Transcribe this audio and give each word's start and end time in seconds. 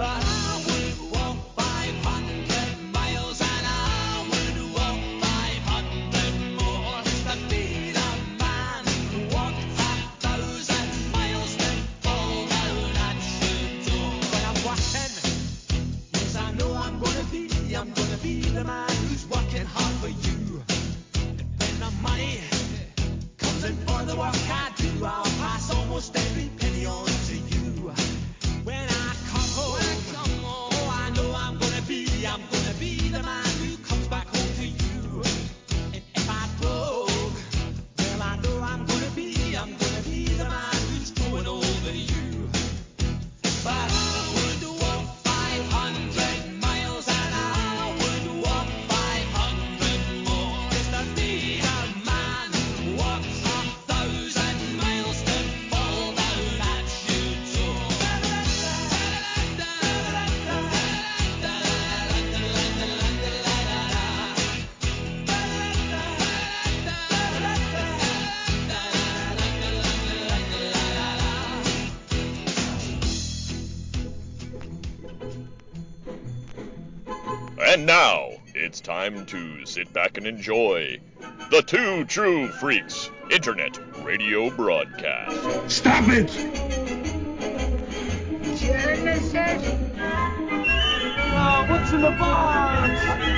I 0.00 0.62
would 0.66 1.10
want 1.12 1.27
time 79.08 79.24
to 79.26 79.64
sit 79.64 79.92
back 79.92 80.18
and 80.18 80.26
enjoy 80.26 80.98
the 81.50 81.62
Two 81.62 82.04
True 82.04 82.48
Freaks 82.48 83.10
Internet 83.30 83.78
Radio 84.04 84.50
Broadcast. 84.50 85.70
Stop 85.70 86.04
it! 86.08 86.28
Genesis. 88.58 89.32
what's 91.70 91.92
in 91.92 92.02
the 92.02 92.10
box? 92.18 93.37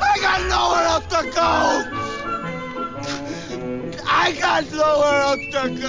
I 0.00 0.18
got 0.20 0.40
nowhere 0.48 0.84
else 0.84 1.06
to 1.06 1.22
go! 1.34 1.50
I 4.06 4.32
got 4.38 4.64
nowhere 4.72 5.20
else 5.22 5.40
to 5.52 5.68
go! 5.80 5.88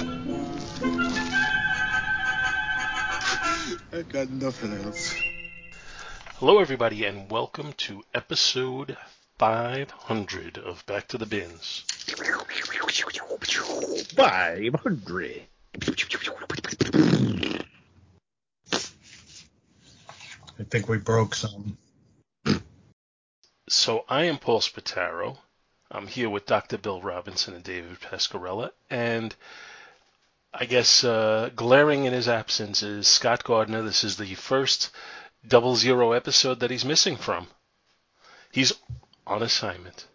I 3.92 4.02
got 4.02 4.30
nothing 4.30 4.72
else. 4.84 5.14
Hello, 6.36 6.58
everybody, 6.58 7.04
and 7.04 7.30
welcome 7.30 7.72
to 7.74 8.02
episode 8.14 8.96
500 9.38 10.58
of 10.58 10.84
Back 10.86 11.08
to 11.08 11.18
the 11.18 11.26
Bins. 11.26 11.84
500. 14.16 15.42
I 20.58 20.64
think 20.64 20.88
we 20.88 20.98
broke 20.98 21.34
some. 21.34 21.78
So, 23.72 24.04
I 24.08 24.24
am 24.24 24.38
Paul 24.38 24.58
Spataro. 24.58 25.38
I'm 25.92 26.08
here 26.08 26.28
with 26.28 26.44
Dr. 26.44 26.76
Bill 26.76 27.00
Robinson 27.00 27.54
and 27.54 27.62
David 27.62 28.00
Pascarella, 28.00 28.72
and 28.90 29.32
I 30.52 30.64
guess 30.64 31.04
uh, 31.04 31.50
glaring 31.54 32.04
in 32.04 32.12
his 32.12 32.26
absence 32.26 32.82
is 32.82 33.06
Scott 33.06 33.44
Gardner. 33.44 33.82
This 33.82 34.02
is 34.02 34.16
the 34.16 34.34
first 34.34 34.90
double 35.46 35.76
zero 35.76 36.10
episode 36.10 36.58
that 36.58 36.72
he's 36.72 36.84
missing 36.84 37.16
from. 37.16 37.46
He's 38.50 38.72
on 39.24 39.40
assignment. 39.40 40.08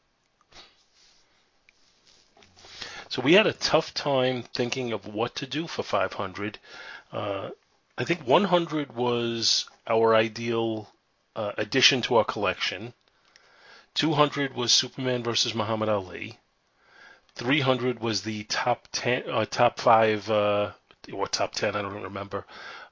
So 3.08 3.22
we 3.22 3.36
had 3.36 3.48
a 3.48 3.54
tough 3.54 3.94
time 3.94 4.44
thinking 4.54 4.92
of 4.92 5.08
what 5.08 5.34
to 5.36 5.48
do 5.48 5.68
for 5.68 5.82
500. 5.82 6.60
Uh, 7.10 7.52
I 7.98 8.04
think 8.04 8.28
100 8.28 8.94
was 8.94 9.70
our 9.88 10.14
ideal 10.14 10.92
uh, 11.38 11.54
addition 11.58 12.02
to 12.02 12.18
our 12.18 12.26
collection. 12.26 12.94
200 13.96 14.54
was 14.54 14.72
Superman 14.72 15.24
versus 15.24 15.56
Muhammad 15.56 15.90
Ali. 15.90 16.38
300 17.36 18.00
was 18.00 18.22
the 18.22 18.44
top 18.44 18.88
10, 18.92 19.24
uh, 19.30 19.46
top 19.46 19.80
five, 19.80 20.30
uh, 20.30 20.72
or 21.12 21.28
top 21.28 21.54
10, 21.54 21.76
I 21.76 21.82
don't 21.82 22.04
remember, 22.04 22.46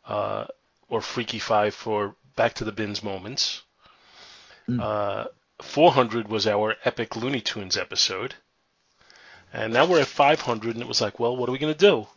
uh, 0.06 0.46
or 0.90 1.02
Freaky 1.02 1.40
Five 1.40 1.74
for 1.74 2.16
Back 2.36 2.56
to 2.56 2.66
the 2.66 2.72
Bins 2.72 3.04
moments. 3.04 3.62
Uh, 4.82 5.26
400 5.62 6.28
was 6.28 6.48
our 6.48 6.76
epic 6.84 7.16
Looney 7.16 7.42
Tunes 7.42 7.78
episode. 7.78 8.36
And 9.54 9.72
now 9.72 9.86
we're 9.86 10.02
at 10.02 10.08
500, 10.08 10.74
and 10.74 10.82
it 10.82 10.88
was 10.88 11.02
like, 11.02 11.20
well, 11.20 11.38
what 11.38 11.48
are 11.48 11.52
we 11.52 11.60
going 11.60 11.74
to 11.74 11.80
do? 11.80 12.08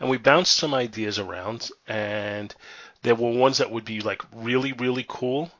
And 0.00 0.08
we 0.08 0.18
bounced 0.18 0.56
some 0.56 0.74
ideas 0.74 1.18
around, 1.18 1.70
and 1.86 2.54
there 3.02 3.14
were 3.14 3.30
ones 3.30 3.58
that 3.58 3.70
would 3.70 3.84
be 3.84 4.00
like 4.00 4.22
really, 4.32 4.72
really 4.72 5.04
cool, 5.06 5.50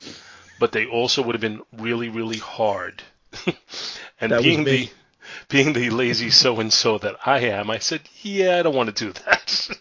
but 0.58 0.72
they 0.72 0.86
also 0.86 1.22
would 1.22 1.34
have 1.34 1.40
been 1.40 1.62
really, 1.72 2.08
really 2.08 2.38
hard. 2.38 3.02
and 4.20 4.32
That 4.32 4.38
was 4.38 4.44
being 4.44 4.64
the 4.64 4.90
being 5.48 5.72
the 5.72 5.90
lazy 5.90 6.30
so 6.30 6.58
and 6.60 6.72
so 6.72 6.98
that 6.98 7.16
I 7.24 7.40
am, 7.40 7.70
I 7.70 7.78
said, 7.78 8.00
yeah, 8.22 8.58
I 8.58 8.62
don't 8.62 8.74
want 8.74 8.94
to 8.94 9.04
do 9.04 9.12
that. 9.24 9.68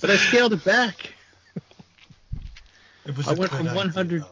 But 0.00 0.10
I 0.10 0.16
scaled 0.16 0.52
it 0.52 0.64
back. 0.64 1.12
It 3.04 3.16
was 3.16 3.26
I 3.26 3.32
a 3.32 3.34
went 3.34 3.50
from 3.50 3.66
100 3.74 4.22
though. 4.22 4.28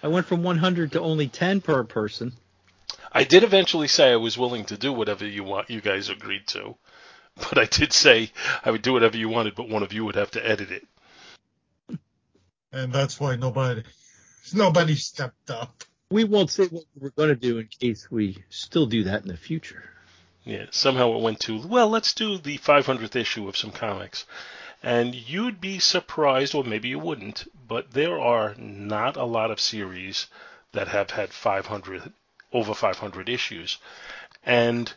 I 0.00 0.06
went 0.06 0.26
from 0.26 0.44
100 0.44 0.92
to 0.92 1.00
only 1.00 1.26
10 1.26 1.60
per 1.60 1.82
person. 1.82 2.34
I 3.10 3.24
did 3.24 3.42
eventually 3.42 3.88
say 3.88 4.12
I 4.12 4.16
was 4.16 4.38
willing 4.38 4.66
to 4.66 4.76
do 4.76 4.92
whatever 4.92 5.26
you 5.26 5.42
want. 5.42 5.70
You 5.70 5.80
guys 5.80 6.08
agreed 6.08 6.46
to, 6.48 6.76
but 7.36 7.58
I 7.58 7.64
did 7.64 7.92
say 7.92 8.30
I 8.64 8.70
would 8.70 8.82
do 8.82 8.92
whatever 8.92 9.16
you 9.16 9.28
wanted, 9.28 9.56
but 9.56 9.68
one 9.68 9.82
of 9.82 9.92
you 9.92 10.04
would 10.04 10.14
have 10.14 10.30
to 10.32 10.48
edit 10.48 10.70
it. 10.70 10.86
And 12.70 12.92
that's 12.92 13.18
why 13.18 13.34
nobody 13.34 13.82
nobody 14.54 14.94
stepped 14.94 15.50
up. 15.50 15.84
We 16.10 16.24
won't 16.24 16.50
say 16.50 16.66
what 16.66 16.84
we're 16.98 17.10
going 17.10 17.28
to 17.28 17.36
do 17.36 17.58
in 17.58 17.66
case 17.66 18.10
we 18.10 18.42
still 18.48 18.86
do 18.86 19.04
that 19.04 19.22
in 19.22 19.28
the 19.28 19.36
future. 19.36 19.90
Yeah, 20.44 20.66
somehow 20.70 21.12
it 21.14 21.22
went 21.22 21.40
to 21.40 21.66
well, 21.66 21.90
let's 21.90 22.14
do 22.14 22.38
the 22.38 22.56
500th 22.58 23.14
issue 23.14 23.48
of 23.48 23.56
some 23.56 23.70
comics, 23.70 24.24
and 24.82 25.14
you'd 25.14 25.60
be 25.60 25.78
surprised, 25.78 26.54
or 26.54 26.64
maybe 26.64 26.88
you 26.88 26.98
wouldn't, 26.98 27.50
but 27.66 27.92
there 27.92 28.18
are 28.18 28.54
not 28.56 29.16
a 29.16 29.24
lot 29.24 29.50
of 29.50 29.60
series 29.60 30.26
that 30.72 30.88
have 30.88 31.10
had 31.10 31.34
500 31.34 32.12
over 32.52 32.72
500 32.72 33.28
issues, 33.28 33.76
and 34.42 34.94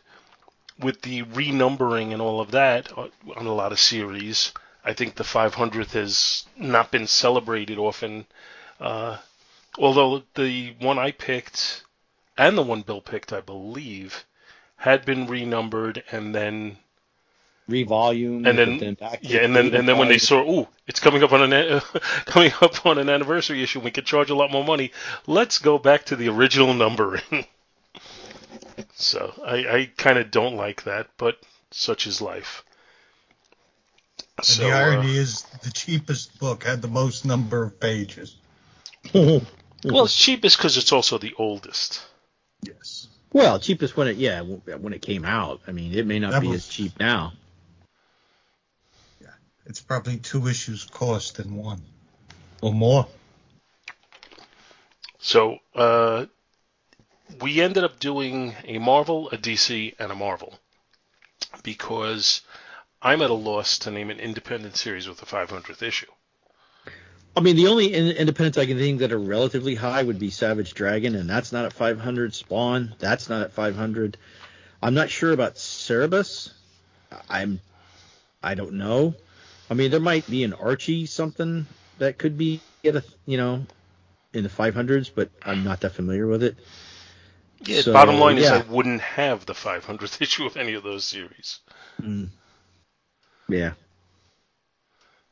with 0.78 1.02
the 1.02 1.22
renumbering 1.24 2.12
and 2.12 2.22
all 2.22 2.40
of 2.40 2.52
that 2.52 2.96
uh, 2.96 3.08
on 3.36 3.46
a 3.46 3.54
lot 3.54 3.72
of 3.72 3.80
series, 3.80 4.52
I 4.84 4.94
think 4.94 5.14
the 5.14 5.24
500th 5.24 5.92
has 5.92 6.46
not 6.56 6.90
been 6.90 7.06
celebrated 7.06 7.78
often. 7.78 8.26
Uh, 8.80 9.18
Although 9.78 10.22
the 10.34 10.74
one 10.80 10.98
I 10.98 11.12
picked 11.12 11.84
and 12.36 12.56
the 12.56 12.62
one 12.62 12.82
Bill 12.82 13.00
picked, 13.00 13.32
I 13.32 13.40
believe, 13.40 14.24
had 14.76 15.04
been 15.04 15.26
renumbered 15.26 16.02
and 16.10 16.34
then 16.34 16.78
Revolume. 17.68 18.44
and 18.44 18.58
then, 18.58 18.78
but 18.78 18.84
then 18.84 18.94
back 18.94 19.18
yeah, 19.22 19.40
and 19.40 19.54
then 19.54 19.72
and 19.74 19.88
then 19.88 19.96
when 19.96 20.08
they 20.08 20.18
saw, 20.18 20.42
oh 20.44 20.68
it's 20.86 21.00
coming 21.00 21.22
up 21.22 21.32
on 21.32 21.52
an 21.52 21.52
uh, 21.52 21.80
coming 22.26 22.52
up 22.60 22.84
on 22.84 22.98
an 22.98 23.08
anniversary 23.08 23.62
issue, 23.62 23.80
we 23.80 23.90
could 23.90 24.04
charge 24.04 24.30
a 24.30 24.34
lot 24.34 24.50
more 24.50 24.64
money. 24.64 24.90
Let's 25.26 25.58
go 25.58 25.78
back 25.78 26.04
to 26.06 26.16
the 26.16 26.28
original 26.28 26.74
numbering. 26.74 27.22
so 28.94 29.32
I, 29.46 29.56
I 29.56 29.90
kind 29.96 30.18
of 30.18 30.30
don't 30.30 30.56
like 30.56 30.84
that, 30.84 31.08
but 31.16 31.38
such 31.70 32.06
is 32.06 32.20
life. 32.20 32.64
And 34.38 34.46
So, 34.46 34.64
the 34.64 34.72
uh, 34.72 34.76
irony 34.76 35.16
is, 35.16 35.42
the 35.62 35.70
cheapest 35.70 36.38
book 36.38 36.64
had 36.64 36.82
the 36.82 36.88
most 36.88 37.24
number 37.24 37.62
of 37.62 37.78
pages. 37.78 38.36
well, 39.84 40.04
it's 40.04 40.16
cheapest 40.16 40.56
because 40.56 40.76
it's 40.76 40.92
also 40.92 41.18
the 41.18 41.34
oldest. 41.38 42.02
Yes. 42.62 43.08
well, 43.32 43.58
cheapest 43.58 43.96
when 43.96 44.08
it 44.08 44.16
yeah 44.16 44.40
when 44.42 44.92
it 44.92 45.02
came 45.02 45.24
out. 45.24 45.60
I 45.66 45.72
mean, 45.72 45.92
it 45.92 46.06
may 46.06 46.18
not 46.18 46.32
That 46.32 46.42
be 46.42 46.48
was- 46.48 46.58
as 46.58 46.68
cheap 46.68 46.98
now. 47.00 47.32
Yeah, 49.20 49.28
it's 49.66 49.80
probably 49.80 50.18
two 50.18 50.46
issues 50.48 50.84
cost 50.84 51.36
than 51.36 51.56
one. 51.56 51.82
Or 52.60 52.72
more. 52.72 53.08
So 55.18 55.58
uh, 55.74 56.26
we 57.40 57.60
ended 57.60 57.82
up 57.84 57.98
doing 57.98 58.54
a 58.64 58.78
Marvel, 58.78 59.28
a 59.30 59.36
DC, 59.36 59.94
and 59.98 60.12
a 60.12 60.14
Marvel 60.14 60.58
because 61.64 62.42
I'm 63.00 63.22
at 63.22 63.30
a 63.30 63.34
loss 63.34 63.78
to 63.80 63.90
name 63.90 64.10
an 64.10 64.20
independent 64.20 64.76
series 64.76 65.08
with 65.08 65.20
a 65.22 65.26
500th 65.26 65.82
issue. 65.82 66.06
I 67.34 67.40
mean, 67.40 67.56
the 67.56 67.68
only 67.68 67.92
in- 67.94 68.16
independents 68.16 68.58
I 68.58 68.66
can 68.66 68.78
think 68.78 69.00
that 69.00 69.12
are 69.12 69.18
relatively 69.18 69.74
high 69.74 70.02
would 70.02 70.18
be 70.18 70.30
Savage 70.30 70.74
Dragon, 70.74 71.14
and 71.14 71.28
that's 71.28 71.52
not 71.52 71.64
at 71.64 71.72
500. 71.72 72.34
Spawn, 72.34 72.94
that's 72.98 73.28
not 73.28 73.42
at 73.42 73.52
500. 73.52 74.18
I'm 74.82 74.94
not 74.94 75.08
sure 75.08 75.32
about 75.32 75.54
Cerebus. 75.54 76.52
I'm, 77.28 77.60
I 78.42 78.54
don't 78.54 78.74
know. 78.74 79.14
I 79.70 79.74
mean, 79.74 79.90
there 79.90 80.00
might 80.00 80.28
be 80.28 80.44
an 80.44 80.52
Archie 80.52 81.06
something 81.06 81.66
that 81.98 82.18
could 82.18 82.36
be 82.36 82.60
at 82.84 82.96
a, 82.96 83.04
you 83.24 83.38
know, 83.38 83.64
in 84.34 84.42
the 84.42 84.50
500s, 84.50 85.10
but 85.14 85.30
I'm 85.42 85.64
not 85.64 85.80
that 85.80 85.92
familiar 85.92 86.26
with 86.26 86.42
it. 86.42 86.56
Yeah, 87.64 87.80
So, 87.80 87.92
bottom 87.92 88.18
line 88.18 88.38
is. 88.38 88.50
I 88.50 88.62
wouldn't 88.62 89.00
have 89.00 89.46
the 89.46 89.54
500th 89.54 90.20
issue 90.20 90.46
of 90.46 90.56
any 90.56 90.74
of 90.74 90.82
those 90.82 91.04
series. 91.04 91.60
Mm. 92.02 92.28
Yeah. 93.48 93.72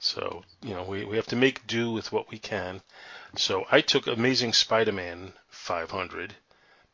So, 0.02 0.44
you 0.62 0.74
know, 0.74 0.82
we, 0.82 1.04
we 1.04 1.16
have 1.16 1.26
to 1.26 1.36
make 1.36 1.66
do 1.66 1.92
with 1.92 2.10
what 2.10 2.30
we 2.30 2.38
can. 2.38 2.80
So 3.36 3.66
I 3.70 3.82
took 3.82 4.06
Amazing 4.06 4.54
Spider 4.54 4.92
Man 4.92 5.34
500 5.48 6.34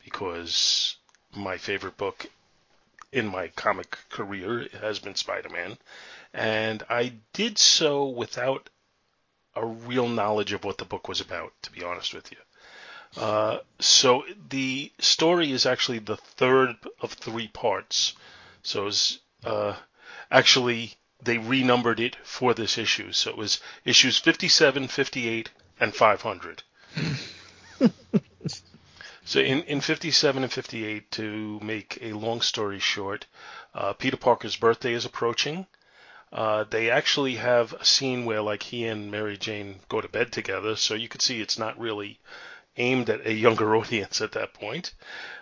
because 0.05 0.97
my 1.33 1.57
favorite 1.57 1.97
book 1.97 2.27
in 3.13 3.29
my 3.29 3.49
comic 3.49 3.97
career 4.11 4.69
has 4.81 4.99
been 4.99 5.15
Spider 5.15 5.49
Man. 5.49 5.79
And 6.35 6.83
I 6.91 7.15
did 7.33 7.59
so 7.59 8.09
without 8.09 8.71
a 9.55 9.65
real 9.65 10.09
knowledge 10.09 10.53
of 10.53 10.65
what 10.65 10.79
the 10.79 10.85
book 10.85 11.07
was 11.07 11.21
about, 11.21 11.53
to 11.63 11.71
be 11.71 11.85
honest 11.85 12.13
with 12.13 12.33
you. 12.33 13.23
Uh, 13.23 13.59
so 13.79 14.25
the 14.49 14.93
story 14.99 15.53
is 15.53 15.65
actually 15.65 16.01
the 16.01 16.17
third 16.17 16.75
of 17.01 17.13
three 17.13 17.49
parts. 17.49 18.15
So 18.63 18.89
it's 18.89 19.21
uh, 19.45 19.77
actually 20.29 20.97
they 21.23 21.39
renumbered 21.39 22.01
it 22.01 22.17
for 22.25 22.55
this 22.55 22.79
issue. 22.79 23.13
So 23.13 23.31
it 23.31 23.37
was 23.37 23.61
issues 23.85 24.19
57, 24.19 24.89
58, 24.89 25.51
and 25.81 25.95
500. 25.95 26.63
so 29.25 29.41
in, 29.41 29.63
in 29.63 29.81
57 29.81 30.43
and 30.43 30.53
58, 30.53 31.11
to 31.13 31.61
make 31.61 31.99
a 32.01 32.13
long 32.13 32.41
story 32.41 32.79
short, 32.79 33.27
uh, 33.75 33.93
Peter 33.93 34.17
Parker's 34.17 34.57
birthday 34.57 34.93
is 34.93 35.05
approaching. 35.05 35.67
Uh, 36.33 36.65
they 36.65 36.91
actually 36.91 37.37
have 37.37 37.73
a 37.75 37.85
scene 37.85 38.25
where 38.25 38.43
like 38.43 38.65
he 38.65 38.85
and 38.87 39.11
Mary 39.11 39.37
Jane 39.37 39.81
go 39.89 40.01
to 40.01 40.09
bed 40.09 40.33
together, 40.33 40.77
so 40.77 40.95
you 40.95 41.09
could 41.09 41.23
see 41.23 41.41
it's 41.41 41.59
not 41.59 41.79
really 41.79 42.19
aimed 42.77 43.09
at 43.09 43.27
a 43.27 43.33
younger 43.33 43.77
audience 43.81 44.21
at 44.21 44.33
that 44.33 44.53
point. 44.53 44.93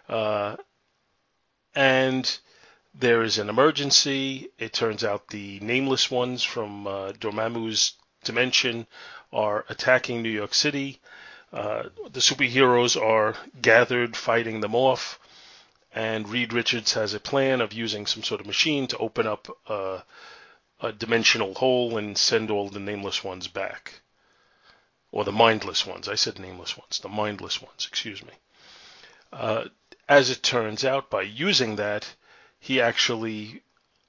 Uh, 0.09 0.57
and 1.75 2.39
there 2.95 3.23
is 3.23 3.39
an 3.39 3.49
emergency. 3.49 4.51
It 4.59 4.73
turns 4.73 5.03
out 5.03 5.29
the 5.29 5.59
nameless 5.61 6.11
ones 6.11 6.45
from 6.45 6.87
uh, 6.87 7.13
Dormammu's 7.13 7.95
dimension 8.23 8.87
are 9.33 9.65
attacking 9.69 10.23
New 10.23 10.31
York 10.31 10.55
City. 10.55 11.01
Uh, 11.53 11.85
the 12.11 12.21
superheroes 12.21 13.01
are 13.01 13.37
gathered 13.61 14.17
fighting 14.17 14.61
them 14.61 14.75
off, 14.75 15.19
and 15.93 16.29
Reed 16.29 16.53
Richards 16.53 16.95
has 16.95 17.15
a 17.15 17.21
plan 17.21 17.61
of 17.61 17.73
using 17.73 18.07
some 18.07 18.23
sort 18.23 18.41
of 18.41 18.47
machine 18.47 18.87
to 18.89 18.99
open 18.99 19.27
up 19.27 19.49
uh, 19.67 20.01
a 20.81 20.93
dimensional 20.93 21.55
hole 21.55 21.99
and 21.99 22.17
send 22.17 22.51
all 22.51 22.69
the 22.69 22.81
nameless 22.81 23.25
ones 23.25 23.49
back. 23.49 24.01
Or 25.11 25.25
the 25.25 25.33
mindless 25.33 25.87
ones. 25.87 26.09
I 26.09 26.17
said 26.17 26.41
nameless 26.41 26.77
ones. 26.77 26.99
The 26.99 27.09
mindless 27.09 27.63
ones, 27.63 27.87
excuse 27.89 28.25
me. 28.25 28.33
Uh, 29.33 29.67
as 30.09 30.31
it 30.31 30.43
turns 30.43 30.85
out, 30.85 31.09
by 31.09 31.23
using 31.23 31.77
that, 31.77 32.15
he 32.65 32.81
actually 32.81 33.61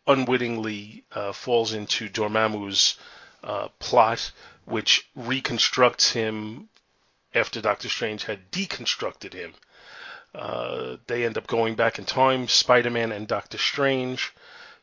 unwittingly 0.08 1.04
uh, 1.12 1.34
falls 1.34 1.74
into 1.74 2.08
Dormammu's 2.08 2.98
uh, 3.44 3.68
plot, 3.80 4.32
which 4.64 5.10
reconstructs 5.14 6.14
him 6.14 6.70
after 7.34 7.60
Doctor 7.60 7.90
Strange 7.90 8.24
had 8.24 8.50
deconstructed 8.52 9.34
him. 9.34 9.54
Uh, 10.34 10.96
they 11.08 11.26
end 11.26 11.38
up 11.38 11.48
going 11.48 11.76
back 11.76 12.00
in 12.00 12.06
time, 12.06 12.48
Spider-Man 12.48 13.12
and 13.12 13.28
Doctor 13.28 13.58
Strange, 13.58 14.34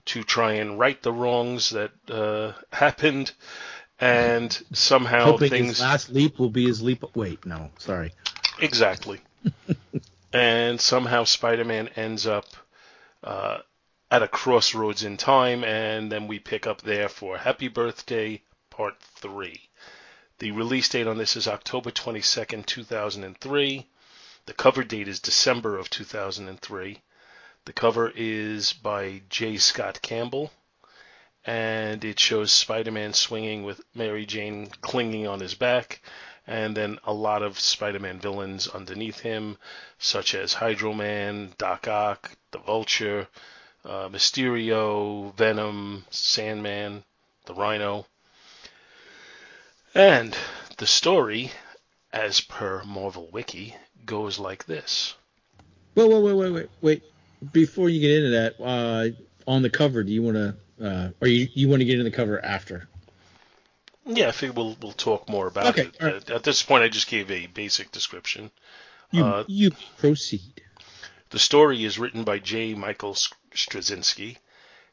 to 0.04 0.22
try 0.22 0.52
and 0.52 0.78
right 0.78 1.02
the 1.02 1.12
wrongs 1.12 1.70
that 1.70 1.92
uh, 2.10 2.52
happened, 2.76 3.32
and 3.98 4.52
somehow 4.75 5.25
Hoping 5.25 5.48
things 5.48 5.68
his 5.68 5.80
last 5.80 6.10
leap 6.10 6.38
will 6.38 6.50
be 6.50 6.66
his 6.66 6.82
leap. 6.82 7.02
Wait, 7.16 7.46
no, 7.46 7.70
sorry. 7.78 8.12
Exactly. 8.60 9.22
and 10.34 10.78
somehow 10.78 11.25
Spider-Man 11.25 11.88
ends 11.96 12.26
up 12.26 12.44
uh, 13.22 13.58
at 14.10 14.22
a 14.22 14.28
crossroads 14.28 15.02
in 15.02 15.16
time, 15.16 15.64
and 15.64 16.12
then 16.12 16.28
we 16.28 16.38
pick 16.38 16.66
up 16.66 16.82
there 16.82 17.08
for 17.08 17.38
Happy 17.38 17.69
Birthday 17.69 18.42
Part 18.70 19.00
3. 19.00 19.68
The 20.38 20.50
release 20.50 20.88
date 20.88 21.06
on 21.06 21.18
this 21.18 21.37
is 21.37 21.47
October 21.47 21.90
22nd, 21.90 22.66
2003. 22.66 23.87
The 24.47 24.52
cover 24.52 24.82
date 24.82 25.08
is 25.08 25.20
December 25.20 25.78
of 25.78 25.88
2003. 25.88 27.00
The 27.64 27.73
cover 27.73 28.12
is 28.14 28.73
by 28.73 29.23
J. 29.28 29.56
Scott 29.56 30.02
Campbell, 30.02 30.50
and 31.44 32.04
it 32.04 32.18
shows 32.18 32.50
Spider-Man 32.50 33.14
swinging 33.14 33.62
with 33.62 33.80
Mary 33.94 34.26
Jane 34.26 34.66
clinging 34.80 35.28
on 35.28 35.40
his 35.40 35.54
back, 35.54 36.02
and 36.46 36.76
then 36.76 36.99
a 37.04 37.12
lot 37.12 37.42
of 37.42 37.58
Spider-Man 37.58 38.18
villains 38.18 38.68
underneath 38.68 39.20
him, 39.20 39.56
such 39.99 40.34
as 40.34 40.54
Hydro 40.54 40.92
Man, 40.92 41.52
Doc 41.58 41.87
Ock, 41.88 42.32
the 42.50 42.58
Vulture, 42.58 43.28
uh, 43.84 44.08
Mysterio, 44.08 45.34
Venom, 45.37 46.04
Sandman, 46.11 47.04
the 47.46 47.54
Rhino. 47.54 48.06
And 49.94 50.37
the 50.78 50.87
story, 50.87 51.52
as 52.12 52.40
per 52.40 52.82
Marvel 52.84 53.28
Wiki, 53.32 53.76
goes 54.04 54.38
like 54.38 54.64
this. 54.66 55.14
Wait, 55.94 56.08
wait, 56.08 56.22
wait, 56.22 56.32
wait, 56.32 56.50
wait, 56.50 56.68
wait. 56.80 57.02
Before 57.52 57.88
you 57.88 58.00
get 58.00 58.11
into 58.11 58.30
that, 58.30 58.54
uh, 58.61 59.50
on 59.50 59.62
the 59.62 59.70
cover, 59.70 60.02
do 60.02 60.12
you 60.12 60.22
want 60.22 60.37
to, 60.37 60.56
uh, 60.80 61.11
or 61.20 61.28
you 61.28 61.49
you 61.54 61.68
want 61.68 61.80
to 61.80 61.84
get 61.84 61.99
into 61.99 62.04
the 62.04 62.16
cover 62.16 62.42
after? 62.44 62.88
Yeah, 64.04 64.28
I 64.28 64.32
think 64.32 64.56
we'll 64.56 64.76
we'll 64.82 64.92
talk 64.92 65.28
more 65.28 65.47
about 65.47 65.66
Okay, 65.78 65.82
it. 65.88 65.97
right. 66.02 66.14
At, 66.14 66.30
at 66.30 66.42
this 66.42 66.62
point, 66.62 66.82
I 66.85 66.88
just 66.88 67.09
gave 67.09 67.30
a 67.30 67.47
basic 67.47 67.92
description. 67.92 68.50
You 69.11 69.25
Uh, 69.25 69.44
you 69.47 69.71
proceed. 69.99 70.62
The 71.30 71.38
story 71.38 71.85
is 71.85 71.99
written 71.99 72.25
by 72.25 72.38
J. 72.38 72.75
Michael 72.75 73.14
Straczynski. 73.54 74.37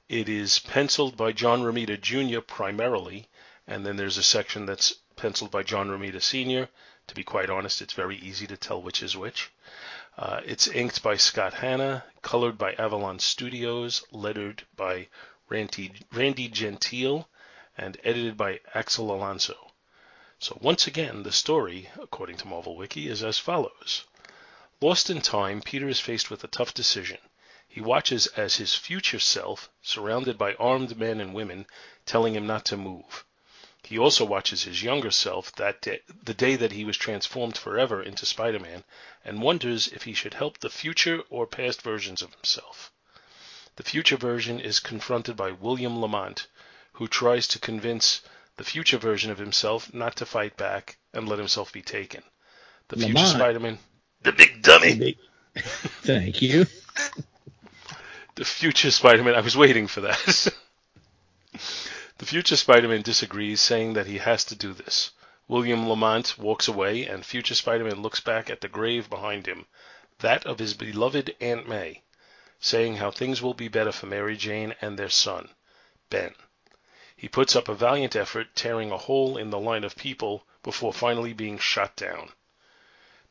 It 0.08 0.28
is 0.30 0.60
penciled 0.60 1.16
by 1.18 1.32
John 1.32 1.62
Romita 1.62 2.00
Jr. 2.00 2.42
primarily, 2.42 3.28
and 3.68 3.86
then 3.86 3.96
there's 3.98 4.18
a 4.18 4.24
section 4.24 4.66
that's 4.66 4.96
penciled 5.16 5.51
by 5.51 5.63
John 5.63 5.88
Romita 5.89 6.22
Sr. 6.22 6.68
To 7.08 7.16
be 7.16 7.24
quite 7.24 7.50
honest, 7.50 7.82
it's 7.82 7.94
very 7.94 8.18
easy 8.18 8.48
to 8.48 8.58
tell 8.58 8.82
which 8.82 9.01
is 9.04 9.16
which. 9.18 9.51
Uh, 10.18 10.42
it's 10.46 10.68
inked 10.68 11.01
by 11.01 11.16
Scott 11.16 11.54
Hanna, 11.54 12.04
colored 12.22 12.58
by 12.58 12.74
Avalon 12.74 13.20
Studios, 13.20 14.04
lettered 14.12 14.63
by 14.75 15.08
Randy, 15.48 15.94
Randy 16.12 16.48
Gentile, 16.50 17.29
and 17.80 17.98
edited 18.04 18.36
by 18.36 18.60
Axel 18.76 19.10
Alonso. 19.10 19.72
So 20.38 20.58
once 20.62 20.86
again, 20.86 21.24
the 21.24 21.32
story, 21.32 21.90
according 21.98 22.36
to 22.38 22.48
Marvel 22.48 22.76
Wiki, 22.76 23.08
is 23.08 23.24
as 23.24 23.40
follows. 23.40 24.04
Lost 24.82 25.10
in 25.10 25.22
time, 25.22 25.62
Peter 25.62 25.88
is 25.88 26.00
faced 26.00 26.30
with 26.30 26.44
a 26.44 26.48
tough 26.48 26.74
decision. 26.74 27.20
He 27.68 27.82
watches 27.82 28.28
as 28.28 28.58
his 28.58 28.76
future 28.76 29.20
self, 29.20 29.70
surrounded 29.82 30.38
by 30.38 30.56
armed 30.56 30.98
men 30.98 31.22
and 31.22 31.34
women, 31.34 31.68
telling 32.06 32.36
him 32.36 32.46
not 32.46 32.66
to 32.66 32.78
move. 32.78 33.26
He 33.84 33.98
also 33.98 34.26
watches 34.26 34.64
his 34.64 34.84
younger 34.84 35.12
self 35.12 35.54
that 35.54 35.82
day, 35.82 36.02
the 36.24 36.34
day 36.34 36.58
that 36.58 36.74
he 36.74 36.84
was 36.84 36.98
transformed 36.98 37.58
forever 37.58 38.04
into 38.04 38.26
Spider-Man 38.26 38.84
and 39.24 39.42
wonders 39.42 39.88
if 39.88 40.04
he 40.04 40.14
should 40.14 40.34
help 40.34 40.58
the 40.58 40.70
future 40.70 41.22
or 41.30 41.48
past 41.48 41.82
versions 41.82 42.22
of 42.22 42.34
himself. 42.34 42.92
The 43.78 43.84
future 43.84 44.18
version 44.18 44.60
is 44.60 44.82
confronted 44.82 45.38
by 45.38 45.52
William 45.52 46.02
Lamont, 46.02 46.48
who 47.00 47.08
tries 47.08 47.48
to 47.48 47.60
convince 47.60 48.22
the 48.58 48.63
future 48.65 48.98
version 48.98 49.32
of 49.32 49.38
himself 49.38 49.94
not 49.94 50.18
to 50.18 50.25
fight 50.25 50.58
back 50.58 50.98
and 51.13 51.29
let 51.29 51.39
himself 51.39 51.72
be 51.72 51.82
taken. 51.82 52.22
The 52.89 52.98
future 52.98 53.25
Spider-Man, 53.25 53.79
the 54.22 54.34
big 54.34 54.62
dummy, 54.62 54.96
Big- 54.96 55.18
Thank 55.56 56.41
you. 56.41 56.65
the 58.36 58.44
future 58.44 58.91
Spider-Man. 58.91 59.34
I 59.34 59.39
was 59.39 59.56
waiting 59.56 59.88
for 59.88 60.01
that. 60.01 60.20
the 62.18 62.25
future 62.25 62.58
Spider-Man 62.58 63.01
disagrees, 63.01 63.62
saying 63.62 63.94
that 63.94 64.08
he 64.08 64.18
has 64.18 64.44
to 64.46 64.56
do 64.56 64.74
this. 64.74 65.12
William 65.48 65.88
Lamont 65.88 66.38
walks 66.38 66.68
away, 66.68 67.06
and 67.06 67.25
future 67.25 67.56
Spider-Man 67.56 68.01
looks 68.01 68.20
back 68.20 68.50
at 68.50 68.60
the 68.60 68.68
grave 68.68 69.10
behind 69.10 69.46
him, 69.46 69.68
that 70.20 70.46
of 70.46 70.60
his 70.60 70.74
beloved 70.74 71.34
Aunt 71.39 71.65
May, 71.65 72.03
saying 72.60 72.98
how 72.98 73.10
things 73.10 73.41
will 73.41 73.53
be 73.53 73.70
better 73.70 73.94
for 73.94 74.08
Mary 74.08 74.36
Jane 74.36 74.75
and 74.82 75.00
their 75.00 75.10
son, 75.10 75.48
Ben. 76.10 76.36
He 77.22 77.28
puts 77.28 77.54
up 77.54 77.68
a 77.68 77.74
valiant 77.76 78.16
effort, 78.16 78.56
tearing 78.56 78.94
a 78.94 78.98
hole 78.98 79.36
in 79.38 79.50
the 79.50 79.60
line 79.60 79.84
of 79.84 79.98
people 79.98 80.48
before 80.64 80.94
finally 80.94 81.34
being 81.34 81.60
shot 81.60 81.98
down. 81.98 82.32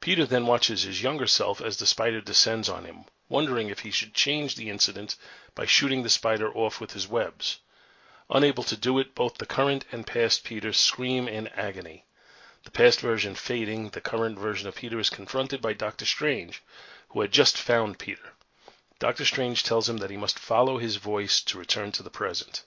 Peter 0.00 0.26
then 0.26 0.44
watches 0.46 0.82
his 0.82 1.02
younger 1.02 1.26
self 1.26 1.62
as 1.62 1.78
the 1.78 1.86
spider 1.86 2.20
descends 2.20 2.68
on 2.68 2.84
him, 2.84 3.06
wondering 3.30 3.70
if 3.70 3.78
he 3.78 3.90
should 3.90 4.12
change 4.12 4.56
the 4.56 4.68
incident 4.68 5.16
by 5.54 5.64
shooting 5.64 6.02
the 6.02 6.10
spider 6.10 6.52
off 6.54 6.82
with 6.82 6.92
his 6.92 7.08
webs. 7.08 7.60
Unable 8.28 8.62
to 8.64 8.76
do 8.76 8.98
it, 8.98 9.14
both 9.14 9.38
the 9.38 9.46
current 9.46 9.86
and 9.90 10.06
past 10.06 10.44
Peter 10.44 10.74
scream 10.74 11.26
in 11.26 11.48
agony. 11.48 12.04
The 12.64 12.70
past 12.70 13.00
version 13.00 13.34
fading, 13.34 13.88
the 13.88 14.02
current 14.02 14.38
version 14.38 14.68
of 14.68 14.74
Peter 14.74 14.98
is 15.00 15.08
confronted 15.08 15.62
by 15.62 15.72
Doctor 15.72 16.04
Strange, 16.04 16.62
who 17.08 17.22
had 17.22 17.32
just 17.32 17.56
found 17.56 17.98
Peter. 17.98 18.34
Doctor 18.98 19.24
Strange 19.24 19.62
tells 19.62 19.88
him 19.88 19.96
that 19.96 20.10
he 20.10 20.18
must 20.18 20.38
follow 20.38 20.76
his 20.76 20.96
voice 20.96 21.40
to 21.40 21.56
return 21.58 21.90
to 21.92 22.02
the 22.02 22.10
present. 22.10 22.64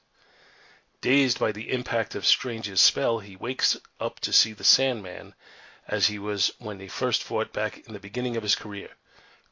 Dazed 1.01 1.39
by 1.39 1.51
the 1.51 1.71
impact 1.71 2.13
of 2.13 2.27
Strange's 2.27 2.79
spell, 2.79 3.17
he 3.17 3.35
wakes 3.35 3.75
up 3.99 4.19
to 4.19 4.31
see 4.31 4.53
the 4.53 4.63
Sandman 4.63 5.33
as 5.87 6.05
he 6.05 6.19
was 6.19 6.51
when 6.59 6.79
he 6.79 6.87
first 6.87 7.23
fought 7.23 7.51
back 7.51 7.79
in 7.87 7.93
the 7.93 7.99
beginning 7.99 8.37
of 8.37 8.43
his 8.43 8.53
career, 8.53 8.91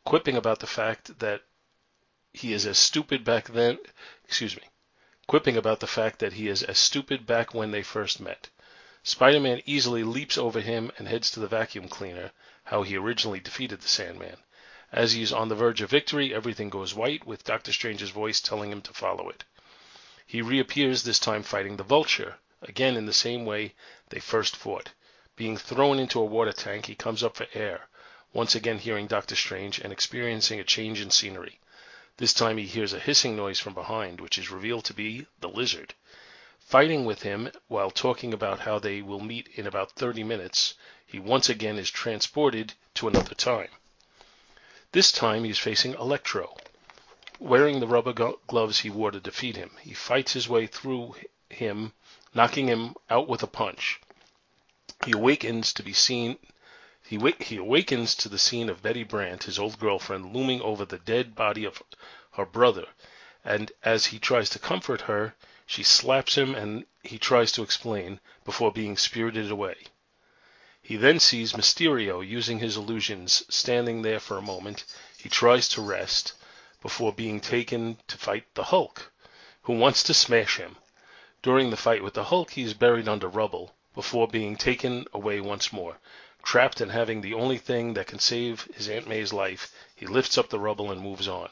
quipping 0.06 0.38
about 0.38 0.60
the 0.60 0.68
fact 0.68 1.18
that 1.18 1.41
he 2.34 2.53
is 2.53 2.68
as 2.68 2.77
stupid 2.77 3.24
back 3.24 3.46
then, 3.48 3.79
excuse 4.25 4.56
me, 4.56 4.62
quipping 5.25 5.58
about 5.58 5.79
the 5.79 5.88
fact 5.88 6.20
that 6.20 6.34
he 6.34 6.48
is 6.48 6.62
as 6.62 6.77
stupid 6.77 7.25
back 7.25 7.51
when 7.51 7.72
they 7.72 7.82
first 7.82 8.20
met. 8.20 8.51
Spider-Man 9.01 9.63
easily 9.65 10.03
leaps 10.03 10.38
over 10.38 10.62
him 10.62 10.91
and 11.00 11.08
heads 11.08 11.32
to 11.32 11.39
the 11.39 11.48
vacuum 11.48 11.88
cleaner, 11.89 12.32
how 12.65 12.84
he 12.84 12.96
originally 12.96 13.39
defeated 13.39 13.82
the 13.82 13.88
Sandman. 13.88 14.38
As 14.91 15.13
he 15.13 15.24
is 15.24 15.34
on 15.34 15.50
the 15.50 15.56
verge 15.56 15.82
of 15.82 15.89
victory, 15.89 16.32
everything 16.32 16.70
goes 16.70 16.94
white, 16.94 17.25
with 17.25 17.44
Doctor 17.44 17.74
Strange's 17.74 18.12
voice 18.12 18.39
telling 18.39 18.72
him 18.72 18.84
to 18.84 18.94
follow 18.94 19.29
it. 19.29 19.46
He 20.32 20.44
reappears, 20.44 21.02
this 21.02 21.18
time 21.18 21.42
fighting 21.42 21.78
the 21.78 21.84
Vulture, 21.84 22.38
again 22.62 22.96
in 22.96 23.08
the 23.08 23.14
same 23.14 23.46
way 23.46 23.74
they 24.10 24.20
first 24.20 24.56
fought. 24.56 24.92
Being 25.36 25.58
thrown 25.58 25.98
into 25.98 26.20
a 26.20 26.24
water 26.24 26.52
tank, 26.52 26.86
he 26.86 26.94
comes 26.94 27.24
up 27.24 27.38
for 27.38 27.48
air, 27.56 27.88
once 28.32 28.54
again 28.54 28.78
hearing 28.78 29.08
Doctor 29.08 29.36
Strange 29.36 29.80
and 29.80 29.92
experiencing 29.92 30.60
a 30.60 30.64
change 30.64 31.02
in 31.02 31.10
scenery. 31.10 31.60
This 32.18 32.32
time 32.32 32.58
he 32.58 32.68
hears 32.68 32.94
a 32.94 33.00
hissing 33.00 33.36
noise 33.36 33.60
from 33.60 33.74
behind, 33.74 34.22
which 34.22 34.38
is 34.38 34.52
revealed 34.52 34.86
to 34.86 34.94
be 34.94 35.26
the 35.40 35.50
lizard. 35.50 35.96
Fighting 36.60 37.06
with 37.06 37.24
him 37.24 37.52
while 37.68 37.90
talking 37.90 38.32
about 38.32 38.60
how 38.60 38.78
they 38.78 39.02
will 39.02 39.22
meet 39.22 39.48
in 39.56 39.66
about 39.66 39.94
30 39.94 40.24
minutes, 40.24 40.76
he 41.08 41.18
once 41.18 41.50
again 41.50 41.80
is 41.80 41.90
transported 41.90 42.76
to 42.94 43.08
another 43.08 43.34
time. 43.34 43.72
This 44.92 45.12
time 45.12 45.44
he 45.44 45.50
is 45.50 45.58
facing 45.58 45.96
Electro. 45.96 46.56
Wearing 47.41 47.79
the 47.79 47.88
rubber 47.88 48.12
gloves 48.12 48.79
he 48.79 48.89
wore 48.89 49.12
to 49.12 49.19
defeat 49.22 49.55
him, 49.55 49.77
he 49.81 49.93
fights 49.93 50.34
his 50.34 50.50
way 50.50 50.67
through 50.67 51.15
him, 51.50 51.93
knocking 52.34 52.67
him 52.67 52.96
out 53.10 53.29
with 53.29 53.41
a 53.41 53.48
punch. 53.48 54.01
He 55.05 55.13
awakens 55.13 55.72
to 55.75 55.81
be 55.81 55.93
seen. 55.93 56.38
He, 57.01 57.17
he 57.39 57.55
awakens 57.55 58.13
to 58.15 58.27
the 58.27 58.38
scene 58.38 58.67
of 58.67 58.81
Betty 58.81 59.03
Brant, 59.05 59.43
his 59.46 59.58
old 59.58 59.79
girlfriend, 59.79 60.36
looming 60.36 60.60
over 60.62 60.84
the 60.84 60.98
dead 61.00 61.34
body 61.34 61.63
of 61.63 61.81
her 62.34 62.46
brother, 62.46 62.88
and 63.46 63.72
as 63.84 64.08
he 64.08 64.19
tries 64.19 64.50
to 64.50 64.60
comfort 64.60 65.00
her, 65.00 65.34
she 65.65 65.81
slaps 65.81 66.36
him 66.38 66.53
and 66.53 66.86
he 67.03 67.17
tries 67.17 67.53
to 67.53 67.63
explain 67.63 68.19
before 68.43 68.74
being 68.74 68.98
spirited 68.98 69.50
away. 69.50 69.77
He 70.81 70.98
then 70.98 71.22
sees 71.22 71.53
Mysterio 71.55 72.19
using 72.19 72.60
his 72.60 72.75
illusions, 72.75 73.46
standing 73.48 74.01
there 74.01 74.19
for 74.19 74.38
a 74.38 74.41
moment. 74.41 74.84
He 75.17 75.29
tries 75.29 75.69
to 75.69 75.81
rest 75.81 76.34
before 76.82 77.12
being 77.12 77.42
taken 77.42 77.98
to 78.08 78.18
fight 78.18 78.46
the 78.54 78.64
Hulk, 78.64 79.12
who 79.64 79.74
wants 79.74 80.02
to 80.04 80.14
smash 80.14 80.56
him. 80.56 80.78
During 81.42 81.70
the 81.70 81.76
fight 81.78 82.02
with 82.02 82.14
the 82.14 82.24
Hulk, 82.24 82.52
he 82.52 82.64
is 82.64 82.74
buried 82.74 83.08
under 83.10 83.28
rubble 83.28 83.76
before 83.94 84.30
being 84.30 84.56
taken 84.56 85.06
away 85.14 85.42
once 85.42 85.74
more. 85.74 85.98
Trapped 86.42 86.80
and 86.80 86.92
having 86.92 87.20
the 87.20 87.34
only 87.34 87.58
thing 87.58 87.96
that 87.96 88.08
can 88.08 88.20
save 88.20 88.62
his 88.74 88.88
Aunt 88.88 89.08
May's 89.10 89.34
life, 89.34 89.74
he 89.94 90.08
lifts 90.08 90.38
up 90.38 90.50
the 90.50 90.60
rubble 90.60 90.90
and 90.90 91.02
moves 91.02 91.28
on. 91.28 91.50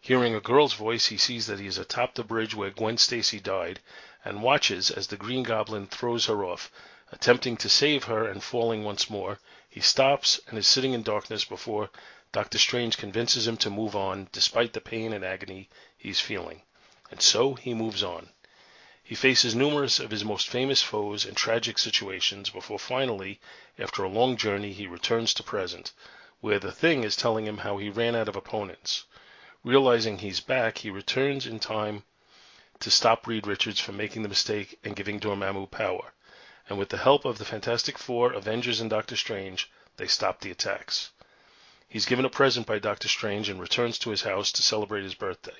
Hearing 0.00 0.34
a 0.34 0.40
girl's 0.40 0.74
voice, 0.74 1.06
he 1.06 1.16
sees 1.16 1.46
that 1.46 1.60
he 1.60 1.66
is 1.68 1.78
atop 1.78 2.14
the 2.14 2.24
bridge 2.24 2.54
where 2.54 2.70
Gwen 2.70 2.98
Stacy 2.98 3.38
died 3.38 3.78
and 4.24 4.42
watches 4.42 4.90
as 4.90 5.06
the 5.06 5.16
Green 5.16 5.44
Goblin 5.44 5.86
throws 5.86 6.26
her 6.26 6.44
off. 6.44 6.72
Attempting 7.12 7.56
to 7.58 7.68
save 7.68 8.04
her 8.04 8.26
and 8.26 8.42
falling 8.42 8.82
once 8.82 9.08
more, 9.08 9.38
he 9.68 9.80
stops 9.80 10.40
and 10.48 10.58
is 10.58 10.66
sitting 10.66 10.92
in 10.92 11.04
darkness 11.04 11.44
before 11.44 11.88
Doctor 12.34 12.58
Strange 12.58 12.96
convinces 12.96 13.46
him 13.46 13.56
to 13.58 13.70
move 13.70 13.94
on 13.94 14.26
despite 14.32 14.72
the 14.72 14.80
pain 14.80 15.12
and 15.12 15.24
agony 15.24 15.68
he's 15.96 16.18
feeling. 16.18 16.62
And 17.08 17.22
so 17.22 17.54
he 17.54 17.74
moves 17.74 18.02
on. 18.02 18.30
He 19.04 19.14
faces 19.14 19.54
numerous 19.54 20.00
of 20.00 20.10
his 20.10 20.24
most 20.24 20.48
famous 20.48 20.82
foes 20.82 21.24
and 21.24 21.36
tragic 21.36 21.78
situations 21.78 22.50
before 22.50 22.80
finally, 22.80 23.38
after 23.78 24.02
a 24.02 24.08
long 24.08 24.36
journey, 24.36 24.72
he 24.72 24.88
returns 24.88 25.32
to 25.34 25.44
present, 25.44 25.92
where 26.40 26.58
the 26.58 26.72
thing 26.72 27.04
is 27.04 27.14
telling 27.14 27.46
him 27.46 27.58
how 27.58 27.76
he 27.76 27.88
ran 27.88 28.16
out 28.16 28.26
of 28.26 28.34
opponents. 28.34 29.04
Realizing 29.62 30.18
he's 30.18 30.40
back, 30.40 30.78
he 30.78 30.90
returns 30.90 31.46
in 31.46 31.60
time 31.60 32.02
to 32.80 32.90
stop 32.90 33.28
Reed 33.28 33.46
Richards 33.46 33.78
from 33.78 33.96
making 33.96 34.22
the 34.24 34.28
mistake 34.28 34.76
and 34.82 34.96
giving 34.96 35.20
Dormammu 35.20 35.70
power. 35.70 36.12
And 36.68 36.80
with 36.80 36.88
the 36.88 36.98
help 36.98 37.24
of 37.24 37.38
the 37.38 37.44
Fantastic 37.44 37.96
Four, 37.96 38.32
Avengers, 38.32 38.80
and 38.80 38.90
Doctor 38.90 39.14
Strange, 39.14 39.70
they 39.98 40.08
stop 40.08 40.40
the 40.40 40.50
attacks. 40.50 41.10
He's 41.94 42.06
given 42.06 42.24
a 42.24 42.28
present 42.28 42.66
by 42.66 42.80
Doctor 42.80 43.06
Strange 43.06 43.48
and 43.48 43.60
returns 43.60 44.00
to 44.00 44.10
his 44.10 44.22
house 44.22 44.50
to 44.50 44.64
celebrate 44.64 45.04
his 45.04 45.14
birthday. 45.14 45.54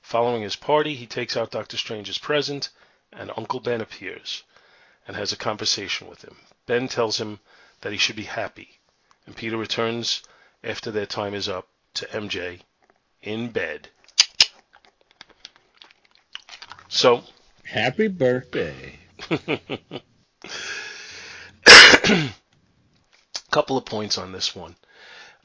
Following 0.00 0.40
his 0.40 0.56
party, 0.56 0.94
he 0.94 1.06
takes 1.06 1.36
out 1.36 1.50
Doctor 1.50 1.76
Strange's 1.76 2.16
present, 2.16 2.70
and 3.12 3.30
Uncle 3.36 3.60
Ben 3.60 3.82
appears 3.82 4.44
and 5.06 5.14
has 5.14 5.30
a 5.30 5.36
conversation 5.36 6.08
with 6.08 6.22
him. 6.22 6.38
Ben 6.64 6.88
tells 6.88 7.20
him 7.20 7.40
that 7.82 7.92
he 7.92 7.98
should 7.98 8.16
be 8.16 8.22
happy, 8.22 8.80
and 9.26 9.36
Peter 9.36 9.58
returns 9.58 10.22
after 10.64 10.90
their 10.90 11.04
time 11.04 11.34
is 11.34 11.50
up 11.50 11.68
to 11.92 12.06
MJ 12.06 12.62
in 13.20 13.50
bed. 13.50 13.90
So, 16.88 17.24
Happy 17.64 18.08
birthday. 18.08 19.00
couple 23.50 23.76
of 23.76 23.84
points 23.84 24.16
on 24.16 24.32
this 24.32 24.56
one. 24.56 24.74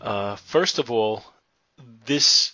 Uh, 0.04 0.36
first 0.36 0.80
of 0.80 0.92
all, 0.92 1.24
this 2.06 2.52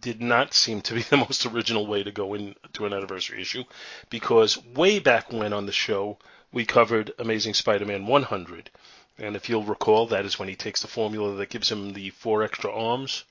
did 0.00 0.22
not 0.22 0.54
seem 0.54 0.80
to 0.80 0.94
be 0.94 1.02
the 1.02 1.16
most 1.28 1.44
original 1.44 1.88
way 1.88 2.04
to 2.04 2.12
go 2.12 2.34
into 2.34 2.86
an 2.86 2.92
anniversary 2.92 3.40
issue 3.40 3.64
because 4.10 4.64
way 4.64 5.00
back 5.00 5.32
when 5.32 5.52
on 5.52 5.66
the 5.66 5.72
show 5.72 6.16
we 6.52 6.64
covered 6.64 7.12
Amazing 7.18 7.54
Spider-Man 7.54 8.06
100, 8.06 8.70
and 9.18 9.34
if 9.34 9.48
you'll 9.48 9.64
recall, 9.64 10.06
that 10.06 10.24
is 10.24 10.38
when 10.38 10.48
he 10.48 10.54
takes 10.54 10.80
the 10.80 10.86
formula 10.86 11.34
that 11.34 11.50
gives 11.50 11.68
him 11.68 11.94
the 11.94 12.10
four 12.10 12.44
extra 12.44 12.72
arms. 12.72 13.24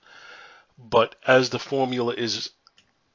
But 0.77 1.15
as 1.25 1.49
the 1.49 1.59
formula 1.59 2.15
is 2.15 2.49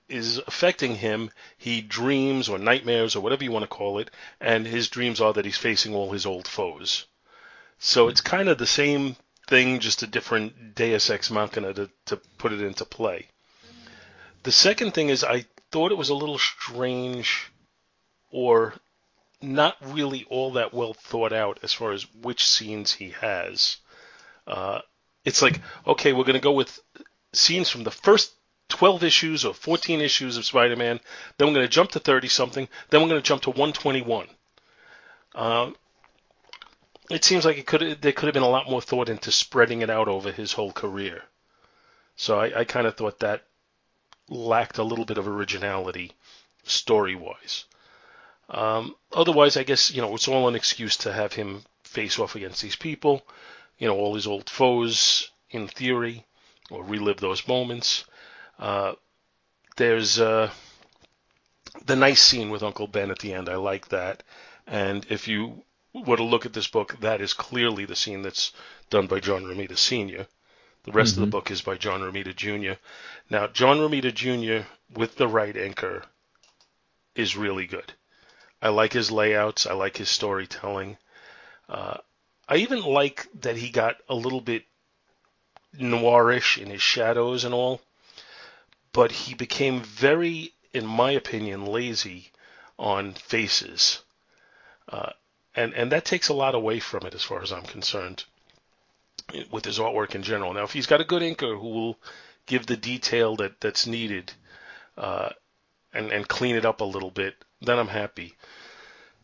is 0.09 0.39
affecting 0.39 0.97
him, 0.97 1.31
he 1.59 1.83
dreams 1.83 2.49
or 2.49 2.59
nightmares 2.59 3.15
or 3.15 3.21
whatever 3.21 3.45
you 3.45 3.53
want 3.53 3.65
to 3.65 3.67
call 3.67 3.99
it, 3.99 4.11
and 4.41 4.67
his 4.67 4.89
dreams 4.89 5.21
are 5.21 5.35
that 5.35 5.45
he's 5.45 5.59
facing 5.59 5.95
all 5.95 6.13
his 6.13 6.25
old 6.25 6.49
foes. 6.49 7.05
So 7.79 8.09
it's 8.09 8.23
kind 8.23 8.49
of 8.49 8.57
the 8.57 8.67
same 8.67 9.17
thing, 9.53 9.81
just 9.81 10.03
a 10.03 10.07
different 10.07 10.75
Deus 10.75 11.11
Ex 11.11 11.31
Machina 11.31 11.75
to, 11.75 11.91
to 12.07 12.17
put 12.39 12.55
it 12.55 12.63
into 12.63 12.87
play. 12.87 13.29
The 14.45 14.51
second 14.51 14.93
thing 14.93 15.11
is 15.11 15.23
I 15.23 15.45
thought 15.71 15.93
it 15.93 15.99
was 15.99 16.09
a 16.09 16.15
little 16.15 16.39
strange 16.39 17.53
or 18.31 18.73
not 19.43 19.77
really 19.83 20.25
all 20.31 20.53
that 20.53 20.73
well 20.73 20.95
thought 20.95 21.35
out 21.35 21.59
as 21.63 21.75
far 21.75 21.93
as 21.93 22.07
which 22.23 22.47
scenes 22.47 22.95
he 22.95 23.11
has. 23.11 23.77
Uh, 24.47 24.81
it's 25.23 25.43
like, 25.43 25.61
okay, 25.87 26.15
we're 26.15 26.25
going 26.25 26.33
to 26.33 26.41
go 26.41 26.53
with 26.53 26.81
scenes 27.35 27.69
from 27.69 27.85
the 27.85 27.91
first 27.91 28.33
12 28.71 29.05
issues 29.05 29.45
or 29.45 29.53
14 29.53 30.01
issues 30.01 30.39
of 30.39 30.47
Spider-Man. 30.47 30.99
Then 31.37 31.49
we're 31.49 31.55
going 31.55 31.67
to 31.67 31.77
jump 31.77 31.91
to 31.91 32.01
30 32.01 32.29
something. 32.29 32.69
Then 32.89 33.03
we're 33.03 33.09
going 33.09 33.21
to 33.21 33.29
jump 33.29 33.43
to 33.43 33.51
121. 33.51 34.29
Um, 35.35 35.77
it 37.13 37.25
seems 37.25 37.45
like 37.45 37.59
it 37.59 37.67
could 37.67 38.01
there 38.01 38.13
could 38.13 38.27
have 38.27 38.35
been 38.35 38.43
a 38.43 38.49
lot 38.49 38.71
more 38.71 38.81
thought 38.81 39.09
into 39.09 39.31
spreading 39.31 39.83
it 39.83 39.91
out 39.91 40.09
over 40.09 40.33
his 40.33 40.53
whole 40.53 40.73
career. 40.73 41.23
So 42.17 42.41
I, 42.41 42.61
I 42.61 42.65
kind 42.65 42.87
of 42.87 42.97
thought 42.97 43.21
that 43.21 43.45
lacked 44.29 44.79
a 44.79 44.83
little 44.83 45.05
bit 45.05 45.19
of 45.19 45.29
originality 45.29 46.13
story 46.65 47.15
wise. 47.15 47.65
Um, 48.49 48.97
otherwise, 49.13 49.57
I 49.57 49.63
guess 49.63 49.91
you 49.91 50.01
know 50.01 50.15
it's 50.15 50.29
all 50.29 50.49
an 50.49 50.55
excuse 50.55 50.97
to 50.99 51.13
have 51.13 51.35
him 51.35 51.65
face 51.85 52.19
off 52.19 52.35
against 52.35 52.63
these 52.63 52.77
people, 52.77 53.23
you 53.79 53.87
know, 53.87 53.97
all 53.97 54.15
his 54.15 54.27
old 54.27 54.49
foes 54.49 55.31
in 55.51 55.69
theory, 55.69 56.25
or 56.71 56.83
relive 56.83 57.21
those 57.21 57.47
moments. 57.47 58.05
Uh, 58.59 58.95
there's 59.77 60.19
uh, 60.19 60.51
the 61.85 61.97
nice 61.97 62.23
scene 62.23 62.49
with 62.51 62.63
Uncle 62.63 62.87
Ben 62.87 63.11
at 63.11 63.19
the 63.19 63.35
end. 63.35 63.49
I 63.49 63.57
like 63.57 63.89
that. 63.89 64.23
And 64.67 65.05
if 65.11 65.29
you 65.29 65.65
were 65.95 66.17
to 66.17 66.23
look 66.23 66.47
at 66.47 66.55
this 66.55 66.69
book, 66.69 66.97
that 67.01 67.21
is 67.21 67.35
clearly 67.35 67.85
the 67.85 67.97
scene 67.97 68.23
that's 68.23 68.53
done 68.89 69.07
by 69.07 69.21
John 69.21 69.45
Romita 69.45 69.77
Sr. 69.77 70.27
The 70.85 70.93
rest 70.93 71.15
mm-hmm. 71.15 71.23
of 71.23 71.29
the 71.29 71.31
book 71.31 71.51
is 71.51 71.61
by 71.61 71.77
John 71.77 72.01
Romita 72.01 72.35
Jr. 72.35 72.81
Now, 73.31 73.47
John 73.47 73.79
Romita 73.79 74.13
Jr. 74.13 74.67
with 74.93 75.17
the 75.17 75.29
right 75.29 75.57
anchor 75.57 76.05
is 77.15 77.37
really 77.37 77.67
good. 77.67 77.93
I 78.61 78.71
like 78.71 78.93
his 78.93 79.11
layouts. 79.11 79.67
I 79.67 79.75
like 79.75 79.97
his 79.97 80.09
storytelling. 80.09 80.97
Uh, 81.69 81.99
I 82.49 82.57
even 82.57 82.83
like 82.83 83.29
that 83.41 83.57
he 83.57 83.71
got 83.71 83.97
a 84.09 84.15
little 84.15 84.41
bit 84.41 84.65
noirish 85.79 86.59
in 86.59 86.71
his 86.71 86.83
shadows 86.83 87.45
and 87.45 87.55
all, 87.55 87.81
but 88.93 89.13
he 89.13 89.35
became 89.35 89.81
very, 89.81 90.53
in 90.73 90.87
my 90.87 91.13
opinion, 91.13 91.67
lazy 91.67 92.31
on 92.79 93.15
faces. 93.15 94.03
Uh, 94.89 95.13
and, 95.55 95.75
and 95.75 95.93
that 95.93 96.05
takes 96.05 96.29
a 96.29 96.35
lot 96.35 96.55
away 96.55 96.81
from 96.81 97.07
it 97.07 97.15
as 97.15 97.23
far 97.23 97.43
as 97.43 97.53
I'm 97.53 97.63
concerned 97.63 98.25
with 99.51 99.65
his 99.65 99.79
artwork 99.79 100.15
in 100.15 100.23
general. 100.23 100.53
Now, 100.53 100.65
if 100.65 100.73
he's 100.73 100.87
got 100.87 101.01
a 101.01 101.05
good 101.05 101.23
inker 101.23 101.59
who 101.59 101.69
will 101.69 101.99
give 102.47 102.67
the 102.67 102.77
detail 102.77 103.37
that, 103.37 103.61
that's 103.61 103.87
needed 103.87 104.33
uh, 104.97 105.31
and, 105.93 106.11
and 106.11 106.27
clean 106.27 106.57
it 106.57 106.65
up 106.65 106.81
a 106.81 106.85
little 106.85 107.11
bit, 107.11 107.35
then 107.61 107.79
I'm 107.79 107.89
happy. 107.89 108.35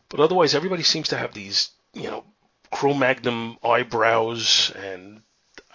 But 0.09 0.19
otherwise, 0.19 0.55
everybody 0.55 0.83
seems 0.83 1.09
to 1.09 1.17
have 1.17 1.33
these, 1.33 1.69
you 1.93 2.09
know, 2.09 2.23
Cro-Magnon 2.71 3.57
eyebrows 3.63 4.71
and 4.75 5.21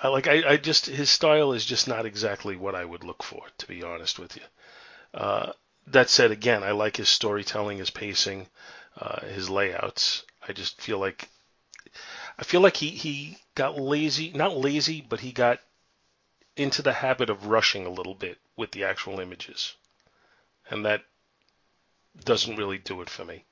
I 0.00 0.08
like 0.08 0.26
I, 0.26 0.42
I 0.50 0.56
just 0.56 0.86
his 0.86 1.10
style 1.10 1.52
is 1.52 1.64
just 1.64 1.88
not 1.88 2.06
exactly 2.06 2.56
what 2.56 2.74
I 2.74 2.84
would 2.84 3.04
look 3.04 3.22
for, 3.22 3.42
to 3.58 3.66
be 3.66 3.82
honest 3.82 4.18
with 4.18 4.36
you. 4.36 4.42
Uh, 5.12 5.52
that 5.86 6.10
said, 6.10 6.30
again, 6.30 6.62
I 6.62 6.72
like 6.72 6.96
his 6.96 7.08
storytelling, 7.08 7.78
his 7.78 7.90
pacing, 7.90 8.46
uh, 8.98 9.20
his 9.26 9.50
layouts. 9.50 10.24
I 10.46 10.52
just 10.52 10.80
feel 10.80 10.98
like 10.98 11.28
I 12.38 12.44
feel 12.44 12.60
like 12.60 12.76
he 12.76 12.90
he 12.90 13.38
got 13.54 13.78
lazy, 13.78 14.30
not 14.32 14.56
lazy, 14.56 15.00
but 15.00 15.20
he 15.20 15.32
got 15.32 15.60
into 16.56 16.82
the 16.82 16.92
habit 16.92 17.30
of 17.30 17.46
rushing 17.46 17.86
a 17.86 17.90
little 17.90 18.14
bit 18.14 18.38
with 18.56 18.72
the 18.72 18.84
actual 18.84 19.20
images, 19.20 19.74
and 20.70 20.84
that 20.84 21.04
doesn't 22.24 22.56
really 22.56 22.78
do 22.78 23.00
it 23.00 23.10
for 23.10 23.24
me. 23.24 23.44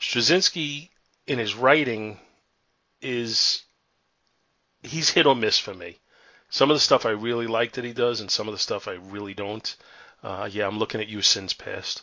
Straczynski 0.00 0.90
in 1.26 1.38
his 1.38 1.54
writing 1.54 2.20
is 3.00 3.62
he's 4.82 5.10
hit 5.10 5.26
or 5.26 5.34
miss 5.34 5.58
for 5.58 5.74
me. 5.74 5.98
Some 6.48 6.70
of 6.70 6.76
the 6.76 6.80
stuff 6.80 7.04
I 7.04 7.10
really 7.10 7.46
like 7.46 7.72
that 7.72 7.84
he 7.84 7.92
does, 7.92 8.20
and 8.20 8.30
some 8.30 8.46
of 8.48 8.54
the 8.54 8.58
stuff 8.58 8.86
I 8.86 8.92
really 8.92 9.34
don't. 9.34 9.76
Uh, 10.22 10.48
yeah, 10.50 10.66
I'm 10.66 10.78
looking 10.78 11.00
at 11.00 11.08
you, 11.08 11.22
Sins 11.22 11.52
Past. 11.52 12.02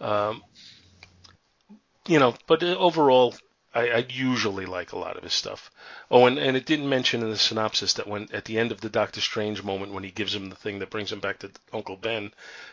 Um, 0.00 0.42
you 2.06 2.18
know, 2.18 2.34
but 2.46 2.62
overall, 2.62 3.34
I, 3.74 3.88
I, 3.88 4.06
usually 4.08 4.66
like 4.66 4.92
a 4.92 4.98
lot 4.98 5.16
of 5.16 5.22
his 5.22 5.32
stuff. 5.32 5.70
Oh, 6.10 6.26
and, 6.26 6.38
and 6.38 6.56
it 6.56 6.66
didn't 6.66 6.88
mention 6.88 7.22
in 7.22 7.30
the 7.30 7.38
synopsis 7.38 7.92
that 7.94 8.08
when 8.08 8.28
at 8.32 8.44
the 8.44 8.58
end 8.58 8.72
of 8.72 8.80
the 8.80 8.88
Doctor 8.88 9.20
Strange 9.20 9.62
moment, 9.62 9.92
when 9.92 10.02
he 10.02 10.10
gives 10.10 10.34
him 10.34 10.50
the 10.50 10.56
thing 10.56 10.80
that 10.80 10.90
brings 10.90 11.12
him 11.12 11.20
back 11.20 11.38
to 11.40 11.50
Uncle 11.72 11.96
Ben, 11.96 12.32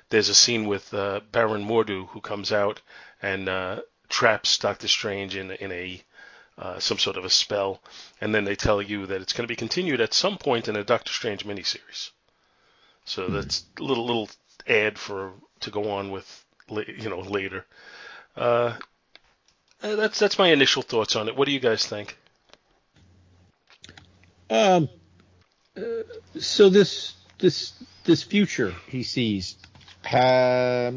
there's 0.09 0.29
a 0.29 0.35
scene 0.35 0.65
with 0.65 0.93
uh, 0.93 1.21
Baron 1.31 1.63
Mordo 1.63 2.07
who 2.09 2.21
comes 2.21 2.51
out 2.51 2.81
and 3.21 3.47
uh, 3.47 3.81
traps 4.09 4.57
Doctor 4.57 4.87
Strange 4.87 5.35
in 5.35 5.51
in 5.51 5.71
a 5.71 6.01
uh, 6.57 6.79
some 6.79 6.97
sort 6.97 7.17
of 7.17 7.25
a 7.25 7.29
spell, 7.29 7.79
and 8.19 8.33
then 8.33 8.43
they 8.43 8.55
tell 8.55 8.81
you 8.81 9.05
that 9.05 9.21
it's 9.21 9.33
going 9.33 9.43
to 9.43 9.51
be 9.51 9.55
continued 9.55 10.01
at 10.01 10.13
some 10.13 10.39
point 10.39 10.67
in 10.67 10.75
a 10.75 10.83
Doctor 10.83 11.11
Strange 11.11 11.45
miniseries. 11.45 12.09
So 13.05 13.23
mm-hmm. 13.23 13.35
that's 13.35 13.65
a 13.79 13.83
little 13.83 14.05
little 14.05 14.29
ad 14.67 14.97
for 14.97 15.33
to 15.59 15.69
go 15.69 15.91
on 15.91 16.09
with 16.09 16.45
you 16.69 17.09
know 17.09 17.19
later. 17.19 17.65
Uh, 18.35 18.77
uh, 19.83 19.95
that's 19.95 20.19
that's 20.19 20.37
my 20.37 20.47
initial 20.49 20.81
thoughts 20.81 21.15
on 21.15 21.27
it. 21.27 21.35
What 21.35 21.45
do 21.45 21.51
you 21.51 21.59
guys 21.59 21.85
think? 21.85 22.17
Um. 24.49 24.89
Uh, 25.75 25.81
so 26.39 26.69
this 26.69 27.13
this 27.37 27.73
this 28.03 28.23
future 28.23 28.73
he 28.87 29.03
sees 29.03 29.57
um, 30.13 30.93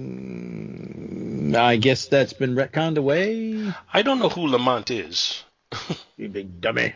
I 1.56 1.76
guess 1.76 2.06
that's 2.06 2.32
been 2.32 2.54
retconned 2.54 2.96
away. 2.96 3.74
I 3.92 4.02
don't 4.02 4.20
know 4.20 4.28
who 4.28 4.46
Lamont 4.46 4.90
is. 4.90 5.42
you 6.16 6.28
big 6.28 6.60
dummy. 6.60 6.94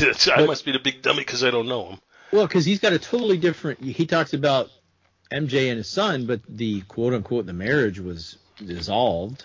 I 0.00 0.46
must 0.46 0.64
be 0.64 0.72
the 0.72 0.78
big 0.78 1.02
dummy 1.02 1.18
because 1.20 1.44
I 1.44 1.50
don't 1.50 1.68
know 1.68 1.90
him. 1.90 1.98
Well, 2.32 2.46
because 2.46 2.64
he's 2.64 2.80
got 2.80 2.94
a 2.94 2.98
totally 2.98 3.36
different. 3.36 3.82
He 3.82 4.06
talks 4.06 4.32
about 4.32 4.70
MJ 5.30 5.68
and 5.68 5.76
his 5.76 5.88
son, 5.88 6.24
but 6.24 6.40
the 6.48 6.80
quote 6.82 7.12
unquote 7.12 7.44
the 7.44 7.52
marriage 7.52 8.00
was 8.00 8.38
dissolved 8.66 9.44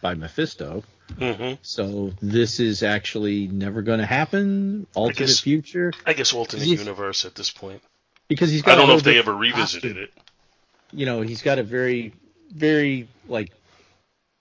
by 0.00 0.14
Mephisto. 0.14 0.84
Mm-hmm. 1.12 1.54
So 1.62 2.12
this 2.20 2.60
is 2.60 2.82
actually 2.82 3.48
never 3.48 3.82
going 3.82 4.00
to 4.00 4.06
happen. 4.06 4.86
Alternate 4.94 5.18
guess, 5.18 5.40
future. 5.40 5.92
I 6.06 6.12
guess 6.12 6.32
alternate 6.32 6.66
universe 6.66 7.24
at 7.24 7.34
this 7.34 7.50
point. 7.50 7.82
Because 8.28 8.50
he's 8.50 8.62
got. 8.62 8.72
I 8.72 8.76
don't 8.76 8.88
know 8.88 8.96
if 8.96 9.02
they 9.02 9.18
ever 9.18 9.34
revisited 9.34 9.96
costume. 9.96 10.02
it 10.02 10.28
you 10.92 11.06
know, 11.06 11.20
he's 11.20 11.42
got 11.42 11.58
a 11.58 11.62
very, 11.62 12.12
very 12.52 13.08
like, 13.26 13.52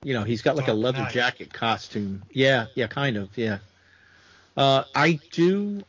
you 0.03 0.13
know, 0.13 0.23
he's 0.23 0.41
got 0.41 0.55
like 0.55 0.67
Dark 0.67 0.77
a 0.77 0.79
leather 0.79 0.99
Knight. 0.99 1.13
jacket 1.13 1.53
costume. 1.53 2.23
Yeah, 2.31 2.67
yeah, 2.75 2.87
kind 2.87 3.17
of, 3.17 3.35
yeah. 3.37 3.59
Uh, 4.55 4.83
I 4.95 5.19
do. 5.31 5.83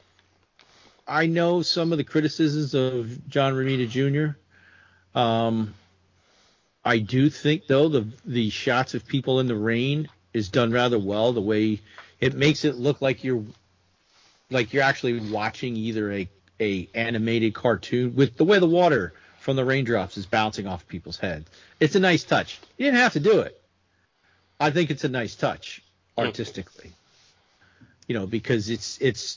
I 1.06 1.26
know 1.26 1.62
some 1.62 1.92
of 1.92 1.98
the 1.98 2.04
criticisms 2.04 2.74
of 2.74 3.28
John 3.28 3.54
Romita 3.54 3.88
Jr. 3.88 4.38
Um, 5.18 5.74
I 6.88 7.00
do 7.00 7.28
think 7.28 7.66
though 7.66 7.90
the 7.90 8.06
the 8.24 8.48
shots 8.48 8.94
of 8.94 9.06
people 9.06 9.40
in 9.40 9.46
the 9.46 9.54
rain 9.54 10.08
is 10.32 10.48
done 10.48 10.72
rather 10.72 10.98
well. 10.98 11.34
The 11.34 11.42
way 11.42 11.82
it 12.18 12.34
makes 12.34 12.64
it 12.64 12.76
look 12.76 13.02
like 13.02 13.22
you're 13.22 13.44
like 14.50 14.72
you're 14.72 14.82
actually 14.82 15.20
watching 15.20 15.76
either 15.76 16.10
a 16.10 16.30
a 16.58 16.88
animated 16.94 17.52
cartoon 17.52 18.14
with 18.14 18.38
the 18.38 18.44
way 18.44 18.58
the 18.58 18.66
water 18.66 19.12
from 19.38 19.56
the 19.56 19.66
raindrops 19.66 20.16
is 20.16 20.24
bouncing 20.24 20.66
off 20.66 20.88
people's 20.88 21.18
heads. 21.18 21.46
It's 21.78 21.94
a 21.94 22.00
nice 22.00 22.24
touch. 22.24 22.58
You 22.78 22.86
didn't 22.86 23.00
have 23.00 23.12
to 23.12 23.20
do 23.20 23.40
it. 23.40 23.60
I 24.58 24.70
think 24.70 24.90
it's 24.90 25.04
a 25.04 25.10
nice 25.10 25.34
touch 25.34 25.82
artistically. 26.16 26.92
You 28.06 28.14
know, 28.14 28.26
because 28.26 28.70
it's 28.70 28.96
it's 29.02 29.36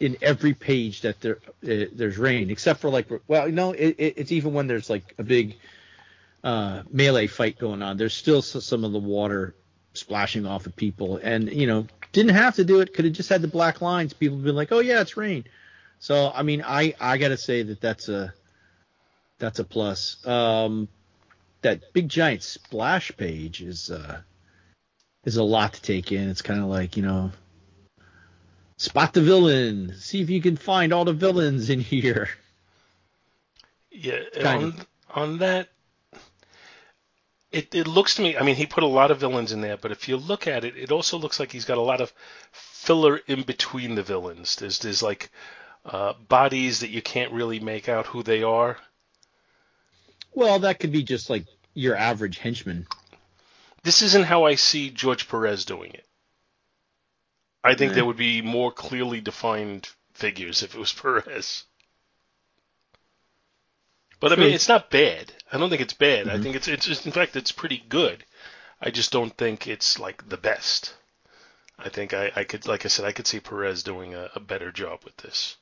in 0.00 0.18
every 0.20 0.52
page 0.52 1.00
that 1.00 1.18
there 1.22 1.38
uh, 1.46 1.88
there's 1.94 2.18
rain, 2.18 2.50
except 2.50 2.80
for 2.80 2.90
like 2.90 3.08
well, 3.26 3.48
no, 3.48 3.72
it, 3.72 3.96
it, 3.96 4.14
it's 4.18 4.32
even 4.32 4.52
when 4.52 4.66
there's 4.66 4.90
like 4.90 5.14
a 5.16 5.22
big 5.22 5.56
uh, 6.44 6.82
melee 6.90 7.26
fight 7.26 7.58
going 7.58 7.82
on. 7.82 7.96
There's 7.96 8.14
still 8.14 8.42
some 8.42 8.84
of 8.84 8.92
the 8.92 8.98
water 8.98 9.56
splashing 9.94 10.46
off 10.46 10.66
of 10.66 10.76
people, 10.76 11.16
and 11.16 11.50
you 11.50 11.66
know, 11.66 11.86
didn't 12.12 12.34
have 12.34 12.56
to 12.56 12.64
do 12.64 12.80
it. 12.80 12.92
Could 12.94 13.06
have 13.06 13.14
just 13.14 13.30
had 13.30 13.42
the 13.42 13.48
black 13.48 13.80
lines. 13.80 14.12
People 14.12 14.36
have 14.36 14.44
been 14.44 14.54
like, 14.54 14.70
oh 14.70 14.80
yeah, 14.80 15.00
it's 15.00 15.16
rain. 15.16 15.44
So 15.98 16.30
I 16.32 16.42
mean, 16.42 16.62
I 16.64 16.94
I 17.00 17.16
gotta 17.16 17.38
say 17.38 17.62
that 17.62 17.80
that's 17.80 18.08
a 18.08 18.34
that's 19.38 19.58
a 19.58 19.64
plus. 19.64 20.24
Um, 20.26 20.86
that 21.62 21.92
big 21.94 22.10
giant 22.10 22.42
splash 22.42 23.10
page 23.16 23.62
is 23.62 23.90
uh, 23.90 24.20
is 25.24 25.38
a 25.38 25.42
lot 25.42 25.72
to 25.72 25.82
take 25.82 26.12
in. 26.12 26.28
It's 26.28 26.42
kind 26.42 26.60
of 26.60 26.66
like 26.66 26.98
you 26.98 27.02
know, 27.02 27.32
spot 28.76 29.14
the 29.14 29.22
villain, 29.22 29.94
see 29.98 30.20
if 30.20 30.28
you 30.28 30.42
can 30.42 30.58
find 30.58 30.92
all 30.92 31.06
the 31.06 31.14
villains 31.14 31.70
in 31.70 31.80
here. 31.80 32.28
Yeah, 33.90 34.20
on, 34.44 34.74
on 35.14 35.38
that, 35.38 35.68
it, 37.54 37.74
it 37.74 37.86
looks 37.86 38.16
to 38.16 38.22
me. 38.22 38.36
I 38.36 38.42
mean, 38.42 38.56
he 38.56 38.66
put 38.66 38.82
a 38.82 38.88
lot 38.88 39.10
of 39.10 39.20
villains 39.20 39.52
in 39.52 39.60
there, 39.60 39.76
but 39.76 39.92
if 39.92 40.08
you 40.08 40.16
look 40.16 40.46
at 40.48 40.64
it, 40.64 40.76
it 40.76 40.90
also 40.90 41.18
looks 41.18 41.38
like 41.38 41.52
he's 41.52 41.64
got 41.64 41.78
a 41.78 41.82
lot 41.82 42.00
of 42.00 42.12
filler 42.50 43.18
in 43.28 43.42
between 43.42 43.94
the 43.94 44.02
villains. 44.02 44.56
There's 44.56 44.80
there's 44.80 45.02
like 45.02 45.30
uh, 45.84 46.14
bodies 46.28 46.80
that 46.80 46.90
you 46.90 47.00
can't 47.00 47.32
really 47.32 47.60
make 47.60 47.88
out 47.88 48.06
who 48.06 48.22
they 48.24 48.42
are. 48.42 48.76
Well, 50.32 50.58
that 50.60 50.80
could 50.80 50.90
be 50.90 51.04
just 51.04 51.30
like 51.30 51.46
your 51.74 51.96
average 51.96 52.38
henchman. 52.38 52.88
This 53.84 54.02
isn't 54.02 54.24
how 54.24 54.44
I 54.44 54.56
see 54.56 54.90
George 54.90 55.28
Perez 55.28 55.64
doing 55.64 55.92
it. 55.92 56.06
I 57.62 57.74
think 57.74 57.94
there 57.94 58.04
would 58.04 58.16
be 58.16 58.42
more 58.42 58.72
clearly 58.72 59.20
defined 59.20 59.88
figures 60.12 60.62
if 60.62 60.74
it 60.74 60.78
was 60.78 60.92
Perez. 61.00 61.64
But 64.24 64.32
I 64.32 64.36
mean, 64.36 64.54
it's 64.54 64.70
not 64.70 64.88
bad. 64.88 65.30
I 65.52 65.58
don't 65.58 65.68
think 65.68 65.82
it's 65.82 65.92
bad. 65.92 66.30
I 66.30 66.38
Mhm. 66.38 66.42
think 66.42 66.56
it's 66.56 66.66
it's 66.66 66.86
just, 66.86 67.04
in 67.04 67.12
fact 67.12 67.36
it's 67.36 67.52
pretty 67.52 67.84
good. 67.90 68.24
I 68.80 68.90
just 68.90 69.12
don't 69.12 69.36
think 69.36 69.66
it's 69.68 69.98
like 69.98 70.26
the 70.30 70.38
best. 70.38 70.94
I 71.78 71.90
think 71.90 72.14
I, 72.14 72.32
I 72.34 72.44
could, 72.44 72.66
like 72.66 72.86
I 72.86 72.88
said, 72.88 73.04
I 73.04 73.12
could 73.12 73.26
see 73.26 73.40
Perez 73.40 73.82
doing 73.82 74.14
a, 74.14 74.30
a 74.34 74.40
better 74.40 74.72
job 74.72 75.00
with 75.04 75.14
this. 75.18 75.58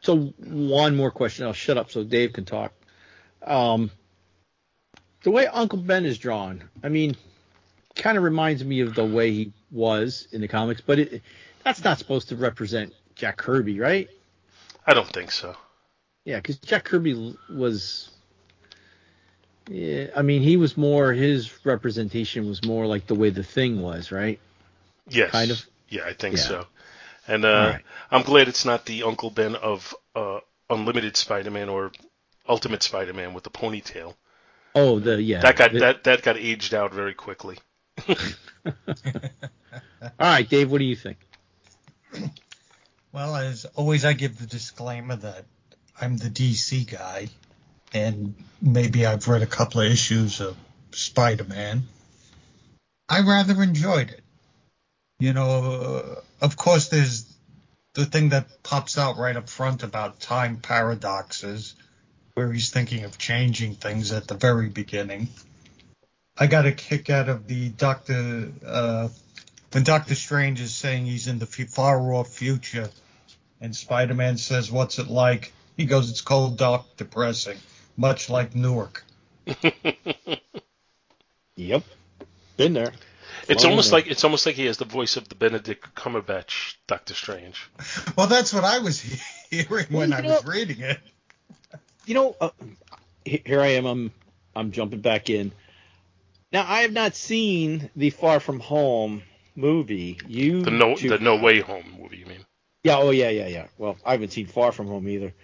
So 0.00 0.32
one 0.38 0.96
more 0.96 1.10
question. 1.10 1.44
I'll 1.44 1.52
shut 1.52 1.76
up 1.76 1.90
so 1.90 2.02
Dave 2.02 2.32
can 2.32 2.46
talk. 2.46 2.72
Um, 3.42 3.90
the 5.22 5.30
way 5.30 5.46
Uncle 5.46 5.78
Ben 5.78 6.06
is 6.06 6.16
drawn, 6.16 6.64
I 6.82 6.88
mean, 6.88 7.14
kind 7.94 8.16
of 8.16 8.24
reminds 8.24 8.64
me 8.64 8.80
of 8.80 8.94
the 8.94 9.04
way 9.04 9.32
he 9.32 9.52
was 9.70 10.28
in 10.32 10.40
the 10.40 10.48
comics, 10.48 10.80
but 10.80 10.98
it, 10.98 11.22
that's 11.62 11.84
not 11.84 11.98
supposed 11.98 12.30
to 12.30 12.36
represent 12.36 12.94
Jack 13.16 13.36
Kirby, 13.36 13.78
right? 13.80 14.08
I 14.86 14.94
don't 14.94 15.12
think 15.12 15.30
so. 15.30 15.54
Yeah, 16.28 16.36
because 16.36 16.58
Jack 16.58 16.84
Kirby 16.84 17.34
was. 17.48 18.10
Yeah, 19.66 20.08
I 20.14 20.20
mean, 20.20 20.42
he 20.42 20.58
was 20.58 20.76
more. 20.76 21.14
His 21.14 21.50
representation 21.64 22.46
was 22.46 22.62
more 22.66 22.86
like 22.86 23.06
the 23.06 23.14
way 23.14 23.30
the 23.30 23.42
Thing 23.42 23.80
was, 23.80 24.12
right? 24.12 24.38
Yes, 25.08 25.30
Kind 25.30 25.50
of? 25.50 25.64
Yeah, 25.88 26.02
I 26.04 26.12
think 26.12 26.36
Yeah. 26.36 26.42
so. 26.42 26.66
And 27.26 27.46
uh, 27.46 27.48
All 27.48 27.66
right. 27.70 27.82
I'm 28.10 28.22
glad 28.24 28.46
it's 28.46 28.66
not 28.66 28.84
the 28.84 29.04
Uncle 29.04 29.30
Ben 29.30 29.54
of 29.56 29.94
uh, 30.14 30.40
Unlimited 30.68 31.16
Spider-Man 31.16 31.70
or 31.70 31.92
Ultimate 32.46 32.82
Spider-Man 32.82 33.32
with 33.32 33.44
the 33.44 33.50
ponytail. 33.50 34.14
Oh, 34.74 34.98
the 34.98 35.22
yeah. 35.22 35.40
that 35.40 35.56
got 35.56 35.72
the- 35.72 35.78
that 35.80 36.04
that 36.04 36.20
got 36.20 36.36
aged 36.36 36.74
out 36.74 36.92
very 36.92 37.14
quickly. 37.14 37.56
All 38.08 38.74
right, 40.20 40.46
Dave. 40.46 40.70
What 40.70 40.76
do 40.78 40.84
you 40.84 40.96
think? 40.96 41.16
Well, 43.12 43.34
as 43.34 43.64
always, 43.76 44.04
I 44.04 44.12
give 44.12 44.38
the 44.38 44.46
disclaimer 44.46 45.16
that 45.16 45.46
I'm 46.00 46.16
the 46.16 46.30
DC 46.30 46.90
guy, 46.90 47.28
and 47.92 48.34
maybe 48.62 49.04
I've 49.04 49.26
read 49.26 49.42
a 49.42 49.46
couple 49.46 49.80
of 49.80 49.90
issues 49.90 50.40
of 50.40 50.56
Spider-Man. 50.92 51.82
I 53.08 53.20
rather 53.20 53.60
enjoyed 53.62 54.10
it. 54.10 54.22
You 55.18 55.32
know, 55.32 56.20
uh, 56.20 56.20
of 56.44 56.56
course, 56.56 56.88
there's 56.88 57.32
the 57.94 58.04
thing 58.06 58.28
that 58.28 58.62
pops 58.62 58.96
out 58.96 59.18
right 59.18 59.36
up 59.36 59.48
front 59.48 59.82
about 59.82 60.20
time 60.20 60.58
paradoxes, 60.58 61.74
where 62.34 62.52
he's 62.52 62.70
thinking 62.70 63.04
of 63.04 63.18
changing 63.18 63.74
things 63.74 64.12
at 64.12 64.28
the 64.28 64.34
very 64.34 64.68
beginning. 64.68 65.28
I 66.36 66.46
got 66.46 66.66
a 66.66 66.72
kick 66.72 67.10
out 67.10 67.28
of 67.28 67.48
the 67.48 67.70
Doctor 67.70 68.52
uh, 68.64 69.08
when 69.72 69.82
Doctor 69.82 70.14
Strange 70.14 70.60
is 70.60 70.72
saying 70.72 71.06
he's 71.06 71.26
in 71.26 71.40
the 71.40 71.46
far 71.46 72.12
off 72.12 72.28
future, 72.28 72.88
and 73.60 73.74
Spider 73.74 74.14
Man 74.14 74.38
says, 74.38 74.70
What's 74.70 75.00
it 75.00 75.08
like? 75.08 75.52
He 75.78 75.86
goes, 75.86 76.10
It's 76.10 76.20
cold, 76.20 76.58
dark, 76.58 76.84
depressing, 76.98 77.56
much 77.96 78.28
like 78.28 78.54
Newark. 78.54 79.04
Yep. 81.56 81.82
Been 82.56 82.72
there. 82.72 82.92
It's 83.48 83.62
Flown 83.62 83.72
almost 83.72 83.88
in 83.88 83.90
there. 83.92 84.00
like 84.02 84.10
it's 84.10 84.22
almost 84.24 84.46
like 84.46 84.54
he 84.54 84.66
has 84.66 84.76
the 84.78 84.84
voice 84.84 85.16
of 85.16 85.28
the 85.28 85.34
Benedict 85.34 85.92
Cumberbatch 85.96 86.76
Doctor 86.86 87.14
Strange. 87.14 87.68
Well, 88.16 88.26
that's 88.28 88.52
what 88.54 88.62
I 88.64 88.78
was 88.78 89.00
hearing 89.50 89.86
when 89.90 90.10
Well, 90.10 90.14
I 90.14 90.22
you 90.22 90.28
was 90.28 90.44
reading 90.46 90.80
it. 90.80 91.00
you 92.06 92.14
know, 92.14 92.36
uh, 92.40 92.50
here 93.24 93.60
I 93.60 93.68
am. 93.68 93.86
I'm 93.86 94.12
I'm 94.54 94.70
jumping 94.70 95.00
back 95.00 95.30
in. 95.30 95.50
Now 96.52 96.64
I 96.68 96.82
have 96.82 96.92
not 96.92 97.16
seen 97.16 97.90
the 97.96 98.10
Far 98.10 98.38
From 98.40 98.60
Home 98.60 99.22
movie. 99.56 100.18
You 100.28 100.62
The 100.62 100.70
no 100.70 100.94
two- 100.94 101.08
the 101.08 101.18
No 101.18 101.36
Way 101.36 101.60
Home 101.60 101.96
movie, 102.00 102.18
you 102.18 102.26
mean? 102.26 102.44
Yeah. 102.84 102.98
Oh 102.98 103.10
yeah. 103.10 103.30
Yeah. 103.30 103.48
Yeah. 103.48 103.66
Well, 103.78 103.96
I 104.04 104.12
haven't 104.12 104.30
seen 104.32 104.46
Far 104.46 104.70
From 104.72 104.86
Home 104.86 105.08
either. 105.08 105.34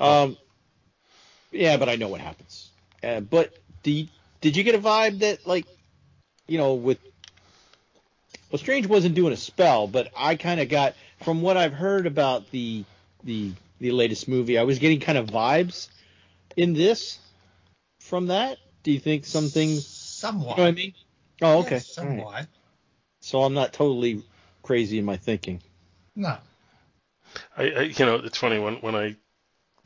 Um. 0.00 0.36
Yeah, 1.52 1.76
but 1.76 1.88
I 1.88 1.96
know 1.96 2.08
what 2.08 2.20
happens. 2.20 2.70
Uh, 3.02 3.20
but 3.20 3.52
do 3.82 3.90
you, 3.90 4.08
did 4.40 4.56
you 4.56 4.62
get 4.62 4.74
a 4.74 4.78
vibe 4.78 5.20
that 5.20 5.46
like, 5.46 5.66
you 6.46 6.58
know, 6.58 6.74
with 6.74 6.98
well, 8.50 8.58
Strange 8.58 8.86
wasn't 8.86 9.14
doing 9.14 9.32
a 9.32 9.36
spell, 9.36 9.86
but 9.86 10.10
I 10.16 10.34
kind 10.34 10.60
of 10.60 10.68
got 10.68 10.94
from 11.22 11.42
what 11.42 11.56
I've 11.56 11.72
heard 11.72 12.06
about 12.06 12.50
the 12.50 12.84
the 13.24 13.52
the 13.80 13.92
latest 13.92 14.28
movie. 14.28 14.58
I 14.58 14.64
was 14.64 14.78
getting 14.78 15.00
kind 15.00 15.18
of 15.18 15.26
vibes 15.26 15.88
in 16.56 16.74
this 16.74 17.18
from 18.00 18.26
that. 18.26 18.58
Do 18.82 18.92
you 18.92 18.98
think 18.98 19.24
something? 19.24 19.68
Somewhat. 19.68 20.56
You 20.56 20.56
know 20.56 20.62
what 20.62 20.68
I 20.68 20.72
mean? 20.72 20.94
Oh, 21.42 21.58
okay. 21.60 21.76
Yeah, 21.76 22.02
All 22.02 22.08
right. 22.08 22.18
somewhat. 22.18 22.46
So 23.20 23.42
I'm 23.42 23.54
not 23.54 23.72
totally 23.72 24.24
crazy 24.62 24.98
in 24.98 25.04
my 25.04 25.16
thinking. 25.16 25.60
No. 26.16 26.38
I, 27.56 27.62
I 27.62 27.80
you 27.82 28.06
know 28.06 28.16
it's 28.16 28.38
funny 28.38 28.58
when 28.58 28.76
when 28.76 28.94
I 28.96 29.16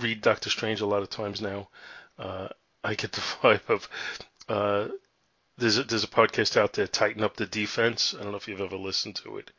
read 0.00 0.20
Doctor 0.20 0.50
Strange 0.50 0.80
a 0.80 0.86
lot 0.86 1.02
of 1.02 1.10
times 1.10 1.40
now, 1.40 1.68
uh, 2.18 2.48
I 2.82 2.94
get 2.94 3.12
the 3.12 3.20
vibe 3.42 3.68
of 3.68 3.88
uh, 4.48 4.88
there's 5.56 5.78
a, 5.78 5.84
there's 5.84 6.04
a 6.04 6.08
podcast 6.08 6.56
out 6.56 6.72
there, 6.72 6.86
Tighten 6.86 7.22
Up 7.22 7.36
the 7.36 7.46
Defense. 7.46 8.14
I 8.18 8.22
don't 8.22 8.32
know 8.32 8.36
if 8.36 8.48
you've 8.48 8.60
ever 8.60 8.76
listened 8.76 9.16
to 9.16 9.38
it. 9.38 9.52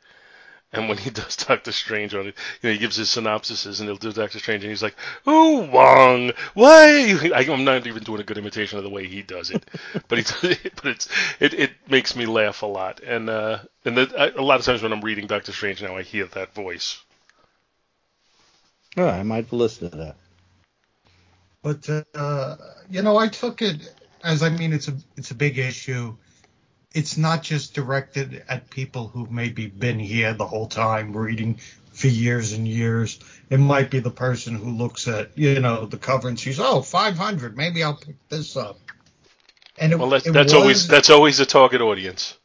And 0.72 0.88
when 0.88 0.98
he 0.98 1.10
does 1.10 1.36
Doctor 1.36 1.72
Strange 1.72 2.14
on 2.14 2.28
it, 2.28 2.34
you 2.60 2.68
know, 2.68 2.72
he 2.72 2.78
gives 2.78 2.96
his 2.96 3.08
synopsises 3.08 3.80
and 3.80 3.88
he'll 3.88 3.96
do 3.96 4.12
Doctor 4.12 4.38
Strange 4.38 4.62
and 4.64 4.70
he's 4.70 4.82
like, 4.82 4.96
Ooh, 5.26 5.60
Wong, 5.70 6.32
why?" 6.54 7.30
I, 7.34 7.46
I'm 7.50 7.64
not 7.64 7.86
even 7.86 8.02
doing 8.02 8.20
a 8.20 8.24
good 8.24 8.38
imitation 8.38 8.78
of 8.78 8.84
the 8.84 8.90
way 8.90 9.06
he 9.06 9.22
does 9.22 9.50
it, 9.50 9.64
but 10.08 10.18
he 10.18 10.24
does 10.24 10.44
it, 10.44 10.72
but 10.76 10.86
it's 10.86 11.08
it, 11.40 11.54
it 11.54 11.70
makes 11.88 12.14
me 12.14 12.26
laugh 12.26 12.62
a 12.62 12.66
lot. 12.66 13.00
And 13.00 13.30
uh, 13.30 13.60
and 13.84 13.96
that, 13.96 14.18
I, 14.18 14.28
a 14.28 14.42
lot 14.42 14.60
of 14.60 14.66
times 14.66 14.82
when 14.82 14.92
I'm 14.92 15.00
reading 15.00 15.26
Doctor 15.26 15.52
Strange 15.52 15.82
now, 15.82 15.96
I 15.96 16.02
hear 16.02 16.26
that 16.26 16.54
voice. 16.54 17.00
Right, 18.96 19.20
I 19.20 19.22
might 19.22 19.52
listen 19.52 19.90
to 19.90 19.96
that. 19.98 20.16
But 21.66 22.06
uh, 22.14 22.56
you 22.88 23.02
know, 23.02 23.16
I 23.16 23.26
took 23.26 23.60
it 23.60 23.92
as 24.22 24.44
I 24.44 24.50
mean, 24.50 24.72
it's 24.72 24.86
a 24.86 24.94
it's 25.16 25.32
a 25.32 25.34
big 25.34 25.58
issue. 25.58 26.16
It's 26.94 27.16
not 27.16 27.42
just 27.42 27.74
directed 27.74 28.44
at 28.48 28.70
people 28.70 29.08
who've 29.08 29.32
maybe 29.32 29.66
been 29.66 29.98
here 29.98 30.32
the 30.32 30.46
whole 30.46 30.68
time 30.68 31.12
reading 31.16 31.58
for 31.92 32.06
years 32.06 32.52
and 32.52 32.68
years. 32.68 33.18
It 33.50 33.58
might 33.58 33.90
be 33.90 33.98
the 33.98 34.12
person 34.12 34.54
who 34.54 34.70
looks 34.70 35.08
at 35.08 35.36
you 35.36 35.58
know 35.58 35.86
the 35.86 35.98
cover 35.98 36.28
and 36.28 36.38
sees, 36.38 36.60
oh, 36.60 36.82
500, 36.82 37.56
maybe 37.56 37.82
I'll 37.82 37.96
pick 37.96 38.14
this 38.28 38.56
up. 38.56 38.78
And 39.76 39.90
it, 39.92 39.98
Well, 39.98 40.10
that's 40.10 40.30
that's 40.30 40.52
was- 40.52 40.54
always 40.54 40.86
that's 40.86 41.10
always 41.10 41.40
a 41.40 41.46
target 41.46 41.80
audience. 41.80 42.38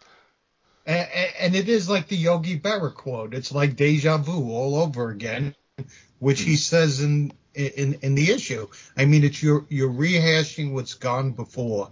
and, 0.87 1.07
and 1.39 1.55
it 1.55 1.69
is 1.69 1.87
like 1.87 2.07
the 2.07 2.17
Yogi 2.17 2.59
Berra 2.59 2.91
quote. 2.91 3.35
It's 3.35 3.51
like 3.51 3.75
deja 3.75 4.17
vu 4.17 4.49
all 4.51 4.77
over 4.77 5.11
again, 5.11 5.53
which 6.17 6.41
he 6.41 6.55
says 6.55 7.01
in 7.01 7.31
in 7.55 7.95
in 8.01 8.15
the 8.15 8.31
issue. 8.31 8.67
I 8.97 9.05
mean, 9.05 9.23
it's 9.23 9.41
you're 9.41 9.65
you're 9.69 9.91
rehashing 9.91 10.73
what's 10.73 10.93
gone 10.93 11.31
before. 11.31 11.91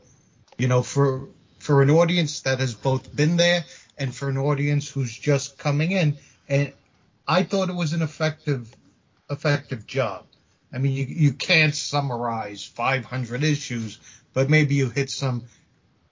You 0.57 0.67
know, 0.67 0.81
for 0.81 1.27
for 1.59 1.81
an 1.81 1.89
audience 1.89 2.41
that 2.41 2.59
has 2.59 2.73
both 2.73 3.15
been 3.15 3.37
there 3.37 3.65
and 3.97 4.15
for 4.15 4.29
an 4.29 4.37
audience 4.37 4.89
who's 4.89 5.17
just 5.17 5.57
coming 5.57 5.91
in. 5.91 6.17
And 6.47 6.73
I 7.27 7.43
thought 7.43 7.69
it 7.69 7.75
was 7.75 7.93
an 7.93 8.01
effective 8.01 8.73
effective 9.29 9.85
job. 9.85 10.25
I 10.73 10.77
mean, 10.77 10.93
you 10.93 11.05
you 11.05 11.33
can't 11.33 11.75
summarize 11.75 12.63
500 12.63 13.43
issues, 13.43 13.99
but 14.33 14.49
maybe 14.49 14.75
you 14.75 14.89
hit 14.89 15.09
some 15.09 15.43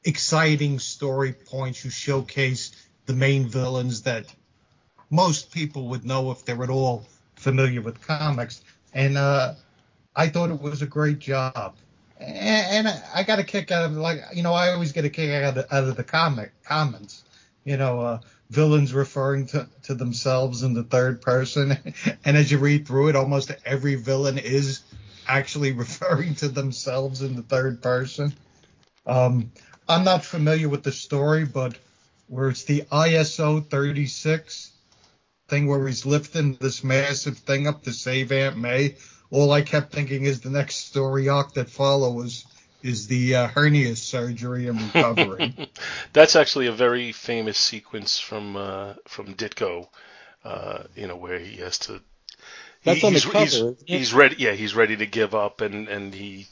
exciting 0.03 0.79
story 0.79 1.33
points. 1.33 1.83
You 1.83 1.91
showcase 1.91 2.71
the 3.05 3.13
main 3.13 3.47
villains 3.47 4.03
that 4.03 4.25
most 5.09 5.51
people 5.51 5.89
would 5.89 6.05
know 6.05 6.31
if 6.31 6.43
they're 6.43 6.63
at 6.63 6.69
all 6.69 7.05
familiar 7.35 7.81
with 7.81 8.05
comics. 8.05 8.61
And 8.93 9.17
uh, 9.17 9.53
I 10.15 10.29
thought 10.29 10.49
it 10.49 10.61
was 10.61 10.81
a 10.81 10.87
great 10.87 11.19
job. 11.19 11.75
And, 12.19 12.87
and 12.87 13.03
I 13.13 13.23
got 13.23 13.39
a 13.39 13.43
kick 13.43 13.71
out 13.71 13.85
of 13.85 13.91
like 13.93 14.21
you 14.33 14.43
know 14.43 14.53
I 14.53 14.69
always 14.71 14.91
get 14.91 15.05
a 15.05 15.09
kick 15.09 15.29
out 15.31 15.57
of, 15.57 15.65
out 15.71 15.83
of 15.83 15.95
the 15.95 16.03
comic 16.03 16.51
comments. 16.63 17.23
You 17.63 17.77
know, 17.77 17.99
uh, 17.99 18.19
villains 18.49 18.93
referring 18.93 19.47
to, 19.47 19.67
to 19.83 19.93
themselves 19.93 20.63
in 20.63 20.73
the 20.73 20.83
third 20.83 21.21
person, 21.21 21.77
and 22.25 22.37
as 22.37 22.51
you 22.51 22.57
read 22.57 22.87
through 22.87 23.09
it, 23.09 23.15
almost 23.15 23.51
every 23.65 23.95
villain 23.95 24.37
is 24.37 24.81
actually 25.27 25.71
referring 25.73 26.35
to 26.35 26.47
themselves 26.47 27.21
in 27.21 27.35
the 27.35 27.41
third 27.41 27.81
person. 27.81 28.33
Um, 29.05 29.51
I'm 29.87 30.03
not 30.03 30.25
familiar 30.25 30.69
with 30.69 30.83
the 30.83 30.91
story, 30.91 31.45
but 31.45 31.77
where 32.27 32.49
it's 32.49 32.63
the 32.63 32.81
ISO 32.91 33.65
36 33.65 34.71
thing 35.47 35.67
where 35.67 35.87
he's 35.87 36.05
lifting 36.05 36.55
this 36.55 36.83
massive 36.83 37.37
thing 37.37 37.67
up 37.67 37.83
to 37.83 37.93
save 37.93 38.31
Aunt 38.31 38.57
May, 38.57 38.95
all 39.29 39.51
I 39.51 39.61
kept 39.61 39.91
thinking 39.91 40.23
is 40.23 40.41
the 40.41 40.49
next 40.49 40.87
story 40.87 41.29
arc 41.29 41.53
that 41.53 41.69
follows 41.69 42.45
is 42.83 43.07
the 43.07 43.35
uh, 43.35 43.47
hernia 43.47 43.95
surgery 43.95 44.67
and 44.67 44.81
recovery. 44.81 45.55
That's 46.13 46.35
actually 46.35 46.67
a 46.67 46.71
very 46.71 47.11
famous 47.11 47.57
sequence 47.57 48.19
from 48.19 48.55
uh, 48.55 48.93
from 49.05 49.33
Ditko. 49.33 49.87
Uh, 50.43 50.83
you 50.95 51.07
know 51.07 51.17
where 51.17 51.39
he 51.39 51.57
has 51.57 51.79
to. 51.79 52.01
That's 52.83 53.03
on 53.03 53.13
the 53.13 53.19
he's, 53.19 53.25
cover, 53.25 53.75
He's, 53.85 53.97
he's 53.99 54.13
ready. 54.13 54.35
Yeah, 54.39 54.53
he's 54.53 54.75
ready 54.75 54.95
to 54.97 55.05
give 55.05 55.35
up, 55.35 55.61
and 55.61 55.87
and 55.87 56.13
he 56.13 56.47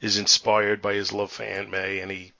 is 0.00 0.18
inspired 0.18 0.82
by 0.82 0.94
his 0.94 1.12
love 1.12 1.30
for 1.30 1.44
Aunt 1.44 1.70
May, 1.70 2.00
and 2.00 2.10
he, 2.10 2.32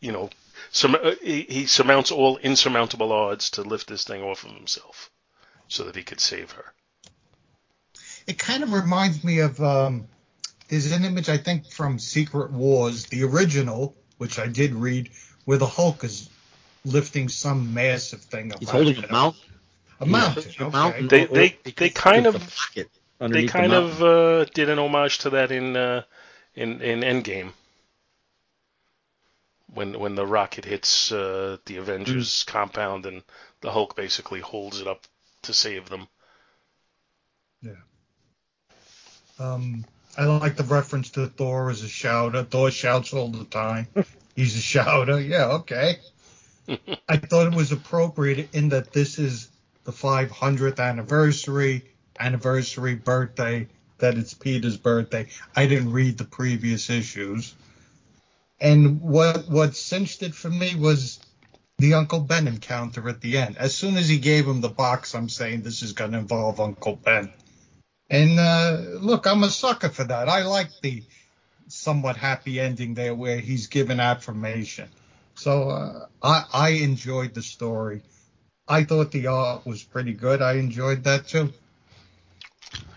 you 0.00 0.12
know, 0.12 0.30
sur- 0.70 1.00
uh, 1.02 1.14
he, 1.22 1.42
he 1.42 1.66
surmounts 1.66 2.10
all 2.10 2.36
insurmountable 2.38 3.12
odds 3.12 3.50
to 3.50 3.62
lift 3.62 3.88
this 3.88 4.04
thing 4.04 4.22
off 4.22 4.44
of 4.44 4.52
himself, 4.52 5.10
so 5.68 5.84
that 5.84 5.96
he 5.96 6.02
could 6.02 6.20
save 6.20 6.52
her. 6.52 6.72
it 8.26 8.38
kind 8.38 8.62
of 8.62 8.72
reminds 8.72 9.24
me 9.24 9.40
of 9.40 9.60
um, 9.60 10.06
there's 10.68 10.90
an 10.92 11.04
image 11.04 11.28
I 11.28 11.36
think 11.38 11.70
from 11.70 11.98
Secret 11.98 12.52
Wars, 12.52 13.06
the 13.06 13.24
original, 13.24 13.96
which 14.18 14.38
I 14.38 14.46
did 14.46 14.74
read, 14.74 15.10
where 15.44 15.58
the 15.58 15.66
Hulk 15.66 16.04
is 16.04 16.28
lifting 16.84 17.28
some 17.28 17.74
massive 17.74 18.20
thing 18.22 18.52
up. 18.52 18.58
He's 18.60 18.68
out 18.68 18.74
holding 18.76 18.98
of 18.98 19.04
a 19.04 19.06
it. 19.06 19.10
mountain. 19.12 19.40
A 20.00 20.06
mountain. 20.06 20.42
He's 20.44 20.58
a 20.60 20.64
okay. 20.64 20.70
mountain 20.76 21.08
They- 21.08 21.26
they- 21.26 21.56
they 21.76 21.90
kind 21.90 22.26
of- 22.26 22.36
a 22.36 22.38
pocket 22.38 22.88
They 23.18 23.24
underneath 23.24 23.52
the 23.52 23.58
kind 23.58 23.72
of 23.72 24.02
uh, 24.02 24.44
did 24.54 24.68
an 24.70 24.78
homage 24.78 25.18
to 25.18 25.30
that 25.30 25.50
in 25.52 25.76
uh, 25.76 26.02
in 26.54 26.80
in 26.80 27.00
Endgame. 27.00 27.52
When 29.72 29.98
when 29.98 30.14
the 30.14 30.26
rocket 30.26 30.64
hits 30.64 31.12
uh, 31.12 31.58
the 31.66 31.76
Avengers 31.76 32.44
compound 32.44 33.06
and 33.06 33.22
the 33.60 33.70
Hulk 33.70 33.94
basically 33.96 34.40
holds 34.40 34.80
it 34.80 34.86
up 34.86 35.06
to 35.42 35.52
save 35.52 35.88
them. 35.88 36.08
Yeah. 37.62 37.72
Um, 39.38 39.84
I 40.18 40.24
like 40.24 40.56
the 40.56 40.64
reference 40.64 41.10
to 41.10 41.26
Thor 41.28 41.70
as 41.70 41.82
a 41.82 41.88
shouter. 41.88 42.42
Thor 42.42 42.70
shouts 42.70 43.14
all 43.14 43.28
the 43.28 43.44
time. 43.44 43.86
He's 44.36 44.56
a 44.56 44.60
shouter. 44.60 45.20
Yeah, 45.20 45.46
okay. 45.60 45.98
I 47.08 47.16
thought 47.16 47.46
it 47.46 47.54
was 47.54 47.72
appropriate 47.72 48.54
in 48.54 48.70
that 48.70 48.92
this 48.92 49.18
is 49.18 49.48
the 49.84 49.92
500th 49.92 50.78
anniversary, 50.78 51.84
anniversary 52.18 52.94
birthday, 52.94 53.66
that 53.98 54.16
it's 54.16 54.34
Peter's 54.34 54.76
birthday. 54.76 55.26
I 55.56 55.66
didn't 55.66 55.92
read 55.92 56.18
the 56.18 56.24
previous 56.24 56.90
issues. 56.90 57.54
And 58.60 59.00
what 59.00 59.48
what 59.48 59.74
cinched 59.74 60.22
it 60.22 60.34
for 60.34 60.50
me 60.50 60.74
was 60.74 61.18
the 61.78 61.94
Uncle 61.94 62.20
Ben 62.20 62.46
encounter 62.46 63.08
at 63.08 63.20
the 63.20 63.38
end. 63.38 63.56
As 63.56 63.74
soon 63.74 63.96
as 63.96 64.08
he 64.08 64.18
gave 64.18 64.46
him 64.46 64.60
the 64.60 64.68
box, 64.68 65.14
I'm 65.14 65.30
saying 65.30 65.62
this 65.62 65.82
is 65.82 65.92
going 65.92 66.12
to 66.12 66.18
involve 66.18 66.60
Uncle 66.60 66.96
Ben. 66.96 67.32
And 68.10 68.38
uh, 68.38 68.76
look, 69.00 69.26
I'm 69.26 69.44
a 69.44 69.50
sucker 69.50 69.88
for 69.88 70.04
that. 70.04 70.28
I 70.28 70.42
like 70.42 70.68
the 70.82 71.02
somewhat 71.68 72.16
happy 72.16 72.60
ending 72.60 72.94
there 72.94 73.14
where 73.14 73.38
he's 73.38 73.68
given 73.68 74.00
affirmation. 74.00 74.88
So 75.36 75.70
uh, 75.70 76.06
I, 76.22 76.44
I 76.52 76.68
enjoyed 76.70 77.32
the 77.32 77.42
story. 77.42 78.02
I 78.68 78.84
thought 78.84 79.10
the 79.10 79.28
art 79.28 79.64
was 79.64 79.82
pretty 79.82 80.12
good. 80.12 80.42
I 80.42 80.54
enjoyed 80.54 81.04
that 81.04 81.28
too. 81.28 81.52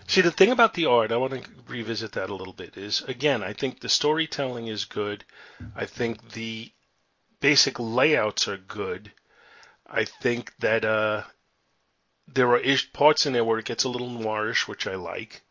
See, 0.06 0.20
the 0.20 0.30
thing 0.30 0.50
about 0.50 0.74
the 0.74 0.86
art, 0.86 1.12
I 1.12 1.16
want 1.16 1.32
to 1.32 1.50
revisit 1.66 2.12
that 2.12 2.30
a 2.30 2.34
little 2.34 2.52
bit, 2.52 2.76
is 2.76 3.00
again, 3.02 3.42
I 3.42 3.52
think 3.52 3.80
the 3.80 3.88
storytelling 3.88 4.66
is 4.66 4.84
good. 4.84 5.24
I 5.74 5.86
think 5.86 6.32
the 6.32 6.72
basic 7.40 7.78
layouts 7.78 8.46
are 8.46 8.56
good. 8.56 9.12
I 9.86 10.04
think 10.04 10.52
that 10.58 10.84
uh, 10.84 11.24
there 12.26 12.48
are 12.48 12.58
ish 12.58 12.92
parts 12.92 13.26
in 13.26 13.32
there 13.32 13.44
where 13.44 13.58
it 13.58 13.64
gets 13.64 13.84
a 13.84 13.88
little 13.88 14.10
noirish, 14.10 14.68
which 14.68 14.86
I 14.86 14.94
like. 14.94 15.42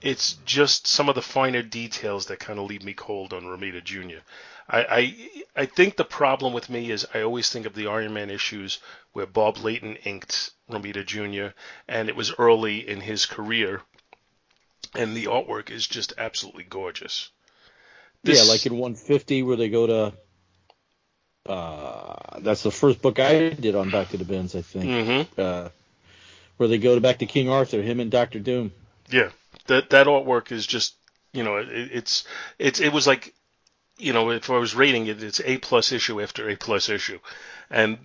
It's 0.00 0.34
just 0.44 0.86
some 0.86 1.08
of 1.08 1.14
the 1.14 1.22
finer 1.22 1.62
details 1.62 2.26
that 2.26 2.40
kind 2.40 2.58
of 2.58 2.66
leave 2.66 2.82
me 2.82 2.94
cold 2.94 3.32
on 3.32 3.44
Romita 3.44 3.82
Jr. 3.82 4.22
I, 4.68 4.84
I 4.84 5.62
I 5.62 5.66
think 5.66 5.96
the 5.96 6.04
problem 6.04 6.52
with 6.52 6.68
me 6.68 6.90
is 6.90 7.06
I 7.14 7.22
always 7.22 7.50
think 7.50 7.64
of 7.64 7.74
the 7.74 7.86
Iron 7.86 8.12
Man 8.12 8.30
issues 8.30 8.78
where 9.12 9.26
Bob 9.26 9.58
Layton 9.58 9.96
inked 9.96 10.50
Romita 10.70 11.04
Jr. 11.04 11.54
and 11.88 12.08
it 12.08 12.16
was 12.16 12.32
early 12.38 12.88
in 12.88 13.00
his 13.00 13.26
career, 13.26 13.82
and 14.94 15.16
the 15.16 15.26
artwork 15.26 15.70
is 15.70 15.86
just 15.86 16.14
absolutely 16.16 16.64
gorgeous. 16.64 17.30
yeah, 18.22 18.42
like 18.42 18.64
in 18.66 18.72
150 18.78 19.42
where 19.42 19.56
they 19.56 19.68
go 19.68 19.86
to. 19.86 20.12
Uh, 21.46 22.38
that's 22.40 22.62
the 22.62 22.70
first 22.70 23.02
book 23.02 23.18
I 23.18 23.50
did 23.50 23.74
on 23.74 23.90
Back 23.90 24.08
to 24.10 24.16
the 24.16 24.24
Bins, 24.24 24.54
I 24.54 24.62
think. 24.62 24.86
Mhm. 24.86 25.26
Uh, 25.38 25.68
where 26.56 26.68
they 26.68 26.78
go 26.78 26.94
to 26.94 27.00
back 27.00 27.18
to 27.18 27.26
King 27.26 27.50
Arthur, 27.50 27.82
him 27.82 28.00
and 28.00 28.10
Doctor 28.10 28.38
Doom. 28.38 28.72
Yeah, 29.10 29.30
that 29.66 29.90
that 29.90 30.06
artwork 30.06 30.52
is 30.52 30.66
just 30.66 30.94
you 31.32 31.42
know 31.42 31.56
it, 31.56 31.68
it's 31.70 32.24
it's 32.58 32.80
it 32.80 32.92
was 32.92 33.06
like 33.06 33.34
you 33.98 34.12
know 34.14 34.30
if 34.30 34.48
I 34.48 34.56
was 34.56 34.74
rating 34.74 35.06
it, 35.06 35.22
it's 35.22 35.40
a 35.44 35.58
plus 35.58 35.92
issue 35.92 36.22
after 36.22 36.48
a 36.48 36.56
plus 36.56 36.88
issue, 36.88 37.18
and 37.68 37.98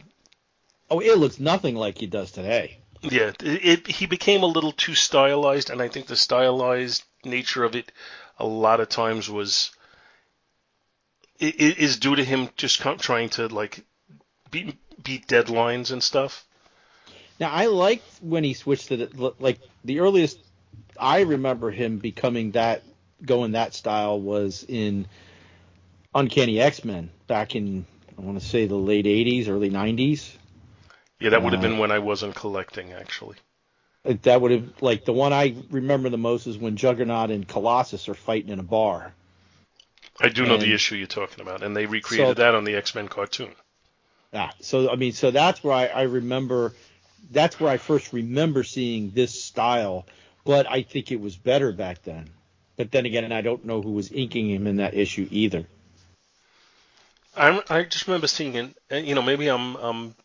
Oh, 0.89 0.99
it 0.99 1.17
looks 1.17 1.39
nothing 1.39 1.75
like 1.75 1.97
he 1.99 2.07
does 2.07 2.31
today. 2.31 2.79
yeah, 3.01 3.31
it, 3.43 3.65
it 3.65 3.87
he 3.87 4.05
became 4.05 4.43
a 4.43 4.47
little 4.47 4.71
too 4.71 4.95
stylized, 4.95 5.69
and 5.69 5.81
I 5.81 5.87
think 5.87 6.07
the 6.07 6.15
stylized 6.15 7.03
nature 7.23 7.63
of 7.63 7.75
it 7.75 7.91
a 8.37 8.45
lot 8.45 8.79
of 8.79 8.89
times 8.89 9.29
was 9.29 9.71
i- 11.41 11.45
i- 11.59 11.75
due 11.99 12.15
to 12.15 12.23
him 12.23 12.49
just 12.57 12.79
trying 12.99 13.29
to 13.29 13.47
like 13.47 13.85
beat 14.51 14.75
beat 15.03 15.27
deadlines 15.27 15.91
and 15.91 16.01
stuff. 16.03 16.45
Now 17.39 17.51
I 17.51 17.67
liked 17.67 18.03
when 18.21 18.43
he 18.43 18.53
switched 18.53 18.87
to 18.87 18.97
the 18.97 19.33
like 19.39 19.59
the 19.85 19.99
earliest 19.99 20.39
I 20.99 21.21
remember 21.21 21.71
him 21.71 21.99
becoming 21.99 22.51
that 22.51 22.83
going 23.25 23.51
that 23.51 23.73
style 23.73 24.19
was 24.19 24.65
in 24.67 25.07
Uncanny 26.13 26.59
X 26.59 26.83
Men 26.83 27.09
back 27.27 27.55
in 27.55 27.85
I 28.17 28.21
want 28.21 28.39
to 28.39 28.45
say 28.45 28.65
the 28.65 28.75
late 28.75 29.05
'80s, 29.05 29.47
early 29.47 29.69
'90s. 29.69 30.31
Yeah, 31.19 31.31
that 31.31 31.43
would 31.43 31.53
have 31.53 31.63
Uh, 31.63 31.67
been 31.67 31.77
when 31.77 31.91
I 31.91 31.99
wasn't 31.99 32.35
collecting 32.35 32.93
actually. 32.93 33.35
That 34.05 34.39
would 34.41 34.51
have 34.51 34.81
like 34.81 35.03
the 35.05 35.13
one 35.13 35.33
I 35.33 35.55
remember 35.69 36.09
the 36.09 36.17
most 36.17 36.47
is 36.47 36.57
when 36.57 36.77
Juggernaut 36.77 37.31
and 37.31 37.47
Colossus 37.47 38.07
are 38.07 38.13
fighting 38.15 38.49
in 38.51 38.59
a 38.59 38.63
bar. 38.63 39.13
I 40.21 40.29
do 40.29 40.45
know 40.45 40.57
the 40.57 40.73
issue 40.73 40.95
you're 40.95 41.07
talking 41.07 41.41
about, 41.41 41.63
and 41.63 41.75
they 41.75 41.85
recreated 41.85 42.27
So- 42.37 42.41
that 42.41 42.55
on 42.55 42.63
the 42.63 42.75
X 42.75 42.95
Men 42.95 43.07
cartoon. 43.07 43.53
Ah, 44.33 44.51
so 44.61 44.89
I 44.89 44.95
mean, 44.95 45.11
so 45.13 45.31
that's 45.31 45.63
where 45.63 45.73
I, 45.73 45.87
I 45.87 46.01
remember. 46.03 46.73
That's 47.31 47.59
where 47.59 47.69
I 47.71 47.77
first 47.77 48.13
remember 48.13 48.63
seeing 48.63 49.11
this 49.11 49.43
style, 49.43 50.05
but 50.45 50.69
I 50.69 50.81
think 50.83 51.11
it 51.11 51.19
was 51.19 51.35
better 51.35 51.71
back 51.71 52.03
then. 52.03 52.29
But 52.77 52.91
then 52.91 53.05
again, 53.05 53.31
I 53.31 53.41
don't 53.41 53.65
know 53.65 53.81
who 53.81 53.91
was 53.91 54.11
inking 54.11 54.49
him 54.49 54.67
in 54.67 54.77
that 54.77 54.93
issue 54.93 55.27
either. 55.31 55.67
I 57.35 57.61
I 57.69 57.83
just 57.83 58.07
remember 58.07 58.27
seeing 58.27 58.55
it. 58.55 58.75
You 59.05 59.15
know, 59.15 59.21
maybe 59.21 59.47
I'm 59.47 59.75
I'm 59.75 60.15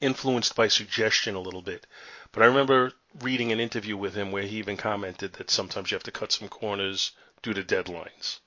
influenced 0.00 0.54
by 0.56 0.68
suggestion 0.68 1.34
a 1.34 1.40
little 1.40 1.62
bit, 1.62 1.86
but 2.32 2.42
I 2.42 2.46
remember 2.46 2.92
reading 3.20 3.52
an 3.52 3.60
interview 3.60 3.96
with 3.96 4.14
him 4.14 4.32
where 4.32 4.42
he 4.44 4.58
even 4.58 4.76
commented 4.76 5.34
that 5.34 5.50
sometimes 5.50 5.90
you 5.90 5.96
have 5.96 6.02
to 6.04 6.12
cut 6.12 6.32
some 6.32 6.48
corners 6.48 7.12
due 7.42 7.54
to 7.54 7.62
deadlines. 7.64 8.40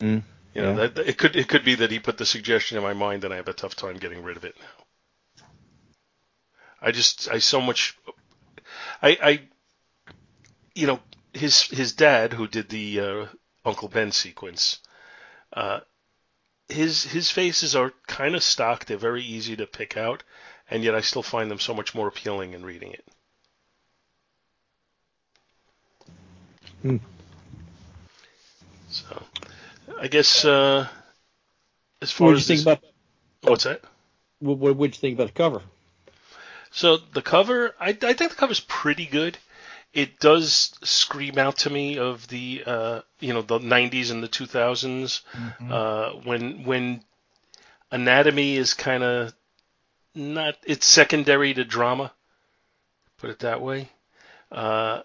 Mm, 0.00 0.22
You 0.54 0.62
know, 0.62 0.72
yeah. 0.72 0.86
that 0.88 0.98
it 0.98 1.18
could 1.18 1.34
it 1.36 1.48
could 1.48 1.64
be 1.64 1.74
that 1.76 1.90
he 1.90 1.98
put 1.98 2.18
the 2.18 2.26
suggestion 2.26 2.76
in 2.76 2.82
my 2.84 2.92
mind, 2.92 3.24
and 3.24 3.32
I 3.32 3.36
have 3.36 3.48
a 3.48 3.52
tough 3.52 3.74
time 3.76 3.98
getting 3.98 4.22
rid 4.22 4.36
of 4.36 4.44
it 4.44 4.56
now. 4.60 4.84
I 6.82 6.90
just 6.92 7.26
I 7.30 7.38
so 7.38 7.60
much 7.60 7.96
I 9.02 9.18
I 9.22 9.48
you 10.74 10.86
know 10.86 11.00
his 11.32 11.62
his 11.62 11.92
dad 11.92 12.32
who 12.32 12.46
did 12.48 12.68
the 12.68 13.00
uh, 13.00 13.26
Uncle 13.64 13.88
Ben 13.88 14.12
sequence. 14.12 14.80
Uh, 15.52 15.80
his 16.68 17.04
his 17.04 17.30
faces 17.30 17.76
are 17.76 17.92
kind 18.06 18.34
of 18.34 18.42
stock. 18.42 18.84
They're 18.86 18.96
very 18.98 19.22
easy 19.24 19.56
to 19.56 19.66
pick 19.66 19.96
out, 19.96 20.22
and 20.70 20.84
yet 20.84 20.94
I 20.94 21.00
still 21.00 21.22
find 21.22 21.50
them 21.50 21.58
so 21.58 21.74
much 21.74 21.94
more 21.94 22.08
appealing 22.08 22.54
in 22.54 22.64
reading 22.64 22.92
it. 22.92 23.04
Hmm. 26.82 26.96
So, 28.88 29.22
I 30.00 30.08
guess 30.08 30.44
uh, 30.44 30.88
as 32.00 32.10
far 32.10 32.28
What 32.28 32.32
did 32.32 32.48
you 32.48 32.54
as 32.54 32.62
think 32.62 32.62
about? 32.62 32.82
what's 33.42 33.64
that? 33.64 33.82
What, 34.38 34.58
what 34.58 34.76
would 34.76 34.94
you 34.94 35.00
think 35.00 35.16
about 35.16 35.28
the 35.28 35.32
cover? 35.34 35.62
So 36.70 36.96
the 36.96 37.22
cover, 37.22 37.74
I, 37.80 37.88
I 37.90 38.12
think 38.12 38.30
the 38.30 38.36
cover's 38.36 38.60
pretty 38.60 39.06
good. 39.06 39.36
It 39.92 40.20
does 40.20 40.72
scream 40.84 41.36
out 41.36 41.58
to 41.58 41.70
me 41.70 41.98
of 41.98 42.28
the 42.28 42.62
uh, 42.64 43.00
you 43.18 43.34
know 43.34 43.42
the 43.42 43.58
90s 43.58 44.12
and 44.12 44.22
the 44.22 44.28
2000s 44.28 45.22
uh, 45.68 46.10
when 46.24 46.64
when 46.64 47.02
anatomy 47.90 48.56
is 48.56 48.72
kind 48.72 49.02
of 49.02 49.32
not 50.14 50.56
it's 50.64 50.86
secondary 50.86 51.54
to 51.54 51.64
drama. 51.64 52.12
Put 53.18 53.30
it 53.30 53.38
that 53.40 53.60
way. 53.60 53.88
Uh, 54.50 55.02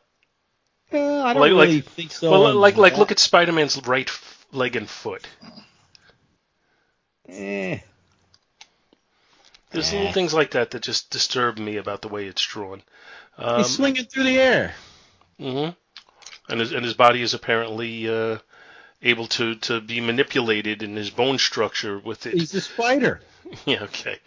Uh, 0.93 1.23
I 1.23 1.33
don't 1.33 1.41
Like- 1.41 1.49
really 1.51 1.75
like- 1.81 1.85
think 1.89 2.11
so. 2.11 2.29
well, 2.31 2.53
like 2.53 2.77
like 2.77 2.97
look 2.97 3.11
at 3.11 3.19
Spider-Man's 3.19 3.85
right 3.87 4.09
leg 4.51 4.75
and 4.75 4.89
foot. 4.89 5.27
Eh, 7.27 7.79
There's 9.71 9.91
Eh. 9.91 9.97
little 9.97 10.13
things 10.13 10.33
like 10.33 10.51
that 10.51 10.71
that 10.71 10.83
just 10.83 11.09
disturb 11.09 11.57
me 11.57 11.77
about 11.77 12.01
the 12.01 12.07
way 12.07 12.25
it's 12.27 12.45
drawn. 12.45 12.83
Um, 13.37 13.57
he's 13.57 13.75
swinging 13.75 14.05
through 14.05 14.23
the 14.23 14.39
air. 14.39 14.75
hmm 15.39 15.69
And 16.47 16.59
his 16.59 16.71
and 16.71 16.85
his 16.85 16.93
body 16.93 17.21
is 17.23 17.33
apparently 17.33 18.07
uh, 18.07 18.37
able 19.01 19.27
to, 19.27 19.55
to 19.55 19.81
be 19.81 19.99
manipulated 19.99 20.83
in 20.83 20.95
his 20.95 21.09
bone 21.09 21.39
structure 21.39 21.97
with 21.99 22.25
it. 22.27 22.35
He's 22.35 22.53
a 22.53 22.61
spider. 22.61 23.21
yeah, 23.65 23.83
okay. 23.83 24.19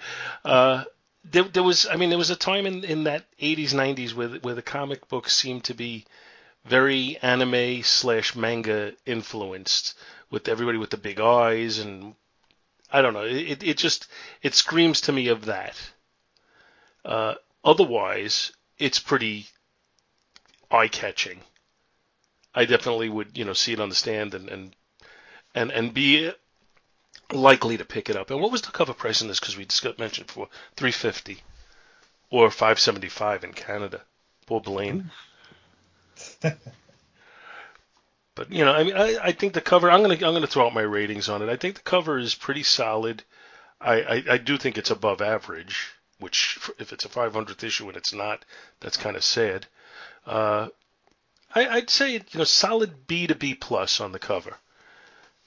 Uh, 0.44 0.84
there, 1.24 1.44
there 1.44 1.62
was, 1.62 1.86
I 1.86 1.96
mean, 1.96 2.08
there 2.08 2.18
was 2.18 2.30
a 2.30 2.36
time 2.36 2.66
in, 2.66 2.84
in 2.84 3.04
that 3.04 3.24
80s, 3.40 3.72
90s 3.72 4.14
where 4.14 4.28
where 4.28 4.54
the 4.54 4.62
comic 4.62 5.08
books 5.08 5.34
seemed 5.34 5.64
to 5.64 5.74
be 5.74 6.04
very 6.64 7.18
anime 7.22 7.82
slash 7.82 8.34
manga 8.34 8.92
influenced, 9.06 9.94
with 10.30 10.48
everybody 10.48 10.78
with 10.78 10.90
the 10.90 10.96
big 10.96 11.20
eyes 11.20 11.78
and 11.78 12.14
I 12.90 13.02
don't 13.02 13.12
know. 13.12 13.24
It 13.24 13.62
it 13.62 13.76
just 13.76 14.08
it 14.42 14.54
screams 14.54 15.02
to 15.02 15.12
me 15.12 15.28
of 15.28 15.44
that. 15.46 15.76
Uh, 17.04 17.34
otherwise, 17.64 18.52
it's 18.78 18.98
pretty 18.98 19.46
eye 20.70 20.88
catching. 20.88 21.40
I 22.54 22.64
definitely 22.64 23.08
would, 23.08 23.36
you 23.36 23.44
know, 23.44 23.52
see 23.52 23.72
it 23.72 23.80
on 23.80 23.88
the 23.88 23.94
stand 23.94 24.34
and 24.34 24.48
and 24.48 24.76
and, 25.54 25.70
and 25.70 25.94
be 25.94 26.32
likely 27.32 27.76
to 27.76 27.84
pick 27.84 28.08
it 28.08 28.16
up. 28.16 28.30
And 28.30 28.40
what 28.40 28.52
was 28.52 28.62
the 28.62 28.70
cover 28.70 28.94
price 28.94 29.20
in 29.20 29.28
this? 29.28 29.40
Because 29.40 29.56
we 29.56 29.64
discussed, 29.64 29.98
mentioned 29.98 30.30
for 30.30 30.48
350 30.76 31.42
or 32.30 32.50
575 32.50 33.44
in 33.44 33.52
Canada. 33.52 34.02
Poor 34.46 34.60
Blaine. 34.60 35.10
but 36.40 36.58
you 38.50 38.64
know, 38.64 38.72
I 38.72 38.84
mean, 38.84 38.96
I, 38.96 39.18
I 39.22 39.32
think 39.32 39.52
the 39.52 39.60
cover. 39.60 39.90
I'm 39.90 40.02
gonna 40.02 40.14
I'm 40.14 40.34
gonna 40.34 40.46
throw 40.46 40.66
out 40.66 40.74
my 40.74 40.82
ratings 40.82 41.28
on 41.28 41.42
it. 41.42 41.48
I 41.48 41.56
think 41.56 41.76
the 41.76 41.82
cover 41.82 42.18
is 42.18 42.34
pretty 42.34 42.62
solid. 42.62 43.22
I, 43.80 44.00
I, 44.00 44.22
I 44.30 44.38
do 44.38 44.58
think 44.58 44.76
it's 44.76 44.90
above 44.90 45.22
average, 45.22 45.92
which 46.18 46.58
if 46.78 46.92
it's 46.92 47.04
a 47.04 47.08
500th 47.08 47.62
issue 47.62 47.86
and 47.86 47.96
it's 47.96 48.12
not, 48.12 48.44
that's 48.80 48.96
kind 48.96 49.14
of 49.14 49.22
sad. 49.22 49.66
Uh, 50.26 50.68
I, 51.54 51.76
would 51.76 51.90
say 51.90 52.14
you 52.14 52.20
know 52.34 52.44
solid 52.44 53.06
B 53.06 53.26
to 53.26 53.34
B 53.34 53.54
plus 53.54 54.00
on 54.00 54.12
the 54.12 54.18
cover. 54.18 54.56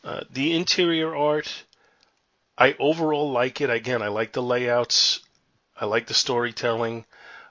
Uh, 0.03 0.21
the 0.31 0.55
interior 0.55 1.15
art, 1.15 1.63
I 2.61 2.75
overall 2.77 3.31
like 3.31 3.59
it. 3.59 3.71
Again, 3.71 4.03
I 4.03 4.09
like 4.09 4.33
the 4.33 4.43
layouts. 4.43 5.21
I 5.75 5.85
like 5.85 6.05
the 6.05 6.13
storytelling. 6.13 7.05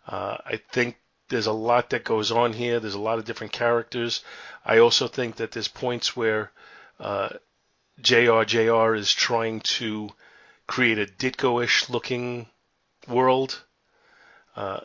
Uh, 0.07 0.37
I 0.47 0.61
think 0.71 0.99
there's 1.29 1.49
a 1.49 1.53
lot 1.53 1.91
that 1.91 2.05
goes 2.05 2.31
on 2.31 2.53
here. 2.53 2.79
There's 2.79 2.95
a 2.95 3.01
lot 3.01 3.19
of 3.19 3.25
different 3.25 3.53
characters. 3.53 4.23
I 4.65 4.79
also 4.79 5.09
think 5.09 5.35
that 5.37 5.51
there's 5.51 5.67
points 5.67 6.15
where 6.15 6.53
uh, 7.01 7.31
JR 8.01 8.45
JR 8.45 8.95
is 8.95 9.13
trying 9.13 9.63
to 9.79 10.11
create 10.69 11.01
a 11.01 11.07
Ditko-ish 11.07 11.91
looking 11.91 12.47
world. 13.09 13.65
Uh, 14.55 14.79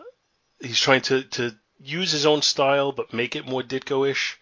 he's 0.60 0.80
trying 0.80 1.02
to, 1.02 1.22
to 1.22 1.56
use 1.80 2.12
his 2.12 2.26
own 2.26 2.42
style 2.42 2.92
but 2.92 3.14
make 3.14 3.36
it 3.36 3.46
more 3.46 3.62
Ditko-ish. 3.62 4.40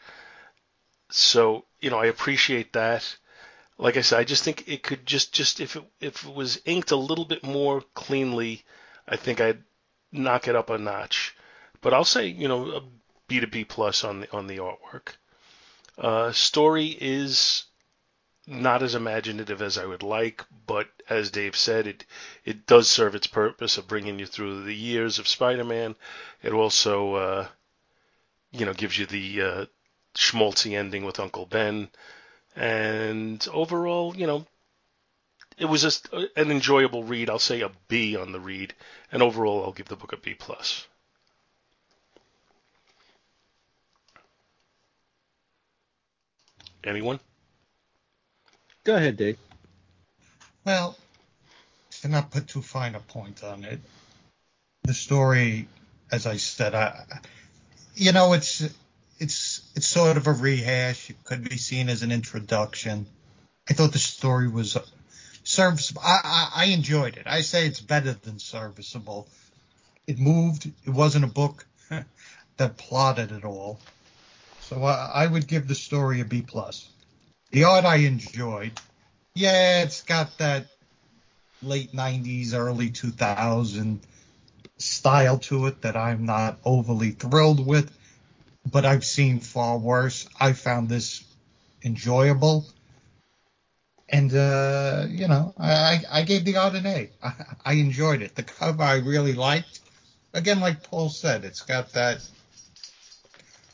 So 1.09 1.65
you 1.81 1.89
know, 1.89 1.99
I 1.99 2.05
appreciate 2.05 2.71
that. 2.71 3.17
Like 3.77 3.97
I 3.97 4.01
said, 4.01 4.19
I 4.19 4.23
just 4.23 4.43
think 4.43 4.67
it 4.67 4.83
could 4.83 5.05
just 5.05 5.33
just 5.33 5.59
if 5.59 5.75
it 5.75 5.83
if 5.99 6.25
it 6.25 6.33
was 6.33 6.61
inked 6.65 6.91
a 6.91 6.95
little 6.95 7.25
bit 7.25 7.43
more 7.43 7.81
cleanly, 7.93 8.63
I 9.07 9.15
think 9.15 9.41
I'd 9.41 9.63
knock 10.11 10.47
it 10.47 10.55
up 10.55 10.69
a 10.69 10.77
notch. 10.77 11.35
But 11.81 11.93
I'll 11.93 12.05
say, 12.05 12.27
you 12.27 12.47
know, 12.47 12.71
a 12.71 12.81
B 13.27 13.39
to 13.39 13.47
B 13.47 13.65
plus 13.65 14.03
on 14.03 14.21
the 14.21 14.31
on 14.31 14.47
the 14.47 14.57
artwork. 14.57 15.17
Uh, 15.97 16.31
story 16.31 16.97
is 16.99 17.65
not 18.45 18.83
as 18.83 18.95
imaginative 18.95 19.61
as 19.61 19.77
I 19.77 19.85
would 19.85 20.03
like, 20.03 20.43
but 20.67 20.87
as 21.09 21.31
Dave 21.31 21.55
said, 21.55 21.87
it 21.87 22.05
it 22.45 22.65
does 22.65 22.89
serve 22.89 23.15
its 23.15 23.27
purpose 23.27 23.77
of 23.77 23.87
bringing 23.87 24.19
you 24.19 24.25
through 24.25 24.63
the 24.63 24.75
years 24.75 25.17
of 25.17 25.27
Spider-Man. 25.27 25.95
It 26.41 26.51
also, 26.51 27.15
uh, 27.15 27.47
you 28.51 28.65
know, 28.65 28.73
gives 28.73 28.97
you 28.97 29.05
the 29.05 29.41
uh, 29.41 29.65
schmaltzy 30.15 30.77
ending 30.77 31.05
with 31.05 31.19
Uncle 31.19 31.45
Ben, 31.45 31.89
and 32.55 33.45
overall, 33.51 34.15
you 34.15 34.27
know, 34.27 34.45
it 35.57 35.65
was 35.65 35.81
just 35.81 36.09
an 36.13 36.51
enjoyable 36.51 37.03
read. 37.03 37.29
I'll 37.29 37.39
say 37.39 37.61
a 37.61 37.71
B 37.87 38.15
on 38.15 38.31
the 38.31 38.39
read, 38.39 38.73
and 39.11 39.21
overall, 39.21 39.63
I'll 39.63 39.71
give 39.71 39.87
the 39.87 39.95
book 39.95 40.13
a 40.13 40.17
B 40.17 40.33
plus. 40.33 40.87
Anyone? 46.83 47.19
Go 48.83 48.95
ahead, 48.95 49.15
Dave. 49.15 49.37
Well, 50.65 50.97
to 52.01 52.07
not 52.09 52.31
put 52.31 52.47
too 52.47 52.61
fine 52.61 52.95
a 52.95 52.99
point 52.99 53.43
on 53.43 53.63
it, 53.63 53.79
the 54.83 54.93
story, 54.93 55.67
as 56.11 56.25
I 56.25 56.37
said, 56.37 56.75
I, 56.75 57.05
you 57.95 58.11
know, 58.11 58.33
it's 58.33 58.63
it's 59.23 59.61
it's 59.75 59.87
sort 59.87 60.17
of 60.17 60.27
a 60.27 60.33
rehash. 60.33 61.09
It 61.09 61.23
could 61.23 61.49
be 61.49 61.57
seen 61.57 61.87
as 61.89 62.03
an 62.03 62.11
introduction. 62.11 63.05
I 63.69 63.73
thought 63.73 63.93
the 63.93 63.99
story 63.99 64.49
was 64.49 64.77
serviceable. 65.43 66.01
I, 66.03 66.19
I, 66.23 66.49
I 66.55 66.65
enjoyed 66.65 67.15
it. 67.15 67.25
I 67.25 67.41
say 67.41 67.65
it's 67.65 67.79
better 67.79 68.13
than 68.13 68.37
serviceable. 68.37 69.27
It 70.05 70.19
moved. 70.19 70.69
It 70.85 70.89
wasn't 70.89 71.23
a 71.23 71.29
book 71.29 71.65
that 72.57 72.77
plotted 72.77 73.31
it 73.31 73.45
all. 73.45 73.79
So 74.61 74.83
I, 74.83 75.23
I 75.23 75.27
would 75.27 75.47
give 75.47 75.67
the 75.69 75.75
story 75.75 76.19
a 76.19 76.25
B 76.25 76.41
plus. 76.41 76.89
The 77.51 77.63
art 77.63 77.85
I 77.85 77.97
enjoyed. 77.97 78.73
Yeah, 79.35 79.83
it's 79.83 80.03
got 80.03 80.37
that 80.39 80.67
late 81.61 81.93
90s, 81.93 82.53
early 82.53 82.89
2000 82.89 84.01
style 84.77 85.37
to 85.37 85.67
it 85.67 85.81
that 85.83 85.95
I'm 85.95 86.25
not 86.25 86.59
overly 86.65 87.11
thrilled 87.11 87.65
with, 87.65 87.89
but 88.69 88.85
I've 88.85 89.05
seen 89.05 89.39
far 89.39 89.77
worse. 89.77 90.27
I 90.39 90.53
found 90.53 90.89
this 90.89 91.23
enjoyable. 91.83 92.65
And, 94.09 94.33
uh, 94.33 95.05
you 95.09 95.27
know, 95.27 95.53
I, 95.57 96.01
I 96.11 96.23
gave 96.23 96.45
the 96.45 96.57
art 96.57 96.75
an 96.75 96.85
A. 96.85 97.09
I, 97.21 97.33
I 97.65 97.73
enjoyed 97.73 98.21
it. 98.21 98.35
The 98.35 98.43
cover 98.43 98.83
I 98.83 98.97
really 98.97 99.33
liked. 99.33 99.79
Again, 100.33 100.59
like 100.59 100.83
Paul 100.83 101.09
said, 101.09 101.45
it's 101.45 101.61
got 101.61 101.93
that 101.93 102.27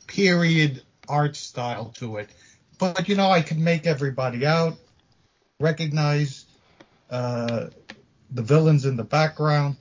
period 0.07 0.83
art 1.07 1.35
style 1.35 1.93
to 1.97 2.17
it 2.17 2.29
but 2.79 3.07
you 3.09 3.15
know, 3.15 3.29
I 3.29 3.41
can 3.41 3.63
make 3.63 3.85
everybody 3.85 4.45
out, 4.45 4.77
recognize 5.59 6.45
uh, 7.11 7.67
the 8.31 8.41
villains 8.41 8.85
in 8.85 8.95
the 8.95 9.03
background. 9.03 9.75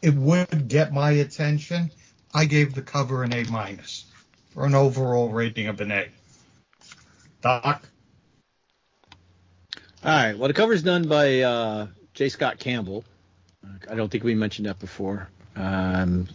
It 0.00 0.14
would 0.14 0.68
get 0.68 0.92
my 0.92 1.10
attention. 1.10 1.90
I 2.32 2.44
gave 2.44 2.74
the 2.74 2.82
cover 2.82 3.24
an 3.24 3.34
A 3.34 3.44
minus 3.50 4.07
for 4.50 4.66
an 4.66 4.74
overall 4.74 5.28
rating 5.28 5.68
of 5.68 5.80
an 5.80 5.92
A. 5.92 6.08
Doc. 7.40 7.88
All 10.04 10.12
right. 10.12 10.36
Well, 10.36 10.48
the 10.48 10.54
cover 10.54 10.72
is 10.72 10.82
done 10.82 11.08
by 11.08 11.40
uh, 11.40 11.86
J. 12.14 12.28
Scott 12.28 12.58
Campbell. 12.58 13.04
I 13.90 13.94
don't 13.94 14.10
think 14.10 14.24
we 14.24 14.34
mentioned 14.34 14.66
that 14.66 14.78
before. 14.78 15.28
Um, 15.56 16.28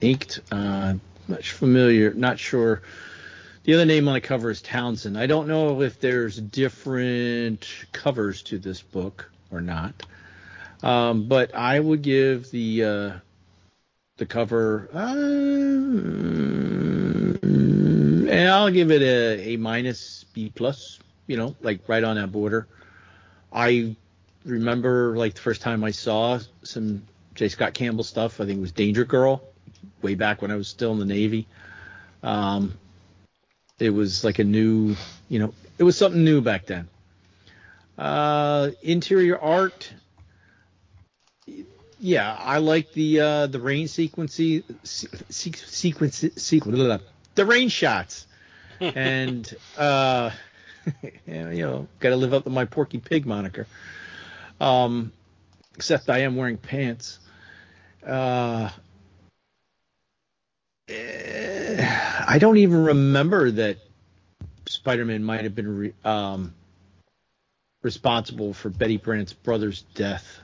inked. 0.00 0.40
Uh, 0.50 0.94
much 1.28 1.52
familiar. 1.52 2.12
Not 2.12 2.38
sure 2.38 2.82
the 3.64 3.74
other 3.74 3.86
name 3.86 4.06
on 4.08 4.14
the 4.14 4.20
cover 4.20 4.50
is 4.50 4.60
Townsend. 4.60 5.18
I 5.18 5.26
don't 5.26 5.48
know 5.48 5.80
if 5.82 5.98
there's 6.00 6.38
different 6.38 7.66
covers 7.92 8.42
to 8.44 8.58
this 8.58 8.82
book 8.82 9.30
or 9.50 9.60
not, 9.62 9.94
um, 10.82 11.28
but 11.28 11.54
I 11.54 11.80
would 11.80 12.02
give 12.02 12.50
the 12.50 12.84
uh, 12.84 13.12
the 14.18 14.26
cover, 14.26 14.90
uh, 14.92 15.14
and 18.34 18.48
I'll 18.48 18.70
give 18.70 18.90
it 18.90 19.00
a 19.02 19.52
A 19.52 19.56
minus, 19.56 20.24
B 20.32 20.50
plus. 20.54 20.98
You 21.26 21.36
know, 21.36 21.56
like 21.62 21.88
right 21.88 22.04
on 22.04 22.16
that 22.16 22.32
border. 22.32 22.66
I 23.52 23.96
remember 24.44 25.16
like 25.16 25.34
the 25.34 25.40
first 25.40 25.62
time 25.62 25.84
I 25.84 25.92
saw 25.92 26.40
some 26.62 27.02
J. 27.34 27.48
Scott 27.48 27.74
Campbell 27.74 28.04
stuff. 28.04 28.40
I 28.40 28.46
think 28.46 28.58
it 28.58 28.60
was 28.60 28.72
Danger 28.72 29.04
Girl, 29.04 29.42
way 30.02 30.16
back 30.16 30.42
when 30.42 30.50
I 30.50 30.56
was 30.56 30.68
still 30.68 30.92
in 30.92 30.98
the 30.98 31.04
Navy. 31.06 31.46
Um, 32.22 32.74
it 33.78 33.90
was 33.90 34.24
like 34.24 34.38
a 34.38 34.44
new, 34.44 34.96
you 35.28 35.38
know, 35.38 35.54
it 35.78 35.84
was 35.84 35.96
something 35.96 36.24
new 36.24 36.40
back 36.40 36.66
then. 36.66 36.88
Uh, 37.96 38.70
interior 38.82 39.38
art, 39.38 39.92
yeah, 42.00 42.36
I 42.38 42.58
like 42.58 42.92
the 42.92 43.20
uh, 43.20 43.46
the 43.46 43.60
rain 43.60 43.88
sequence 43.88 44.34
sequence 44.34 46.24
sequence 46.36 47.04
the 47.34 47.46
rain 47.46 47.68
shots, 47.68 48.26
and 48.80 49.52
uh, 49.78 50.30
you 51.26 51.62
know, 51.62 51.88
got 52.00 52.10
to 52.10 52.16
live 52.16 52.34
up 52.34 52.44
to 52.44 52.50
my 52.50 52.64
Porky 52.64 52.98
Pig 52.98 53.26
moniker. 53.26 53.66
Um, 54.60 55.12
except 55.74 56.08
I 56.08 56.18
am 56.18 56.36
wearing 56.36 56.56
pants. 56.56 57.18
Uh, 58.06 58.70
I 60.88 62.38
don't 62.38 62.58
even 62.58 62.84
remember 62.84 63.50
that 63.50 63.78
Spider-Man 64.66 65.24
might 65.24 65.44
have 65.44 65.54
been 65.54 65.78
re, 65.78 65.94
um, 66.04 66.54
responsible 67.82 68.52
for 68.52 68.68
Betty 68.68 68.96
Brant's 68.96 69.32
brother's 69.32 69.82
death. 69.94 70.40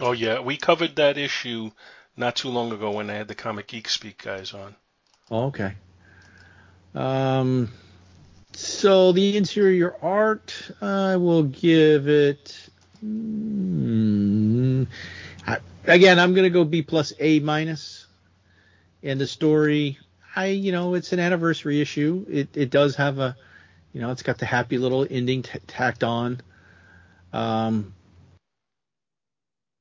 Oh 0.00 0.12
yeah, 0.12 0.40
we 0.40 0.56
covered 0.56 0.96
that 0.96 1.18
issue 1.18 1.70
not 2.16 2.36
too 2.36 2.48
long 2.48 2.72
ago 2.72 2.92
when 2.92 3.10
I 3.10 3.14
had 3.14 3.28
the 3.28 3.34
Comic 3.34 3.68
Geek 3.68 3.88
Speak 3.88 4.22
guys 4.22 4.52
on. 4.52 4.76
Oh, 5.30 5.46
okay. 5.46 5.74
Um, 6.94 7.70
so 8.52 9.12
the 9.12 9.36
interior 9.36 9.94
art, 10.02 10.54
I 10.80 11.16
will 11.16 11.44
give 11.44 12.08
it. 12.08 12.68
Mm, 13.04 14.86
I, 15.46 15.58
again, 15.86 16.18
I'm 16.18 16.34
gonna 16.34 16.50
go 16.50 16.64
B 16.64 16.82
plus 16.82 17.12
A 17.20 17.40
minus. 17.40 18.06
And 19.02 19.20
the 19.20 19.26
story, 19.26 19.98
I 20.34 20.46
you 20.46 20.72
know 20.72 20.94
it's 20.94 21.12
an 21.12 21.20
anniversary 21.20 21.80
issue. 21.80 22.26
It 22.28 22.48
it 22.54 22.70
does 22.70 22.96
have 22.96 23.18
a 23.18 23.36
you 23.92 24.00
know 24.00 24.10
it's 24.10 24.22
got 24.22 24.38
the 24.38 24.46
happy 24.46 24.78
little 24.78 25.06
ending 25.08 25.42
t- 25.42 25.60
tacked 25.66 26.02
on. 26.02 26.40
Um, 27.32 27.94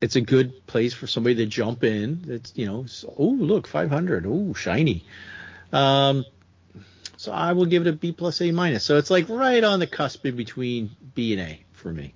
it's 0.01 0.15
a 0.15 0.21
good 0.21 0.67
place 0.67 0.93
for 0.93 1.07
somebody 1.07 1.35
to 1.35 1.45
jump 1.47 1.83
in. 1.83 2.25
It's 2.27 2.53
you 2.55 2.67
know 2.67 2.85
oh 3.17 3.35
look 3.39 3.65
500 3.65 4.25
oh 4.27 4.53
shiny. 4.53 5.03
Um, 5.73 6.25
So 7.17 7.31
I 7.31 7.53
will 7.53 7.65
give 7.65 7.85
it 7.85 7.89
a 7.89 7.93
B 7.93 8.11
plus 8.11 8.41
A 8.41 8.51
minus. 8.51 8.83
So 8.83 8.97
it's 8.97 9.09
like 9.09 9.27
right 9.27 9.63
on 9.63 9.79
the 9.79 9.87
cusp 9.87 10.25
in 10.25 10.35
between 10.35 10.91
B 11.15 11.33
and 11.33 11.41
A 11.41 11.63
for 11.73 11.91
me. 11.91 12.13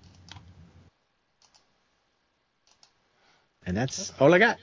And 3.66 3.76
that's 3.76 4.14
all 4.20 4.34
I 4.34 4.40
got. 4.40 4.58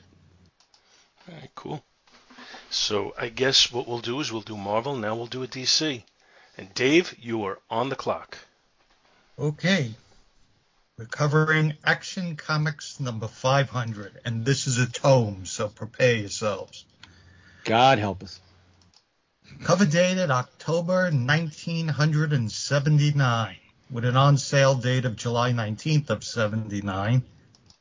All 1.29 1.35
right, 1.35 1.51
cool. 1.55 1.85
So 2.71 3.15
I 3.19 3.29
guess 3.29 3.73
what 3.73 3.89
we'll 3.89 3.99
do 3.99 4.21
is 4.21 4.33
we'll 4.33 4.43
do 4.43 4.57
Marvel. 4.57 4.97
Now 4.97 5.17
we'll 5.17 5.27
do 5.27 5.43
a 5.43 5.49
DC. 5.49 6.03
And 6.57 6.73
Dave, 6.75 7.15
you 7.21 7.45
are 7.45 7.59
on 7.69 7.89
the 7.89 7.97
clock. 7.97 8.39
Okay. 9.39 9.93
We're 10.99 11.07
covering 11.07 11.75
Action 11.85 12.35
Comics 12.35 12.99
number 12.99 13.29
500, 13.29 14.21
and 14.25 14.45
this 14.45 14.67
is 14.67 14.79
a 14.79 14.87
tome, 14.87 15.47
so 15.47 15.69
prepare 15.69 16.17
yourselves. 16.17 16.85
God 17.65 17.99
help 18.01 18.25
us. 18.25 18.41
Cover 19.63 19.87
dated 19.87 20.31
October 20.31 21.11
1979, 21.11 23.57
with 23.91 24.05
an 24.05 24.17
on 24.17 24.39
sale 24.39 24.75
date 24.75 25.05
of 25.05 25.17
July 25.17 25.53
19th 25.53 26.11
of 26.11 26.23
79. 26.23 27.23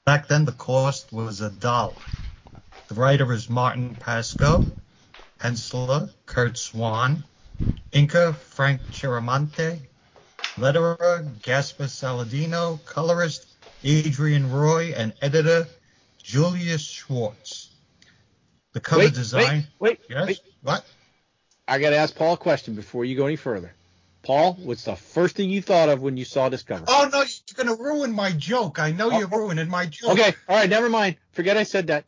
Back 0.06 0.28
then, 0.28 0.46
the 0.46 0.54
cost 0.54 1.14
was 1.14 1.42
a 1.42 1.50
dollar. 1.50 1.94
The 2.88 2.96
writer 2.96 3.32
is 3.32 3.50
Martin 3.50 3.96
Pasko, 3.96 4.66
penciler 5.40 6.10
Curt 6.26 6.58
Swan, 6.58 7.24
inker 7.92 8.36
Frank 8.36 8.82
Chiaramonte, 8.92 9.80
letterer 10.58 11.42
Gaspar 11.42 11.86
Saladino, 11.86 12.84
colorist 12.86 13.46
Adrienne 13.86 14.52
Roy, 14.52 14.94
and 14.96 15.14
editor 15.22 15.68
Julius 16.24 16.82
Schwartz. 16.82 17.70
The 18.74 18.80
cover 18.80 19.02
Wait, 19.02 19.14
design. 19.14 19.68
Wait, 19.80 19.82
wait, 20.00 20.00
yes. 20.10 20.28
wait. 20.28 20.40
What? 20.62 20.86
I 21.68 21.80
got 21.80 21.90
to 21.90 21.98
ask 21.98 22.16
Paul 22.16 22.34
a 22.34 22.38
question 22.38 22.76
before 22.76 23.06
you 23.06 23.18
go 23.18 23.26
any 23.26 23.36
further. 23.36 23.74
Paul, 24.24 24.56
mm-hmm. 24.56 24.66
what's 24.66 24.84
the 24.84 24.96
first 24.96 25.36
thing 25.36 25.50
you 25.50 25.62
thought 25.62 25.90
of 25.90 26.02
when 26.02 26.18
you 26.18 26.26
saw 26.26 26.50
this 26.50 26.64
cover? 26.64 26.86
Oh 26.88 27.10
no, 27.12 27.20
you're 27.20 27.66
gonna 27.66 27.82
ruin 27.82 28.12
my 28.12 28.32
joke. 28.32 28.80
I 28.80 28.92
know 28.92 29.10
oh, 29.12 29.20
you're 29.20 29.30
oh. 29.32 29.38
ruining 29.38 29.70
my 29.70 29.86
joke. 29.86 30.12
Okay, 30.12 30.34
all 30.50 30.56
right, 30.58 30.70
never 30.70 30.90
mind. 30.90 31.16
Forget 31.32 31.56
I 31.56 31.64
said 31.64 31.88
that. 31.88 32.06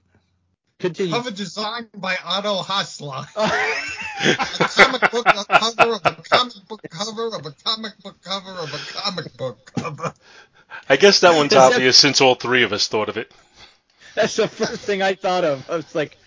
Continue. 0.79 1.13
Cover 1.13 1.31
design 1.31 1.87
by 1.95 2.17
Otto 2.23 2.61
Hassler. 2.61 3.25
a 3.35 4.35
comic 4.59 5.11
book 5.11 5.25
a 5.27 5.45
cover 5.45 5.93
of 5.93 6.05
a 6.05 6.23
comic 6.29 6.67
book 6.67 6.81
cover 6.89 7.27
of 7.35 7.45
a 7.45 7.51
comic 7.63 7.97
book 8.01 8.21
cover 8.21 8.51
of 8.51 8.73
a 8.73 8.99
comic 8.99 9.37
book 9.37 9.71
cover. 9.77 10.13
I 10.87 10.97
guess 10.97 11.19
that 11.21 11.35
one's 11.35 11.53
obvious 11.53 11.97
since 11.97 12.21
all 12.21 12.35
three 12.35 12.63
of 12.63 12.73
us 12.73 12.87
thought 12.87 13.09
of 13.09 13.17
it. 13.17 13.31
That's 14.15 14.35
the 14.35 14.47
first 14.47 14.81
thing 14.81 15.01
I 15.01 15.15
thought 15.15 15.43
of. 15.43 15.69
I 15.69 15.77
was 15.77 15.95
like, 15.95 16.17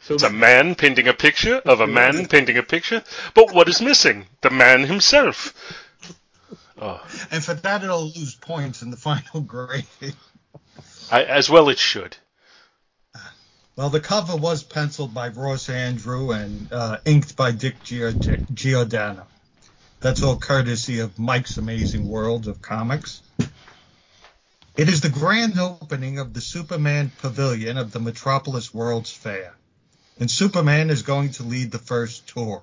so 0.00 0.14
It's 0.14 0.22
a 0.22 0.30
man 0.30 0.74
painting 0.74 1.08
a 1.08 1.14
picture 1.14 1.56
of 1.56 1.80
a 1.80 1.86
man 1.86 2.26
painting 2.30 2.56
a 2.56 2.62
picture, 2.62 3.02
but 3.34 3.52
what 3.52 3.68
is 3.68 3.80
missing? 3.80 4.26
The 4.40 4.50
man 4.50 4.84
himself. 4.84 5.54
Oh, 6.80 7.04
And 7.30 7.44
for 7.44 7.54
that, 7.54 7.82
it'll 7.82 8.10
lose 8.10 8.36
points 8.36 8.82
in 8.82 8.90
the 8.90 8.96
final 8.96 9.40
grade. 9.40 9.84
I, 11.10 11.24
as 11.24 11.50
well 11.50 11.68
it 11.68 11.78
should. 11.78 12.16
Well, 13.78 13.90
the 13.90 14.00
cover 14.00 14.36
was 14.36 14.64
penciled 14.64 15.14
by 15.14 15.28
Ross 15.28 15.68
Andru 15.68 16.34
and 16.34 16.72
uh, 16.72 16.98
inked 17.04 17.36
by 17.36 17.52
Dick 17.52 17.76
Giordano. 17.84 19.26
That's 20.00 20.22
all 20.22 20.36
courtesy 20.36 21.00
of 21.00 21.18
Mike's 21.18 21.56
Amazing 21.56 22.08
World 22.08 22.48
of 22.48 22.60
Comics. 22.60 23.22
It 24.76 24.88
is 24.88 25.00
the 25.00 25.08
grand 25.08 25.58
opening 25.58 26.18
of 26.18 26.34
the 26.34 26.40
Superman 26.40 27.10
Pavilion 27.20 27.78
of 27.78 27.90
the 27.90 27.98
Metropolis 27.98 28.72
World's 28.72 29.10
Fair, 29.10 29.54
and 30.20 30.30
Superman 30.30 30.90
is 30.90 31.02
going 31.02 31.30
to 31.32 31.44
lead 31.44 31.70
the 31.70 31.78
first 31.78 32.26
tour. 32.28 32.62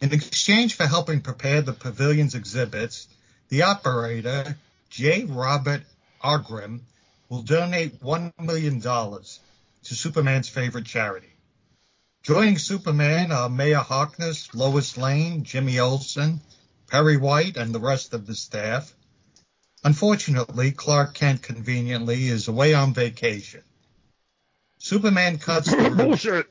In 0.00 0.12
exchange 0.12 0.76
for 0.76 0.86
helping 0.86 1.20
prepare 1.20 1.62
the 1.62 1.72
pavilion's 1.72 2.34
exhibits, 2.34 3.08
the 3.48 3.62
operator, 3.62 4.56
J. 4.90 5.24
Robert 5.24 5.82
Arngrim, 6.22 6.80
will 7.28 7.42
donate 7.42 8.00
$1 8.00 8.32
million 8.40 8.80
to 8.80 9.94
Superman's 9.94 10.48
favorite 10.48 10.86
charity. 10.86 11.32
Joining 12.22 12.58
Superman 12.58 13.32
are 13.32 13.48
Mayor 13.48 13.78
Harkness, 13.78 14.54
Lois 14.54 14.96
Lane, 14.96 15.42
Jimmy 15.42 15.80
Olsen, 15.80 16.40
Perry 16.88 17.16
White, 17.16 17.56
and 17.56 17.74
the 17.74 17.80
rest 17.80 18.14
of 18.14 18.26
the 18.26 18.34
staff. 18.34 18.92
Unfortunately, 19.82 20.70
Clark 20.70 21.14
Kent 21.14 21.42
conveniently 21.42 22.28
is 22.28 22.46
away 22.46 22.74
on 22.74 22.94
vacation. 22.94 23.62
Superman 24.82 25.38
cuts 25.38 25.70
the 25.70 25.90
bullshit. 25.96 26.48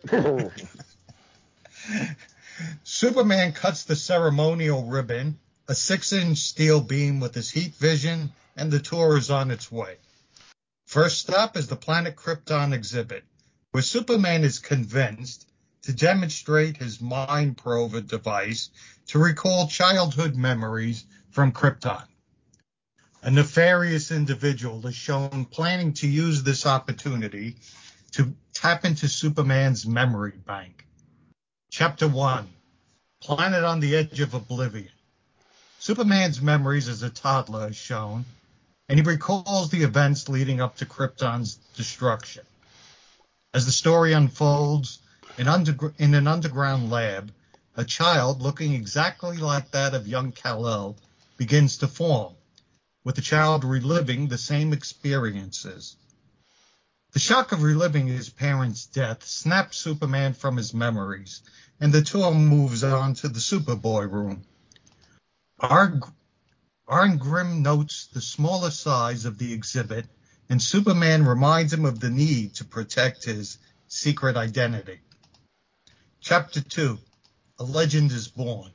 Superman 2.85 3.51
cuts 3.51 3.83
the 3.83 3.97
ceremonial 3.97 4.85
ribbon, 4.85 5.37
a 5.67 5.75
six-inch 5.75 6.37
steel 6.37 6.79
beam 6.79 7.19
with 7.19 7.35
his 7.35 7.51
heat 7.51 7.75
vision, 7.75 8.31
and 8.55 8.71
the 8.71 8.79
tour 8.79 9.17
is 9.17 9.29
on 9.29 9.51
its 9.51 9.69
way. 9.69 9.97
First 10.85 11.19
stop 11.19 11.57
is 11.57 11.67
the 11.67 11.75
Planet 11.75 12.15
Krypton 12.15 12.71
exhibit, 12.71 13.25
where 13.71 13.83
Superman 13.83 14.45
is 14.45 14.59
convinced 14.59 15.45
to 15.81 15.91
demonstrate 15.91 16.77
his 16.77 17.01
Mind 17.01 17.57
Prober 17.57 17.99
device 17.99 18.69
to 19.07 19.19
recall 19.19 19.67
childhood 19.67 20.37
memories 20.37 21.03
from 21.31 21.51
Krypton. 21.51 22.05
A 23.23 23.29
nefarious 23.29 24.09
individual 24.09 24.87
is 24.87 24.95
shown 24.95 25.43
planning 25.51 25.91
to 25.95 26.07
use 26.07 26.43
this 26.43 26.65
opportunity 26.65 27.57
to 28.11 28.33
tap 28.53 28.83
into 28.85 29.07
Superman's 29.07 29.85
memory 29.85 30.33
bank. 30.45 30.85
Chapter 31.69 32.07
1 32.07 32.47
Planet 33.21 33.63
on 33.63 33.79
the 33.79 33.95
Edge 33.95 34.19
of 34.19 34.33
Oblivion. 34.33 34.89
Superman's 35.79 36.41
memories 36.41 36.89
as 36.89 37.03
a 37.03 37.09
toddler 37.09 37.69
is 37.69 37.75
shown, 37.75 38.25
and 38.89 38.99
he 38.99 39.05
recalls 39.05 39.69
the 39.69 39.83
events 39.83 40.27
leading 40.27 40.59
up 40.59 40.75
to 40.77 40.85
Krypton's 40.85 41.55
destruction. 41.75 42.43
As 43.53 43.65
the 43.65 43.71
story 43.71 44.13
unfolds, 44.13 44.99
in, 45.37 45.47
in 45.97 46.13
an 46.13 46.27
underground 46.27 46.89
lab, 46.89 47.31
a 47.77 47.85
child 47.85 48.41
looking 48.41 48.73
exactly 48.73 49.37
like 49.37 49.71
that 49.71 49.93
of 49.93 50.07
young 50.07 50.31
Kal-El 50.33 50.97
begins 51.37 51.77
to 51.77 51.87
form, 51.87 52.33
with 53.05 53.15
the 53.15 53.21
child 53.21 53.63
reliving 53.63 54.27
the 54.27 54.37
same 54.37 54.73
experiences. 54.73 55.95
The 57.13 57.19
shock 57.19 57.51
of 57.51 57.61
reliving 57.61 58.07
his 58.07 58.29
parents' 58.29 58.85
death 58.85 59.27
snaps 59.27 59.77
Superman 59.77 60.33
from 60.33 60.55
his 60.55 60.73
memories, 60.73 61.41
and 61.81 61.91
the 61.91 62.01
tour 62.01 62.33
moves 62.33 62.85
on 62.85 63.15
to 63.15 63.27
the 63.27 63.41
Superboy 63.41 64.09
room. 64.09 64.45
Arg- 65.59 66.09
Arngrim 66.87 67.61
notes 67.61 68.07
the 68.13 68.21
smaller 68.21 68.71
size 68.71 69.25
of 69.25 69.37
the 69.37 69.51
exhibit, 69.51 70.07
and 70.47 70.61
Superman 70.61 71.25
reminds 71.25 71.73
him 71.73 71.83
of 71.83 71.99
the 71.99 72.09
need 72.09 72.55
to 72.55 72.63
protect 72.63 73.25
his 73.25 73.57
secret 73.89 74.37
identity. 74.37 75.01
Chapter 76.21 76.61
2 76.61 76.97
A 77.59 77.63
Legend 77.63 78.13
is 78.13 78.29
Born. 78.29 78.71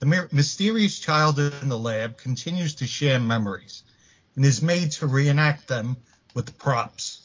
The 0.00 0.28
mysterious 0.32 0.98
child 0.98 1.38
in 1.38 1.70
the 1.70 1.78
lab 1.78 2.18
continues 2.18 2.74
to 2.74 2.86
share 2.86 3.18
memories 3.18 3.84
and 4.36 4.44
is 4.44 4.60
made 4.60 4.92
to 4.92 5.06
reenact 5.06 5.66
them 5.66 5.96
with 6.34 6.58
props. 6.58 7.21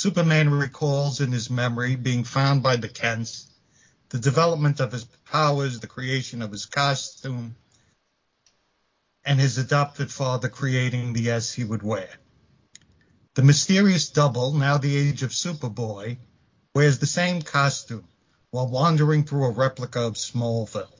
Superman 0.00 0.48
recalls 0.48 1.20
in 1.20 1.30
his 1.30 1.50
memory 1.50 1.94
being 1.94 2.24
found 2.24 2.62
by 2.62 2.76
the 2.76 2.88
Kents, 2.88 3.48
the 4.08 4.18
development 4.18 4.80
of 4.80 4.92
his 4.92 5.04
powers, 5.26 5.78
the 5.78 5.86
creation 5.86 6.40
of 6.40 6.50
his 6.50 6.64
costume, 6.64 7.54
and 9.26 9.38
his 9.38 9.58
adopted 9.58 10.10
father 10.10 10.48
creating 10.48 11.12
the 11.12 11.28
S 11.28 11.52
he 11.52 11.64
would 11.64 11.82
wear. 11.82 12.08
The 13.34 13.42
mysterious 13.42 14.08
double, 14.08 14.54
now 14.54 14.78
the 14.78 14.96
age 14.96 15.22
of 15.22 15.32
Superboy, 15.32 16.16
wears 16.74 16.98
the 16.98 17.06
same 17.06 17.42
costume 17.42 18.08
while 18.52 18.68
wandering 18.68 19.24
through 19.24 19.44
a 19.44 19.50
replica 19.50 20.00
of 20.00 20.14
Smallville. 20.14 20.98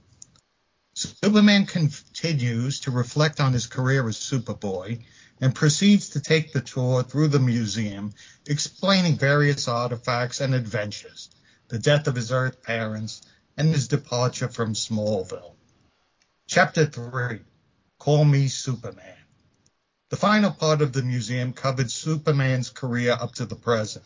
Superman 0.93 1.65
continues 1.65 2.81
to 2.81 2.91
reflect 2.91 3.41
on 3.41 3.55
his 3.55 3.67
career 3.67 4.07
as 4.07 4.19
Superboy 4.19 5.03
and 5.41 5.55
proceeds 5.55 6.11
to 6.11 6.21
take 6.21 6.53
the 6.53 6.61
tour 6.61 7.03
through 7.03 7.29
the 7.29 7.39
museum, 7.39 8.13
explaining 8.47 9.17
various 9.17 9.69
artifacts 9.69 10.41
and 10.41 10.55
adventures, 10.55 11.31
the 11.69 11.79
death 11.79 12.07
of 12.07 12.15
his 12.15 12.31
Earth 12.31 12.63
parents, 12.63 13.23
and 13.57 13.69
his 13.69 13.89
departure 13.89 14.49
from 14.49 14.75
Smallville. 14.75 15.55
Chapter 16.47 16.87
3 16.87 17.41
Call 17.99 18.25
Me 18.25 18.49
Superman. 18.49 19.17
The 20.11 20.17
final 20.17 20.51
part 20.51 20.83
of 20.83 20.93
the 20.93 21.03
museum 21.03 21.53
covered 21.53 21.91
Superman's 21.91 22.69
career 22.69 23.13
up 23.13 23.35
to 23.37 23.47
the 23.47 23.57
present. 23.57 24.05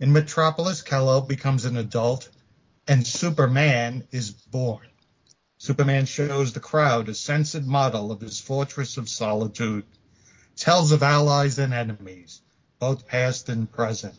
In 0.00 0.12
Metropolis, 0.12 0.82
Kal-El 0.82 1.22
becomes 1.22 1.64
an 1.64 1.76
adult, 1.76 2.28
and 2.88 3.06
Superman 3.06 4.06
is 4.10 4.30
born. 4.30 4.86
Superman 5.58 6.06
shows 6.06 6.52
the 6.52 6.60
crowd 6.60 7.08
a 7.08 7.14
censored 7.14 7.66
model 7.66 8.12
of 8.12 8.20
his 8.20 8.40
fortress 8.40 8.96
of 8.96 9.08
solitude, 9.08 9.84
tells 10.56 10.90
of 10.90 11.02
allies 11.02 11.58
and 11.58 11.74
enemies, 11.74 12.40
both 12.78 13.06
past 13.06 13.48
and 13.48 13.70
present, 13.70 14.14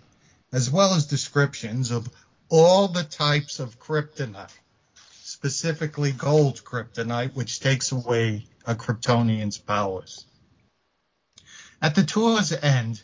as 0.52 0.70
well 0.70 0.94
as 0.94 1.08
descriptions 1.08 1.92
of 1.92 2.08
all 2.50 2.88
the 2.88 3.04
types 3.04 3.60
of 3.60 3.80
kryptonite. 3.80 4.52
specifically 5.38 6.12
gold 6.12 6.64
kryptonite, 6.64 7.34
which 7.36 7.60
takes 7.60 7.92
away 7.92 8.48
a 8.66 8.74
Kryptonian's 8.74 9.58
powers. 9.58 10.26
At 11.82 11.96
the 11.96 12.04
tour's 12.04 12.52
end, 12.52 13.04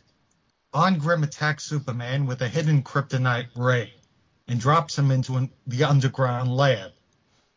Von 0.72 0.98
Grimm 0.98 1.24
attacks 1.24 1.66
Superman 1.66 2.26
with 2.26 2.42
a 2.42 2.48
hidden 2.48 2.82
kryptonite 2.82 3.50
ray 3.56 3.94
and 4.48 4.60
drops 4.60 4.98
him 4.98 5.12
into 5.12 5.38
an, 5.38 5.52
the 5.68 5.84
underground 5.84 6.56
lab. 6.56 6.92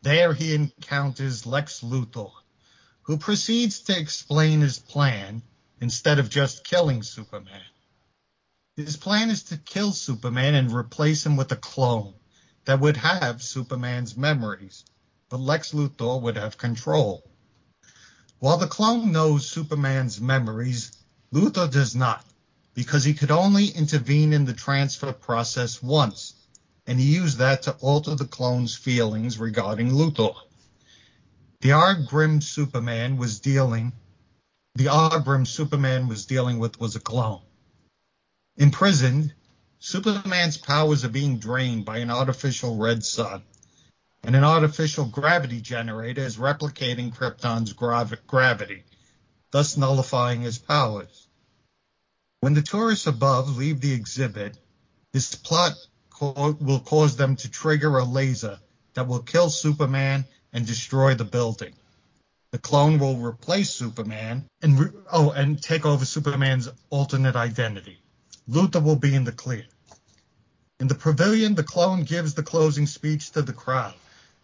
There 0.01 0.33
he 0.33 0.53
encounters 0.53 1.45
Lex 1.45 1.81
Luthor, 1.81 2.31
who 3.01 3.17
proceeds 3.17 3.79
to 3.81 3.97
explain 3.97 4.61
his 4.61 4.79
plan 4.79 5.41
instead 5.81 6.19
of 6.19 6.29
just 6.29 6.63
killing 6.63 7.03
Superman. 7.03 7.61
His 8.75 8.97
plan 8.97 9.29
is 9.29 9.43
to 9.43 9.57
kill 9.57 9.91
Superman 9.91 10.55
and 10.55 10.71
replace 10.71 11.25
him 11.25 11.35
with 11.35 11.51
a 11.51 11.55
clone 11.55 12.13
that 12.65 12.79
would 12.79 12.97
have 12.97 13.41
Superman's 13.41 14.15
memories, 14.15 14.85
but 15.29 15.39
Lex 15.39 15.73
Luthor 15.73 16.21
would 16.21 16.35
have 16.35 16.57
control. 16.57 17.23
While 18.39 18.57
the 18.57 18.67
clone 18.67 19.11
knows 19.11 19.47
Superman's 19.47 20.21
memories, 20.21 20.91
Luthor 21.33 21.71
does 21.71 21.95
not, 21.95 22.23
because 22.75 23.03
he 23.03 23.15
could 23.15 23.31
only 23.31 23.67
intervene 23.69 24.31
in 24.31 24.45
the 24.45 24.53
transfer 24.53 25.11
process 25.11 25.81
once, 25.81 26.35
and 26.85 26.99
he 26.99 27.15
used 27.15 27.39
that 27.39 27.63
to 27.63 27.71
alter 27.81 28.15
the 28.15 28.25
clone's 28.25 28.75
feelings 28.75 29.39
regarding 29.39 29.89
Luthor. 29.89 30.35
The 31.61 31.69
Arngrim 31.69 32.43
Superman 32.43 33.17
was 33.17 33.39
dealing 33.39 33.91
the 34.77 34.89
R. 34.89 35.45
Superman 35.45 36.07
was 36.07 36.27
dealing 36.27 36.59
with 36.59 36.79
was 36.79 36.95
a 36.95 36.99
clone. 36.99 37.41
Imprisoned, 38.57 39.33
Superman's 39.79 40.57
powers 40.57 41.03
are 41.03 41.09
being 41.09 41.39
drained 41.39 41.83
by 41.85 41.97
an 41.97 42.11
artificial 42.11 42.77
red 42.77 43.03
sun, 43.03 43.43
and 44.23 44.35
an 44.35 44.43
artificial 44.43 45.05
gravity 45.05 45.61
generator 45.61 46.21
is 46.21 46.37
replicating 46.37 47.11
Krypton's 47.11 47.73
grav- 47.73 48.27
gravity, 48.27 48.85
thus 49.49 49.77
nullifying 49.77 50.41
his 50.41 50.59
powers. 50.59 51.27
When 52.41 52.53
the 52.53 52.61
tourists 52.61 53.07
above 53.07 53.57
leave 53.57 53.81
the 53.81 53.93
exhibit, 53.93 54.59
this 55.11 55.33
plot 55.33 55.73
co- 56.11 56.55
will 56.59 56.81
cause 56.81 57.15
them 57.15 57.35
to 57.37 57.49
trigger 57.49 57.97
a 57.97 58.03
laser 58.03 58.59
that 58.93 59.07
will 59.07 59.23
kill 59.23 59.49
Superman 59.49 60.25
and 60.53 60.67
destroy 60.67 61.15
the 61.15 61.25
building. 61.25 61.76
The 62.57 62.63
clone 62.63 62.97
will 62.97 63.17
replace 63.17 63.69
Superman 63.69 64.49
and 64.63 64.79
re- 64.79 64.89
oh, 65.11 65.29
and 65.29 65.61
take 65.61 65.85
over 65.85 66.03
Superman's 66.03 66.67
alternate 66.89 67.35
identity. 67.35 68.01
Luthor 68.49 68.81
will 68.81 68.95
be 68.95 69.13
in 69.13 69.25
the 69.25 69.31
clear. 69.31 69.65
In 70.79 70.87
the 70.87 70.95
pavilion, 70.95 71.53
the 71.53 71.61
clone 71.61 72.01
gives 72.01 72.33
the 72.33 72.41
closing 72.41 72.87
speech 72.87 73.29
to 73.33 73.43
the 73.43 73.53
crowd, 73.53 73.93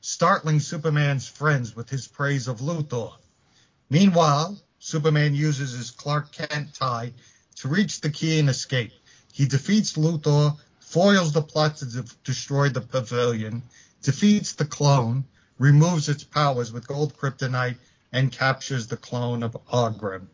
startling 0.02 0.60
Superman's 0.60 1.28
friends 1.28 1.76
with 1.76 1.90
his 1.90 2.08
praise 2.08 2.48
of 2.48 2.60
Luthor. 2.60 3.14
Meanwhile, 3.90 4.62
Superman 4.78 5.34
uses 5.34 5.72
his 5.72 5.90
Clark 5.90 6.32
Kent 6.32 6.76
tie 6.76 7.14
to 7.56 7.68
reach 7.68 8.00
the 8.00 8.12
key 8.12 8.38
and 8.38 8.48
escape. 8.48 8.94
He 9.32 9.48
defeats 9.48 9.94
Luthor, 9.94 10.56
foils 10.80 11.34
the 11.34 11.42
plot 11.42 11.78
to 11.78 11.86
de- 11.86 12.06
destroy 12.24 12.70
the 12.70 12.82
pavilion, 12.82 13.64
defeats 14.04 14.54
the 14.54 14.66
clone, 14.66 15.26
removes 15.58 16.10
its 16.10 16.24
powers 16.24 16.72
with 16.72 16.88
gold 16.88 17.18
kryptonite, 17.18 17.78
and 18.14 18.32
captures 18.32 18.88
the 18.88 18.96
clone 18.96 19.44
of 19.44 19.58
Ogrim. 19.68 20.28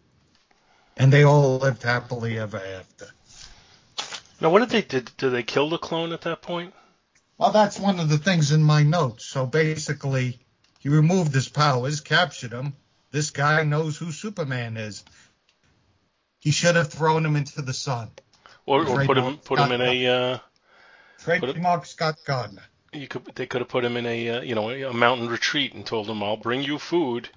And 0.97 1.11
they 1.11 1.23
all 1.23 1.57
lived 1.57 1.81
happily 1.81 2.37
ever 2.37 2.57
after. 2.57 3.07
Now, 4.41 4.49
what 4.49 4.59
did 4.59 4.69
they 4.69 4.81
did? 4.81 5.11
Did 5.17 5.29
they 5.31 5.43
kill 5.43 5.69
the 5.69 5.77
clone 5.77 6.11
at 6.11 6.21
that 6.21 6.41
point? 6.41 6.73
Well, 7.37 7.51
that's 7.51 7.79
one 7.79 8.01
of 8.01 8.09
the 8.09 8.17
things 8.17 8.51
in 8.51 8.61
my 8.61 8.83
notes. 8.83 9.25
So 9.25 9.45
basically, 9.45 10.39
he 10.79 10.89
removed 10.89 11.33
his 11.33 11.47
powers, 11.47 12.01
captured 12.01 12.51
him. 12.51 12.73
This 13.11 13.31
guy 13.31 13.63
knows 13.63 13.97
who 13.97 14.11
Superman 14.11 14.75
is. 14.75 15.03
He 16.39 16.51
should 16.51 16.75
have 16.75 16.91
thrown 16.91 17.25
him 17.25 17.37
into 17.37 17.61
the 17.61 17.73
sun. 17.73 18.11
Or, 18.65 18.85
or 18.85 19.05
put 19.05 19.17
him 19.17 19.37
put 19.37 19.59
him 19.59 19.71
in 19.71 19.79
Scott 19.79 19.89
a 19.89 20.07
uh, 20.07 20.39
Trademark 21.17 21.85
Scott 21.85 22.19
Gardner. 22.23 22.61
you 22.93 23.07
could 23.07 23.25
they 23.35 23.47
could 23.47 23.61
have 23.61 23.67
put 23.67 23.83
him 23.83 23.97
in 23.97 24.05
a 24.05 24.29
uh, 24.29 24.41
you 24.41 24.53
know 24.53 24.69
a 24.69 24.93
mountain 24.93 25.27
retreat 25.27 25.73
and 25.73 25.85
told 25.85 26.07
him 26.07 26.21
I'll 26.21 26.37
bring 26.37 26.61
you 26.61 26.77
food. 26.77 27.29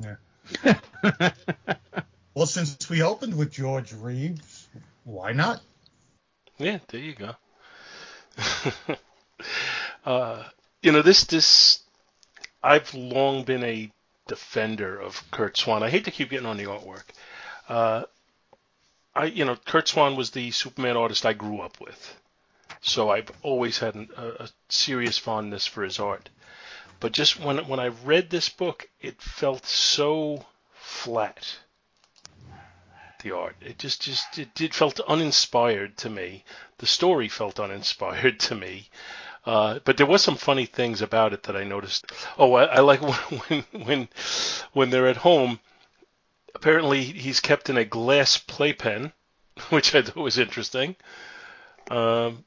Well, 2.36 2.46
since 2.46 2.90
we 2.90 3.00
opened 3.00 3.34
with 3.34 3.50
George 3.50 3.94
Reeves, 3.94 4.68
why 5.04 5.32
not? 5.32 5.62
Yeah, 6.58 6.80
there 6.88 7.00
you 7.00 7.14
go. 7.14 7.34
uh, 10.04 10.44
you 10.82 10.92
know 10.92 11.00
this 11.00 11.24
this 11.24 11.80
I've 12.62 12.92
long 12.92 13.44
been 13.44 13.64
a 13.64 13.90
defender 14.28 15.00
of 15.00 15.22
Curt 15.30 15.56
Swan. 15.56 15.82
I 15.82 15.88
hate 15.88 16.04
to 16.04 16.10
keep 16.10 16.28
getting 16.28 16.44
on 16.44 16.58
the 16.58 16.64
artwork. 16.64 17.04
Uh, 17.70 18.02
I 19.14 19.24
you 19.24 19.46
know 19.46 19.56
Curt 19.56 19.88
Swan 19.88 20.14
was 20.14 20.30
the 20.30 20.50
Superman 20.50 20.98
artist 20.98 21.24
I 21.24 21.32
grew 21.32 21.60
up 21.60 21.80
with, 21.80 22.20
so 22.82 23.08
I've 23.08 23.30
always 23.42 23.78
had 23.78 23.94
an, 23.94 24.10
a, 24.14 24.26
a 24.44 24.48
serious 24.68 25.16
fondness 25.16 25.66
for 25.66 25.82
his 25.82 25.98
art. 25.98 26.28
But 26.98 27.12
just 27.12 27.38
when 27.38 27.58
when 27.68 27.80
I 27.80 27.88
read 27.88 28.30
this 28.30 28.48
book, 28.48 28.88
it 29.00 29.20
felt 29.20 29.66
so 29.66 30.46
flat. 30.74 31.58
The 33.22 33.32
art, 33.32 33.56
it 33.60 33.78
just 33.78 34.02
just 34.02 34.38
it, 34.38 34.60
it 34.60 34.74
felt 34.74 35.00
uninspired 35.00 35.96
to 35.98 36.10
me. 36.10 36.44
The 36.78 36.86
story 36.86 37.28
felt 37.28 37.60
uninspired 37.60 38.40
to 38.48 38.54
me. 38.54 38.88
Uh, 39.44 39.78
but 39.84 39.96
there 39.96 40.06
was 40.06 40.22
some 40.22 40.36
funny 40.36 40.66
things 40.66 41.00
about 41.00 41.32
it 41.32 41.44
that 41.44 41.56
I 41.56 41.62
noticed. 41.62 42.10
Oh, 42.36 42.54
I, 42.54 42.64
I 42.64 42.80
like 42.80 43.00
when 43.48 43.64
when 43.72 44.08
when 44.72 44.90
they're 44.90 45.08
at 45.08 45.18
home. 45.18 45.60
Apparently, 46.54 47.04
he's 47.04 47.40
kept 47.40 47.68
in 47.68 47.76
a 47.76 47.84
glass 47.84 48.38
playpen, 48.38 49.12
which 49.68 49.94
I 49.94 50.02
thought 50.02 50.16
was 50.16 50.38
interesting. 50.38 50.96
Um, 51.90 52.44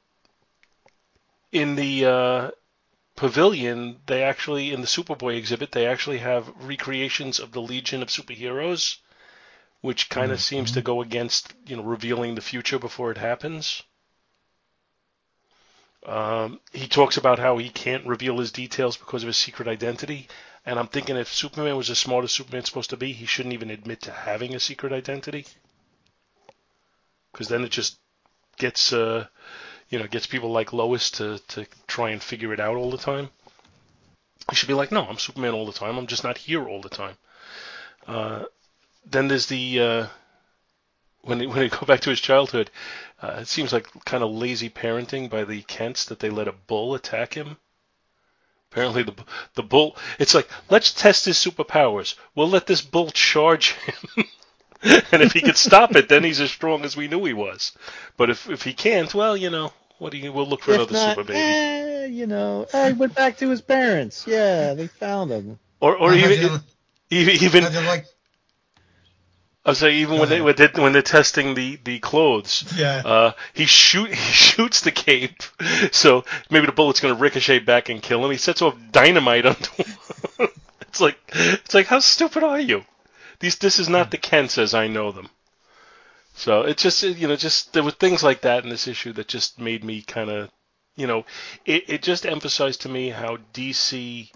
in 1.52 1.76
the 1.76 2.04
uh, 2.04 2.50
pavilion, 3.16 4.00
they 4.06 4.22
actually 4.22 4.72
in 4.72 4.80
the 4.80 4.86
Superboy 4.86 5.36
exhibit, 5.36 5.72
they 5.72 5.86
actually 5.86 6.18
have 6.18 6.52
recreations 6.56 7.38
of 7.38 7.52
the 7.52 7.62
Legion 7.62 8.02
of 8.02 8.08
Superheroes, 8.08 8.96
which 9.80 10.08
kind 10.08 10.32
of 10.32 10.40
seems 10.40 10.72
to 10.72 10.82
go 10.82 11.00
against 11.02 11.52
you 11.66 11.76
know 11.76 11.82
revealing 11.82 12.34
the 12.34 12.40
future 12.40 12.78
before 12.78 13.10
it 13.10 13.18
happens. 13.18 13.82
Um, 16.06 16.60
he 16.72 16.88
talks 16.88 17.16
about 17.16 17.38
how 17.38 17.58
he 17.58 17.68
can't 17.68 18.06
reveal 18.06 18.38
his 18.38 18.52
details 18.52 18.96
because 18.96 19.22
of 19.22 19.26
his 19.26 19.36
secret 19.36 19.68
identity. 19.68 20.28
And 20.64 20.78
I'm 20.78 20.88
thinking 20.88 21.16
if 21.16 21.32
Superman 21.32 21.76
was 21.76 21.90
as 21.90 21.98
smart 21.98 22.24
as 22.24 22.32
Superman's 22.32 22.68
supposed 22.68 22.90
to 22.90 22.96
be, 22.96 23.12
he 23.12 23.26
shouldn't 23.26 23.54
even 23.54 23.70
admit 23.70 24.02
to 24.02 24.12
having 24.12 24.54
a 24.54 24.60
secret 24.60 24.92
identity. 24.92 25.46
Because 27.32 27.48
then 27.48 27.64
it 27.64 27.70
just 27.70 27.98
gets, 28.56 28.92
uh, 28.92 29.26
you 29.90 29.98
know, 29.98 30.06
gets 30.06 30.26
people 30.26 30.50
like 30.50 30.72
Lois 30.72 31.10
to, 31.12 31.38
to 31.48 31.66
try 31.86 32.10
and 32.10 32.22
figure 32.22 32.52
it 32.52 32.60
out 32.60 32.76
all 32.76 32.90
the 32.90 32.96
time. 32.96 33.28
He 34.48 34.56
should 34.56 34.68
be 34.68 34.74
like, 34.74 34.90
no, 34.90 35.04
I'm 35.04 35.18
Superman 35.18 35.52
all 35.52 35.66
the 35.66 35.72
time. 35.72 35.98
I'm 35.98 36.06
just 36.06 36.24
not 36.24 36.38
here 36.38 36.66
all 36.66 36.80
the 36.80 36.88
time. 36.88 37.16
Uh, 38.06 38.44
then 39.04 39.28
there's 39.28 39.46
the 39.46 39.80
uh, 39.80 40.06
when 41.22 41.38
they, 41.38 41.46
when 41.46 41.58
they 41.58 41.68
go 41.76 41.86
back 41.86 42.00
to 42.00 42.10
his 42.10 42.20
childhood, 42.20 42.70
uh, 43.22 43.38
it 43.40 43.48
seems 43.48 43.72
like 43.72 43.86
kind 44.04 44.22
of 44.22 44.30
lazy 44.30 44.70
parenting 44.70 45.28
by 45.28 45.44
the 45.44 45.62
Kents 45.62 46.04
that 46.06 46.20
they 46.20 46.30
let 46.30 46.48
a 46.48 46.52
bull 46.52 46.94
attack 46.94 47.34
him. 47.34 47.56
Apparently, 48.70 49.02
the 49.02 49.14
the 49.54 49.64
bull. 49.64 49.96
It's 50.20 50.34
like 50.34 50.48
let's 50.70 50.92
test 50.92 51.24
his 51.24 51.36
superpowers. 51.36 52.14
We'll 52.36 52.48
let 52.48 52.68
this 52.68 52.82
bull 52.82 53.10
charge 53.10 53.72
him, 53.72 54.24
and 54.82 55.22
if 55.22 55.32
he 55.32 55.40
can 55.40 55.56
stop 55.56 55.96
it, 55.96 56.08
then 56.08 56.22
he's 56.22 56.40
as 56.40 56.52
strong 56.52 56.84
as 56.84 56.96
we 56.96 57.08
knew 57.08 57.24
he 57.24 57.32
was. 57.32 57.72
But 58.16 58.30
if 58.30 58.48
if 58.48 58.62
he 58.62 58.72
can't, 58.72 59.12
well, 59.12 59.36
you 59.36 59.50
know, 59.50 59.72
what 60.00 60.10
do 60.12 60.18
you? 60.18 60.32
We'll 60.32 60.46
look 60.48 60.62
for 60.62 60.72
If 60.72 60.76
another 60.78 60.92
not, 60.94 61.08
super 61.16 61.24
baby. 61.24 61.38
eh, 61.38 62.06
you 62.06 62.26
know, 62.26 62.66
he 62.72 62.92
went 62.94 63.14
back 63.14 63.38
to 63.38 63.48
his 63.48 63.60
parents. 63.60 64.26
Yeah, 64.26 64.74
they 64.74 64.88
found 64.88 65.30
him. 65.30 65.58
Or 65.80 65.94
or 65.96 66.12
even 66.14 66.40
you- 66.40 66.60
even 67.10 67.34
even 67.42 67.62
how'd 67.62 67.84
like? 67.86 68.06
I 69.64 69.70
was 69.72 69.78
saying 69.78 69.98
even 69.98 70.14
Go 70.14 70.20
when 70.20 70.28
they, 70.30 70.40
when 70.40 70.56
they 70.56 70.68
when 70.74 70.92
they're 70.94 71.02
testing 71.02 71.54
the 71.54 71.78
the 71.84 71.98
clothes, 71.98 72.64
Yeah. 72.76 73.02
uh, 73.04 73.32
he 73.52 73.66
shoot 73.66 74.08
he 74.14 74.14
shoots 74.32 74.80
the 74.80 74.90
cape, 74.90 75.42
so 75.92 76.24
maybe 76.50 76.66
the 76.66 76.72
bullet's 76.72 77.00
gonna 77.00 77.14
ricochet 77.14 77.58
back 77.60 77.88
and 77.90 78.02
kill 78.02 78.24
him. 78.24 78.30
He 78.30 78.38
sets 78.38 78.62
off 78.62 78.74
dynamite 78.90 79.44
onto 79.46 79.70
him. 79.82 79.94
it's 80.80 81.00
like 81.00 81.18
it's 81.34 81.74
like 81.74 81.86
how 81.86 81.98
stupid 82.00 82.42
are 82.42 82.58
you? 82.58 82.84
These 83.40 83.56
this 83.56 83.78
is 83.78 83.88
not 83.88 84.10
the 84.10 84.18
Kents 84.18 84.56
as 84.58 84.72
I 84.74 84.86
know 84.88 85.12
them. 85.12 85.28
So 86.34 86.62
it 86.62 86.78
just 86.78 87.02
you 87.02 87.28
know 87.28 87.36
just 87.36 87.72
there 87.72 87.82
were 87.82 87.90
things 87.90 88.22
like 88.22 88.42
that 88.42 88.64
in 88.64 88.70
this 88.70 88.88
issue 88.88 89.12
that 89.14 89.28
just 89.28 89.60
made 89.60 89.84
me 89.84 90.02
kind 90.02 90.30
of 90.30 90.50
you 90.96 91.06
know 91.06 91.24
it 91.66 91.84
it 91.88 92.02
just 92.02 92.24
emphasized 92.24 92.82
to 92.82 92.88
me 92.88 93.10
how 93.10 93.38
DC 93.52 94.30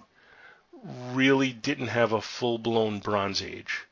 really 1.13 1.53
didn't 1.53 1.89
have 1.89 2.13
a 2.13 2.21
full 2.21 2.59
blown 2.59 2.99
Bronze 2.99 3.43
Age. 3.43 3.87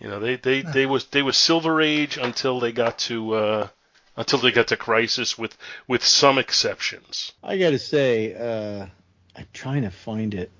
You 0.00 0.08
know, 0.08 0.20
they 0.20 0.36
they 0.36 0.62
they 0.62 0.86
was 0.86 1.06
they 1.06 1.22
was 1.22 1.36
Silver 1.36 1.80
Age 1.80 2.18
until 2.18 2.60
they 2.60 2.72
got 2.72 2.98
to 3.00 3.34
uh, 3.34 3.68
until 4.16 4.38
they 4.38 4.52
got 4.52 4.68
to 4.68 4.76
Crisis 4.76 5.36
with 5.36 5.56
with 5.88 6.04
some 6.04 6.38
exceptions. 6.38 7.32
I 7.42 7.58
got 7.58 7.70
to 7.70 7.78
say, 7.78 8.34
uh, 8.34 8.86
I'm 9.36 9.46
trying 9.52 9.82
to 9.82 9.90
find 9.90 10.34
it. 10.34 10.52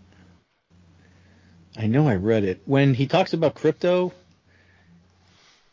I 1.76 1.86
know 1.86 2.08
I 2.08 2.16
read 2.16 2.42
it 2.42 2.62
when 2.64 2.94
he 2.94 3.06
talks 3.06 3.32
about 3.32 3.54
Krypto, 3.54 4.12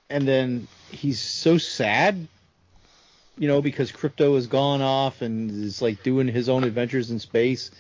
and 0.10 0.28
then 0.28 0.68
he's 0.92 1.20
so 1.20 1.58
sad, 1.58 2.28
you 3.38 3.48
know, 3.48 3.62
because 3.62 3.92
Krypto 3.92 4.36
has 4.36 4.48
gone 4.48 4.82
off 4.82 5.22
and 5.22 5.50
is 5.66 5.82
like 5.82 6.04
doing 6.04 6.28
his 6.28 6.50
own 6.50 6.64
adventures 6.64 7.12
in 7.12 7.20
space. 7.20 7.72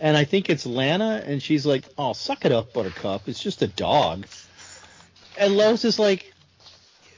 And 0.00 0.16
I 0.16 0.24
think 0.24 0.50
it's 0.50 0.66
Lana, 0.66 1.22
and 1.24 1.40
she's 1.42 1.64
like, 1.64 1.84
"Oh, 1.96 2.12
suck 2.12 2.44
it 2.44 2.50
up, 2.52 2.72
Buttercup. 2.72 3.28
It's 3.28 3.40
just 3.42 3.62
a 3.62 3.68
dog." 3.68 4.26
And 5.38 5.56
Lois 5.56 5.84
is 5.84 5.98
like, 5.98 6.32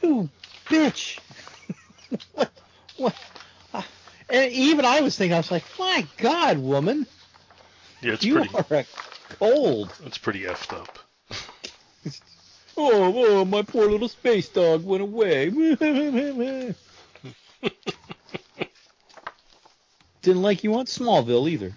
"You 0.03 0.29
bitch." 0.67 1.19
what? 2.35 2.53
What? 2.99 3.15
Uh, 3.73 3.83
and 4.29 4.53
even 4.53 4.85
I 4.85 5.01
was 5.01 5.17
thinking, 5.17 5.33
I 5.35 5.39
was 5.39 5.51
like, 5.51 5.65
"My 5.79 6.07
God, 6.19 6.59
woman, 6.59 7.07
Yeah, 8.03 8.13
it's 8.15 8.25
you 8.25 8.35
pretty. 8.35 8.55
are 8.71 8.85
cold." 9.39 9.91
It's 10.05 10.19
pretty 10.19 10.43
effed 10.43 10.75
up. 10.79 10.99
Oh, 12.77 13.13
oh, 13.17 13.45
my 13.45 13.63
poor 13.63 13.89
little 13.89 14.09
space 14.09 14.49
dog 14.49 14.85
went 14.85 15.03
away. 15.03 15.49
Didn't 20.23 20.43
like 20.43 20.65
you 20.65 20.75
on 20.75 20.87
Smallville 20.87 21.49
either. 21.51 21.73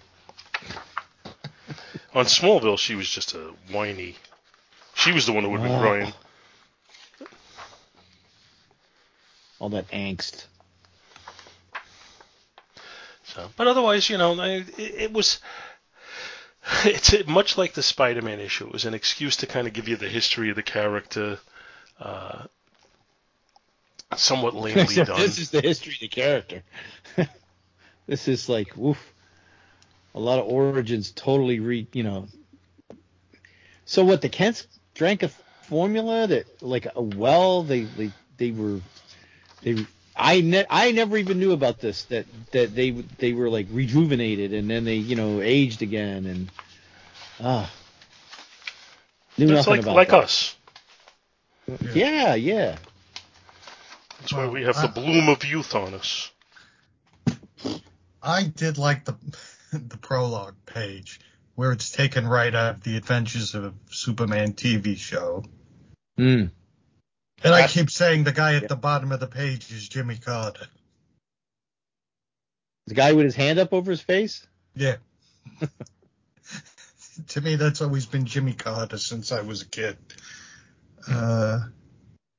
On 2.14 2.24
Smallville, 2.24 2.78
she 2.78 2.94
was 2.94 3.08
just 3.08 3.34
a 3.34 3.52
whiny. 3.70 4.16
She 4.94 5.12
was 5.12 5.26
the 5.26 5.32
one 5.32 5.44
who 5.44 5.50
would 5.50 5.60
have 5.60 5.68
been 5.68 5.78
Oh. 5.78 5.82
crying. 5.82 6.12
All 9.60 9.68
that 9.70 9.88
angst. 9.90 10.46
So, 13.24 13.50
but 13.56 13.66
otherwise, 13.66 14.08
you 14.08 14.16
know, 14.18 14.40
it, 14.40 14.66
it 14.78 15.12
was. 15.12 15.40
It's 16.84 17.26
much 17.26 17.56
like 17.56 17.74
the 17.74 17.82
Spider-Man 17.82 18.40
issue. 18.40 18.66
It 18.66 18.72
was 18.72 18.84
an 18.84 18.94
excuse 18.94 19.36
to 19.36 19.46
kind 19.46 19.66
of 19.66 19.72
give 19.72 19.88
you 19.88 19.96
the 19.96 20.08
history 20.08 20.50
of 20.50 20.56
the 20.56 20.62
character, 20.62 21.38
uh, 21.98 22.44
somewhat 24.16 24.54
lamely 24.54 24.94
done. 24.94 25.18
this 25.18 25.38
is 25.38 25.50
the 25.50 25.60
history 25.60 25.94
of 25.94 26.00
the 26.00 26.08
character. 26.08 26.62
this 28.06 28.28
is 28.28 28.48
like, 28.48 28.76
woof. 28.76 29.14
A 30.14 30.20
lot 30.20 30.38
of 30.38 30.46
origins 30.46 31.12
totally 31.12 31.60
re, 31.60 31.86
you 31.92 32.02
know. 32.02 32.26
So 33.84 34.04
what? 34.04 34.20
The 34.20 34.28
Kents 34.28 34.66
drank 34.94 35.22
a 35.22 35.28
formula 35.68 36.26
that, 36.26 36.62
like 36.62 36.86
a 36.94 37.02
well, 37.02 37.62
they 37.62 37.82
they 37.82 38.10
they 38.36 38.50
were 38.50 38.80
they. 39.62 39.86
I 40.18 40.40
ne- 40.40 40.66
I 40.68 40.90
never 40.92 41.16
even 41.16 41.38
knew 41.38 41.52
about 41.52 41.80
this 41.80 42.04
that 42.04 42.26
that 42.52 42.74
they 42.74 42.90
they 42.90 43.32
were 43.32 43.48
like 43.48 43.66
rejuvenated 43.70 44.52
and 44.52 44.68
then 44.68 44.84
they 44.84 44.96
you 44.96 45.16
know 45.16 45.40
aged 45.40 45.82
again 45.82 46.26
and 46.26 46.50
ah 47.40 47.70
knew 49.38 49.52
it's 49.52 49.66
nothing 49.66 49.72
like 49.74 49.82
about 49.82 49.94
like 49.96 50.08
that. 50.08 50.24
us. 50.24 50.56
Yeah, 51.94 52.34
yeah. 52.34 52.76
That's 54.20 54.32
why 54.32 54.48
we 54.48 54.62
have 54.64 54.74
Well, 54.74 54.88
the 54.88 55.00
bloom 55.00 55.28
of 55.28 55.44
youth 55.44 55.74
on 55.74 55.94
us. 55.94 56.30
I 58.22 58.44
did 58.44 58.78
like 58.78 59.04
the 59.04 59.16
the 59.72 59.96
prologue 59.98 60.56
page 60.66 61.20
where 61.54 61.72
it's 61.72 61.90
taken 61.90 62.26
right 62.26 62.54
out 62.54 62.76
of 62.76 62.82
the 62.82 62.96
Adventures 62.96 63.54
of 63.54 63.74
Superman 63.90 64.52
TV 64.52 64.96
show. 64.96 65.44
Mm. 66.18 66.50
And 67.44 67.54
I 67.54 67.66
keep 67.66 67.90
saying 67.90 68.24
the 68.24 68.32
guy 68.32 68.56
at 68.56 68.68
the 68.68 68.76
bottom 68.76 69.12
of 69.12 69.20
the 69.20 69.26
page 69.26 69.70
is 69.70 69.88
Jimmy 69.88 70.16
Carter. 70.16 70.66
The 72.86 72.94
guy 72.94 73.12
with 73.12 73.24
his 73.24 73.36
hand 73.36 73.58
up 73.58 73.72
over 73.72 73.90
his 73.90 74.00
face. 74.00 74.46
Yeah. 74.74 74.96
to 77.28 77.40
me, 77.40 77.56
that's 77.56 77.80
always 77.80 78.06
been 78.06 78.26
Jimmy 78.26 78.54
Carter 78.54 78.98
since 78.98 79.30
I 79.30 79.42
was 79.42 79.62
a 79.62 79.66
kid. 79.66 79.96
Uh, 81.06 81.60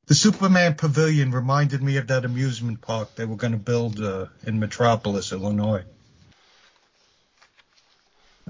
the 0.08 0.16
Superman 0.16 0.76
Pavilion 0.76 1.32
reminded 1.32 1.84
me 1.84 1.98
of 1.98 2.08
that 2.08 2.26
amusement 2.26 2.82
park 2.82 3.16
they 3.16 3.26
were 3.26 3.36
going 3.36 3.54
to 3.54 3.60
build 3.60 4.02
uh, 4.02 4.26
in 4.46 4.60
Metropolis, 4.60 5.32
Illinois. 5.32 5.84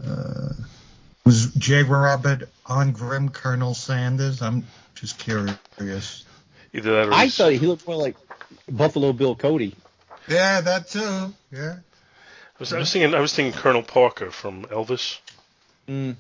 Uh, 0.02 0.54
was 1.26 1.54
J. 1.56 1.84
Robert 1.84 2.50
Arngrim 2.66 3.34
Colonel 3.34 3.74
Sanders? 3.74 4.42
I'm 4.42 4.66
just 4.96 5.20
curious. 5.20 6.26
Either 6.74 6.92
that 6.92 7.08
or 7.10 7.14
I 7.14 7.30
thought 7.30 7.52
he 7.52 7.66
looked 7.66 7.88
more 7.88 7.96
like 7.96 8.16
Buffalo 8.70 9.14
Bill 9.14 9.36
Cody. 9.36 9.76
Yeah, 10.28 10.62
that 10.62 10.90
too. 10.90 11.34
Yeah. 11.52 11.78
I 11.78 12.60
was, 12.60 12.74
I 12.74 12.80
was 12.80 12.92
thinking 12.92 13.16
I 13.16 13.20
was 13.20 13.34
thinking 13.34 13.60
Colonel 13.60 13.82
Parker 13.84 14.32
from 14.32 14.66
Elvis. 14.66 15.20
Mm. 15.88 16.16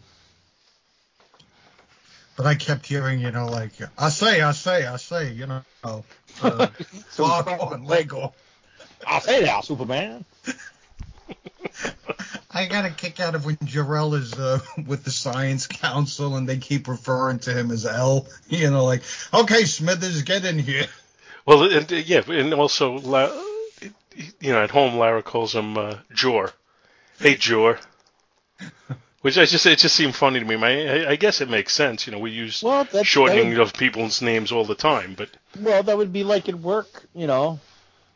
But 2.35 2.45
I 2.45 2.55
kept 2.55 2.87
hearing, 2.87 3.19
you 3.19 3.31
know, 3.31 3.47
like, 3.47 3.73
I 3.97 4.07
say, 4.07 4.41
I 4.41 4.53
say, 4.53 4.85
I 4.85 4.95
say, 4.95 5.33
you 5.33 5.45
know, 5.45 5.61
uh, 5.83 6.01
Foghorn 7.09 7.83
Leghorn. 7.83 8.31
I'll 9.05 9.19
say 9.19 9.43
that, 9.43 9.65
Superman. 9.65 10.23
I 12.59 12.65
got 12.65 12.83
a 12.83 12.89
kick 12.89 13.21
out 13.21 13.35
of 13.35 13.45
when 13.45 13.57
Jor-El 13.63 14.15
is 14.15 14.33
uh, 14.33 14.59
with 14.85 15.05
the 15.05 15.11
Science 15.11 15.65
Council 15.65 16.35
and 16.35 16.47
they 16.47 16.57
keep 16.57 16.89
referring 16.89 17.39
to 17.39 17.53
him 17.53 17.71
as 17.71 17.85
El. 17.85 18.27
You 18.49 18.69
know, 18.69 18.83
like, 18.83 19.03
okay, 19.33 19.63
Smithers, 19.63 20.23
get 20.23 20.43
in 20.43 20.59
here. 20.59 20.87
Well, 21.45 21.71
and, 21.71 21.91
uh, 21.91 21.95
yeah, 21.95 22.21
and 22.27 22.53
also, 22.53 22.97
La- 22.99 23.31
you 24.41 24.51
know, 24.51 24.61
at 24.61 24.71
home, 24.71 24.95
Lara 24.97 25.23
calls 25.23 25.55
him 25.55 25.77
uh, 25.77 25.95
Jor. 26.13 26.51
Hey, 27.19 27.35
Jor. 27.35 27.79
Which 29.21 29.37
I 29.37 29.45
just 29.45 29.65
it 29.65 29.79
just 29.79 29.95
seemed 29.95 30.15
funny 30.15 30.39
to 30.39 30.45
me. 30.45 30.57
My, 30.57 31.05
I, 31.05 31.09
I 31.11 31.15
guess 31.15 31.41
it 31.41 31.49
makes 31.49 31.73
sense. 31.73 32.07
You 32.07 32.13
know, 32.13 32.19
we 32.19 32.31
use 32.31 32.63
Well, 32.63 32.85
that, 32.85 33.05
shortening 33.05 33.51
that 33.51 33.61
of 33.61 33.73
people's 33.73 34.21
names 34.21 34.51
all 34.51 34.65
the 34.65 34.75
time, 34.75 35.13
but 35.15 35.29
well, 35.59 35.83
that 35.83 35.97
would 35.97 36.11
be 36.11 36.23
like 36.23 36.49
at 36.49 36.55
work. 36.55 37.03
You 37.13 37.27
know, 37.27 37.59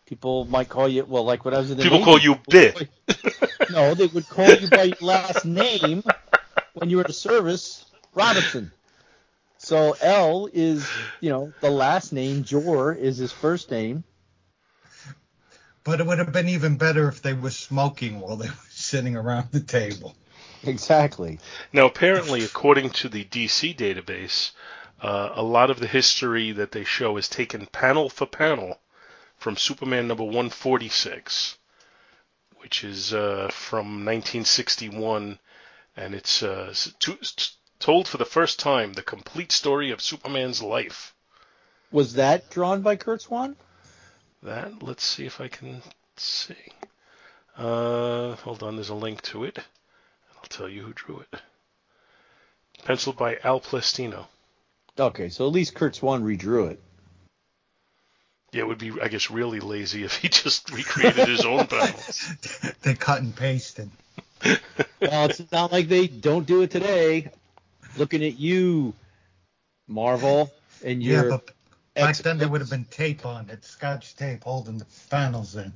people 0.08 0.46
might 0.46 0.70
call 0.70 0.90
you. 0.90 1.06
Well, 1.06 1.24
like 1.24 1.46
when 1.46 1.54
I 1.54 1.60
was 1.60 1.72
in 1.72 1.78
the 1.78 1.84
people 1.84 2.00
Navy, 2.00 2.06
call 2.06 2.20
you 2.20 2.40
Bit. 2.50 2.90
No, 3.72 3.94
they 3.94 4.08
would 4.08 4.28
call 4.28 4.50
you 4.50 4.70
by 4.70 4.84
your 4.84 4.98
last 5.02 5.46
name 5.46 6.04
when 6.74 6.90
you 6.90 6.98
were 6.98 7.04
in 7.04 7.08
the 7.08 7.14
service, 7.14 7.86
Robinson. 8.14 8.72
So 9.58 9.96
El 10.02 10.50
is, 10.52 10.88
you 11.22 11.30
know, 11.30 11.54
the 11.62 11.70
last 11.70 12.12
name. 12.12 12.44
Jor 12.44 12.94
is 12.94 13.18
his 13.18 13.32
first 13.32 13.72
name. 13.72 14.04
But 15.84 16.00
it 16.00 16.06
would 16.06 16.20
have 16.20 16.32
been 16.32 16.50
even 16.50 16.78
better 16.78 17.08
if 17.08 17.22
they 17.22 17.34
were 17.34 17.50
smoking 17.50 18.20
while 18.20 18.38
they 18.38 18.48
were 18.48 18.56
sitting 18.70 19.16
around 19.16 19.52
the 19.52 19.60
table. 19.60 20.16
Exactly. 20.64 21.40
Now, 21.74 21.86
apparently, 21.88 22.44
according 22.44 22.92
to 22.92 23.10
the 23.10 23.26
DC 23.26 23.76
database, 23.76 24.52
uh, 25.02 25.30
a 25.34 25.44
lot 25.44 25.70
of 25.70 25.80
the 25.80 25.88
history 25.88 26.54
that 26.54 26.72
they 26.72 26.86
show 26.86 27.18
is 27.18 27.28
taken 27.28 27.66
panel 27.66 28.10
for 28.10 28.26
panel 28.26 28.80
from 29.38 29.58
Superman 29.58 30.08
number 30.08 30.24
146, 30.24 31.58
which 32.64 32.86
is 32.86 33.14
uh, 33.14 33.50
from 33.52 34.06
1961, 34.06 35.38
and 35.98 36.16
it's 36.16 36.42
uh, 36.42 36.74
to, 37.00 37.18
told 37.78 38.08
for 38.08 38.18
the 38.18 38.26
first 38.26 38.58
time 38.58 38.94
the 38.94 39.04
complete 39.04 39.52
story 39.52 39.92
of 39.92 40.02
Superman's 40.02 40.64
life. 40.64 41.14
Was 41.92 42.14
that 42.14 42.50
drawn 42.50 42.82
by 42.82 42.96
Curt 42.96 43.22
Swan? 43.22 43.58
That, 44.42 44.82
let's 44.82 45.04
see 45.04 45.26
if 45.26 45.42
I 45.42 45.50
can 45.50 45.84
see. 46.16 46.56
Uh, 47.58 48.36
hold 48.38 48.64
on, 48.64 48.78
there's 48.78 48.90
a 48.90 48.96
link 48.96 49.22
to 49.24 49.44
it. 49.44 49.60
I'll 50.38 50.50
tell 50.50 50.70
you 50.70 50.84
who 50.84 50.94
drew 50.94 51.20
it. 51.20 51.40
Penciled 52.86 53.18
by 53.18 53.38
Al 53.44 53.60
Plastino. 53.60 54.28
Okay, 54.98 55.28
so 55.28 55.46
at 55.46 55.54
least 55.54 55.76
Curt 55.76 55.98
Swan 55.98 56.24
redrew 56.24 56.72
it. 56.72 56.82
Yeah, 58.54 58.62
it 58.62 58.68
would 58.68 58.78
be, 58.78 58.92
I 59.02 59.08
guess, 59.08 59.32
really 59.32 59.60
lazy 59.60 60.04
if 60.04 60.16
he 60.18 60.30
just 60.30 60.72
recreated 60.72 61.28
his 61.28 61.44
own 61.44 61.68
panels. 61.68 62.30
they 62.84 62.94
cut 62.94 63.22
and 63.22 63.36
pasted. 63.36 63.90
Well, 65.02 65.26
it's 65.26 65.52
not 65.52 65.72
like 65.74 65.90
they 65.90 66.08
don't 66.08 66.46
do 66.48 66.62
it 66.62 66.72
today. 66.72 67.30
Looking 67.98 68.24
at 68.24 68.40
you, 68.40 68.94
Marvel, 69.88 70.50
and 70.84 71.04
you 71.04 71.14
Yeah, 71.14 71.24
but 71.30 71.46
back 71.96 72.10
ex- 72.10 72.22
then 72.22 72.38
there 72.38 72.48
would 72.48 72.62
have 72.62 72.70
been 72.70 72.86
tape 72.86 73.26
on 73.26 73.50
it, 73.50 73.66
scotch 73.66 74.16
tape 74.16 74.44
holding 74.46 74.78
the 74.78 74.86
panels 75.10 75.56
in. 75.58 75.74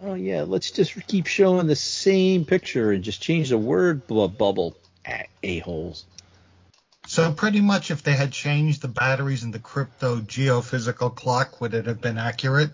Oh 0.00 0.14
yeah, 0.14 0.42
let's 0.42 0.70
just 0.70 0.94
keep 1.06 1.26
showing 1.26 1.66
the 1.66 1.74
same 1.76 2.44
picture 2.44 2.92
and 2.92 3.02
just 3.02 3.22
change 3.22 3.48
the 3.48 3.58
word 3.58 4.06
bu- 4.06 4.28
bubble. 4.28 4.76
A 5.42 5.60
holes. 5.60 6.04
So 7.08 7.32
pretty 7.32 7.62
much 7.62 7.90
if 7.90 8.02
they 8.02 8.12
had 8.12 8.32
changed 8.32 8.82
the 8.82 8.88
batteries 8.88 9.42
in 9.42 9.50
the 9.50 9.58
crypto 9.58 10.20
geophysical 10.20 11.14
clock, 11.16 11.58
would 11.58 11.72
it 11.72 11.86
have 11.86 12.02
been 12.02 12.18
accurate? 12.18 12.70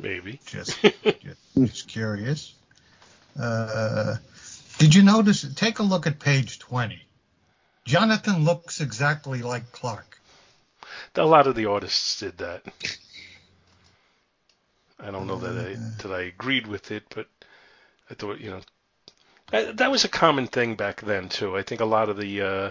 Maybe. 0.00 0.40
Just, 0.44 0.82
just, 0.82 1.40
just 1.56 1.86
curious. 1.86 2.52
Uh, 3.40 4.16
did 4.78 4.92
you 4.92 5.04
notice? 5.04 5.46
Take 5.54 5.78
a 5.78 5.84
look 5.84 6.08
at 6.08 6.18
page 6.18 6.58
20. 6.58 7.00
Jonathan 7.84 8.44
looks 8.44 8.80
exactly 8.80 9.40
like 9.40 9.70
Clark. 9.70 10.20
A 11.14 11.22
lot 11.24 11.46
of 11.46 11.54
the 11.54 11.66
artists 11.66 12.18
did 12.18 12.38
that. 12.38 12.64
I 14.98 15.12
don't 15.12 15.28
know 15.28 15.38
that 15.38 15.56
I 15.56 15.76
that 16.02 16.12
I 16.12 16.22
agreed 16.22 16.66
with 16.66 16.90
it, 16.90 17.04
but 17.14 17.28
I 18.10 18.14
thought, 18.14 18.40
you 18.40 18.50
know, 18.50 18.60
that, 19.50 19.76
that 19.78 19.90
was 19.90 20.04
a 20.04 20.08
common 20.08 20.46
thing 20.46 20.74
back 20.74 21.00
then 21.00 21.28
too. 21.28 21.56
I 21.56 21.62
think 21.62 21.80
a 21.80 21.84
lot 21.86 22.08
of 22.08 22.16
the 22.16 22.42
uh, 22.42 22.70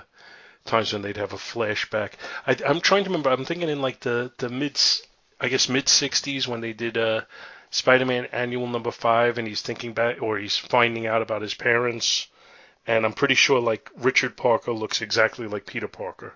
times 0.66 0.94
when 0.94 1.02
they'd 1.02 1.18
have 1.18 1.34
a 1.34 1.38
flashback. 1.38 2.14
I, 2.46 2.58
I'm 2.68 2.82
trying 2.82 3.04
to 3.04 3.10
remember. 3.10 3.30
I'm 3.30 3.46
thinking 3.46 3.70
in 3.70 3.82
like 3.82 4.00
the 4.02 4.32
the 4.38 4.50
mid, 4.50 4.80
I 5.40 5.48
guess 5.50 5.70
mid 5.70 5.86
'60s 5.86 6.48
when 6.48 6.62
they 6.62 6.74
did 6.74 6.98
uh, 6.98 7.22
Spider-Man 7.72 8.26
Annual 8.32 8.68
Number 8.68 8.92
Five, 8.92 9.38
and 9.38 9.48
he's 9.48 9.62
thinking 9.62 9.94
back 9.94 10.22
or 10.22 10.38
he's 10.38 10.58
finding 10.58 11.08
out 11.08 11.22
about 11.22 11.42
his 11.42 11.54
parents, 11.54 12.28
and 12.88 13.06
I'm 13.06 13.14
pretty 13.14 13.36
sure 13.36 13.60
like 13.60 13.90
Richard 13.98 14.36
Parker 14.38 14.72
looks 14.72 15.02
exactly 15.02 15.48
like 15.48 15.66
Peter 15.66 15.88
Parker. 15.88 16.34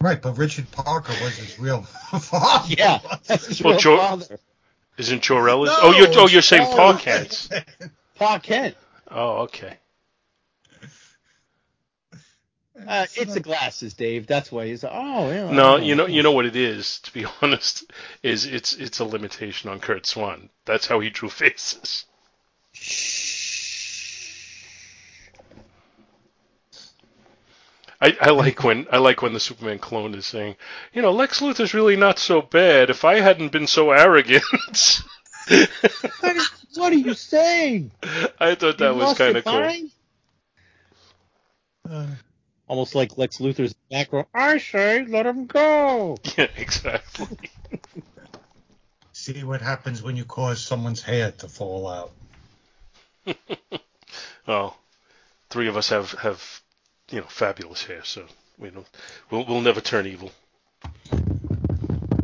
Right, 0.00 0.20
but 0.20 0.36
Richard 0.36 0.68
Parker 0.72 1.12
was 1.22 1.36
his 1.36 1.58
real 1.60 1.82
father. 2.20 2.74
Yeah, 2.76 2.98
his 3.28 3.62
Well, 3.62 3.74
real 3.74 3.80
Joe- 3.80 3.96
father. 3.98 4.38
Isn't 4.98 5.22
Jor-El? 5.22 5.64
No, 5.64 5.74
oh, 5.80 5.92
you're 5.92 6.08
oh 6.18 6.28
you're 6.28 6.42
saying 6.42 6.64
Paul 6.66 6.76
Paul 6.92 6.96
Kent. 6.98 7.48
Pa 8.18 8.38
Kent. 8.38 8.76
Oh, 9.12 9.42
okay. 9.42 9.78
Uh, 12.88 13.06
it's 13.14 13.34
the 13.34 13.38
glasses, 13.38 13.94
Dave. 13.94 14.26
That's 14.26 14.50
why 14.50 14.66
he's. 14.66 14.82
Oh, 14.82 15.30
yeah. 15.30 15.52
No, 15.52 15.76
you 15.76 15.94
know, 15.94 16.06
you 16.06 16.22
know 16.22 16.32
what 16.32 16.46
it 16.46 16.56
is. 16.56 16.98
To 17.00 17.12
be 17.12 17.24
honest, 17.42 17.84
is 18.22 18.44
it's 18.46 18.72
it's 18.72 18.98
a 18.98 19.04
limitation 19.04 19.70
on 19.70 19.78
Curt 19.78 20.04
Swan. 20.06 20.48
That's 20.64 20.86
how 20.86 20.98
he 20.98 21.10
drew 21.10 21.28
faces. 21.28 22.06
I, 28.02 28.16
I 28.20 28.30
like 28.30 28.64
when 28.64 28.88
I 28.90 28.98
like 28.98 29.22
when 29.22 29.32
the 29.32 29.38
Superman 29.38 29.78
clone 29.78 30.14
is 30.16 30.26
saying, 30.26 30.56
you 30.92 31.02
know, 31.02 31.12
Lex 31.12 31.40
Luthor's 31.40 31.72
really 31.72 31.94
not 31.94 32.18
so 32.18 32.42
bad. 32.42 32.90
If 32.90 33.04
I 33.04 33.20
hadn't 33.20 33.52
been 33.52 33.68
so 33.68 33.92
arrogant, 33.92 35.02
What, 36.74 36.92
is, 36.92 37.02
what 37.02 37.04
are 37.04 37.08
you 37.08 37.14
saying? 37.14 37.90
I 38.40 38.54
thought 38.54 38.78
that 38.78 38.92
You 38.92 38.98
was 39.00 39.18
kind 39.18 39.36
of 39.36 39.44
cool. 39.44 39.52
mind? 39.54 39.90
Uh, 41.88 42.06
Almost 42.68 42.94
like 42.94 43.18
Lex 43.18 43.38
Luthor's 43.38 43.74
back 43.90 44.12
row. 44.12 44.26
I 44.32 44.58
say, 44.58 45.04
let 45.04 45.26
him 45.26 45.46
go. 45.46 46.16
Yeah, 46.38 46.48
exactly. 46.56 47.26
see 49.12 49.44
what 49.44 49.60
happens 49.60 50.02
when 50.02 50.16
you 50.16 50.24
cause 50.24 50.64
someone's 50.64 51.02
hair 51.02 51.32
to 51.32 51.48
fall 51.48 51.86
out. 51.88 52.12
Well, 54.46 54.76
three 55.50 55.68
of 55.68 55.76
us 55.76 55.90
have 55.90 56.12
have 56.12 56.62
you 57.10 57.20
know 57.20 57.26
fabulous 57.28 57.84
hair, 57.84 58.00
so 58.04 58.24
we 58.58 58.70
don't 58.70 58.86
we'll, 59.30 59.44
we'll 59.44 59.60
never 59.60 59.80
turn 59.80 60.06
evil. 60.06 60.32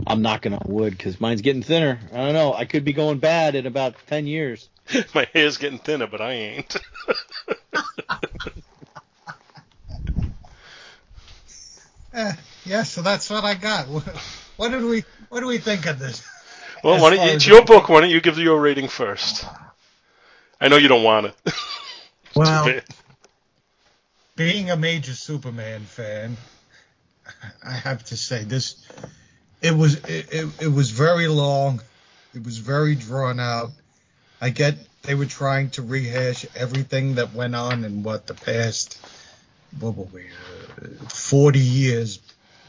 I'm 0.09 0.23
knocking 0.23 0.55
on 0.55 0.63
wood 0.65 0.97
because 0.97 1.21
mine's 1.21 1.43
getting 1.43 1.63
thinner. 1.63 2.01
I 2.13 2.17
don't 2.17 2.33
know. 2.33 2.55
I 2.55 2.65
could 2.65 2.83
be 2.83 2.95
going 2.95 3.19
bad 3.19 3.55
in 3.55 3.67
about 3.67 3.95
10 4.07 4.27
years. 4.27 4.71
My 5.15 5.29
hair's 5.35 5.59
getting 5.59 5.79
thinner, 5.79 6.07
but 6.07 6.21
I 6.21 6.33
ain't. 6.33 6.77
Eh, 12.15 12.33
yeah, 12.65 12.83
so 12.83 13.03
that's 13.03 13.29
what 13.29 13.45
I 13.45 13.55
got. 13.55 13.87
What, 13.87 14.03
what 14.57 14.71
did 14.71 14.83
we 14.83 15.05
What 15.29 15.41
do 15.41 15.47
we 15.47 15.59
think 15.59 15.87
of 15.87 15.99
this? 15.99 16.27
Well, 16.83 17.01
why 17.01 17.11
don't 17.11 17.27
you, 17.27 17.33
it's 17.35 17.47
your 17.47 17.65
book. 17.65 17.89
Why 17.89 18.01
don't 18.01 18.11
you 18.11 18.21
give 18.21 18.39
your 18.39 18.61
rating 18.61 18.87
first? 18.87 19.45
I 20.61 20.69
know 20.69 20.77
you 20.77 20.87
don't 20.87 21.03
want 21.03 21.27
it. 21.27 21.35
Well, 22.37 22.81
being 24.37 24.71
a 24.71 24.77
major 24.77 25.13
Superman 25.13 25.81
fan, 25.81 26.37
I 27.65 27.73
have 27.73 28.05
to 28.05 28.17
say 28.17 28.45
this. 28.45 28.77
It 29.61 29.77
was 29.77 29.97
it, 29.97 30.33
it, 30.33 30.63
it 30.63 30.73
was 30.73 30.91
very 30.91 31.29
long. 31.29 31.81
It 32.35 32.45
was 32.45 32.59
very 32.59 32.95
drawn 32.95 33.41
out. 33.41 33.71
I 34.41 34.51
get 34.51 34.77
they 35.03 35.15
were 35.15 35.27
trying 35.27 35.71
to 35.71 35.83
rehash 35.83 36.47
everything 36.55 37.17
that 37.17 37.33
went 37.33 37.55
on 37.55 37.85
in 37.85 38.03
what 38.03 38.27
the 38.27 38.35
past 38.35 38.99
what 39.81 39.97
were 39.97 40.05
we 40.05 40.27
uh, 40.83 41.09
40 41.09 41.59
years, 41.59 42.21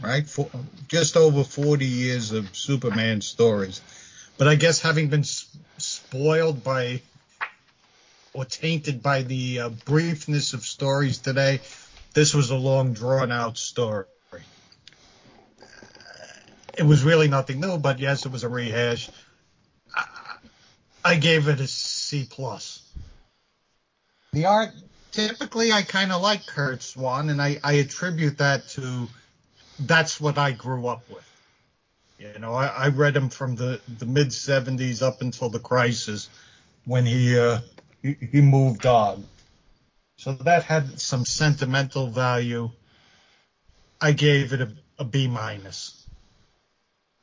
right? 0.01 0.27
For, 0.27 0.49
just 0.87 1.15
over 1.15 1.43
40 1.43 1.85
years 1.85 2.31
of 2.31 2.55
Superman 2.55 3.21
stories. 3.21 3.81
But 4.37 4.47
I 4.47 4.55
guess 4.55 4.79
having 4.79 5.09
been 5.09 5.23
spoiled 5.23 6.63
by 6.63 7.01
or 8.33 8.45
tainted 8.45 9.01
by 9.01 9.23
the 9.23 9.59
uh, 9.59 9.69
briefness 9.69 10.53
of 10.53 10.63
stories 10.63 11.19
today, 11.19 11.61
this 12.13 12.33
was 12.33 12.49
a 12.51 12.55
long, 12.55 12.93
drawn 12.93 13.31
out 13.31 13.57
story. 13.57 14.05
It 16.79 16.85
was 16.85 17.03
really 17.03 17.27
nothing 17.27 17.59
new, 17.59 17.77
but 17.77 17.99
yes, 17.99 18.25
it 18.25 18.31
was 18.31 18.45
a 18.45 18.47
rehash. 18.47 19.09
I, 19.93 20.05
I 21.03 21.15
gave 21.15 21.49
it 21.49 21.59
a 21.59 21.67
C 21.67 22.25
plus. 22.29 22.89
The 24.31 24.45
art, 24.45 24.69
typically, 25.11 25.73
I 25.73 25.81
kind 25.81 26.13
of 26.13 26.21
like 26.21 26.45
Curt 26.45 26.81
Swan, 26.81 27.29
and 27.29 27.41
I, 27.41 27.57
I 27.65 27.73
attribute 27.73 28.37
that 28.37 28.69
to 28.69 29.09
that's 29.77 30.21
what 30.21 30.37
I 30.37 30.53
grew 30.53 30.87
up 30.87 31.03
with. 31.09 31.25
You 32.17 32.39
know, 32.39 32.53
I, 32.53 32.67
I 32.67 32.87
read 32.87 33.13
him 33.13 33.27
from 33.27 33.57
the, 33.57 33.81
the 33.97 34.05
mid 34.05 34.29
70s 34.29 35.01
up 35.01 35.21
until 35.21 35.49
the 35.49 35.59
crisis 35.59 36.29
when 36.85 37.05
he 37.05 37.37
uh, 37.37 37.59
he, 38.01 38.15
he 38.31 38.39
moved 38.39 38.85
on. 38.85 39.25
So 40.17 40.31
that 40.31 40.63
had 40.63 41.01
some 41.01 41.25
sentimental 41.25 42.07
value. 42.07 42.71
I 43.99 44.13
gave 44.13 44.53
it 44.53 44.61
a, 44.61 44.69
a 44.97 45.03
B 45.03 45.27
minus. 45.27 45.98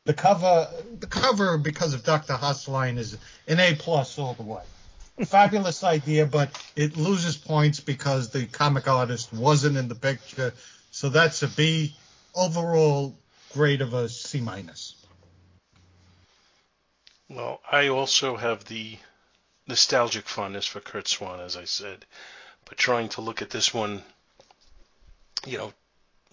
The 0.06 0.14
cover, 0.14 0.68
the 1.00 1.08
cover 1.08 1.58
because 1.58 1.92
of 1.92 2.04
Dr. 2.04 2.34
Hustline 2.34 2.96
is 2.96 3.18
an 3.48 3.58
A 3.58 3.74
plus 3.74 4.18
all 4.20 4.34
the 4.34 4.44
way. 4.44 4.62
Fabulous 5.24 5.82
idea, 5.82 6.26
but 6.26 6.50
it 6.76 6.96
loses 6.96 7.36
points 7.36 7.80
because 7.80 8.30
the 8.30 8.46
comic 8.46 8.86
artist 8.86 9.32
wasn't 9.32 9.76
in 9.76 9.88
the 9.88 9.96
picture. 9.96 10.54
So 10.92 11.08
that's 11.08 11.42
a 11.42 11.48
B. 11.48 11.96
Overall 12.36 13.18
grade 13.52 13.80
of 13.80 13.94
a 13.94 14.08
C 14.08 14.40
minus. 14.40 14.94
Well, 17.28 17.60
I 17.68 17.88
also 17.88 18.36
have 18.36 18.64
the 18.64 18.98
nostalgic 19.66 20.28
fondness 20.28 20.66
for 20.66 20.78
Curt 20.78 21.08
Swan, 21.08 21.40
as 21.40 21.56
I 21.56 21.64
said, 21.64 22.06
but 22.64 22.78
trying 22.78 23.08
to 23.10 23.22
look 23.22 23.42
at 23.42 23.50
this 23.50 23.74
one, 23.74 24.04
you 25.44 25.58
know, 25.58 25.72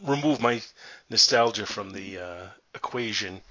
remove 0.04 0.40
my 0.40 0.62
nostalgia 1.10 1.66
from 1.66 1.92
the 1.92 2.20
uh, 2.20 2.48
equation. 2.76 3.42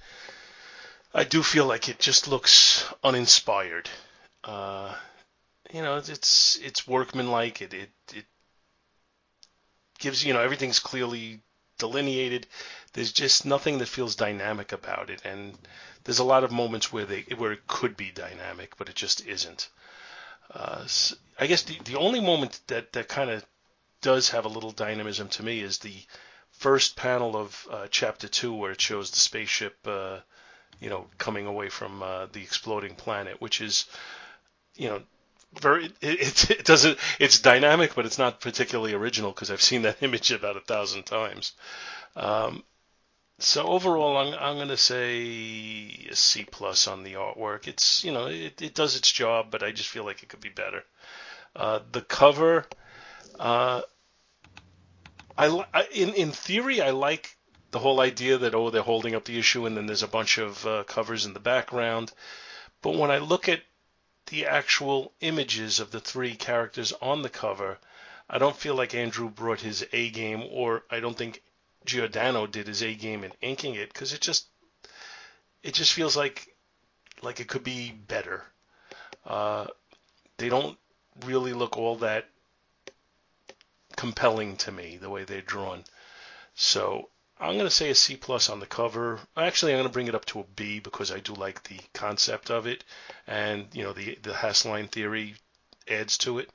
I 1.13 1.23
do 1.23 1.41
feel 1.43 1.65
like 1.65 1.89
it 1.89 1.99
just 1.99 2.27
looks 2.27 2.85
uninspired. 3.03 3.89
Uh, 4.43 4.95
you 5.73 5.81
know, 5.81 5.97
it's 5.97 6.57
it's 6.57 6.87
workmanlike. 6.87 7.61
It 7.61 7.73
it 7.73 7.91
it 8.13 8.25
gives 9.99 10.23
you 10.25 10.33
know 10.33 10.41
everything's 10.41 10.79
clearly 10.79 11.41
delineated. 11.79 12.47
There's 12.93 13.11
just 13.11 13.45
nothing 13.45 13.79
that 13.79 13.87
feels 13.87 14.15
dynamic 14.15 14.71
about 14.71 15.09
it, 15.09 15.21
and 15.25 15.57
there's 16.03 16.19
a 16.19 16.23
lot 16.23 16.43
of 16.43 16.51
moments 16.51 16.91
where 16.93 17.05
they 17.05 17.21
where 17.37 17.51
it 17.51 17.65
could 17.67 17.97
be 17.97 18.11
dynamic, 18.11 18.77
but 18.77 18.89
it 18.89 18.95
just 18.95 19.25
isn't. 19.25 19.69
Uh, 20.51 20.81
s- 20.83 21.15
I 21.39 21.47
guess 21.47 21.63
the 21.63 21.79
the 21.85 21.95
only 21.97 22.19
moment 22.21 22.61
that 22.67 22.93
that 22.93 23.07
kind 23.07 23.29
of 23.29 23.45
does 24.01 24.29
have 24.29 24.45
a 24.45 24.49
little 24.49 24.71
dynamism 24.71 25.29
to 25.29 25.43
me 25.43 25.61
is 25.61 25.79
the 25.79 26.03
first 26.51 26.95
panel 26.95 27.35
of 27.35 27.67
uh, 27.71 27.87
chapter 27.89 28.27
two, 28.27 28.53
where 28.53 28.71
it 28.71 28.81
shows 28.81 29.11
the 29.11 29.19
spaceship, 29.19 29.77
uh, 29.87 30.19
you 30.79 30.89
know, 30.89 31.07
coming 31.17 31.45
away 31.45 31.69
from 31.69 32.03
uh, 32.03 32.27
the 32.31 32.41
exploding 32.41 32.95
planet, 32.95 33.41
which 33.41 33.61
is, 33.61 33.85
you 34.75 34.89
know, 34.89 35.01
very 35.59 35.85
it, 36.01 36.49
it, 36.49 36.65
doesn't 36.65 36.97
it's 37.19 37.39
dynamic, 37.39 37.95
but 37.95 38.05
it's 38.05 38.17
not 38.17 38.41
particularly 38.41 38.93
original 38.93 39.31
because 39.31 39.51
I've 39.51 39.61
seen 39.61 39.83
that 39.83 40.01
image 40.01 40.31
about 40.31 40.57
a 40.57 40.61
thousand 40.61 41.03
times. 41.03 41.53
Um, 42.15 42.63
so 43.39 43.67
overall, 43.67 44.17
I'm 44.17 44.33
I'm 44.33 44.57
gonna 44.57 44.77
say 44.77 46.07
a 46.09 46.15
C 46.15 46.45
plus 46.49 46.87
on 46.87 47.03
the 47.03 47.13
artwork. 47.13 47.67
It's 47.67 48.03
you 48.03 48.11
know 48.11 48.27
it, 48.27 48.61
it 48.61 48.73
does 48.73 48.95
its 48.95 49.11
job, 49.11 49.47
but 49.51 49.63
I 49.63 49.71
just 49.71 49.89
feel 49.89 50.05
like 50.05 50.23
it 50.23 50.29
could 50.29 50.39
be 50.41 50.49
better. 50.49 50.83
Uh, 51.55 51.79
the 51.91 52.01
cover, 52.01 52.65
uh, 53.39 53.81
I, 55.37 55.65
I 55.73 55.87
in 55.93 56.13
in 56.13 56.31
theory 56.31 56.81
I 56.81 56.91
like 56.91 57.35
the 57.73 57.79
whole 57.79 57.99
idea 57.99 58.37
that 58.37 58.53
oh 58.53 58.69
they're 58.69 58.83
holding 58.83 59.15
up 59.15 59.25
the 59.25 59.39
issue 59.39 59.65
and 59.65 59.75
then 59.75 59.87
there's 59.87 60.03
a 60.03 60.07
bunch 60.07 60.37
of 60.37 60.65
uh, 60.65 60.83
covers 60.83 61.25
in 61.25 61.33
the 61.33 61.39
background, 61.39 62.13
but 62.83 62.95
when 62.95 63.09
I 63.09 63.17
look 63.17 63.49
at 63.49 63.63
the 64.27 64.45
actual 64.45 65.11
images 65.21 65.79
of 65.79 65.89
the 65.89 65.99
three 65.99 66.35
characters 66.35 66.93
on 67.01 67.23
the 67.23 67.29
cover, 67.29 67.79
I 68.29 68.37
don't 68.37 68.55
feel 68.55 68.75
like 68.75 68.91
Andru 68.91 69.33
brought 69.33 69.61
his 69.61 69.85
A 69.91 70.11
game, 70.11 70.43
or 70.51 70.83
I 70.91 70.99
don't 70.99 71.17
think 71.17 71.41
Giordano 71.83 72.45
did 72.45 72.67
his 72.67 72.83
A 72.83 72.93
game 72.93 73.23
in 73.23 73.33
inking 73.41 73.73
it 73.73 73.91
because 73.91 74.13
it 74.13 74.21
just 74.21 74.45
it 75.63 75.73
just 75.73 75.93
feels 75.93 76.15
like 76.15 76.55
like 77.23 77.39
it 77.39 77.47
could 77.47 77.63
be 77.63 77.91
better. 77.91 78.45
Uh, 79.25 79.65
they 80.37 80.47
don't 80.47 80.77
really 81.25 81.53
look 81.53 81.75
all 81.75 81.95
that 81.97 82.29
compelling 83.95 84.57
to 84.57 84.71
me 84.71 84.97
the 84.97 85.09
way 85.09 85.23
they're 85.23 85.41
drawn. 85.41 85.83
So 86.53 87.09
I'm 87.39 87.55
going 87.55 87.65
to 87.65 87.69
say 87.69 87.89
a 87.89 87.95
C 87.95 88.15
plus 88.15 88.49
on 88.49 88.59
the 88.59 88.65
cover. 88.65 89.19
Actually, 89.35 89.73
I'm 89.73 89.79
going 89.79 89.89
to 89.89 89.93
bring 89.93 90.07
it 90.07 90.15
up 90.15 90.25
to 90.25 90.39
a 90.39 90.43
B 90.55 90.79
because 90.79 91.11
I 91.11 91.19
do 91.19 91.33
like 91.33 91.63
the 91.63 91.79
concept 91.93 92.49
of 92.49 92.67
it, 92.67 92.83
and 93.27 93.67
you 93.73 93.83
know 93.83 93.93
the 93.93 94.17
the 94.21 94.33
Hassline 94.33 94.89
theory 94.89 95.35
adds 95.87 96.17
to 96.19 96.39
it. 96.39 96.49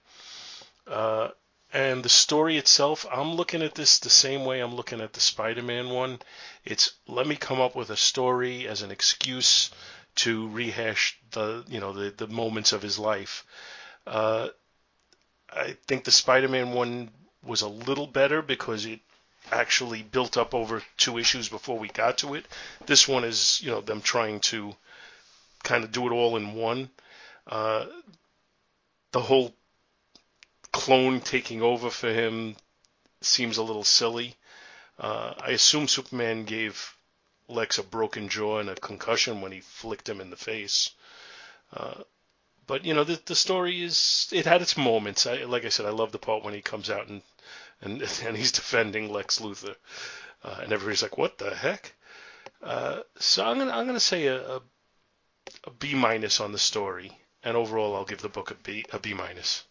Uh, 0.86 1.28
and 1.72 2.02
the 2.02 2.08
story 2.08 2.56
itself, 2.56 3.04
I'm 3.12 3.34
looking 3.34 3.62
at 3.62 3.74
this 3.74 3.98
the 3.98 4.08
same 4.08 4.46
way 4.46 4.60
I'm 4.60 4.74
looking 4.74 5.02
at 5.02 5.12
the 5.12 5.20
Spider-Man 5.20 5.90
one. 5.90 6.20
It's 6.64 6.92
let 7.06 7.26
me 7.26 7.36
come 7.36 7.60
up 7.60 7.74
with 7.74 7.90
a 7.90 7.96
story 7.96 8.66
as 8.66 8.80
an 8.80 8.90
excuse 8.90 9.70
to 10.16 10.48
rehash 10.48 11.18
the 11.32 11.64
you 11.68 11.80
know 11.80 11.92
the 11.92 12.10
the 12.10 12.26
moments 12.26 12.72
of 12.72 12.82
his 12.82 12.98
life. 12.98 13.44
Uh, 14.06 14.48
I 15.50 15.76
think 15.86 16.04
the 16.04 16.10
Spider-Man 16.10 16.72
one 16.72 17.10
was 17.42 17.62
a 17.62 17.68
little 17.68 18.06
better 18.06 18.42
because 18.42 18.86
it 18.86 19.00
actually 19.52 20.02
built 20.02 20.36
up 20.36 20.54
over 20.54 20.82
two 20.96 21.18
issues 21.18 21.48
before 21.48 21.78
we 21.78 21.88
got 21.88 22.18
to 22.18 22.34
it. 22.34 22.46
This 22.86 23.06
one 23.08 23.24
is 23.24 23.60
you 23.62 23.70
know 23.70 23.80
them 23.80 24.00
trying 24.00 24.40
to 24.40 24.74
kind 25.62 25.84
of 25.84 25.92
do 25.92 26.06
it 26.06 26.12
all 26.12 26.36
in 26.36 26.54
one. 26.54 26.90
Uh, 27.46 27.86
the 29.12 29.20
whole 29.20 29.54
clone 30.72 31.20
taking 31.20 31.62
over 31.62 31.90
for 31.90 32.12
him 32.12 32.56
seems 33.20 33.56
a 33.56 33.62
little 33.62 33.84
silly. 33.84 34.36
Uh, 34.98 35.34
I 35.38 35.50
assume 35.50 35.88
Superman 35.88 36.44
gave 36.44 36.94
Lex 37.48 37.78
a 37.78 37.82
broken 37.82 38.28
jaw 38.28 38.58
and 38.58 38.68
a 38.68 38.74
concussion 38.74 39.40
when 39.40 39.52
he 39.52 39.60
flicked 39.60 40.08
him 40.08 40.20
in 40.20 40.30
the 40.30 40.36
face. 40.36 40.90
Uh, 41.72 42.02
but 42.66 42.84
you 42.84 42.92
know 42.94 43.04
the 43.04 43.20
the 43.24 43.34
story 43.34 43.82
is 43.82 44.28
it 44.32 44.44
had 44.44 44.62
its 44.62 44.76
moments. 44.76 45.26
I, 45.26 45.44
like 45.44 45.64
I 45.64 45.70
said, 45.70 45.86
I 45.86 45.90
love 45.90 46.12
the 46.12 46.18
part 46.18 46.44
when 46.44 46.54
he 46.54 46.60
comes 46.60 46.90
out 46.90 47.08
and 47.08 47.22
and 47.82 48.02
and 48.24 48.36
he's 48.36 48.52
defending 48.52 49.12
Lex 49.12 49.40
Luthor, 49.40 49.76
uh, 50.44 50.60
and 50.62 50.72
everybody's 50.72 51.02
like, 51.02 51.18
"What 51.18 51.38
the 51.38 51.54
heck?" 51.54 51.94
Uh, 52.62 53.00
so 53.18 53.44
I'm 53.44 53.58
gonna 53.58 53.72
I'm 53.72 53.86
gonna 53.86 54.00
say 54.00 54.26
a, 54.26 54.56
a, 54.56 54.62
a 55.64 55.70
B 55.78 55.94
minus 55.94 56.40
on 56.40 56.52
the 56.52 56.58
story, 56.58 57.16
and 57.42 57.56
overall 57.56 57.94
I'll 57.94 58.04
give 58.04 58.22
the 58.22 58.28
book 58.28 58.50
a 58.50 58.54
B 58.54 58.84
a 58.92 58.98
B 58.98 59.14
minus. 59.14 59.64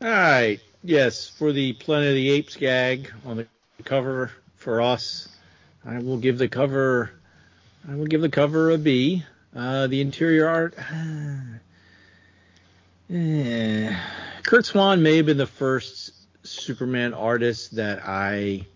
All 0.00 0.08
right. 0.10 0.60
Yes, 0.82 1.30
for 1.30 1.52
the 1.52 1.72
Planet 1.72 2.08
of 2.08 2.14
the 2.14 2.30
Apes 2.30 2.56
gag 2.56 3.10
on 3.24 3.38
the 3.38 3.46
cover 3.84 4.32
for 4.56 4.82
us, 4.82 5.28
I 5.82 5.98
will 5.98 6.18
give 6.18 6.36
the 6.36 6.48
cover. 6.48 7.10
I 7.88 7.94
will 7.94 8.06
give 8.06 8.20
the 8.20 8.28
cover 8.28 8.70
a 8.70 8.76
B. 8.76 9.24
Uh, 9.56 9.86
the 9.86 10.00
interior 10.00 10.46
art. 10.48 10.74
eh. 13.10 13.94
Curt 14.44 14.66
Swan 14.66 15.02
may 15.02 15.16
have 15.16 15.26
been 15.26 15.36
the 15.38 15.46
first 15.46 16.12
Superman 16.46 17.14
artist 17.14 17.76
that 17.76 18.00
I 18.04 18.66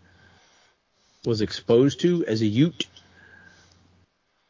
was 1.24 1.40
exposed 1.40 2.00
to 2.00 2.24
as 2.26 2.40
a 2.42 2.46
Ute, 2.46 2.86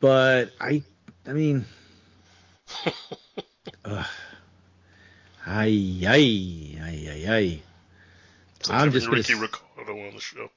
but 0.01 0.51
I, 0.61 0.83
I 1.27 1.33
mean, 1.33 1.65
uh, 3.85 4.05
Ay, 5.47 6.03
ay, 6.07 6.79
ay, 6.83 6.99
ay, 7.11 7.25
ay. 7.29 7.63
It's 8.61 8.69
like 8.69 8.83
I'm 8.83 8.93
just 8.93 9.11
gonna 9.11 9.21
Ricky 9.21 9.35
s- 9.35 9.35
Ricardo 9.35 9.93
on 10.07 10.15
the 10.15 10.21
show. 10.21 10.51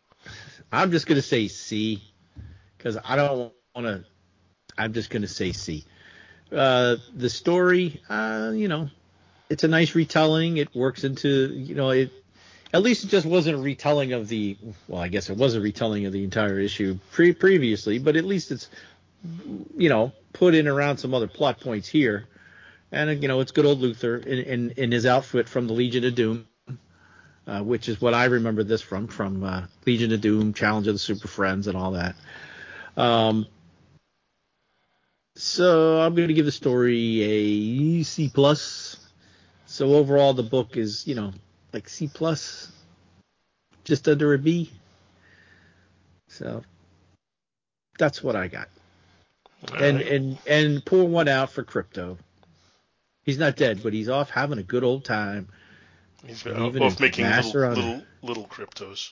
I'm 0.72 0.92
just 0.92 1.08
gonna 1.08 1.22
say 1.22 1.48
C, 1.48 2.02
because 2.78 2.98
I 3.04 3.16
don't 3.16 3.38
want 3.38 3.56
to. 3.88 4.04
I'm 4.78 4.94
just 4.94 5.10
gonna 5.10 5.28
say 5.28 5.52
C. 5.52 5.84
Uh, 6.52 6.98
the 7.16 7.30
story, 7.30 8.02
uh, 8.10 8.52
you 8.54 8.68
know, 8.68 8.90
it's 9.52 9.64
a 9.66 9.68
nice 9.68 9.94
retelling. 9.96 10.58
It 10.58 10.74
works 10.74 11.04
into, 11.04 11.54
you 11.54 11.76
know, 11.76 11.90
it. 11.90 12.12
At 12.74 12.84
least 12.84 13.04
it 13.04 13.08
just 13.08 13.26
wasn't 13.26 13.58
a 13.58 13.62
retelling 13.62 14.14
of 14.14 14.30
the. 14.30 14.58
Well, 14.88 15.02
I 15.02 15.10
guess 15.10 15.30
it 15.30 15.38
was 15.38 15.56
a 15.56 15.62
retelling 15.62 16.06
of 16.06 16.14
the 16.14 16.24
entire 16.24 16.58
issue 16.58 16.98
pre- 17.12 17.34
previously, 17.34 18.00
but 18.00 18.16
at 18.16 18.24
least 18.24 18.52
it's, 18.52 18.70
you 19.78 19.90
know, 19.90 20.14
put 20.32 20.56
in 20.56 20.68
around 20.70 20.98
some 20.98 21.14
other 21.14 21.28
plot 21.28 21.60
points 21.60 21.88
here. 21.90 22.28
And 22.94 23.22
you 23.22 23.28
know, 23.28 23.42
it's 23.42 23.52
good 23.52 23.66
old 23.66 23.82
Luthor 23.82 24.26
in 24.26 24.40
in, 24.40 24.72
in 24.72 24.92
his 24.92 25.06
outfit 25.06 25.50
from 25.50 25.68
the 25.68 25.74
Legion 25.74 26.06
of 26.06 26.16
Doom, 26.16 26.48
uh, 27.46 27.62
which 27.62 27.90
is 27.90 28.00
what 28.00 28.14
I 28.14 28.26
remember 28.26 28.64
this 28.64 28.82
from 28.82 29.08
from 29.08 29.44
uh, 29.44 29.64
Legion 29.86 30.14
of 30.14 30.22
Doom, 30.22 30.54
Challenge 30.54 30.88
of 30.88 30.96
the 30.96 31.00
Super 31.00 31.28
Friends, 31.28 31.68
and 31.68 31.78
all 31.78 31.92
that. 31.92 32.16
Um, 32.96 33.48
so 35.36 36.00
I'm 36.02 36.16
going 36.16 36.30
to 36.30 36.34
give 36.34 36.46
the 36.46 36.52
story 36.52 37.22
a 37.22 38.04
C 38.04 38.30
plus. 38.34 39.01
So 39.72 39.96
overall, 39.96 40.34
the 40.34 40.44
book 40.44 40.76
is 40.76 41.08
you 41.08 41.16
know 41.16 41.32
like 41.72 41.88
C 41.88 42.10
plus, 42.14 42.70
just 43.86 44.06
under 44.10 44.34
a 44.34 44.38
B. 44.38 44.70
So 46.28 46.64
that's 47.98 48.22
what 48.22 48.36
I 48.36 48.50
got. 48.50 48.68
And 49.78 50.02
and 50.02 50.38
and 50.46 50.86
pour 50.86 51.08
one 51.08 51.30
out 51.30 51.52
for 51.52 51.64
Krypto. 51.64 52.18
He's 53.24 53.38
not 53.38 53.56
dead, 53.56 53.82
but 53.82 53.94
he's 53.94 54.10
off 54.10 54.30
having 54.30 54.60
a 54.60 54.64
good 54.64 54.84
old 54.84 55.06
time. 55.06 55.48
He's 56.28 56.46
off 56.46 57.00
making 57.00 57.26
little, 57.26 57.70
little 57.70 58.04
little 58.22 58.48
Kryptos. 58.48 59.12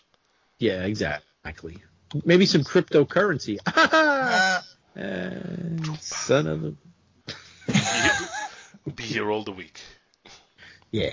Yeah, 0.58 0.84
exactly. 0.84 1.78
Maybe 2.26 2.46
some 2.46 2.66
cryptocurrency. 2.66 3.60
Uh, 3.66 4.60
son 6.02 6.48
of 6.48 6.66
a 6.66 6.74
Be 8.92 9.04
here 9.04 9.32
all 9.32 9.44
the 9.44 9.54
week. 9.54 9.80
Yeah. 10.92 11.12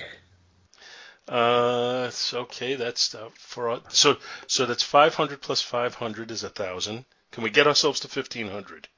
Uh, 1.28 2.04
it's 2.08 2.32
okay. 2.32 2.76
That's 2.76 3.14
uh, 3.14 3.28
for 3.34 3.68
our- 3.70 3.80
so 3.88 4.16
so 4.46 4.64
that's 4.66 4.82
500 4.84 5.40
plus 5.40 5.60
500 5.60 6.30
is 6.30 6.44
a 6.44 6.48
thousand. 6.48 7.04
Can 7.32 7.42
we 7.42 7.50
get 7.50 7.66
ourselves 7.66 8.00
to 8.00 8.08
1500? 8.08 8.88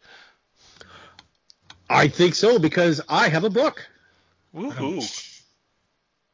I 1.89 2.09
think 2.09 2.35
so 2.35 2.59
because 2.59 3.01
I 3.09 3.29
have 3.31 3.45
a 3.45 3.51
book. 3.51 3.89
Woohoo! 4.55 5.03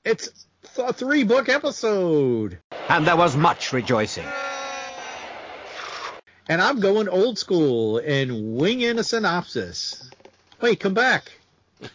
It's 0.04 0.46
a 0.76 0.92
three 0.92 1.22
book 1.22 1.48
episode, 1.48 2.58
And 2.88 3.06
there 3.06 3.16
was 3.16 3.36
much 3.36 3.72
rejoicing. 3.72 4.26
and 6.48 6.60
I'm 6.60 6.80
going 6.80 7.08
old 7.08 7.38
school 7.38 7.98
and 7.98 8.56
winging 8.56 8.98
a 8.98 9.04
synopsis. 9.04 10.10
Wait, 10.60 10.80
come 10.80 10.94
back. 10.94 11.30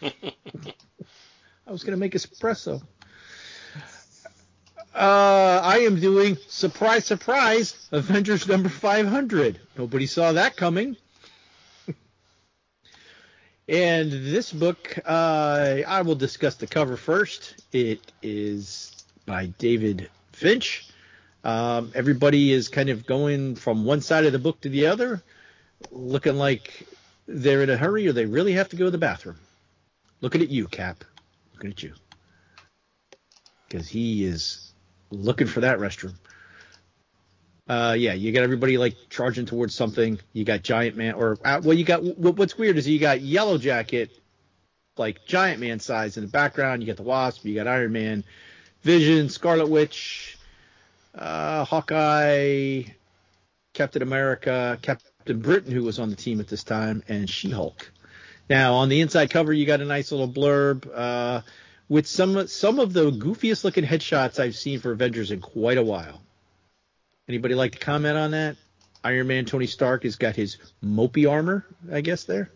I 1.70 1.72
was 1.72 1.84
gonna 1.84 1.98
make 1.98 2.14
espresso. 2.14 2.82
Uh, 4.92 5.60
I 5.62 5.78
am 5.86 6.00
doing 6.00 6.36
surprise, 6.48 7.04
surprise, 7.04 7.86
Avengers 7.92 8.48
number 8.48 8.68
500. 8.68 9.60
Nobody 9.78 10.06
saw 10.06 10.32
that 10.32 10.56
coming. 10.56 10.96
and 13.68 14.10
this 14.10 14.52
book, 14.52 14.98
uh, 15.06 15.76
I 15.86 16.02
will 16.02 16.16
discuss 16.16 16.56
the 16.56 16.66
cover 16.66 16.96
first. 16.96 17.64
It 17.70 18.00
is 18.20 19.04
by 19.24 19.46
David 19.46 20.10
Finch. 20.32 20.88
Um, 21.44 21.92
everybody 21.94 22.52
is 22.52 22.68
kind 22.68 22.88
of 22.88 23.06
going 23.06 23.54
from 23.54 23.84
one 23.84 24.00
side 24.00 24.24
of 24.24 24.32
the 24.32 24.40
book 24.40 24.60
to 24.62 24.68
the 24.70 24.88
other, 24.88 25.22
looking 25.92 26.34
like 26.34 26.88
they're 27.28 27.62
in 27.62 27.70
a 27.70 27.76
hurry 27.76 28.08
or 28.08 28.12
they 28.12 28.26
really 28.26 28.54
have 28.54 28.70
to 28.70 28.76
go 28.76 28.86
to 28.86 28.90
the 28.90 28.98
bathroom. 28.98 29.36
Looking 30.20 30.42
at 30.42 30.50
you, 30.50 30.66
Cap. 30.66 31.04
Looking 31.60 31.72
at 31.72 31.82
you. 31.82 31.92
Because 33.68 33.86
he 33.86 34.24
is 34.24 34.72
looking 35.10 35.46
for 35.46 35.60
that 35.60 35.78
restroom. 35.78 36.14
Uh, 37.68 37.94
yeah, 37.98 38.14
you 38.14 38.32
got 38.32 38.44
everybody 38.44 38.78
like 38.78 38.96
charging 39.10 39.44
towards 39.44 39.74
something. 39.74 40.18
You 40.32 40.46
got 40.46 40.62
Giant 40.62 40.96
Man, 40.96 41.12
or 41.12 41.36
uh, 41.44 41.60
well, 41.62 41.76
you 41.76 41.84
got 41.84 42.02
what, 42.02 42.36
what's 42.36 42.56
weird 42.56 42.78
is 42.78 42.88
you 42.88 42.98
got 42.98 43.20
Yellow 43.20 43.58
Jacket, 43.58 44.10
like 44.96 45.26
Giant 45.26 45.60
Man 45.60 45.80
size 45.80 46.16
in 46.16 46.24
the 46.24 46.30
background. 46.30 46.82
You 46.82 46.86
got 46.86 46.96
the 46.96 47.02
Wasp, 47.02 47.44
you 47.44 47.54
got 47.54 47.68
Iron 47.68 47.92
Man, 47.92 48.24
Vision, 48.80 49.28
Scarlet 49.28 49.68
Witch, 49.68 50.38
uh, 51.14 51.66
Hawkeye, 51.66 52.84
Captain 53.74 54.00
America, 54.00 54.78
Captain 54.80 55.40
Britain, 55.40 55.72
who 55.72 55.84
was 55.84 55.98
on 55.98 56.08
the 56.08 56.16
team 56.16 56.40
at 56.40 56.48
this 56.48 56.64
time, 56.64 57.02
and 57.06 57.28
She 57.28 57.50
Hulk. 57.50 57.92
Now 58.50 58.74
on 58.74 58.88
the 58.88 59.00
inside 59.00 59.30
cover, 59.30 59.52
you 59.52 59.64
got 59.64 59.80
a 59.80 59.84
nice 59.84 60.10
little 60.10 60.28
blurb 60.28 60.90
uh, 60.92 61.42
with 61.88 62.08
some 62.08 62.48
some 62.48 62.80
of 62.80 62.92
the 62.92 63.12
goofiest 63.12 63.62
looking 63.62 63.84
headshots 63.84 64.40
I've 64.40 64.56
seen 64.56 64.80
for 64.80 64.90
Avengers 64.90 65.30
in 65.30 65.40
quite 65.40 65.78
a 65.78 65.82
while. 65.84 66.20
Anybody 67.28 67.54
like 67.54 67.72
to 67.72 67.78
comment 67.78 68.18
on 68.18 68.32
that? 68.32 68.56
Iron 69.04 69.28
Man 69.28 69.44
Tony 69.44 69.66
Stark 69.66 70.02
has 70.02 70.16
got 70.16 70.34
his 70.34 70.58
mopey 70.84 71.30
armor, 71.30 71.64
I 71.92 72.00
guess 72.00 72.24
there. 72.24 72.50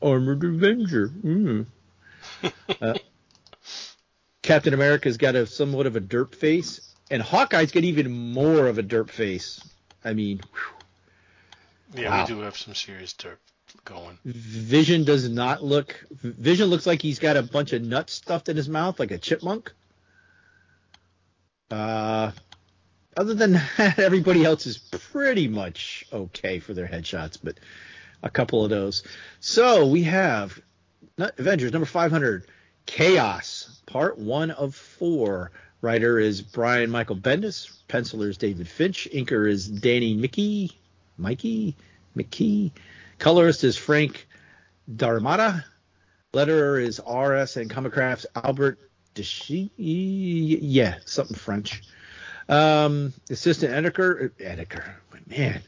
Armored 0.00 0.44
Avenger. 0.44 1.08
Mm. 1.08 1.66
Uh, 2.80 2.94
Captain 4.42 4.74
America's 4.74 5.16
got 5.16 5.34
a 5.34 5.46
somewhat 5.46 5.86
of 5.86 5.96
a 5.96 6.00
derp 6.00 6.34
face, 6.34 6.94
and 7.10 7.22
Hawkeye's 7.22 7.72
got 7.72 7.84
even 7.84 8.10
more 8.32 8.66
of 8.66 8.78
a 8.78 8.82
derp 8.82 9.10
face. 9.10 9.60
I 10.04 10.12
mean, 10.12 10.40
whew. 10.52 12.02
Yeah, 12.02 12.10
Wow. 12.10 12.22
we 12.24 12.34
do 12.34 12.40
have 12.40 12.56
some 12.56 12.74
serious 12.74 13.12
dirt 13.12 13.38
going. 13.84 14.18
Vision 14.24 15.04
does 15.04 15.28
not 15.28 15.62
look. 15.62 16.04
Vision 16.10 16.68
looks 16.68 16.86
like 16.86 17.02
he's 17.02 17.18
got 17.18 17.36
a 17.36 17.42
bunch 17.42 17.72
of 17.72 17.82
nuts 17.82 18.14
stuffed 18.14 18.48
in 18.48 18.56
his 18.56 18.68
mouth, 18.68 18.98
like 18.98 19.10
a 19.10 19.18
chipmunk. 19.18 19.72
Uh, 21.70 22.30
other 23.16 23.34
than 23.34 23.52
that, 23.52 23.98
everybody 23.98 24.44
else 24.44 24.66
is 24.66 24.78
pretty 24.78 25.48
much 25.48 26.06
okay 26.12 26.58
for 26.58 26.74
their 26.74 26.86
headshots. 26.86 27.38
But 27.42 27.58
a 28.22 28.30
couple 28.30 28.64
of 28.64 28.70
those. 28.70 29.02
So 29.40 29.86
we 29.86 30.04
have 30.04 30.60
Avengers 31.18 31.72
number 31.72 31.86
500, 31.86 32.46
Chaos, 32.86 33.80
part 33.86 34.18
one 34.18 34.50
of 34.52 34.74
four. 34.74 35.50
Writer 35.82 36.18
is 36.18 36.40
Brian 36.40 36.90
Michael 36.90 37.16
Bendis. 37.16 37.70
Penciler 37.88 38.28
is 38.28 38.38
David 38.38 38.68
Finch. 38.68 39.08
Inker 39.12 39.48
is 39.48 39.68
Danny 39.68 40.14
Miki. 40.14 40.78
Mikey? 41.18 41.74
McKee. 42.16 42.70
Colorist 43.18 43.64
is 43.64 43.76
Frank 43.76 44.28
D'Armata. 44.94 45.64
Letterer 46.32 46.82
is 46.82 47.00
RS 47.00 47.56
and 47.56 47.70
Comicraft's 47.70 48.26
Albert 48.34 48.78
Deschy. 49.14 49.70
Yeah, 49.76 50.96
something 51.06 51.36
French. 51.36 51.82
Um, 52.48 53.12
assistant 53.30 53.72
editor, 53.72 54.32
editor, 54.38 54.96
man, 55.26 55.62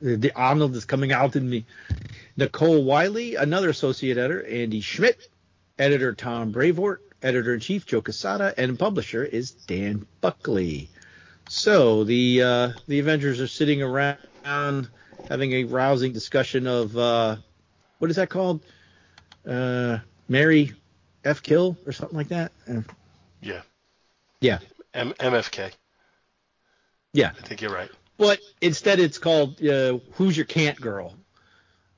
the 0.00 0.32
Arnold 0.36 0.76
is 0.76 0.84
coming 0.84 1.12
out 1.12 1.36
in 1.36 1.48
me. 1.48 1.64
Nicole 2.36 2.84
Wiley, 2.84 3.34
another 3.34 3.70
associate 3.70 4.16
editor, 4.16 4.46
Andy 4.46 4.80
Schmidt, 4.80 5.28
editor 5.78 6.14
Tom 6.14 6.52
Brevoort, 6.52 7.02
editor 7.22 7.54
in 7.54 7.60
chief 7.60 7.86
Joe 7.86 8.00
Quesada, 8.00 8.54
and 8.56 8.78
publisher 8.78 9.24
is 9.24 9.50
Dan 9.50 10.06
Buckley. 10.20 10.90
So 11.48 12.04
the 12.04 12.42
uh, 12.42 12.72
the 12.86 13.00
Avengers 13.00 13.40
are 13.40 13.48
sitting 13.48 13.82
around 13.82 14.88
having 15.30 15.52
a 15.52 15.64
rousing 15.64 16.12
discussion 16.12 16.66
of 16.66 16.94
uh, 16.98 17.36
what 17.98 18.10
is 18.10 18.16
that 18.16 18.28
called? 18.28 18.60
Uh, 19.48 19.98
Mary 20.28 20.72
F. 21.24 21.42
Kill 21.42 21.76
or 21.86 21.92
something 21.92 22.18
like 22.18 22.28
that. 22.28 22.52
Uh, 22.68 22.82
Yeah. 23.40 23.62
yeah, 24.40 24.58
M- 24.92 25.14
MFK. 25.14 25.70
yeah. 27.14 27.30
I 27.38 27.46
think 27.46 27.62
you're 27.62 27.72
right. 27.72 27.90
But 28.18 28.40
instead, 28.60 28.98
it's 29.00 29.16
called 29.18 29.64
uh, 29.64 29.98
"Who's 30.12 30.36
Your 30.36 30.44
Can't 30.46 30.78
Girl," 30.78 31.14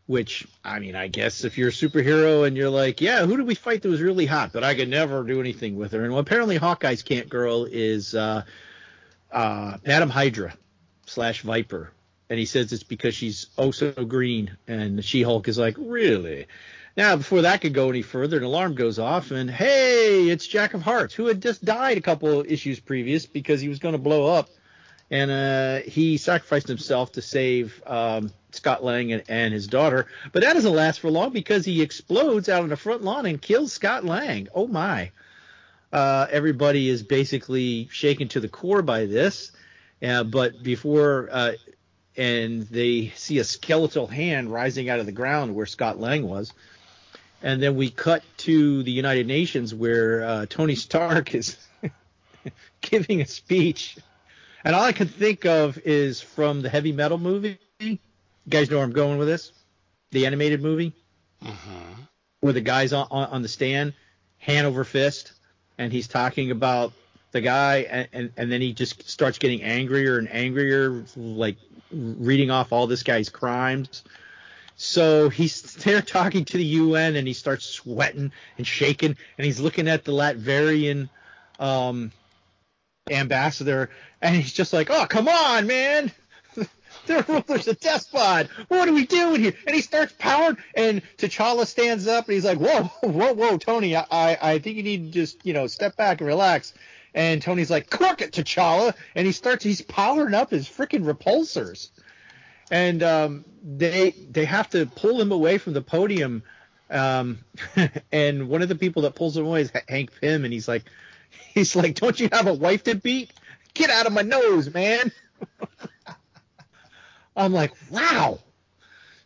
which 0.06 0.46
I 0.64 0.78
mean, 0.78 0.94
I 0.94 1.08
guess 1.08 1.42
if 1.42 1.58
you're 1.58 1.70
a 1.70 1.72
superhero 1.72 2.46
and 2.46 2.56
you're 2.56 2.70
like, 2.70 3.00
yeah, 3.00 3.24
who 3.26 3.36
did 3.36 3.46
we 3.46 3.56
fight 3.56 3.82
that 3.82 3.88
was 3.88 4.00
really 4.00 4.26
hot, 4.26 4.52
but 4.52 4.62
I 4.62 4.74
could 4.76 4.88
never 4.88 5.24
do 5.24 5.40
anything 5.40 5.74
with 5.76 5.90
her? 5.92 6.02
And 6.04 6.12
well, 6.12 6.20
apparently, 6.20 6.58
Hawkeye's 6.58 7.02
can't 7.02 7.28
girl 7.28 7.64
is 7.64 8.14
uh, 8.14 8.42
uh, 9.32 9.78
Madam 9.84 10.10
Hydra 10.10 10.54
slash 11.06 11.42
Viper, 11.42 11.90
and 12.32 12.38
he 12.38 12.46
says 12.46 12.72
it's 12.72 12.82
because 12.82 13.14
she's 13.14 13.48
oh 13.58 13.72
so 13.72 13.92
green, 13.92 14.56
and 14.66 15.04
She-Hulk 15.04 15.48
is 15.48 15.58
like, 15.58 15.76
really? 15.78 16.46
Now, 16.96 17.14
before 17.16 17.42
that 17.42 17.60
could 17.60 17.74
go 17.74 17.90
any 17.90 18.00
further, 18.00 18.38
an 18.38 18.44
alarm 18.44 18.74
goes 18.74 18.98
off, 18.98 19.32
and 19.32 19.50
hey, 19.50 20.30
it's 20.30 20.46
Jack 20.46 20.72
of 20.72 20.80
Hearts, 20.80 21.12
who 21.12 21.26
had 21.26 21.42
just 21.42 21.62
died 21.62 21.98
a 21.98 22.00
couple 22.00 22.42
issues 22.48 22.80
previous 22.80 23.26
because 23.26 23.60
he 23.60 23.68
was 23.68 23.80
going 23.80 23.92
to 23.92 23.98
blow 23.98 24.34
up 24.34 24.48
and 25.10 25.30
uh, 25.30 25.80
he 25.86 26.16
sacrificed 26.16 26.68
himself 26.68 27.12
to 27.12 27.20
save 27.20 27.82
um, 27.86 28.32
Scott 28.52 28.82
Lang 28.82 29.12
and, 29.12 29.24
and, 29.28 29.52
his 29.52 29.66
daughter. 29.66 30.06
But 30.32 30.42
that 30.42 30.54
doesn't 30.54 30.74
last 30.74 31.00
for 31.00 31.10
long 31.10 31.34
because 31.34 31.66
he 31.66 31.82
explodes 31.82 32.48
out 32.48 32.62
on 32.62 32.70
the 32.70 32.78
front 32.78 33.02
lawn 33.02 33.26
and 33.26 33.42
kills 33.42 33.74
Scott 33.74 34.06
Lang. 34.06 34.48
Oh 34.54 34.66
my! 34.66 35.10
Uh, 35.92 36.28
everybody 36.30 36.88
is 36.88 37.02
basically 37.02 37.88
shaken 37.92 38.28
to 38.28 38.40
the 38.40 38.48
core 38.48 38.80
by 38.80 39.04
this. 39.04 39.52
Uh, 40.02 40.24
but 40.24 40.62
before 40.62 41.28
uh, 41.30 41.52
and 42.16 42.62
they 42.62 43.08
see 43.16 43.38
a 43.38 43.44
skeletal 43.44 44.06
hand 44.06 44.52
rising 44.52 44.88
out 44.88 45.00
of 45.00 45.06
the 45.06 45.12
ground 45.12 45.54
where 45.54 45.66
Scott 45.66 45.98
Lang 46.00 46.28
was. 46.28 46.52
And 47.42 47.60
then 47.62 47.74
we 47.74 47.90
cut 47.90 48.22
to 48.38 48.82
the 48.82 48.92
United 48.92 49.26
Nations 49.26 49.74
where 49.74 50.24
uh, 50.24 50.46
Tony 50.48 50.76
Stark 50.76 51.34
is 51.34 51.56
giving 52.80 53.20
a 53.20 53.26
speech 53.26 53.96
and 54.64 54.76
all 54.76 54.84
I 54.84 54.92
can 54.92 55.08
think 55.08 55.44
of 55.44 55.78
is 55.78 56.20
from 56.20 56.62
the 56.62 56.68
heavy 56.68 56.92
metal 56.92 57.18
movie. 57.18 57.58
You 57.80 57.98
guys 58.48 58.70
know 58.70 58.76
where 58.76 58.84
I'm 58.84 58.92
going 58.92 59.18
with 59.18 59.26
this? 59.26 59.52
The 60.12 60.26
animated 60.26 60.62
movie? 60.62 60.92
Mm-hmm. 61.42 62.02
Where 62.40 62.52
the 62.52 62.60
guy's 62.60 62.92
on, 62.92 63.08
on, 63.10 63.28
on, 63.28 63.42
the 63.42 63.48
stand, 63.48 63.94
hand 64.38 64.66
over 64.66 64.84
fist, 64.84 65.32
and 65.78 65.92
he's 65.92 66.06
talking 66.06 66.50
about 66.50 66.92
the 67.32 67.40
guy, 67.40 67.78
and, 67.90 68.08
and, 68.12 68.32
and 68.36 68.52
then 68.52 68.60
he 68.60 68.72
just 68.72 69.08
starts 69.08 69.38
getting 69.38 69.62
angrier 69.62 70.18
and 70.18 70.32
angrier, 70.32 71.04
like 71.16 71.56
reading 71.90 72.50
off 72.50 72.72
all 72.72 72.86
this 72.86 73.02
guy's 73.02 73.28
crimes. 73.28 74.04
So 74.76 75.28
he's 75.28 75.62
there 75.76 76.02
talking 76.02 76.44
to 76.46 76.56
the 76.56 76.64
UN, 76.64 77.16
and 77.16 77.26
he 77.26 77.32
starts 77.32 77.64
sweating 77.64 78.32
and 78.58 78.66
shaking, 78.66 79.16
and 79.38 79.44
he's 79.44 79.60
looking 79.60 79.88
at 79.88 80.04
the 80.04 80.12
Latvian 80.12 81.08
um, 81.58 82.12
ambassador, 83.10 83.90
and 84.20 84.36
he's 84.36 84.52
just 84.52 84.72
like, 84.72 84.90
"Oh, 84.90 85.06
come 85.06 85.28
on, 85.28 85.66
man." 85.66 86.12
the 87.06 87.24
ruler's 87.28 87.68
a 87.68 87.74
despot. 87.74 88.48
What 88.68 88.88
are 88.88 88.92
we 88.92 89.06
doing 89.06 89.40
here? 89.40 89.54
And 89.66 89.74
he 89.74 89.82
starts 89.82 90.14
powering, 90.18 90.58
and 90.74 91.02
T'Challa 91.16 91.66
stands 91.66 92.06
up, 92.06 92.26
and 92.26 92.34
he's 92.34 92.44
like, 92.44 92.58
"Whoa, 92.58 92.84
whoa, 93.08 93.32
whoa, 93.34 93.58
Tony, 93.58 93.96
I, 93.96 94.04
I 94.10 94.58
think 94.58 94.76
you 94.76 94.82
need 94.82 95.06
to 95.06 95.10
just, 95.10 95.46
you 95.46 95.52
know, 95.52 95.66
step 95.66 95.96
back 95.96 96.20
and 96.20 96.28
relax." 96.28 96.74
And 97.14 97.42
Tony's 97.42 97.70
like, 97.70 97.90
"Cork 97.90 98.22
it, 98.22 98.32
T'Challa," 98.32 98.94
and 99.14 99.26
he 99.26 99.32
starts, 99.32 99.64
he's 99.64 99.82
powering 99.82 100.34
up 100.34 100.50
his 100.50 100.68
freaking 100.68 101.04
repulsors, 101.04 101.90
and 102.70 103.02
um, 103.02 103.44
they 103.62 104.14
they 104.30 104.44
have 104.44 104.70
to 104.70 104.86
pull 104.86 105.20
him 105.20 105.32
away 105.32 105.58
from 105.58 105.74
the 105.74 105.82
podium. 105.82 106.42
Um, 106.90 107.38
and 108.12 108.48
one 108.48 108.62
of 108.62 108.68
the 108.68 108.74
people 108.74 109.02
that 109.02 109.14
pulls 109.14 109.36
him 109.36 109.46
away 109.46 109.62
is 109.62 109.72
Hank 109.88 110.10
Pym, 110.20 110.44
and 110.44 110.52
he's 110.52 110.68
like, 110.68 110.84
he's 111.54 111.76
like, 111.76 111.96
"Don't 111.96 112.18
you 112.18 112.28
have 112.32 112.46
a 112.46 112.54
wife 112.54 112.84
to 112.84 112.94
beat? 112.94 113.30
Get 113.74 113.90
out 113.90 114.06
of 114.06 114.12
my 114.12 114.22
nose, 114.22 114.72
man." 114.72 115.12
I'm 117.36 117.52
like, 117.52 117.72
wow. 117.90 118.38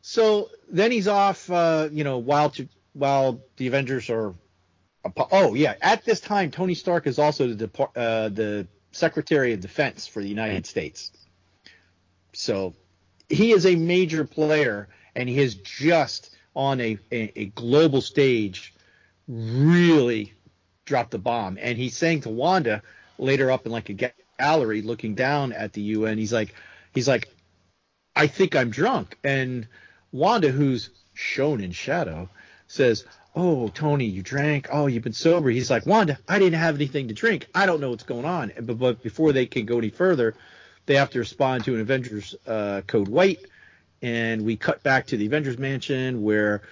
So 0.03 0.51
then 0.71 0.93
he's 0.93 1.09
off, 1.09 1.51
uh, 1.51 1.89
you 1.91 2.05
know, 2.05 2.19
while 2.19 2.51
to, 2.51 2.69
while 2.93 3.41
the 3.57 3.67
Avengers 3.67 4.09
are. 4.11 4.35
Oh 5.31 5.55
yeah, 5.55 5.75
at 5.81 6.05
this 6.05 6.21
time, 6.21 6.51
Tony 6.51 6.75
Stark 6.75 7.07
is 7.07 7.19
also 7.19 7.55
the 7.55 7.71
uh, 7.97 8.29
the 8.29 8.67
Secretary 8.93 9.53
of 9.53 9.61
Defense 9.61 10.07
for 10.07 10.23
the 10.23 10.29
United 10.29 10.67
States. 10.67 11.13
So 12.33 12.75
he 13.29 13.53
is 13.53 13.67
a 13.67 13.77
major 13.77 14.25
player, 14.25 14.89
and 15.15 15.29
he 15.29 15.39
is 15.39 15.55
just 15.57 16.35
on 16.55 16.81
a, 16.81 16.99
a, 17.13 17.33
a 17.37 17.45
global 17.47 18.01
stage, 18.01 18.75
really 19.29 20.33
dropped 20.85 21.11
the 21.11 21.19
bomb. 21.19 21.59
And 21.61 21.77
he's 21.77 21.97
saying 21.97 22.23
to 22.23 22.31
Wanda 22.31 22.83
later 23.19 23.51
up 23.51 23.67
in 23.67 23.73
like 23.73 23.91
a 23.91 24.13
gallery, 24.39 24.83
looking 24.83 25.15
down 25.15 25.53
at 25.53 25.73
the 25.75 25.83
UN, 25.83 26.19
he's 26.19 26.33
like, 26.33 26.55
he's 26.95 27.09
like, 27.09 27.29
I 28.15 28.27
think 28.27 28.57
I'm 28.57 28.71
drunk. 28.71 29.19
And 29.23 29.69
Wanda, 30.13 30.51
who's 30.51 30.91
shown 31.13 31.61
in 31.61 31.73
shadow, 31.73 32.31
says, 32.69 33.05
Oh, 33.39 33.69
Tony, 33.69 34.07
you 34.07 34.23
drank. 34.23 34.69
Oh, 34.73 34.87
you've 34.87 35.03
been 35.03 35.13
sober. 35.13 35.51
He's 35.51 35.71
like, 35.71 35.85
Wanda, 35.85 36.19
I 36.27 36.39
didn't 36.39 36.59
have 36.59 36.75
anything 36.75 37.09
to 37.09 37.15
drink. 37.15 37.47
I 37.55 37.67
don't 37.67 37.83
know 37.83 37.91
what's 37.91 38.03
going 38.03 38.25
on. 38.25 38.51
But, 38.63 38.79
but 38.79 39.03
before 39.03 39.33
they 39.33 39.45
can 39.45 39.67
go 39.67 39.77
any 39.77 39.91
further, 39.91 40.35
they 40.87 40.95
have 40.95 41.11
to 41.11 41.19
respond 41.19 41.65
to 41.65 41.75
an 41.75 41.83
Avengers 41.83 42.35
uh, 42.47 42.81
Code 42.87 43.09
White. 43.09 43.41
And 44.01 44.47
we 44.47 44.57
cut 44.57 44.83
back 44.83 45.07
to 45.09 45.19
the 45.19 45.27
Avengers 45.27 45.59
Mansion 45.59 46.23
where 46.23 46.63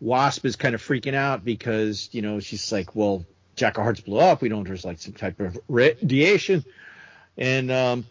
Wasp 0.00 0.46
is 0.46 0.56
kind 0.56 0.74
of 0.74 0.82
freaking 0.82 1.14
out 1.14 1.44
because, 1.44 2.08
you 2.12 2.22
know, 2.22 2.40
she's 2.40 2.72
like, 2.72 2.96
well, 2.96 3.26
Jack 3.54 3.76
of 3.76 3.84
Hearts 3.84 4.00
blew 4.00 4.18
up. 4.18 4.40
We 4.40 4.48
know 4.48 4.64
there's 4.64 4.84
like 4.84 4.98
some 4.98 5.12
type 5.12 5.38
of 5.40 5.58
radiation. 5.68 6.64
And 7.36 7.70
um, 7.70 8.06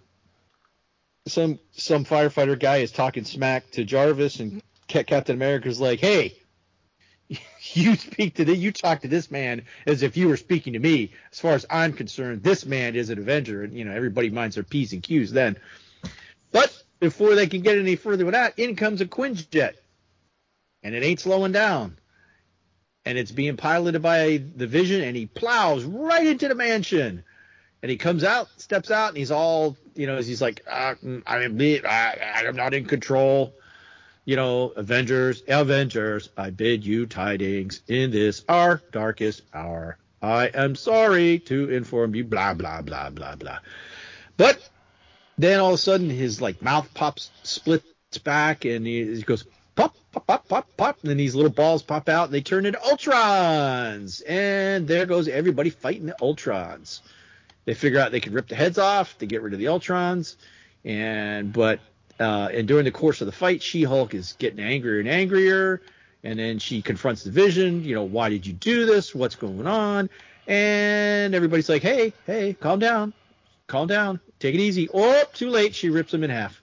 some 1.28 1.59
some 1.72 2.05
firefighter 2.05 2.59
guy 2.59 2.78
is 2.78 2.91
talking 2.91 3.24
smack 3.24 3.72
to 3.72 3.84
Jarvis, 3.86 4.39
and 4.39 4.61
Captain 4.88 5.36
America's 5.36 5.80
like, 5.80 5.99
"Hey, 5.99 6.38
you 7.74 7.95
speak 7.95 8.36
to 8.36 8.45
the, 8.45 8.55
you 8.55 8.71
talk 8.71 9.01
to 9.01 9.07
this 9.07 9.32
man 9.32 9.63
as 9.88 10.03
if 10.03 10.17
you 10.17 10.28
were 10.28 10.38
speaking 10.38 10.74
to 10.74 10.80
me. 10.80 11.11
As 11.32 11.39
far 11.39 11.53
as 11.53 11.65
I'm 11.69 11.93
concerned, 11.93 12.43
this 12.43 12.65
man 12.65 12.95
is 12.95 13.09
an 13.09 13.19
Avenger, 13.19 13.63
and 13.63 13.74
you 13.74 13.86
know 13.86 13.91
everybody 13.91 14.30
minds 14.30 14.55
their 14.55 14.63
p's 14.63 14.93
and 14.93 15.03
q's 15.03 15.32
then. 15.32 15.57
But 16.51 16.84
before 16.99 17.36
they 17.36 17.47
can 17.47 17.61
get 17.61 17.78
any 17.78 17.95
further 17.95 18.26
with 18.26 18.34
that, 18.34 18.57
in 18.57 18.76
comes 18.76 19.01
a 19.01 19.05
Quinjet, 19.05 19.74
and 20.84 20.95
it 20.95 21.03
ain't 21.03 21.19
slowing 21.19 21.51
down." 21.51 21.97
And 23.05 23.17
it's 23.17 23.32
being 23.34 23.57
piloted 23.57 24.01
by 24.01 24.41
the 24.55 24.65
Vision, 24.65 25.01
and 25.01 25.13
he 25.13 25.26
plows 25.26 25.84
right 25.84 26.26
into 26.26 26.47
the 26.47 26.55
mansion 26.55 27.26
and 27.84 27.89
he 27.89 27.97
comes 27.97 28.24
out, 28.24 28.47
steps 28.55 28.89
out, 28.89 29.09
and 29.09 29.17
he's 29.17 29.30
all, 29.30 29.76
you 29.93 30.07
know, 30.07 30.15
he's 30.15 30.41
like, 30.41 30.61
uh, 30.71 30.95
I'm, 31.03 31.24
I'm 31.28 32.55
not 32.55 32.74
in 32.74 32.86
control. 32.86 33.53
You 34.26 34.36
know, 34.36 34.69
Avengers, 34.69 35.43
Avengers, 35.47 36.30
I 36.38 36.49
bid 36.49 36.86
you 36.86 37.05
tidings 37.05 37.82
in 37.88 38.11
this 38.11 38.43
our 38.47 38.82
darkest 38.91 39.41
hour. 39.53 39.97
I 40.21 40.47
am 40.47 40.76
sorry 40.76 41.39
to 41.39 41.69
inform 41.69 42.15
you, 42.15 42.24
blah 42.24 42.53
blah 42.53 42.82
blah 42.82 43.09
blah 43.09 43.36
blah. 43.36 43.59
But 44.38 44.69
then 45.38 45.59
all 45.59 45.69
of 45.69 45.76
a 45.76 45.78
sudden, 45.78 46.09
his 46.09 46.41
like 46.41 46.61
mouth 46.61 46.93
pops, 46.93 47.32
splits 47.43 47.86
back, 48.24 48.65
and 48.65 48.86
he, 48.88 49.15
he 49.15 49.21
goes 49.24 49.45
pop, 49.76 49.95
pop, 50.11 50.26
pop, 50.26 50.47
pop, 50.47 50.67
pop, 50.78 50.99
and 51.01 51.09
then 51.09 51.17
these 51.17 51.36
little 51.36 51.51
balls 51.51 51.84
pop 51.84 52.07
out, 52.07 52.26
and 52.26 52.34
they 52.34 52.41
turn 52.41 52.65
into 52.65 52.80
Ultrons, 52.80 54.21
and 54.28 54.88
there 54.88 55.05
goes 55.05 55.28
everybody 55.28 55.69
fighting 55.69 56.05
the 56.05 56.15
Ultrons 56.21 57.01
they 57.65 57.74
figure 57.74 57.99
out 57.99 58.11
they 58.11 58.19
can 58.19 58.34
rip 58.34 58.47
the 58.47 58.55
heads 58.55 58.78
off, 58.78 59.17
they 59.17 59.26
get 59.26 59.41
rid 59.41 59.53
of 59.53 59.59
the 59.59 59.65
Ultrons, 59.65 60.36
and 60.84 61.53
but 61.53 61.80
Uh, 62.24 62.47
and 62.53 62.67
during 62.69 62.86
the 62.86 62.91
course 62.91 63.19
of 63.19 63.26
the 63.26 63.34
fight, 63.34 63.61
She-Hulk 63.61 64.13
is 64.13 64.36
getting 64.39 64.63
angrier 64.63 64.99
and 64.99 65.09
angrier. 65.09 65.82
And 66.24 66.39
then 66.39 66.57
she 66.57 66.82
confronts 66.82 67.24
the 67.24 67.32
Vision. 67.32 67.84
You 67.84 67.95
know, 67.95 68.03
why 68.03 68.30
did 68.30 68.47
you 68.47 68.53
do 68.53 68.86
this? 68.86 69.13
What's 69.13 69.36
going 69.36 69.67
on? 69.67 70.09
And 70.47 71.36
everybody's 71.36 71.67
like, 71.67 71.82
hey, 71.82 72.13
hey, 72.26 72.53
calm 72.53 72.80
down, 72.80 73.13
calm 73.67 73.88
down, 73.88 74.21
take 74.39 74.55
it 74.55 74.61
easy. 74.61 74.88
Oh, 74.93 75.24
too 75.34 75.49
late. 75.49 75.76
She 75.76 75.89
rips 75.89 76.13
him 76.13 76.24
in 76.24 76.30
half. 76.30 76.61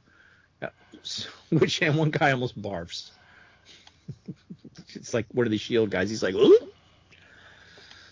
Uh, 0.63 0.69
Which 1.51 1.83
and 1.83 1.97
one 1.97 2.11
guy 2.11 2.33
almost 2.33 2.61
barfs. 2.61 3.11
it's 4.95 5.13
like 5.13 5.27
one 5.33 5.47
of 5.47 5.51
the 5.51 5.59
Shield 5.59 5.91
guys. 5.91 6.09
He's 6.09 6.23
like, 6.23 6.35
Ooh. 6.35 6.69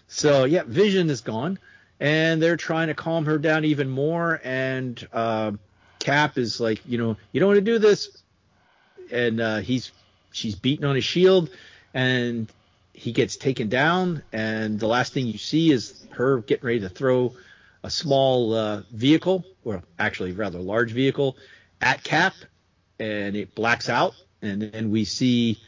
so 0.07 0.45
yeah, 0.45 0.65
Vision 0.67 1.09
is 1.09 1.23
gone, 1.23 1.59
and 1.99 2.43
they're 2.43 2.59
trying 2.59 2.89
to 2.89 2.95
calm 2.95 3.25
her 3.25 3.39
down 3.39 3.65
even 3.65 3.89
more. 3.89 4.39
And 4.45 5.09
uh, 5.15 5.53
Cap 5.99 6.39
is 6.39 6.61
like, 6.61 6.81
you 6.87 6.99
know, 6.99 7.17
you 7.33 7.41
don't 7.41 7.49
want 7.49 7.59
to 7.59 7.63
do 7.63 7.79
this, 7.79 8.23
and 9.11 9.41
uh, 9.41 9.59
he's 9.59 9.93
she's 10.33 10.55
beating 10.55 10.85
on 10.85 10.95
his 10.95 11.05
shield, 11.05 11.51
and 11.95 12.51
he 12.93 13.13
gets 13.13 13.37
taken 13.37 13.69
down. 13.69 14.23
And 14.33 14.79
the 14.79 14.87
last 14.87 15.13
thing 15.13 15.27
you 15.27 15.39
see 15.39 15.71
is 15.71 16.07
her 16.11 16.39
getting 16.41 16.67
ready 16.67 16.81
to 16.81 16.89
throw 16.89 17.35
a 17.83 17.91
small 17.91 18.55
uh, 18.55 18.83
vehicle, 18.93 19.45
or 19.65 19.83
actually 19.99 20.33
rather 20.33 20.59
large 20.59 20.93
vehicle, 20.93 21.37
at 21.81 22.03
Cap, 22.03 22.35
and 22.99 23.37
it 23.37 23.55
blacks 23.55 23.89
out. 23.89 24.15
And 24.43 24.63
then 24.63 24.91
we 24.91 25.05
see 25.05 25.59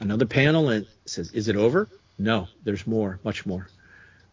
another 0.00 0.26
panel 0.26 0.68
and 0.70 0.86
says, 1.06 1.32
Is 1.32 1.48
it 1.48 1.56
over? 1.56 1.88
No, 2.18 2.48
there's 2.64 2.86
more, 2.86 3.18
much 3.24 3.44
more. 3.44 3.68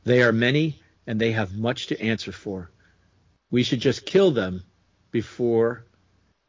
They 0.03 0.21
are 0.23 0.32
many 0.32 0.79
and 1.07 1.19
they 1.19 1.32
have 1.32 1.55
much 1.55 1.88
to 1.88 2.01
answer 2.01 2.32
for. 2.32 2.69
We 3.49 3.63
should 3.63 3.79
just 3.79 4.05
kill 4.05 4.32
them 4.32 4.63
before 5.12 5.86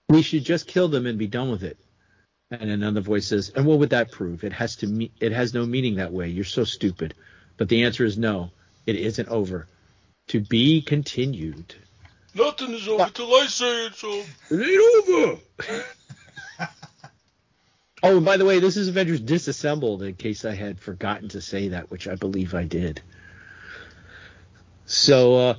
we 0.09 0.23
should 0.23 0.45
just 0.45 0.67
kill 0.67 0.89
them 0.89 1.07
and 1.07 1.19
be 1.19 1.27
done 1.27 1.51
with 1.51 1.63
it. 1.63 1.79
And 2.51 2.71
another 2.71 3.01
voice 3.01 3.27
says, 3.27 3.51
And 3.55 3.67
what 3.67 3.79
would 3.79 3.91
that 3.91 4.13
prove? 4.13 4.45
It 4.45 4.53
has 4.53 4.77
to 4.77 4.87
me- 4.87 5.11
it 5.21 5.33
has 5.33 5.55
no 5.55 5.65
meaning 5.65 5.97
that 5.97 6.13
way. 6.13 6.29
You're 6.29 6.45
so 6.45 6.65
stupid. 6.65 7.15
But 7.57 7.69
the 7.69 7.85
answer 7.85 8.05
is 8.05 8.19
no. 8.19 8.51
It 8.87 8.97
isn't 8.97 9.29
over. 9.29 9.67
To 10.29 10.41
be 10.41 10.83
continued. 10.83 11.75
Nothing 12.35 12.73
is 12.73 12.89
over 12.89 13.11
till 13.11 13.35
I 13.35 13.47
say 13.47 13.87
it's 13.87 14.05
over. 14.05 14.29
It 14.51 14.61
ain't 14.61 15.09
over. 15.09 15.41
oh, 18.03 18.17
and 18.17 18.25
by 18.25 18.37
the 18.37 18.45
way, 18.45 18.59
this 18.59 18.77
is 18.77 18.89
Avengers 18.89 19.21
Disassembled, 19.21 20.03
in 20.03 20.15
case 20.15 20.45
I 20.45 20.55
had 20.55 20.81
forgotten 20.81 21.29
to 21.31 21.41
say 21.41 21.69
that, 21.69 21.91
which 21.91 22.09
I 22.09 22.15
believe 22.17 22.55
I 22.55 22.65
did. 22.65 23.01
So, 24.87 25.35
uh, 25.37 25.55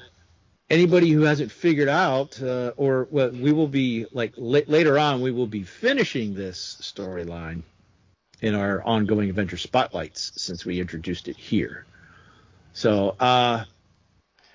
anybody 0.74 1.09
who 1.11 1.21
hasn't 1.21 1.51
figured 1.51 1.89
out, 1.89 2.41
uh, 2.41 2.74
or 2.76 3.07
well, 3.11 3.30
we 3.30 3.51
will 3.53 3.67
be 3.67 4.05
like 4.11 4.34
la- 4.38 4.67
later 4.67 4.97
on, 4.97 5.21
we 5.21 5.32
will 5.32 5.47
be 5.47 5.63
finishing 5.63 6.34
this 6.34 6.78
storyline 6.82 7.61
in 8.41 8.55
our 8.55 8.84
ongoing 8.84 9.30
adventure 9.30 9.57
spotlights 9.57 10.32
since 10.36 10.65
we 10.65 10.80
introduced 10.82 11.28
it 11.28 11.38
here. 11.38 11.86
So, 12.74 13.15
uh, 13.19 13.65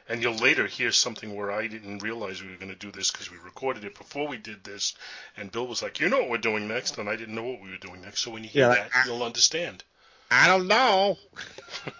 And 0.08 0.22
you'll 0.22 0.34
later 0.36 0.66
hear 0.66 0.90
something 0.90 1.36
where 1.36 1.52
I 1.52 1.66
didn't 1.68 1.98
realize 2.02 2.42
we 2.42 2.50
were 2.50 2.56
going 2.56 2.70
to 2.70 2.86
do 2.86 2.90
this 2.90 3.10
because 3.10 3.30
we 3.30 3.36
recorded 3.44 3.84
it 3.84 3.94
before 3.96 4.26
we 4.26 4.38
did 4.38 4.64
this, 4.64 4.94
and 5.36 5.52
Bill 5.52 5.66
was 5.66 5.82
like, 5.82 6.00
"You 6.00 6.08
know 6.08 6.18
what 6.20 6.30
we're 6.30 6.38
doing 6.38 6.66
next," 6.66 6.98
and 6.98 7.08
I 7.08 7.16
didn't 7.16 7.34
know 7.34 7.44
what 7.44 7.60
we 7.62 7.70
were 7.70 7.76
doing 7.76 8.00
next. 8.02 8.20
So 8.22 8.30
when 8.30 8.42
you 8.42 8.48
hear 8.50 8.68
Yeah, 8.68 8.74
that, 8.74 8.90
I- 8.94 9.04
you'll 9.06 9.22
understand. 9.22 9.84
I 10.30 10.48
don't 10.48 10.66
know. 10.66 11.16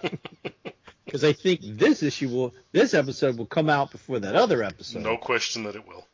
Because 1.08 1.24
I 1.24 1.32
think 1.32 1.60
this 1.62 2.02
issue 2.02 2.28
will, 2.28 2.54
this 2.72 2.92
episode 2.92 3.38
will 3.38 3.46
come 3.46 3.70
out 3.70 3.90
before 3.90 4.18
that 4.20 4.34
other 4.34 4.62
episode. 4.62 5.02
No 5.02 5.16
question 5.16 5.62
that 5.62 5.74
it 5.74 5.88
will. 5.88 6.06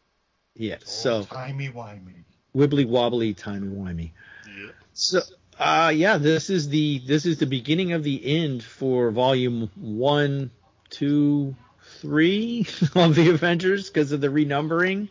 Yeah. 0.55 0.77
So 0.85 1.25
timey 1.25 1.69
wimey. 1.69 2.23
wibbly 2.55 2.87
wobbly, 2.87 3.35
timey 3.35 3.67
wimey. 3.67 4.13
Yeah. 4.47 4.71
So, 4.93 5.21
uh, 5.59 5.91
yeah, 5.93 6.19
this 6.19 6.49
is 6.49 6.69
the 6.69 7.01
this 7.01 7.27
is 7.27 7.39
the 7.39 7.47
beginning 7.47 7.93
of 7.93 8.05
the 8.05 8.25
end 8.25 8.63
for 8.63 9.11
volume 9.11 9.69
one, 9.75 10.53
two, 10.91 11.57
three 11.99 12.65
of 12.95 13.17
the 13.17 13.31
Avengers 13.31 13.91
because 13.91 14.13
of 14.13 14.21
the 14.21 14.29
renumbering. 14.29 15.09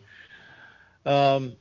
Um. 1.04 1.56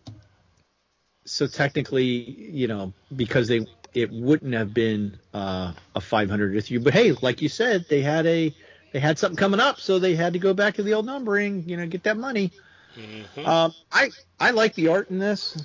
So 1.25 1.47
technically, 1.47 2.05
you 2.05 2.69
know, 2.69 2.93
because 3.13 3.49
they 3.49 3.67
it 3.93 4.11
wouldn't 4.11 4.53
have 4.53 4.73
been 4.73 5.17
uh, 5.33 5.73
a 5.95 6.01
500 6.01 6.55
issue, 6.55 6.79
but 6.79 6.93
hey, 6.93 7.13
like 7.21 7.41
you 7.41 7.49
said, 7.49 7.85
they 7.89 8.01
had 8.01 8.25
a 8.25 8.53
they 8.91 8.99
had 8.99 9.17
something 9.17 9.37
coming 9.37 9.59
up, 9.59 9.79
so 9.79 9.99
they 9.99 10.15
had 10.15 10.33
to 10.33 10.39
go 10.39 10.53
back 10.53 10.75
to 10.75 10.83
the 10.83 10.93
old 10.93 11.05
numbering, 11.05 11.67
you 11.67 11.77
know, 11.77 11.87
get 11.87 12.03
that 12.03 12.17
money. 12.17 12.51
Mhm. 12.97 13.47
Um, 13.47 13.73
I 13.91 14.11
I 14.39 14.51
like 14.51 14.75
the 14.75 14.89
art 14.89 15.09
in 15.09 15.19
this. 15.19 15.57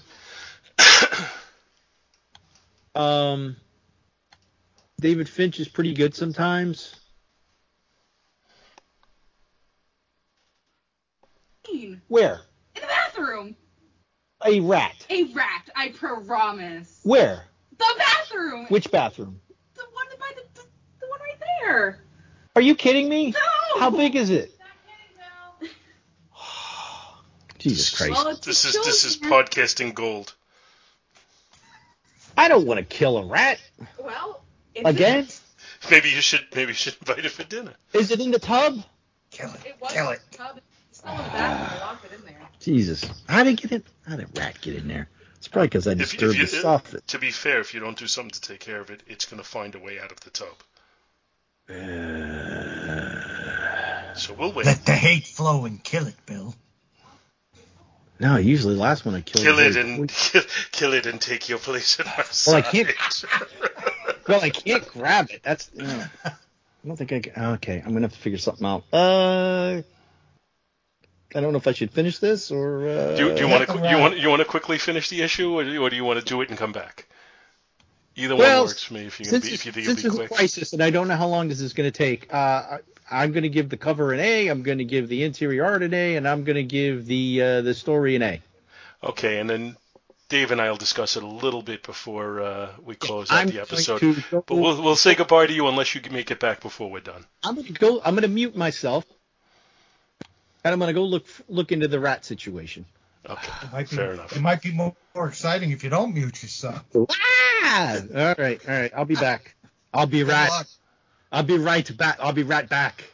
um, 2.94 3.56
David 5.00 5.28
Finch 5.28 5.60
is 5.60 5.68
pretty 5.68 5.94
good 5.94 6.14
sometimes. 6.14 6.94
Where? 12.08 12.40
In 12.74 12.82
the 12.82 12.86
bathroom. 12.86 13.56
A 14.44 14.60
rat. 14.60 15.06
A 15.10 15.24
rat, 15.24 15.68
I 15.76 15.88
promise. 15.88 17.00
Where? 17.02 17.47
The 17.78 17.94
bathroom. 17.98 18.66
Which 18.68 18.90
bathroom? 18.90 19.40
The 19.74 19.82
one 19.92 20.06
by 20.18 20.32
the, 20.34 20.42
the, 20.60 20.66
the 21.00 21.06
one 21.08 21.20
right 21.20 21.40
there. 21.62 22.00
Are 22.56 22.62
you 22.62 22.74
kidding 22.74 23.08
me? 23.08 23.30
No. 23.30 23.80
How 23.80 23.90
big 23.90 24.16
is 24.16 24.30
it? 24.30 24.52
Jesus 27.58 27.96
Christ. 27.96 28.12
Well, 28.12 28.36
This 28.36 28.64
is 28.64 28.74
this 28.84 29.04
is 29.04 29.16
podcasting 29.18 29.94
gold. 29.94 30.34
I 32.36 32.48
don't 32.48 32.66
want 32.66 32.78
to 32.78 32.84
kill 32.84 33.18
a 33.18 33.26
rat 33.26 33.60
Well, 33.98 34.42
it's 34.74 34.88
again. 34.88 35.26
Maybe 35.90 36.08
you 36.10 36.20
should 36.20 36.44
maybe 36.56 36.70
you 36.70 36.74
should 36.74 36.96
invite 37.00 37.24
it 37.24 37.30
for 37.30 37.44
dinner. 37.44 37.72
Is 37.92 38.10
it 38.10 38.18
in 38.20 38.32
the 38.32 38.38
tub? 38.40 38.82
Kill 39.30 39.48
It 39.50 39.66
it. 39.66 39.76
was 39.80 39.92
Kill 39.92 40.10
it. 40.10 40.20
Tub. 40.32 40.60
It's 40.90 40.98
still 40.98 41.12
in 41.12 41.16
the 41.18 41.22
bathroom. 41.22 41.80
I 41.80 41.84
locked 41.86 42.04
it 42.04 42.12
in 42.18 42.24
there. 42.24 42.40
Jesus. 42.60 43.04
How 43.28 43.44
did 43.44 43.52
it 43.54 43.60
get 43.62 43.72
in? 43.72 43.84
How 44.06 44.16
did 44.16 44.26
a 44.36 44.40
rat 44.40 44.60
get 44.60 44.74
in 44.74 44.88
there? 44.88 45.08
It's 45.38 45.48
probably 45.48 45.68
because 45.68 45.86
I 45.86 45.92
If, 45.92 46.00
if 46.00 46.10
disturbed 46.10 46.36
you, 46.36 46.46
the 46.46 46.56
soffit. 46.56 47.06
to 47.06 47.18
be 47.18 47.30
fair, 47.30 47.60
if 47.60 47.72
you 47.74 47.80
don't 47.80 47.96
do 47.96 48.06
something 48.06 48.30
to 48.32 48.40
take 48.40 48.60
care 48.60 48.80
of 48.80 48.90
it, 48.90 49.02
it's 49.06 49.24
going 49.24 49.40
to 49.42 49.48
find 49.48 49.74
a 49.74 49.78
way 49.78 49.98
out 50.00 50.10
of 50.12 50.20
the 50.20 50.30
tub. 50.30 50.54
So 54.16 54.34
we'll 54.34 54.52
wait. 54.52 54.66
Let 54.66 54.84
the 54.84 54.92
hate 54.94 55.26
flow 55.26 55.64
and 55.64 55.82
kill 55.82 56.06
it, 56.08 56.14
Bill. 56.26 56.54
No, 58.20 58.36
usually 58.36 58.74
the 58.74 58.80
last 58.80 59.04
one 59.04 59.14
I 59.14 59.20
killed. 59.20 59.44
kill 59.44 59.60
it 59.60 59.76
and 59.76 60.10
kill 60.72 60.92
it 60.94 61.06
and 61.06 61.20
take 61.20 61.48
your 61.48 61.58
place 61.58 62.00
at 62.00 62.06
our 62.08 62.24
Well, 62.46 62.56
I 62.56 62.62
side. 62.62 62.64
can't- 62.64 62.96
Well, 64.28 64.40
I 64.42 64.50
can't 64.50 64.86
grab 64.88 65.30
it. 65.30 65.40
That's. 65.42 65.70
Uh, 65.78 66.06
I 66.24 66.32
don't 66.86 66.96
think 66.98 67.12
I 67.12 67.20
can. 67.20 67.44
Okay, 67.54 67.78
I'm 67.80 67.92
gonna 67.94 68.02
have 68.02 68.12
to 68.12 68.18
figure 68.18 68.38
something 68.38 68.66
out. 68.66 68.84
Uh, 68.92 69.80
I 71.34 71.40
don't 71.40 71.52
know 71.52 71.58
if 71.58 71.66
I 71.66 71.72
should 71.72 71.90
finish 71.90 72.18
this 72.18 72.50
or. 72.50 72.88
Uh, 72.88 73.16
do, 73.16 73.34
do 73.34 73.40
you 73.42 73.48
want 73.48 73.66
to 73.68 73.74
you 73.74 73.80
wrong. 73.80 74.00
want 74.00 74.18
you 74.18 74.28
want 74.28 74.40
to 74.40 74.46
quickly 74.46 74.78
finish 74.78 75.08
the 75.08 75.22
issue, 75.22 75.52
or 75.58 75.64
do 75.64 75.70
you, 75.70 75.82
or 75.82 75.90
do 75.90 75.96
you 75.96 76.04
want 76.04 76.18
to 76.18 76.24
do 76.24 76.40
it 76.40 76.48
and 76.48 76.58
come 76.58 76.72
back? 76.72 77.06
Either 78.16 78.34
Well, 78.34 78.60
one 78.62 78.68
works 78.68 78.82
for 78.82 78.94
me. 78.94 79.06
If 79.06 79.20
you're 79.20 79.30
gonna 79.30 79.42
since 79.42 79.44
be, 79.48 79.54
it's, 79.54 79.60
if 79.60 79.66
you 79.66 79.72
think 79.72 79.86
since 79.86 80.04
it'll 80.04 80.18
be 80.18 80.24
it's 80.24 80.24
a 80.24 80.28
quick. 80.28 80.38
crisis, 80.38 80.72
and 80.72 80.82
I 80.82 80.90
don't 80.90 81.06
know 81.08 81.16
how 81.16 81.28
long 81.28 81.48
this 81.48 81.60
is 81.60 81.72
going 81.72 81.86
to 81.88 81.96
take, 81.96 82.32
uh, 82.34 82.36
I, 82.36 82.78
I'm 83.10 83.32
going 83.32 83.44
to 83.44 83.48
give 83.48 83.68
the 83.68 83.76
cover 83.76 84.12
an 84.12 84.20
A. 84.20 84.48
I'm 84.48 84.62
going 84.62 84.78
to 84.78 84.84
give 84.84 85.08
the 85.08 85.22
interior 85.24 85.64
art 85.64 85.82
an 85.82 85.94
A, 85.94 86.16
and 86.16 86.26
I'm 86.26 86.44
going 86.44 86.56
to 86.56 86.64
give 86.64 87.06
the 87.06 87.42
uh, 87.42 87.60
the 87.62 87.74
story 87.74 88.16
an 88.16 88.22
A. 88.22 88.42
Okay, 89.04 89.38
and 89.38 89.48
then 89.48 89.76
Dave 90.28 90.50
and 90.50 90.60
I 90.60 90.68
will 90.70 90.76
discuss 90.76 91.16
it 91.16 91.22
a 91.22 91.26
little 91.26 91.62
bit 91.62 91.82
before 91.84 92.40
uh, 92.42 92.70
we 92.84 92.96
close 92.96 93.30
out 93.30 93.38
I'm 93.38 93.48
the 93.48 93.60
episode. 93.60 94.00
to 94.00 94.16
go- 94.30 94.44
But 94.46 94.56
we'll 94.56 94.82
we'll 94.82 94.96
say 94.96 95.14
goodbye 95.14 95.46
to 95.46 95.52
you 95.52 95.68
unless 95.68 95.94
you 95.94 96.00
make 96.10 96.30
it 96.30 96.40
back 96.40 96.60
before 96.60 96.90
we're 96.90 97.00
done. 97.00 97.24
I'm 97.44 97.54
going 97.54 97.66
to 97.68 97.72
go. 97.72 98.00
I'm 98.04 98.14
going 98.14 98.22
to 98.22 98.28
mute 98.28 98.56
myself, 98.56 99.04
and 100.72 100.74
I'm 100.74 100.78
going 100.78 100.88
to 100.88 101.00
go 101.00 101.04
look 101.04 101.26
look 101.48 101.72
into 101.72 101.88
the 101.88 101.98
rat 102.00 102.24
situation. 102.24 102.84
Okay, 103.28 103.52
It 103.62 103.72
might 103.72 103.90
be, 103.90 103.96
fair 103.96 104.12
enough. 104.12 104.34
It 104.34 104.40
might 104.40 104.62
be 104.62 104.72
more, 104.72 104.94
more 105.14 105.28
exciting 105.28 105.70
if 105.70 105.84
you 105.84 105.90
don't 105.90 106.14
mute 106.14 106.42
yourself. 106.42 106.82
Ah! 107.60 107.98
All 108.14 108.34
right, 108.38 108.60
all 108.66 108.74
right. 108.74 108.92
I'll 108.96 109.04
be 109.04 109.14
back. 109.16 109.54
I'll 109.92 110.06
be 110.06 110.20
Good 110.20 110.28
right. 110.28 110.48
luck. 110.48 110.66
I'll 111.30 111.42
be 111.42 111.58
right 111.58 111.96
back. 111.98 112.16
I'll 112.18 112.32
be 112.32 112.42
right 112.42 112.66
back. 112.68 113.04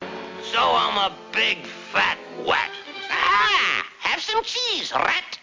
So 0.00 0.58
I'm 0.58 0.96
a 0.96 1.14
big 1.32 1.58
fat 1.92 2.16
rat. 2.48 2.70
Ah, 3.10 3.86
have 4.00 4.20
some 4.20 4.42
cheese, 4.44 4.92
rat. 4.94 5.38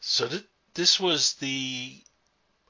So 0.00 0.28
th- 0.28 0.44
this 0.74 1.00
was 1.00 1.34
the, 1.34 1.96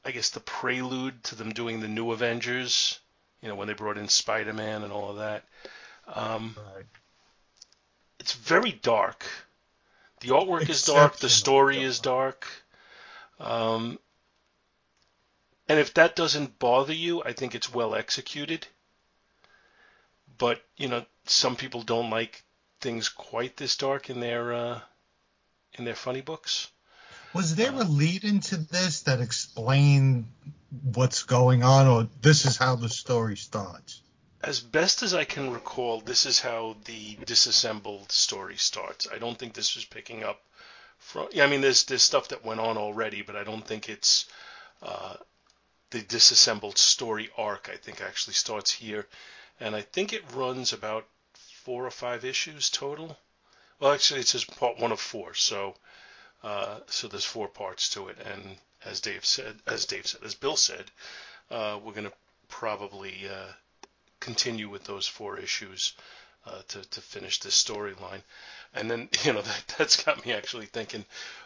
I 0.04 0.12
guess, 0.12 0.30
the 0.30 0.40
prelude 0.40 1.24
to 1.24 1.34
them 1.34 1.50
doing 1.52 1.80
the 1.80 1.88
new 1.88 2.12
Avengers. 2.12 3.00
You 3.42 3.48
know, 3.48 3.56
when 3.56 3.66
they 3.68 3.74
brought 3.74 3.98
in 3.98 4.08
Spider-Man 4.08 4.82
and 4.84 4.92
all 4.92 5.10
of 5.10 5.16
that. 5.18 5.44
Um, 6.06 6.56
It's 8.18 8.32
very 8.32 8.72
dark. 8.72 9.24
The 10.20 10.28
artwork 10.28 10.68
is 10.68 10.84
dark. 10.84 11.16
The 11.16 11.28
story 11.28 11.82
is 11.82 12.00
dark. 12.00 12.46
Um, 13.38 13.98
and 15.68 15.78
if 15.78 15.94
that 15.94 16.16
doesn't 16.16 16.58
bother 16.58 16.92
you, 16.94 17.22
I 17.22 17.32
think 17.32 17.54
it's 17.54 17.72
well 17.72 17.94
executed. 17.94 18.66
But 20.38 20.62
you 20.76 20.88
know, 20.88 21.04
some 21.24 21.56
people 21.56 21.82
don't 21.82 22.10
like 22.10 22.44
things 22.80 23.08
quite 23.08 23.56
this 23.56 23.76
dark 23.76 24.10
in 24.10 24.20
their 24.20 24.52
uh, 24.52 24.80
in 25.74 25.84
their 25.84 25.94
funny 25.94 26.20
books. 26.20 26.68
Was 27.32 27.54
there 27.54 27.72
a 27.72 27.84
lead 27.84 28.24
into 28.24 28.56
this 28.56 29.02
that 29.02 29.20
explained 29.20 30.26
what's 30.94 31.24
going 31.24 31.62
on, 31.62 31.86
or 31.86 32.08
this 32.22 32.46
is 32.46 32.56
how 32.56 32.76
the 32.76 32.88
story 32.88 33.36
starts? 33.36 34.02
As 34.46 34.60
best 34.60 35.02
as 35.02 35.12
I 35.12 35.24
can 35.24 35.50
recall, 35.50 36.00
this 36.00 36.24
is 36.24 36.38
how 36.38 36.76
the 36.84 37.16
disassembled 37.16 38.12
story 38.12 38.56
starts. 38.56 39.08
I 39.10 39.18
don't 39.18 39.36
think 39.36 39.54
this 39.54 39.74
was 39.74 39.84
picking 39.84 40.22
up 40.22 40.40
from. 40.98 41.28
Yeah, 41.32 41.42
I 41.42 41.46
mean, 41.48 41.62
there's 41.62 41.82
there's 41.82 42.04
stuff 42.04 42.28
that 42.28 42.44
went 42.44 42.60
on 42.60 42.78
already, 42.78 43.22
but 43.22 43.34
I 43.34 43.42
don't 43.42 43.66
think 43.66 43.88
it's 43.88 44.26
uh, 44.80 45.16
the 45.90 46.00
disassembled 46.00 46.78
story 46.78 47.28
arc. 47.36 47.68
I 47.68 47.76
think 47.76 48.00
actually 48.00 48.34
starts 48.34 48.70
here, 48.70 49.08
and 49.58 49.74
I 49.74 49.82
think 49.82 50.12
it 50.12 50.32
runs 50.32 50.72
about 50.72 51.08
four 51.64 51.84
or 51.84 51.90
five 51.90 52.24
issues 52.24 52.70
total. 52.70 53.18
Well, 53.80 53.94
actually, 53.94 54.20
it's 54.20 54.30
says 54.30 54.44
part 54.44 54.78
one 54.78 54.92
of 54.92 55.00
four, 55.00 55.34
so 55.34 55.74
uh, 56.44 56.78
so 56.86 57.08
there's 57.08 57.24
four 57.24 57.48
parts 57.48 57.88
to 57.94 58.06
it. 58.06 58.18
And 58.24 58.58
as 58.84 59.00
Dave 59.00 59.24
said, 59.24 59.60
as 59.66 59.86
Dave 59.86 60.06
said, 60.06 60.22
as 60.22 60.36
Bill 60.36 60.56
said, 60.56 60.92
uh, 61.50 61.80
we're 61.82 61.94
to 61.94 62.12
probably 62.48 63.28
uh, 63.28 63.52
continue 64.20 64.68
with 64.68 64.84
those 64.84 65.06
four 65.06 65.38
issues 65.38 65.94
uh, 66.46 66.62
to 66.68 66.82
to 66.82 67.00
finish 67.00 67.40
this 67.40 67.62
storyline. 67.62 68.22
And 68.74 68.90
then 68.90 69.08
you 69.24 69.32
know 69.32 69.42
that 69.42 69.74
that's 69.78 70.02
got 70.02 70.24
me 70.24 70.32
actually 70.32 70.66
thinking, 70.66 71.04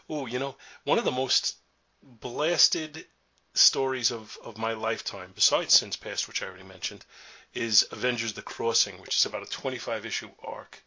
oh, 0.08 0.26
you 0.26 0.38
know, 0.38 0.56
one 0.84 0.98
of 0.98 1.04
the 1.04 1.10
most 1.10 1.56
blasted 2.02 3.06
stories 3.54 4.10
of, 4.10 4.38
of 4.44 4.56
my 4.56 4.72
lifetime, 4.72 5.32
besides 5.34 5.74
Sins 5.74 5.96
Past, 5.96 6.28
which 6.28 6.42
I 6.42 6.46
already 6.46 6.64
mentioned, 6.64 7.04
is 7.52 7.86
Avengers: 7.90 8.32
The 8.32 8.42
Crossing, 8.42 9.00
which 9.00 9.16
is 9.16 9.26
about 9.26 9.42
a 9.42 9.50
25 9.50 10.06
issue 10.06 10.30
arc. 10.42 10.82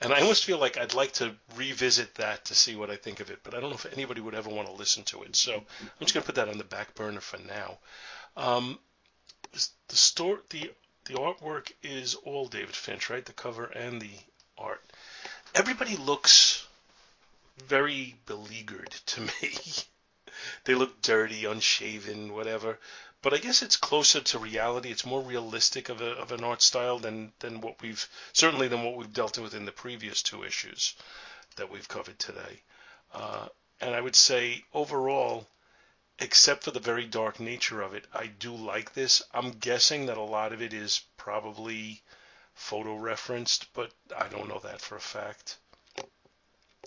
And 0.00 0.12
I 0.12 0.20
almost 0.20 0.44
feel 0.44 0.58
like 0.58 0.76
I'd 0.76 0.94
like 0.94 1.12
to 1.14 1.36
revisit 1.54 2.16
that 2.16 2.44
to 2.46 2.56
see 2.56 2.74
what 2.74 2.90
I 2.90 2.96
think 2.96 3.20
of 3.20 3.30
it, 3.30 3.38
but 3.44 3.54
I 3.54 3.60
don't 3.60 3.70
know 3.70 3.76
if 3.76 3.92
anybody 3.92 4.20
would 4.20 4.34
ever 4.34 4.50
want 4.50 4.66
to 4.66 4.74
listen 4.74 5.04
to 5.04 5.22
it. 5.22 5.36
So 5.36 5.54
I'm 5.54 5.90
just 6.00 6.12
going 6.12 6.22
to 6.22 6.26
put 6.26 6.34
that 6.34 6.48
on 6.48 6.58
the 6.58 6.64
back 6.64 6.96
burner 6.96 7.20
for 7.20 7.38
now. 7.38 7.78
Um, 8.36 8.80
the 9.52 9.96
store, 9.96 10.40
the 10.50 10.72
the 11.04 11.14
artwork 11.14 11.72
is 11.82 12.14
all 12.14 12.46
David 12.46 12.76
Finch, 12.76 13.10
right? 13.10 13.24
The 13.24 13.32
cover 13.32 13.64
and 13.64 14.00
the 14.00 14.18
art. 14.56 14.82
Everybody 15.54 15.96
looks 15.96 16.66
very 17.66 18.16
beleaguered 18.26 18.90
to 19.06 19.20
me. 19.22 19.58
they 20.64 20.74
look 20.74 21.02
dirty, 21.02 21.44
unshaven, 21.44 22.32
whatever. 22.32 22.78
But 23.20 23.34
I 23.34 23.38
guess 23.38 23.62
it's 23.62 23.76
closer 23.76 24.20
to 24.20 24.38
reality. 24.38 24.90
It's 24.90 25.06
more 25.06 25.22
realistic 25.22 25.88
of, 25.88 26.00
a, 26.00 26.12
of 26.12 26.32
an 26.32 26.42
art 26.42 26.62
style 26.62 26.98
than, 26.98 27.32
than 27.38 27.60
what 27.60 27.80
we've 27.80 28.08
certainly 28.32 28.68
than 28.68 28.82
what 28.82 28.96
we've 28.96 29.12
dealt 29.12 29.38
with 29.38 29.54
in 29.54 29.64
the 29.64 29.72
previous 29.72 30.22
two 30.22 30.42
issues 30.42 30.94
that 31.56 31.70
we've 31.70 31.88
covered 31.88 32.18
today. 32.18 32.62
Uh, 33.12 33.46
and 33.80 33.94
I 33.94 34.00
would 34.00 34.16
say 34.16 34.64
overall, 34.74 35.46
except 36.22 36.64
for 36.64 36.70
the 36.70 36.80
very 36.80 37.04
dark 37.04 37.40
nature 37.40 37.82
of 37.82 37.94
it, 37.94 38.06
I 38.14 38.26
do 38.26 38.54
like 38.54 38.94
this. 38.94 39.22
I'm 39.34 39.50
guessing 39.50 40.06
that 40.06 40.16
a 40.16 40.22
lot 40.22 40.52
of 40.52 40.62
it 40.62 40.72
is 40.72 41.02
probably 41.16 42.00
photo 42.54 42.94
referenced, 42.96 43.66
but 43.74 43.90
I 44.16 44.28
don't 44.28 44.48
know 44.48 44.60
that 44.62 44.80
for 44.80 44.96
a 44.96 45.00
fact. 45.00 45.56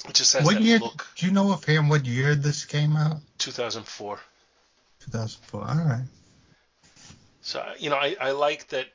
It 0.07 0.13
just 0.13 0.33
has 0.33 0.45
What 0.45 0.55
that 0.55 0.61
year? 0.61 0.79
look. 0.79 1.07
Do 1.15 1.25
you 1.25 1.31
know 1.31 1.49
offhand 1.51 1.89
what 1.89 2.05
year 2.05 2.35
this 2.35 2.65
came 2.65 2.95
out? 2.95 3.17
2004. 3.37 4.19
2004. 5.01 5.61
All 5.61 5.75
right. 5.75 6.05
So 7.41 7.63
you 7.77 7.89
know, 7.89 7.97
I, 7.97 8.15
I 8.19 8.31
like 8.31 8.67
that. 8.69 8.87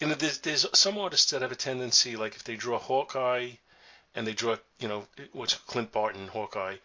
You 0.00 0.08
know, 0.08 0.14
there's 0.14 0.38
there's 0.38 0.66
some 0.78 0.98
artists 0.98 1.30
that 1.30 1.42
have 1.42 1.52
a 1.52 1.56
tendency, 1.56 2.16
like 2.16 2.34
if 2.34 2.44
they 2.44 2.56
draw 2.56 2.78
Hawkeye, 2.78 3.50
and 4.14 4.26
they 4.26 4.32
draw, 4.32 4.56
you 4.78 4.88
know, 4.88 5.06
what's 5.32 5.54
Clint 5.54 5.92
Barton 5.92 6.28
Hawkeye, 6.28 6.76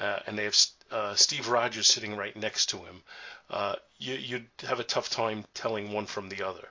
uh, 0.00 0.20
and 0.26 0.38
they 0.38 0.44
have 0.44 0.56
uh, 0.90 1.14
Steve 1.14 1.48
Rogers 1.48 1.86
sitting 1.86 2.16
right 2.16 2.36
next 2.36 2.66
to 2.70 2.78
him, 2.78 3.02
uh, 3.50 3.76
you 3.98 4.14
you'd 4.14 4.48
have 4.60 4.80
a 4.80 4.84
tough 4.84 5.10
time 5.10 5.44
telling 5.54 5.92
one 5.92 6.06
from 6.06 6.28
the 6.28 6.46
other. 6.46 6.68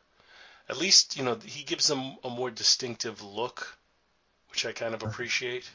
At 0.70 0.78
least 0.78 1.18
you 1.18 1.24
know 1.24 1.36
he 1.36 1.64
gives 1.64 1.88
them 1.88 2.18
a 2.24 2.30
more 2.30 2.52
distinctive 2.52 3.22
look, 3.22 3.78
which 4.50 4.66
I 4.66 4.72
kind 4.72 4.94
of 4.94 5.04
appreciate. 5.04 5.70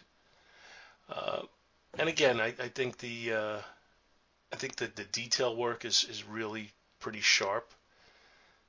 Uh, 1.08 1.42
and 1.98 2.08
again, 2.08 2.40
I, 2.40 2.48
I 2.48 2.68
think 2.68 2.98
the 2.98 3.32
uh, 3.32 3.60
I 4.52 4.56
think 4.56 4.76
that 4.76 4.96
the 4.96 5.04
detail 5.04 5.56
work 5.56 5.84
is 5.84 6.04
is 6.04 6.24
really 6.24 6.72
pretty 7.00 7.20
sharp. 7.20 7.72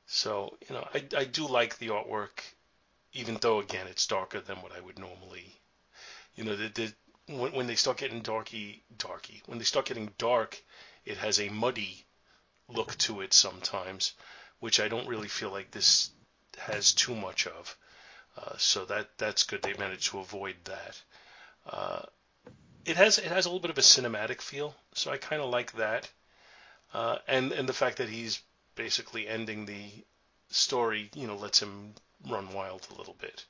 So 0.05 0.57
you 0.67 0.75
know, 0.75 0.87
I 0.93 1.03
I 1.17 1.25
do 1.25 1.47
like 1.47 1.77
the 1.77 1.89
artwork, 1.89 2.41
even 3.13 3.37
though 3.41 3.59
again 3.59 3.87
it's 3.87 4.07
darker 4.07 4.39
than 4.39 4.61
what 4.61 4.71
I 4.71 4.79
would 4.79 4.99
normally. 4.99 5.59
You 6.35 6.45
know, 6.45 6.55
the, 6.55 6.69
the 6.69 6.93
when, 7.29 7.51
when 7.53 7.67
they 7.67 7.75
start 7.75 7.97
getting 7.97 8.21
darky 8.21 8.83
darky 8.97 9.41
when 9.45 9.59
they 9.59 9.63
start 9.63 9.85
getting 9.85 10.11
dark, 10.17 10.61
it 11.05 11.17
has 11.17 11.39
a 11.39 11.49
muddy 11.49 12.05
look 12.67 12.97
to 12.97 13.21
it 13.21 13.33
sometimes, 13.33 14.13
which 14.59 14.79
I 14.79 14.87
don't 14.87 15.07
really 15.07 15.27
feel 15.27 15.51
like 15.51 15.71
this 15.71 16.11
has 16.57 16.93
too 16.93 17.15
much 17.15 17.47
of. 17.47 17.77
Uh, 18.37 18.57
so 18.57 18.85
that 18.85 19.09
that's 19.17 19.43
good. 19.43 19.61
They 19.61 19.73
managed 19.73 20.09
to 20.11 20.19
avoid 20.19 20.55
that. 20.65 21.01
Uh, 21.65 22.01
it 22.85 22.97
has 22.97 23.17
it 23.17 23.25
has 23.25 23.45
a 23.45 23.49
little 23.49 23.59
bit 23.59 23.71
of 23.71 23.77
a 23.77 23.81
cinematic 23.81 24.41
feel, 24.41 24.75
so 24.93 25.11
I 25.11 25.17
kind 25.17 25.41
of 25.41 25.49
like 25.49 25.73
that. 25.73 26.09
Uh, 26.93 27.17
and 27.27 27.51
and 27.51 27.69
the 27.69 27.73
fact 27.73 27.97
that 27.97 28.09
he's 28.09 28.41
basically 28.75 29.27
ending 29.27 29.65
the 29.65 29.91
story, 30.49 31.09
you 31.13 31.27
know, 31.27 31.35
lets 31.35 31.61
him 31.61 31.93
run 32.27 32.53
wild 32.53 32.87
a 32.89 32.97
little 32.97 33.15
bit. 33.19 33.45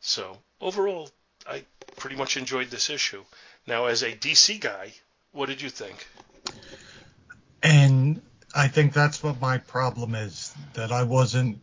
So 0.00 0.38
overall, 0.60 1.10
I 1.46 1.64
pretty 1.96 2.16
much 2.16 2.36
enjoyed 2.36 2.70
this 2.70 2.90
issue. 2.90 3.24
Now, 3.66 3.86
as 3.86 4.02
a 4.02 4.12
DC 4.12 4.60
guy, 4.60 4.92
what 5.32 5.46
did 5.46 5.60
you 5.60 5.70
think? 5.70 6.06
And 7.62 8.20
I 8.54 8.68
think 8.68 8.92
that's 8.92 9.22
what 9.22 9.40
my 9.40 9.58
problem 9.58 10.14
is 10.14 10.54
that 10.74 10.92
I 10.92 11.02
wasn't. 11.02 11.58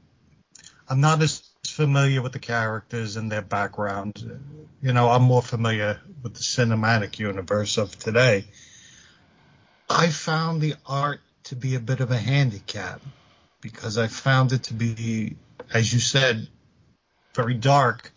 I'm 0.90 1.00
not 1.00 1.22
as 1.22 1.44
familiar 1.66 2.22
with 2.22 2.34
the 2.34 2.40
characters 2.40 3.16
and 3.16 3.32
their 3.32 3.42
background. 3.42 4.68
You 4.82 4.94
know, 4.94 5.10
I'm 5.10 5.24
more 5.24 5.42
familiar 5.42 6.02
with 6.24 6.34
the 6.34 6.42
cinematic 6.42 7.20
universe 7.20 7.78
of 7.78 7.98
today. 7.98 8.46
I 9.90 10.10
found 10.10 10.62
the 10.62 10.76
art 10.86 11.22
to 11.46 11.56
be 11.56 11.76
a 11.76 11.80
bit 11.80 12.00
of 12.00 12.12
a 12.12 12.18
handicap 12.18 13.02
because 13.62 13.98
I 13.98 14.08
found 14.08 14.52
it 14.52 14.64
to 14.64 14.74
be, 14.74 15.36
as 15.74 15.94
you 15.94 16.00
said, 16.00 16.48
very 17.36 17.54
dark, 17.54 18.12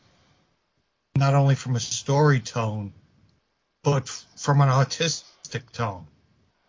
not 1.17 1.35
only 1.35 1.55
from 1.55 1.77
a 1.77 1.81
story 1.81 2.41
tone, 2.41 2.93
but 3.83 4.09
from 4.37 4.61
an 4.61 4.69
artistic 4.69 5.71
tone. 5.73 6.07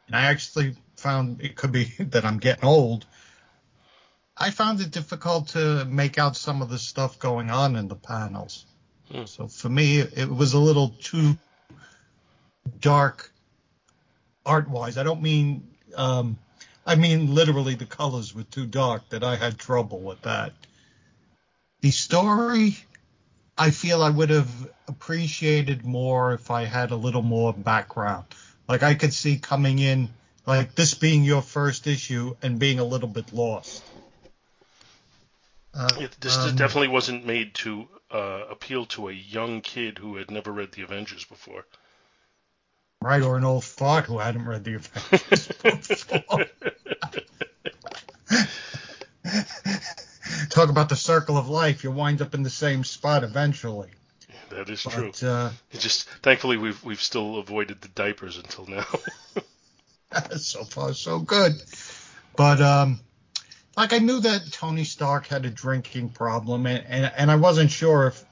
And 0.07 0.15
I 0.15 0.25
actually 0.25 0.75
found 0.97 1.41
it 1.41 1.55
could 1.55 1.71
be 1.71 1.85
that 1.99 2.25
I'm 2.25 2.37
getting 2.37 2.65
old. 2.65 3.05
I 4.37 4.51
found 4.51 4.81
it 4.81 4.91
difficult 4.91 5.49
to 5.49 5.85
make 5.85 6.17
out 6.17 6.35
some 6.35 6.61
of 6.61 6.69
the 6.69 6.77
stuff 6.77 7.19
going 7.19 7.49
on 7.49 7.75
in 7.75 7.87
the 7.87 7.95
panels. 7.95 8.65
Hmm. 9.11 9.25
So 9.25 9.47
for 9.47 9.69
me, 9.69 9.99
it 9.99 10.29
was 10.29 10.53
a 10.53 10.59
little 10.59 10.89
too 10.89 11.37
dark 12.79 13.31
art 14.45 14.69
wise. 14.69 14.97
I 14.97 15.03
don't 15.03 15.21
mean, 15.21 15.67
um, 15.95 16.37
I 16.85 16.95
mean 16.95 17.33
literally 17.33 17.75
the 17.75 17.85
colors 17.85 18.35
were 18.35 18.43
too 18.43 18.65
dark 18.65 19.09
that 19.09 19.23
I 19.23 19.37
had 19.37 19.57
trouble 19.57 20.01
with 20.01 20.21
that. 20.23 20.53
The 21.81 21.91
story, 21.91 22.77
I 23.57 23.71
feel 23.71 24.03
I 24.03 24.09
would 24.09 24.29
have 24.29 24.49
appreciated 24.87 25.85
more 25.85 26.33
if 26.33 26.51
I 26.51 26.65
had 26.65 26.91
a 26.91 26.95
little 26.95 27.21
more 27.21 27.53
background. 27.53 28.25
Like 28.67 28.83
I 28.83 28.95
could 28.95 29.13
see 29.13 29.37
coming 29.37 29.79
in, 29.79 30.09
like 30.45 30.75
this 30.75 30.93
being 30.93 31.23
your 31.23 31.41
first 31.41 31.87
issue 31.87 32.35
and 32.41 32.59
being 32.59 32.79
a 32.79 32.83
little 32.83 33.07
bit 33.07 33.31
lost. 33.33 33.83
Uh, 35.73 35.87
It, 35.99 36.11
this 36.19 36.37
um, 36.37 36.55
definitely 36.55 36.89
wasn't 36.89 37.25
made 37.25 37.53
to 37.55 37.87
uh, 38.11 38.43
appeal 38.49 38.85
to 38.87 39.09
a 39.09 39.13
young 39.13 39.61
kid 39.61 39.97
who 39.97 40.17
had 40.17 40.31
never 40.31 40.51
read 40.51 40.71
the 40.71 40.81
Avengers 40.81 41.25
before. 41.25 41.65
right, 43.01 43.21
or 43.21 43.37
an 43.37 43.43
old 43.43 43.63
fart 43.63 44.05
who 44.05 44.19
hadn't 44.19 44.45
read 44.45 44.63
the 44.63 44.75
Avengers 44.75 45.47
before. 45.63 46.45
Talk 50.49 50.69
about 50.69 50.89
the 50.89 50.95
circle 50.95 51.37
of 51.37 51.49
life. 51.49 51.83
You 51.83 51.91
wind 51.91 52.21
up 52.21 52.33
in 52.33 52.43
the 52.43 52.49
same 52.49 52.83
spot 52.83 53.23
eventually. 53.23 53.89
That 54.49 54.69
is 54.69 54.83
But, 54.83 55.13
true. 55.15 55.29
uh, 55.29 55.51
just 55.77 56.07
thankfully 56.21 56.57
we've 56.57 56.83
we've 56.83 57.01
still 57.01 57.37
avoided 57.37 57.81
the 57.81 57.87
diapers 57.89 58.37
until 58.37 58.67
now. 58.67 58.85
so 60.37 60.63
far, 60.63 60.93
so 60.93 61.19
good. 61.19 61.53
But 62.35 62.61
um, 62.61 62.99
like 63.75 63.93
I 63.93 63.99
knew 63.99 64.19
that 64.21 64.51
Tony 64.51 64.83
Stark 64.83 65.27
had 65.27 65.45
a 65.45 65.49
drinking 65.49 66.09
problem, 66.09 66.65
and, 66.67 66.85
and 66.87 67.11
and 67.17 67.31
I 67.31 67.35
wasn't 67.35 67.71
sure 67.71 68.07
if, 68.07 68.23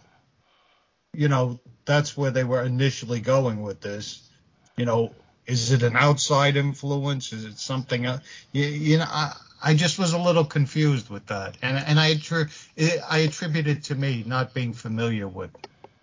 you 1.14 1.28
know, 1.28 1.60
that's 1.86 2.16
where 2.16 2.32
they 2.32 2.44
were 2.44 2.64
initially 2.64 3.20
going 3.20 3.62
with 3.62 3.82
this. 3.82 4.30
You 4.78 4.86
know, 4.86 5.14
is 5.46 5.72
it 5.72 5.84
an 5.84 5.96
outside 5.96 6.56
influence? 6.56 7.34
Is 7.34 7.46
it 7.46 7.58
something 7.58 8.06
else? 8.06 8.22
You, 8.52 8.66
you 8.66 8.98
know, 8.98 9.06
I, 9.08 9.34
I 9.64 9.74
just 9.74 9.98
was 9.98 10.14
a 10.14 10.18
little 10.18 10.44
confused 10.44 11.10
with 11.10 11.26
that, 11.28 11.58
and 11.62 11.78
and 11.78 12.00
I 12.00 12.16
attri- 12.16 12.52
I 13.10 13.20
attribute 13.20 13.68
it 13.68 13.84
to 13.86 13.96
me 13.96 14.24
not 14.28 14.54
being 14.54 14.74
familiar 14.74 15.28
with 15.28 15.52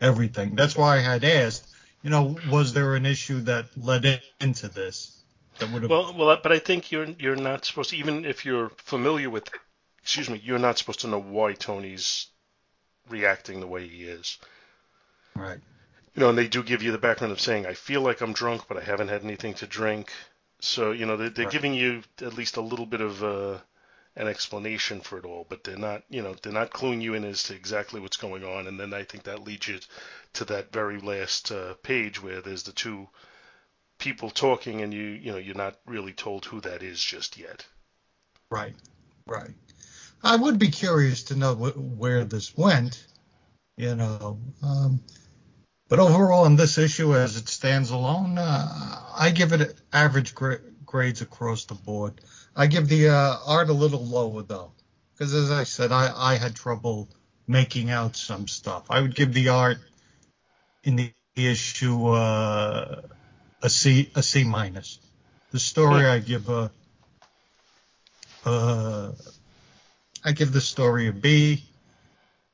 everything. 0.00 0.54
That's 0.54 0.76
why 0.76 0.96
I 0.96 1.00
had 1.00 1.24
asked, 1.24 1.66
you 2.02 2.10
know, 2.10 2.38
was 2.50 2.72
there 2.72 2.94
an 2.96 3.04
issue 3.04 3.40
that 3.42 3.66
led 3.76 4.22
into 4.40 4.68
this 4.68 5.22
that 5.58 5.70
would 5.70 5.82
have? 5.82 5.90
Well, 5.90 6.14
well, 6.16 6.38
but 6.42 6.52
I 6.52 6.58
think 6.58 6.90
you're 6.90 7.04
you're 7.18 7.36
not 7.36 7.64
supposed 7.66 7.90
to, 7.90 7.96
even 7.96 8.24
if 8.24 8.46
you're 8.46 8.70
familiar 8.78 9.28
with, 9.28 9.48
excuse 10.02 10.30
me, 10.30 10.40
you're 10.42 10.58
not 10.58 10.78
supposed 10.78 11.00
to 11.00 11.08
know 11.08 11.20
why 11.20 11.52
Tony's 11.52 12.28
reacting 13.10 13.60
the 13.60 13.66
way 13.66 13.86
he 13.86 14.04
is. 14.04 14.38
right. 15.36 15.60
You 16.14 16.20
know, 16.20 16.30
and 16.30 16.38
they 16.38 16.48
do 16.48 16.62
give 16.62 16.82
you 16.82 16.92
the 16.92 16.98
background 16.98 17.32
of 17.32 17.40
saying, 17.40 17.66
I 17.66 17.74
feel 17.74 18.00
like 18.00 18.20
I'm 18.20 18.32
drunk, 18.32 18.62
but 18.68 18.76
I 18.76 18.82
haven't 18.82 19.08
had 19.08 19.22
anything 19.22 19.54
to 19.54 19.66
drink. 19.66 20.12
So, 20.60 20.92
you 20.92 21.06
know, 21.06 21.16
they're, 21.16 21.30
they're 21.30 21.46
Right. 21.46 21.52
giving 21.52 21.74
you 21.74 22.02
at 22.20 22.34
least 22.34 22.56
a 22.56 22.60
little 22.62 22.86
bit 22.86 23.00
of 23.00 23.22
uh, 23.24 23.58
an 24.16 24.28
explanation 24.28 25.00
for 25.00 25.18
it 25.18 25.24
all, 25.24 25.46
but 25.48 25.64
they're 25.64 25.76
not, 25.76 26.02
you 26.08 26.22
know, 26.22 26.34
they're 26.42 26.52
not 26.52 26.70
cluing 26.70 27.00
you 27.02 27.14
in 27.14 27.24
as 27.24 27.44
to 27.44 27.54
exactly 27.54 28.00
what's 28.00 28.16
going 28.18 28.44
on. 28.44 28.66
And 28.66 28.78
then 28.78 28.92
I 28.92 29.04
think 29.04 29.24
that 29.24 29.44
leads 29.44 29.68
you 29.68 29.80
to 30.34 30.44
that 30.46 30.72
very 30.72 31.00
last 31.00 31.50
uh, 31.50 31.74
page 31.82 32.22
where 32.22 32.40
there's 32.40 32.64
the 32.64 32.72
two 32.72 33.08
people 33.98 34.30
talking, 34.30 34.82
and 34.82 34.92
you, 34.92 35.02
you 35.04 35.32
know, 35.32 35.38
you're 35.38 35.54
not 35.54 35.78
really 35.86 36.12
told 36.12 36.44
who 36.44 36.60
that 36.62 36.82
is 36.82 37.02
just 37.02 37.38
yet. 37.38 37.66
Right, 38.50 38.74
right. 39.26 39.50
I 40.22 40.36
would 40.36 40.58
be 40.58 40.68
curious 40.70 41.22
to 41.24 41.36
know 41.36 41.54
wh- 41.54 41.98
where 41.98 42.24
this 42.24 42.56
went, 42.56 43.06
you 43.76 43.94
know. 43.94 44.38
Um, 44.62 45.00
but 45.90 45.98
overall, 45.98 46.44
on 46.44 46.54
this 46.54 46.78
issue, 46.78 47.16
as 47.16 47.36
it 47.36 47.48
stands 47.48 47.90
alone, 47.90 48.38
uh, 48.38 49.02
I 49.18 49.30
give 49.30 49.52
it 49.52 49.76
average 49.92 50.36
gra- 50.36 50.60
grades 50.86 51.20
across 51.20 51.64
the 51.64 51.74
board. 51.74 52.20
I 52.54 52.68
give 52.68 52.86
the 52.86 53.08
uh, 53.08 53.36
art 53.44 53.70
a 53.70 53.72
little 53.72 54.06
lower 54.06 54.42
though, 54.42 54.70
because 55.12 55.34
as 55.34 55.50
I 55.50 55.64
said, 55.64 55.90
I, 55.90 56.12
I 56.16 56.36
had 56.36 56.54
trouble 56.54 57.08
making 57.48 57.90
out 57.90 58.14
some 58.14 58.46
stuff. 58.46 58.84
I 58.88 59.00
would 59.00 59.16
give 59.16 59.34
the 59.34 59.48
art 59.48 59.78
in 60.84 60.94
the 60.94 61.12
issue 61.34 62.06
uh, 62.06 63.02
a 63.60 63.68
C 63.68 64.12
a 64.14 64.22
C 64.22 64.44
minus. 64.44 65.00
The 65.50 65.58
story 65.58 66.06
I 66.06 66.20
give 66.20 66.48
a 66.48 66.70
uh, 68.44 69.10
I 70.24 70.32
give 70.32 70.52
the 70.52 70.60
story 70.60 71.08
a 71.08 71.12
B, 71.12 71.64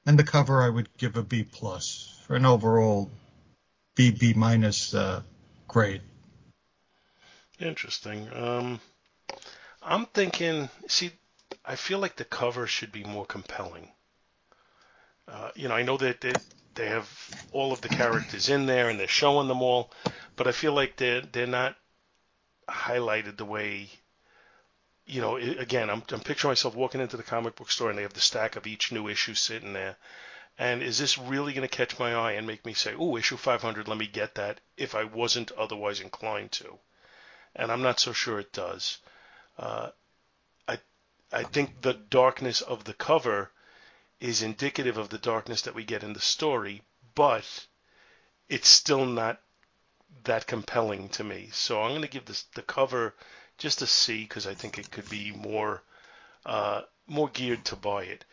and 0.06 0.18
the 0.18 0.24
cover 0.24 0.62
I 0.62 0.70
would 0.70 0.88
give 0.96 1.16
a 1.16 1.22
B 1.22 1.42
plus 1.42 2.18
for 2.26 2.34
an 2.34 2.46
overall 2.46 3.10
B 3.96 4.12
B 4.12 4.34
minus 4.34 4.94
uh, 4.94 5.22
grade. 5.66 6.02
Interesting. 7.58 8.28
Um, 8.32 8.80
I'm 9.82 10.06
thinking. 10.06 10.68
See, 10.86 11.10
I 11.64 11.74
feel 11.76 11.98
like 11.98 12.14
the 12.14 12.24
cover 12.24 12.66
should 12.66 12.92
be 12.92 13.02
more 13.02 13.26
compelling. 13.26 13.88
Uh, 15.26 15.50
you 15.56 15.68
know, 15.68 15.74
I 15.74 15.82
know 15.82 15.96
that 15.96 16.20
they 16.20 16.34
they 16.74 16.88
have 16.88 17.10
all 17.52 17.72
of 17.72 17.80
the 17.80 17.88
characters 17.88 18.50
in 18.50 18.66
there 18.66 18.90
and 18.90 19.00
they're 19.00 19.08
showing 19.08 19.48
them 19.48 19.62
all, 19.62 19.90
but 20.36 20.46
I 20.46 20.52
feel 20.52 20.74
like 20.74 20.96
they're 20.96 21.22
they're 21.22 21.46
not 21.46 21.74
highlighted 22.68 23.38
the 23.38 23.44
way. 23.46 23.88
You 25.06 25.22
know, 25.22 25.36
again, 25.36 25.88
I'm 25.88 26.02
I'm 26.12 26.20
picturing 26.20 26.50
myself 26.50 26.76
walking 26.76 27.00
into 27.00 27.16
the 27.16 27.22
comic 27.22 27.56
book 27.56 27.70
store 27.70 27.88
and 27.88 27.98
they 27.98 28.02
have 28.02 28.12
the 28.12 28.20
stack 28.20 28.56
of 28.56 28.66
each 28.66 28.92
new 28.92 29.08
issue 29.08 29.34
sitting 29.34 29.72
there. 29.72 29.96
And 30.58 30.82
is 30.82 30.98
this 30.98 31.18
really 31.18 31.52
going 31.52 31.68
to 31.68 31.76
catch 31.76 31.98
my 31.98 32.14
eye 32.14 32.32
and 32.32 32.46
make 32.46 32.64
me 32.64 32.74
say, 32.74 32.94
"Oh, 32.94 33.16
issue 33.16 33.36
500, 33.36 33.88
let 33.88 33.98
me 33.98 34.06
get 34.06 34.34
that," 34.36 34.60
if 34.76 34.94
I 34.94 35.04
wasn't 35.04 35.52
otherwise 35.52 36.00
inclined 36.00 36.52
to? 36.52 36.78
and 37.56 37.72
I'm 37.72 37.82
not 37.82 37.98
so 37.98 38.12
sure 38.12 38.38
it 38.38 38.52
does. 38.52 38.98
Uh, 39.58 39.90
I 40.68 40.78
I 41.32 41.42
think 41.42 41.80
the 41.80 41.94
darkness 41.94 42.60
of 42.60 42.84
the 42.84 42.94
cover 42.94 43.50
is 44.20 44.42
indicative 44.42 44.98
of 44.98 45.08
the 45.08 45.18
darkness 45.18 45.62
that 45.62 45.74
we 45.74 45.84
get 45.84 46.02
in 46.02 46.12
the 46.12 46.20
story, 46.20 46.82
but 47.14 47.66
it's 48.48 48.68
still 48.68 49.04
not 49.04 49.40
that 50.24 50.46
compelling 50.46 51.08
to 51.10 51.24
me. 51.24 51.50
So 51.52 51.82
I'm 51.82 51.90
going 51.90 52.02
to 52.02 52.08
give 52.08 52.26
this 52.26 52.42
the 52.54 52.62
cover 52.62 53.14
just 53.58 53.82
a 53.82 53.86
C 53.86 54.22
because 54.22 54.46
I 54.46 54.54
think 54.54 54.78
it 54.78 54.90
could 54.90 55.08
be 55.08 55.32
more 55.32 55.82
uh, 56.44 56.82
more 57.06 57.28
geared 57.28 57.64
to 57.66 57.76
buy 57.76 58.04
it. 58.04 58.24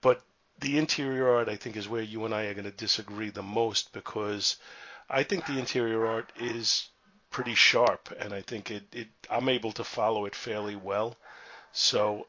But 0.00 0.22
the 0.60 0.78
interior 0.78 1.28
art, 1.28 1.48
I 1.48 1.56
think, 1.56 1.76
is 1.76 1.88
where 1.88 2.02
you 2.02 2.24
and 2.24 2.34
I 2.34 2.44
are 2.44 2.54
going 2.54 2.64
to 2.64 2.70
disagree 2.70 3.30
the 3.30 3.42
most 3.42 3.92
because 3.92 4.56
I 5.08 5.22
think 5.22 5.46
the 5.46 5.58
interior 5.58 6.06
art 6.06 6.30
is 6.38 6.88
pretty 7.30 7.54
sharp, 7.54 8.14
and 8.18 8.32
I 8.32 8.40
think 8.40 8.70
it, 8.70 8.84
it 8.92 9.08
I'm 9.30 9.48
able 9.48 9.72
to 9.72 9.84
follow 9.84 10.24
it 10.24 10.34
fairly 10.34 10.76
well. 10.76 11.16
So 11.72 12.26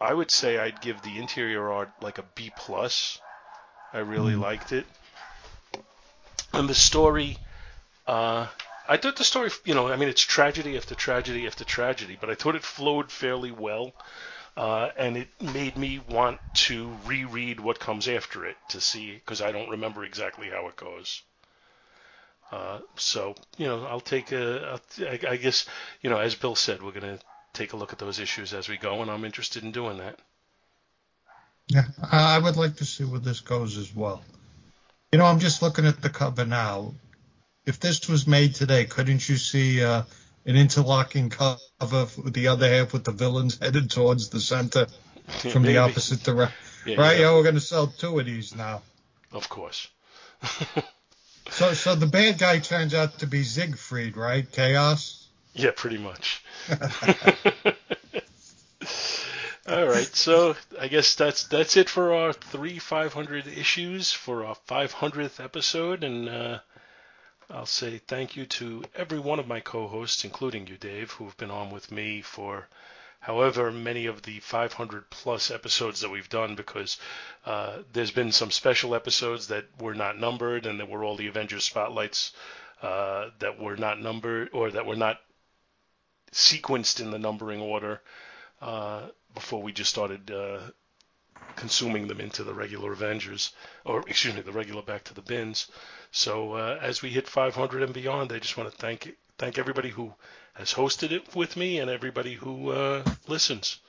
I 0.00 0.12
would 0.12 0.30
say 0.30 0.58
I'd 0.58 0.82
give 0.82 1.00
the 1.02 1.18
interior 1.18 1.70
art 1.70 1.90
like 2.00 2.18
a 2.18 2.24
B 2.34 2.52
plus. 2.56 3.20
I 3.92 3.98
really 3.98 4.36
liked 4.36 4.72
it, 4.72 4.86
and 6.52 6.68
the 6.68 6.74
story. 6.74 7.38
Uh, 8.06 8.46
I 8.88 8.96
thought 8.98 9.16
the 9.16 9.24
story, 9.24 9.50
you 9.64 9.74
know, 9.74 9.88
I 9.88 9.96
mean, 9.96 10.08
it's 10.08 10.20
tragedy 10.20 10.76
after 10.76 10.94
tragedy 10.94 11.46
after 11.46 11.64
tragedy, 11.64 12.16
but 12.20 12.30
I 12.30 12.34
thought 12.34 12.54
it 12.54 12.62
flowed 12.62 13.10
fairly 13.10 13.50
well, 13.50 13.92
uh, 14.56 14.90
and 14.96 15.16
it 15.16 15.28
made 15.40 15.76
me 15.76 16.00
want 16.08 16.38
to 16.54 16.90
reread 17.06 17.60
what 17.60 17.78
comes 17.78 18.08
after 18.08 18.46
it 18.46 18.56
to 18.70 18.80
see, 18.80 19.12
because 19.12 19.42
I 19.42 19.52
don't 19.52 19.70
remember 19.70 20.04
exactly 20.04 20.48
how 20.48 20.68
it 20.68 20.76
goes. 20.76 21.22
Uh, 22.50 22.78
so, 22.96 23.34
you 23.58 23.66
know, 23.66 23.84
I'll 23.84 24.00
take 24.00 24.32
a, 24.32 24.80
I 25.08 25.36
guess, 25.36 25.66
you 26.00 26.10
know, 26.10 26.18
as 26.18 26.34
Bill 26.34 26.54
said, 26.54 26.82
we're 26.82 26.92
going 26.92 27.18
to 27.18 27.24
take 27.52 27.72
a 27.72 27.76
look 27.76 27.92
at 27.92 27.98
those 27.98 28.18
issues 28.20 28.54
as 28.54 28.68
we 28.68 28.76
go, 28.76 29.02
and 29.02 29.10
I'm 29.10 29.24
interested 29.24 29.64
in 29.64 29.72
doing 29.72 29.98
that. 29.98 30.18
Yeah, 31.68 31.82
I 32.00 32.36
I 32.36 32.38
would 32.38 32.56
like 32.56 32.76
to 32.76 32.84
see 32.84 33.04
where 33.04 33.20
this 33.20 33.40
goes 33.40 33.76
as 33.76 33.94
well. 33.94 34.22
You 35.10 35.18
know, 35.18 35.24
I'm 35.24 35.40
just 35.40 35.62
looking 35.62 35.86
at 35.86 36.00
the 36.00 36.10
cover 36.10 36.44
now. 36.44 36.94
If 37.64 37.80
this 37.80 38.08
was 38.08 38.26
made 38.28 38.54
today, 38.54 38.84
couldn't 38.84 39.28
you 39.28 39.36
see 39.36 39.82
uh, 39.82 40.02
an 40.46 40.56
interlocking 40.56 41.28
cover 41.30 41.58
with 41.80 42.32
the 42.32 42.48
other 42.48 42.68
half 42.68 42.92
with 42.92 43.04
the 43.04 43.12
villains 43.12 43.58
headed 43.60 43.90
towards 43.90 44.30
the 44.30 44.40
center 44.40 44.86
from 45.26 45.62
the 45.62 45.78
opposite 45.78 46.22
direction? 46.22 46.56
Yeah, 46.86 47.00
right? 47.00 47.18
yeah. 47.18 47.26
Yeah, 47.26 47.34
we're 47.34 47.42
going 47.42 47.56
to 47.56 47.60
sell 47.60 47.88
two 47.88 48.18
of 48.18 48.26
these 48.26 48.54
now. 48.54 48.82
Of 49.32 49.48
course. 49.48 49.88
So, 51.50 51.74
so 51.74 51.94
the 51.94 52.06
bad 52.06 52.38
guy 52.38 52.58
turns 52.58 52.92
out 52.94 53.20
to 53.20 53.26
be 53.26 53.42
Siegfried, 53.44 54.16
right? 54.16 54.50
Chaos. 54.50 55.26
Yeah, 55.54 55.70
pretty 55.74 55.98
much. 55.98 56.42
All 59.68 59.86
right, 59.86 60.06
so 60.14 60.54
I 60.78 60.88
guess 60.88 61.14
that's 61.14 61.44
that's 61.44 61.76
it 61.76 61.88
for 61.88 62.14
our 62.14 62.32
three 62.32 62.78
500 62.78 63.46
issues 63.48 64.12
for 64.12 64.44
our 64.44 64.56
500th 64.68 65.42
episode, 65.42 66.04
and 66.04 66.28
uh, 66.28 66.58
I'll 67.48 67.66
say 67.66 67.98
thank 67.98 68.34
you 68.36 68.44
to 68.46 68.82
every 68.94 69.18
one 69.20 69.38
of 69.38 69.46
my 69.46 69.60
co-hosts, 69.60 70.24
including 70.24 70.66
you, 70.66 70.76
Dave, 70.76 71.12
who 71.12 71.24
have 71.26 71.36
been 71.36 71.50
on 71.50 71.70
with 71.70 71.92
me 71.92 72.20
for 72.20 72.68
however 73.20 73.70
many 73.70 74.06
of 74.06 74.22
the 74.22 74.40
500 74.40 75.10
plus 75.10 75.50
episodes 75.50 76.00
that 76.00 76.10
we've 76.10 76.28
done, 76.28 76.54
because 76.56 76.98
uh, 77.44 77.78
there's 77.92 78.10
been 78.10 78.32
some 78.32 78.50
special 78.50 78.94
episodes 78.94 79.46
that 79.48 79.66
were 79.80 79.94
not 79.94 80.18
numbered, 80.18 80.66
and 80.66 80.78
there 80.80 80.86
were 80.86 81.04
all 81.04 81.16
the 81.16 81.28
Avengers 81.28 81.64
spotlights 81.64 82.32
uh, 82.82 83.30
that 83.38 83.60
were 83.60 83.76
not 83.76 84.00
numbered 84.00 84.50
or 84.52 84.70
that 84.70 84.86
were 84.86 84.96
not 84.96 85.20
sequenced 86.32 87.00
in 87.00 87.10
the 87.10 87.18
numbering 87.18 87.60
order 87.60 88.00
uh, 88.60 89.02
before 89.34 89.62
we 89.62 89.72
just 89.72 89.90
started 89.90 90.30
uh, 90.30 90.58
consuming 91.56 92.06
them 92.06 92.20
into 92.20 92.44
the 92.44 92.54
regular 92.54 92.92
Avengers, 92.92 93.52
or 93.84 94.04
excuse 94.06 94.34
me, 94.34 94.42
the 94.42 94.52
regular 94.52 94.82
Back 94.82 95.04
to 95.04 95.14
the 95.14 95.22
Bins. 95.22 95.70
So 96.12 96.52
uh, 96.52 96.78
as 96.80 97.02
we 97.02 97.10
hit 97.10 97.28
500 97.28 97.82
and 97.82 97.92
beyond, 97.92 98.32
I 98.32 98.38
just 98.38 98.56
want 98.56 98.70
to 98.70 98.76
thank 98.76 99.16
thank 99.38 99.58
everybody 99.58 99.90
who 99.90 100.14
has 100.54 100.72
hosted 100.72 101.12
it 101.12 101.34
with 101.34 101.56
me 101.56 101.78
and 101.78 101.90
everybody 101.90 102.34
who 102.34 102.70
uh, 102.70 103.04
listens. 103.26 103.80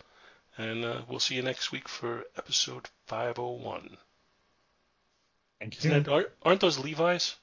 And 0.58 0.84
uh, 0.84 1.02
we'll 1.08 1.20
see 1.20 1.36
you 1.36 1.44
next 1.44 1.72
week 1.72 1.88
for 1.88 2.24
episode 2.36 2.90
501. 3.06 3.98
Thank 5.60 5.78
Isn't 5.78 6.04
that, 6.04 6.12
aren't, 6.12 6.30
aren't 6.44 6.62
those 6.62 6.80
Levi's? 6.80 7.36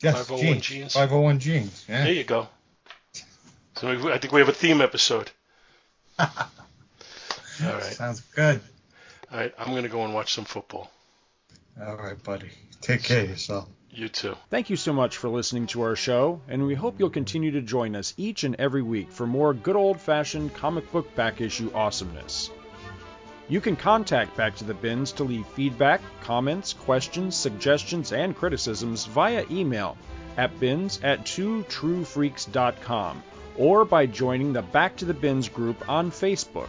Yes, 0.00 0.14
501 0.28 0.54
jeans. 0.54 0.66
jeans. 0.66 0.92
501 0.92 1.38
jeans. 1.40 1.84
Yeah. 1.88 2.04
There 2.04 2.12
you 2.12 2.24
go. 2.24 2.48
So 3.76 4.10
I 4.10 4.18
think 4.18 4.32
we 4.32 4.40
have 4.40 4.48
a 4.48 4.52
theme 4.52 4.80
episode. 4.80 5.30
All 7.64 7.72
right. 7.72 7.82
Sounds 7.82 8.20
good. 8.34 8.60
All 9.32 9.38
right. 9.38 9.54
I'm 9.58 9.70
going 9.70 9.84
to 9.84 9.88
go 9.88 10.04
and 10.04 10.14
watch 10.14 10.34
some 10.34 10.44
football. 10.44 10.90
All 11.80 11.96
right, 11.96 12.22
buddy. 12.22 12.50
Take 12.80 13.02
care 13.02 13.22
of 13.22 13.30
yourself. 13.30 13.68
You 13.90 14.08
too. 14.08 14.36
Thank 14.50 14.68
you 14.68 14.76
so 14.76 14.92
much 14.92 15.16
for 15.16 15.30
listening 15.30 15.66
to 15.68 15.80
our 15.82 15.96
show, 15.96 16.42
and 16.48 16.66
we 16.66 16.74
hope 16.74 16.96
you'll 16.98 17.08
continue 17.08 17.52
to 17.52 17.62
join 17.62 17.96
us 17.96 18.12
each 18.18 18.44
and 18.44 18.54
every 18.56 18.82
week 18.82 19.10
for 19.10 19.26
more 19.26 19.54
good 19.54 19.76
old 19.76 19.98
fashioned 19.98 20.52
comic 20.54 20.92
book 20.92 21.14
back 21.14 21.40
issue 21.40 21.70
awesomeness. 21.74 22.50
You 23.48 23.60
can 23.60 23.76
contact 23.76 24.36
Back 24.36 24.56
to 24.56 24.64
the 24.64 24.74
Bins 24.74 25.12
to 25.12 25.24
leave 25.24 25.46
feedback, 25.46 26.00
comments, 26.20 26.72
questions, 26.72 27.36
suggestions, 27.36 28.12
and 28.12 28.36
criticisms 28.36 29.06
via 29.06 29.44
email 29.50 29.96
at 30.36 30.58
bins 30.58 31.00
at 31.02 31.24
twotruefreaks.com 31.24 33.22
or 33.56 33.84
by 33.84 34.04
joining 34.04 34.52
the 34.52 34.62
Back 34.62 34.96
to 34.96 35.04
the 35.04 35.14
Bins 35.14 35.48
group 35.48 35.88
on 35.88 36.10
Facebook. 36.10 36.68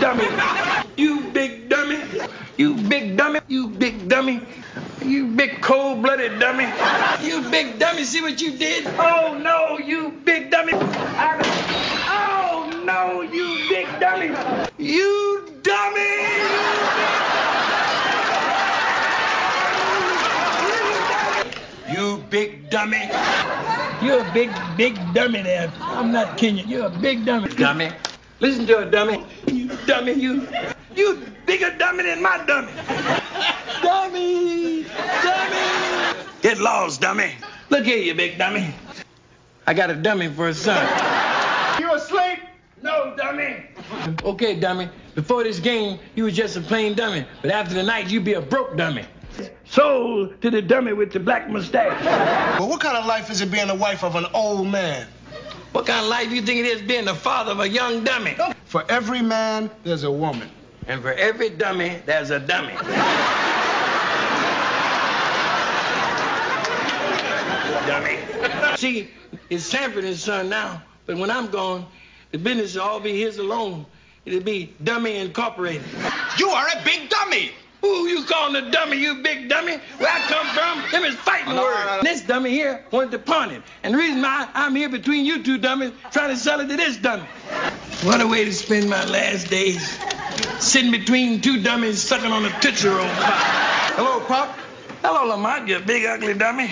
Dummy. 0.00 0.28
You 0.96 1.30
big 1.32 1.68
dummy. 1.68 1.98
You 2.56 2.74
big 2.74 3.16
dummy. 3.16 3.40
You 3.48 3.68
big 3.68 4.08
dummy. 4.08 4.40
You 5.04 5.26
big 5.28 5.60
cold-blooded 5.60 6.38
dummy. 6.38 6.66
You 7.20 7.42
big 7.50 7.78
dummy. 7.78 8.04
See 8.04 8.20
what 8.20 8.40
you 8.40 8.52
did? 8.56 8.86
Oh 8.98 9.38
no, 9.42 9.78
you 9.78 10.10
big 10.24 10.50
dummy. 10.50 10.72
I- 10.74 11.84
Oh 12.10 12.70
no, 12.84 13.22
you 13.22 13.68
big 13.68 13.86
dummy. 14.00 14.28
You 14.78 15.48
dummy. 15.62 17.18
You 21.92 22.22
big 22.30 22.70
dummy. 22.70 23.10
You're 24.02 24.20
a 24.24 24.32
big, 24.32 24.50
big 24.76 24.94
dummy 25.12 25.42
there. 25.42 25.72
I'm 25.80 26.12
not 26.12 26.38
kidding 26.38 26.58
you. 26.58 26.78
You're 26.78 26.86
a 26.86 26.90
big 26.90 27.24
dummy. 27.24 27.48
Dummy. 27.54 27.90
Listen 28.40 28.66
to 28.68 28.78
her, 28.78 28.90
dummy. 28.90 29.24
You 29.46 29.68
dummy, 29.86 30.12
you. 30.12 30.46
You 30.94 31.22
bigger 31.44 31.76
dummy 31.76 32.04
than 32.04 32.22
my 32.22 32.44
dummy. 32.46 32.72
dummy. 33.82 34.84
Dummy. 35.22 36.16
Get 36.40 36.58
lost, 36.58 37.00
dummy. 37.00 37.32
Look 37.70 37.84
here, 37.84 37.98
you 37.98 38.14
big 38.14 38.38
dummy. 38.38 38.72
I 39.66 39.74
got 39.74 39.90
a 39.90 39.94
dummy 39.94 40.28
for 40.28 40.48
a 40.48 40.54
son. 40.54 40.86
You 41.80 41.92
asleep? 41.92 42.38
No, 42.80 43.14
dummy. 43.16 43.66
Okay, 44.22 44.58
dummy. 44.58 44.88
Before 45.16 45.42
this 45.42 45.58
game, 45.58 45.98
you 46.14 46.24
was 46.24 46.36
just 46.36 46.56
a 46.56 46.60
plain 46.60 46.94
dummy. 46.94 47.26
But 47.42 47.50
after 47.50 47.74
the 47.74 47.82
night, 47.82 48.08
you 48.08 48.20
be 48.20 48.34
a 48.34 48.40
broke 48.40 48.76
dummy. 48.76 49.04
Sold 49.64 50.40
to 50.42 50.50
the 50.50 50.62
dummy 50.62 50.92
with 50.92 51.12
the 51.12 51.20
black 51.20 51.50
mustache. 51.50 52.04
Well, 52.58 52.68
what 52.68 52.80
kind 52.80 52.96
of 52.96 53.04
life 53.04 53.30
is 53.30 53.40
it 53.40 53.50
being 53.50 53.66
the 53.66 53.74
wife 53.74 54.04
of 54.04 54.14
an 54.14 54.26
old 54.32 54.68
man? 54.68 55.06
What 55.72 55.86
kind 55.86 56.02
of 56.02 56.10
life 56.10 56.30
you 56.30 56.42
think 56.42 56.60
it 56.60 56.66
is 56.66 56.82
being 56.82 57.04
the 57.04 57.14
father 57.14 57.52
of 57.52 57.60
a 57.60 57.68
young 57.68 58.02
dummy? 58.04 58.36
For 58.64 58.84
every 58.88 59.22
man, 59.22 59.70
there's 59.84 60.04
a 60.04 60.10
woman. 60.10 60.48
And 60.86 61.02
for 61.02 61.12
every 61.12 61.50
dummy, 61.50 62.00
there's 62.06 62.30
a 62.30 62.38
dummy. 62.38 62.72
dummy. 67.86 68.76
See, 68.76 69.10
it's 69.50 69.64
Sanford 69.64 70.04
and 70.04 70.16
Son 70.16 70.48
now, 70.48 70.82
but 71.06 71.16
when 71.16 71.30
I'm 71.30 71.48
gone, 71.48 71.86
the 72.32 72.38
business 72.38 72.74
will 72.74 72.82
all 72.82 73.00
be 73.00 73.20
his 73.20 73.38
alone. 73.38 73.84
It'll 74.24 74.40
be 74.40 74.74
Dummy 74.84 75.16
Incorporated. 75.16 75.82
You 76.38 76.48
are 76.48 76.66
a 76.66 76.84
big 76.84 77.08
dummy. 77.08 77.52
Who 77.80 78.06
you 78.08 78.24
calling 78.24 78.56
a 78.56 78.70
dummy, 78.70 78.96
you 78.98 79.16
big 79.22 79.48
dummy? 79.48 79.76
Where 79.98 80.10
I 80.10 80.18
come 80.22 80.46
from, 80.48 80.90
them 80.90 81.04
is 81.08 81.14
fighting 81.16 81.54
No, 81.54 81.62
words. 81.62 81.78
no, 81.86 81.96
no. 81.98 82.02
This 82.02 82.22
dummy 82.22 82.50
here 82.50 82.84
wanted 82.90 83.12
to 83.12 83.18
pawn 83.20 83.50
it. 83.52 83.62
And 83.82 83.94
the 83.94 83.98
reason 83.98 84.20
why 84.20 84.48
I'm 84.54 84.74
here 84.74 84.88
between 84.88 85.24
you 85.24 85.42
two 85.44 85.58
dummies 85.58 85.92
trying 86.10 86.30
to 86.30 86.36
sell 86.36 86.60
it 86.60 86.68
to 86.68 86.76
this 86.76 86.96
dummy. 86.96 87.22
What 88.02 88.20
a 88.20 88.26
way 88.26 88.44
to 88.44 88.52
spend 88.52 88.88
my 88.90 89.04
last 89.06 89.48
days. 89.48 89.98
Sitting 90.58 90.90
between 90.90 91.40
two 91.40 91.62
dummies 91.62 92.02
sucking 92.02 92.30
on 92.32 92.44
a 92.44 92.60
Tootsie 92.60 92.88
Roll 92.88 93.06
pop. 93.06 93.42
Hello, 93.94 94.20
Pop. 94.26 94.56
Hello, 95.02 95.26
Lamont, 95.28 95.68
you 95.68 95.78
big 95.78 96.04
ugly 96.04 96.34
dummy. 96.34 96.68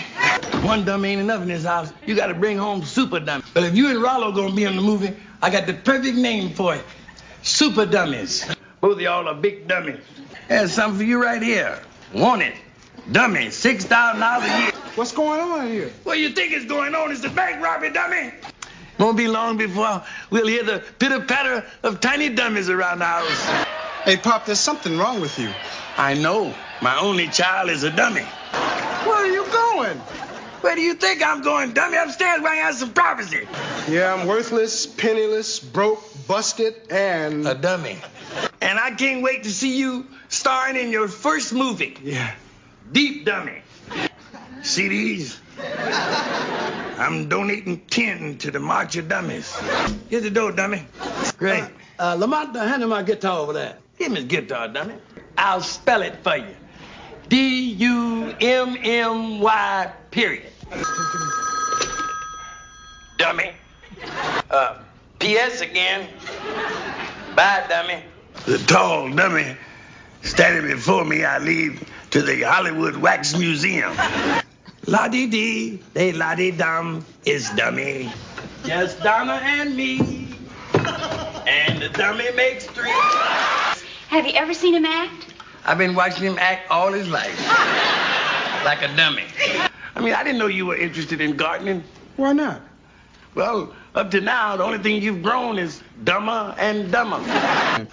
One 0.63 0.85
dummy 0.85 1.11
ain't 1.11 1.21
enough 1.21 1.43
in 1.43 1.49
this 1.49 1.65
house. 1.65 1.93
You 2.05 2.17
gotta 2.17 2.35
bring 2.35 2.59
home 2.59 2.85
super 2.85 3.21
dummy. 3.21 3.45
But 3.55 3.63
if 3.63 3.77
you 3.77 3.89
and 3.91 4.03
Rollo 4.03 4.33
gonna 4.33 4.53
be 4.55 4.65
in 4.65 4.75
the 4.75 4.83
movie, 4.83 5.15
I 5.41 5.51
got 5.51 5.67
the 5.67 5.75
perfect 5.75 6.17
name 6.17 6.51
for 6.53 6.75
it. 6.75 6.85
Super 7.43 7.87
dummies. 7.87 8.45
Both 8.81 8.95
of 8.97 9.01
y'all 9.01 9.29
are 9.29 9.35
big 9.35 9.69
dummies. 9.69 10.01
There's 10.49 10.73
something 10.73 10.99
for 10.99 11.05
you 11.05 11.23
right 11.23 11.43
here. 11.43 11.79
Want 12.15 12.43
it. 12.43 12.55
Dummy, 13.11 13.47
$6,000 13.47 13.89
a 13.89 14.63
year. 14.63 14.73
What's 14.95 15.13
going 15.13 15.41
on 15.41 15.69
here? 15.69 15.91
What 16.05 16.19
you 16.19 16.31
think 16.31 16.53
is 16.53 16.65
going 16.65 16.95
on? 16.95 17.11
is 17.11 17.21
the 17.21 17.29
bank 17.29 17.63
robbery, 17.63 17.93
dummy. 17.93 18.33
Won't 18.99 19.17
be 19.17 19.29
long 19.29 19.59
before 19.59 20.03
we'll 20.31 20.47
hear 20.47 20.63
the 20.63 20.83
pitter 20.99 21.21
patter 21.21 21.65
of 21.83 22.01
tiny 22.01 22.31
dummies 22.31 22.71
around 22.71 23.01
the 23.01 23.05
house. 23.05 23.67
Hey, 24.05 24.17
Pop, 24.17 24.47
there's 24.47 24.61
something 24.61 24.97
wrong 24.97 25.21
with 25.21 25.39
you. 25.39 25.53
I 25.99 26.15
know. 26.15 26.55
My 26.81 26.99
only 26.99 27.29
child 27.29 27.69
is 27.69 27.83
a 27.83 27.91
dummy. 27.91 28.23
Where 28.23 29.17
are 29.17 29.27
you 29.27 29.45
going? 29.51 29.99
Where 30.63 30.75
do 30.75 30.81
you 30.81 30.95
think 30.95 31.23
I'm 31.23 31.43
going, 31.43 31.75
dummy? 31.75 31.99
Upstairs 31.99 32.41
where 32.41 32.53
I 32.53 32.71
got 32.71 32.75
some 32.75 32.93
property. 32.93 33.47
Yeah, 33.89 34.15
I'm 34.15 34.27
worthless, 34.27 34.87
penniless, 34.87 35.61
broke, 35.61 36.03
busted, 36.27 36.75
and. 36.91 37.47
A 37.47 37.55
dummy. 37.55 37.99
And 38.61 38.79
I 38.79 38.91
can't 38.93 39.23
wait 39.23 39.45
to 39.45 39.51
see 39.51 39.77
you 39.79 40.07
starring 40.29 40.77
in 40.77 40.91
your 40.91 41.09
first 41.09 41.53
movie. 41.53 41.97
Yeah. 42.03 42.35
Deep 42.93 43.25
Dummy. 43.25 43.63
See 44.63 44.89
these? 44.89 45.41
I'm 46.99 47.29
donating 47.29 47.81
10 47.87 48.39
to 48.39 48.51
the 48.51 48.59
March 48.61 48.97
of 48.97 49.09
Dummies. 49.09 49.55
Here's 50.09 50.23
the 50.25 50.31
dough, 50.31 50.51
dummy. 50.51 50.87
Great. 51.37 51.65
Uh, 51.99 52.15
Lamont, 52.19 52.57
uh, 52.57 52.67
hand 52.67 52.83
him 52.83 52.89
my 52.91 53.03
guitar 53.03 53.39
over 53.39 53.53
there. 53.53 53.77
Give 53.99 54.11
me 54.11 54.17
his 54.17 54.25
guitar, 54.27 54.69
dummy. 54.69 54.95
I'll 55.39 55.61
spell 55.63 56.03
it 56.03 56.17
for 56.23 56.37
you. 56.37 56.55
D-U-M-M-Y, 57.29 58.33
period. 60.11 60.53
Dummy. 63.19 63.53
Uh, 64.51 64.79
P.S. 65.19 65.61
again. 65.61 66.09
Bye, 67.35 67.65
dummy. 67.69 68.03
The 68.47 68.59
tall 68.59 69.11
dummy 69.11 69.57
standing 70.23 70.71
before 70.73 71.05
me, 71.05 71.25
I 71.25 71.39
leave 71.39 71.83
to 72.11 72.23
the 72.23 72.43
Hollywood 72.43 72.97
Wax 72.97 73.37
Museum. 73.37 73.93
La 74.87 75.09
dee 75.09 75.27
dee, 75.27 75.81
they 75.95 76.13
la 76.13 76.37
dee 76.37 76.53
dum, 76.53 77.05
is 77.25 77.51
dummy. 77.51 78.09
Just 78.65 79.03
Donna 79.03 79.41
and 79.43 79.75
me. 79.77 80.29
And 81.49 81.83
the 81.83 81.89
dummy 81.89 82.31
makes 82.37 82.67
three. 82.67 82.91
Have 84.09 84.25
you 84.27 84.35
ever 84.35 84.55
seen 84.55 84.75
him 84.75 84.85
act? 84.85 85.35
I've 85.65 85.79
been 85.79 85.97
watching 85.97 86.23
him 86.25 86.39
act 86.39 86.71
all 86.71 86.93
his 86.93 87.09
life. 87.09 87.37
like 88.65 88.81
a 88.83 88.97
dummy. 88.97 89.25
I 89.97 90.01
mean, 90.01 90.15
I 90.15 90.23
didn't 90.23 90.39
know 90.39 90.47
you 90.47 90.67
were 90.67 90.77
interested 90.77 91.21
in 91.21 91.37
gardening. 91.37 91.83
Why 92.17 92.33
not? 92.33 92.61
Well, 93.35 93.75
up 93.97 94.11
to 94.11 94.21
now, 94.21 94.57
the 94.57 94.63
only 94.63 94.79
thing 94.79 95.03
you've 95.03 95.23
grown 95.23 95.59
is 95.59 95.83
dumber 96.05 96.55
and 96.59 96.93
dumber. 96.93 97.19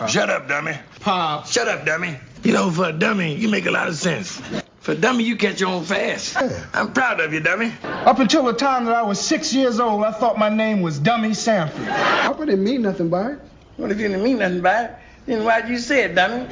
Shut 0.07 0.29
up, 0.29 0.47
dummy. 0.49 0.77
Pop. 0.99 1.47
Shut 1.47 1.67
up, 1.67 1.85
dummy. 1.85 2.17
You 2.43 2.51
know, 2.51 2.69
for 2.69 2.89
a 2.89 2.91
dummy, 2.91 3.35
you 3.35 3.47
make 3.47 3.65
a 3.65 3.71
lot 3.71 3.87
of 3.87 3.95
sense. 3.95 4.41
For 4.81 4.91
a 4.91 4.95
dummy, 4.95 5.23
you 5.23 5.37
catch 5.37 5.63
on 5.63 5.85
fast. 5.85 6.35
I'm 6.73 6.91
proud 6.91 7.21
of 7.21 7.33
you, 7.33 7.39
dummy. 7.39 7.71
Up 7.83 8.19
until 8.19 8.43
the 8.43 8.53
time 8.53 8.83
that 8.85 8.93
I 8.93 9.01
was 9.01 9.17
six 9.19 9.53
years 9.53 9.79
old, 9.79 10.03
I 10.03 10.11
thought 10.11 10.37
my 10.37 10.49
name 10.49 10.81
was 10.81 10.99
Dummy 10.99 11.33
Sanford. 11.33 11.87
Pop, 11.87 12.41
I 12.41 12.45
didn't 12.45 12.65
mean 12.65 12.81
nothing 12.81 13.07
by 13.07 13.31
it. 13.31 13.39
Well, 13.77 13.89
if 13.89 13.97
you 13.97 14.09
didn't 14.09 14.23
mean 14.23 14.39
nothing 14.39 14.61
by 14.61 14.83
it, 14.83 14.91
then 15.25 15.45
why'd 15.45 15.69
you 15.69 15.77
say 15.77 16.03
it, 16.03 16.15
dummy? 16.15 16.47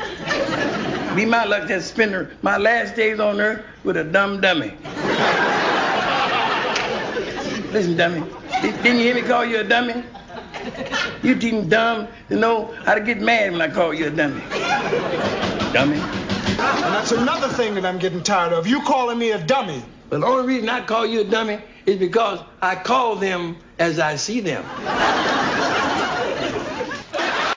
Be 1.13 1.25
my 1.25 1.43
luck 1.43 1.67
to 1.67 1.81
spend 1.81 2.29
my 2.41 2.55
last 2.55 2.95
days 2.95 3.19
on 3.19 3.41
earth 3.41 3.65
with 3.83 3.97
a 3.97 4.03
dumb 4.05 4.39
dummy. 4.39 4.73
Listen, 7.71 7.95
dummy. 7.95 8.21
Didn't 8.61 8.97
you 8.97 9.03
hear 9.03 9.15
me 9.15 9.21
call 9.21 9.45
you 9.45 9.59
a 9.61 9.63
dummy? 9.63 10.03
You 11.23 11.39
too 11.39 11.63
dumb 11.63 12.09
to 12.27 12.35
know 12.35 12.65
how 12.83 12.95
to 12.95 13.01
get 13.01 13.21
mad 13.21 13.53
when 13.53 13.61
I 13.61 13.69
call 13.69 13.93
you 13.93 14.07
a 14.07 14.09
dummy. 14.09 14.41
Dummy. 15.71 15.95
And 15.95 16.93
that's 16.93 17.13
another 17.13 17.47
thing 17.47 17.73
that 17.75 17.85
I'm 17.85 17.97
getting 17.97 18.23
tired 18.23 18.51
of. 18.51 18.67
You 18.67 18.81
calling 18.81 19.17
me 19.17 19.31
a 19.31 19.41
dummy. 19.45 19.81
Well, 20.09 20.19
the 20.19 20.27
only 20.27 20.47
reason 20.53 20.67
I 20.67 20.85
call 20.85 21.05
you 21.05 21.21
a 21.21 21.23
dummy 21.23 21.59
is 21.85 21.97
because 21.97 22.39
I 22.61 22.75
call 22.75 23.15
them 23.15 23.55
as 23.79 23.99
I 23.99 24.17
see 24.17 24.41
them. 24.41 24.65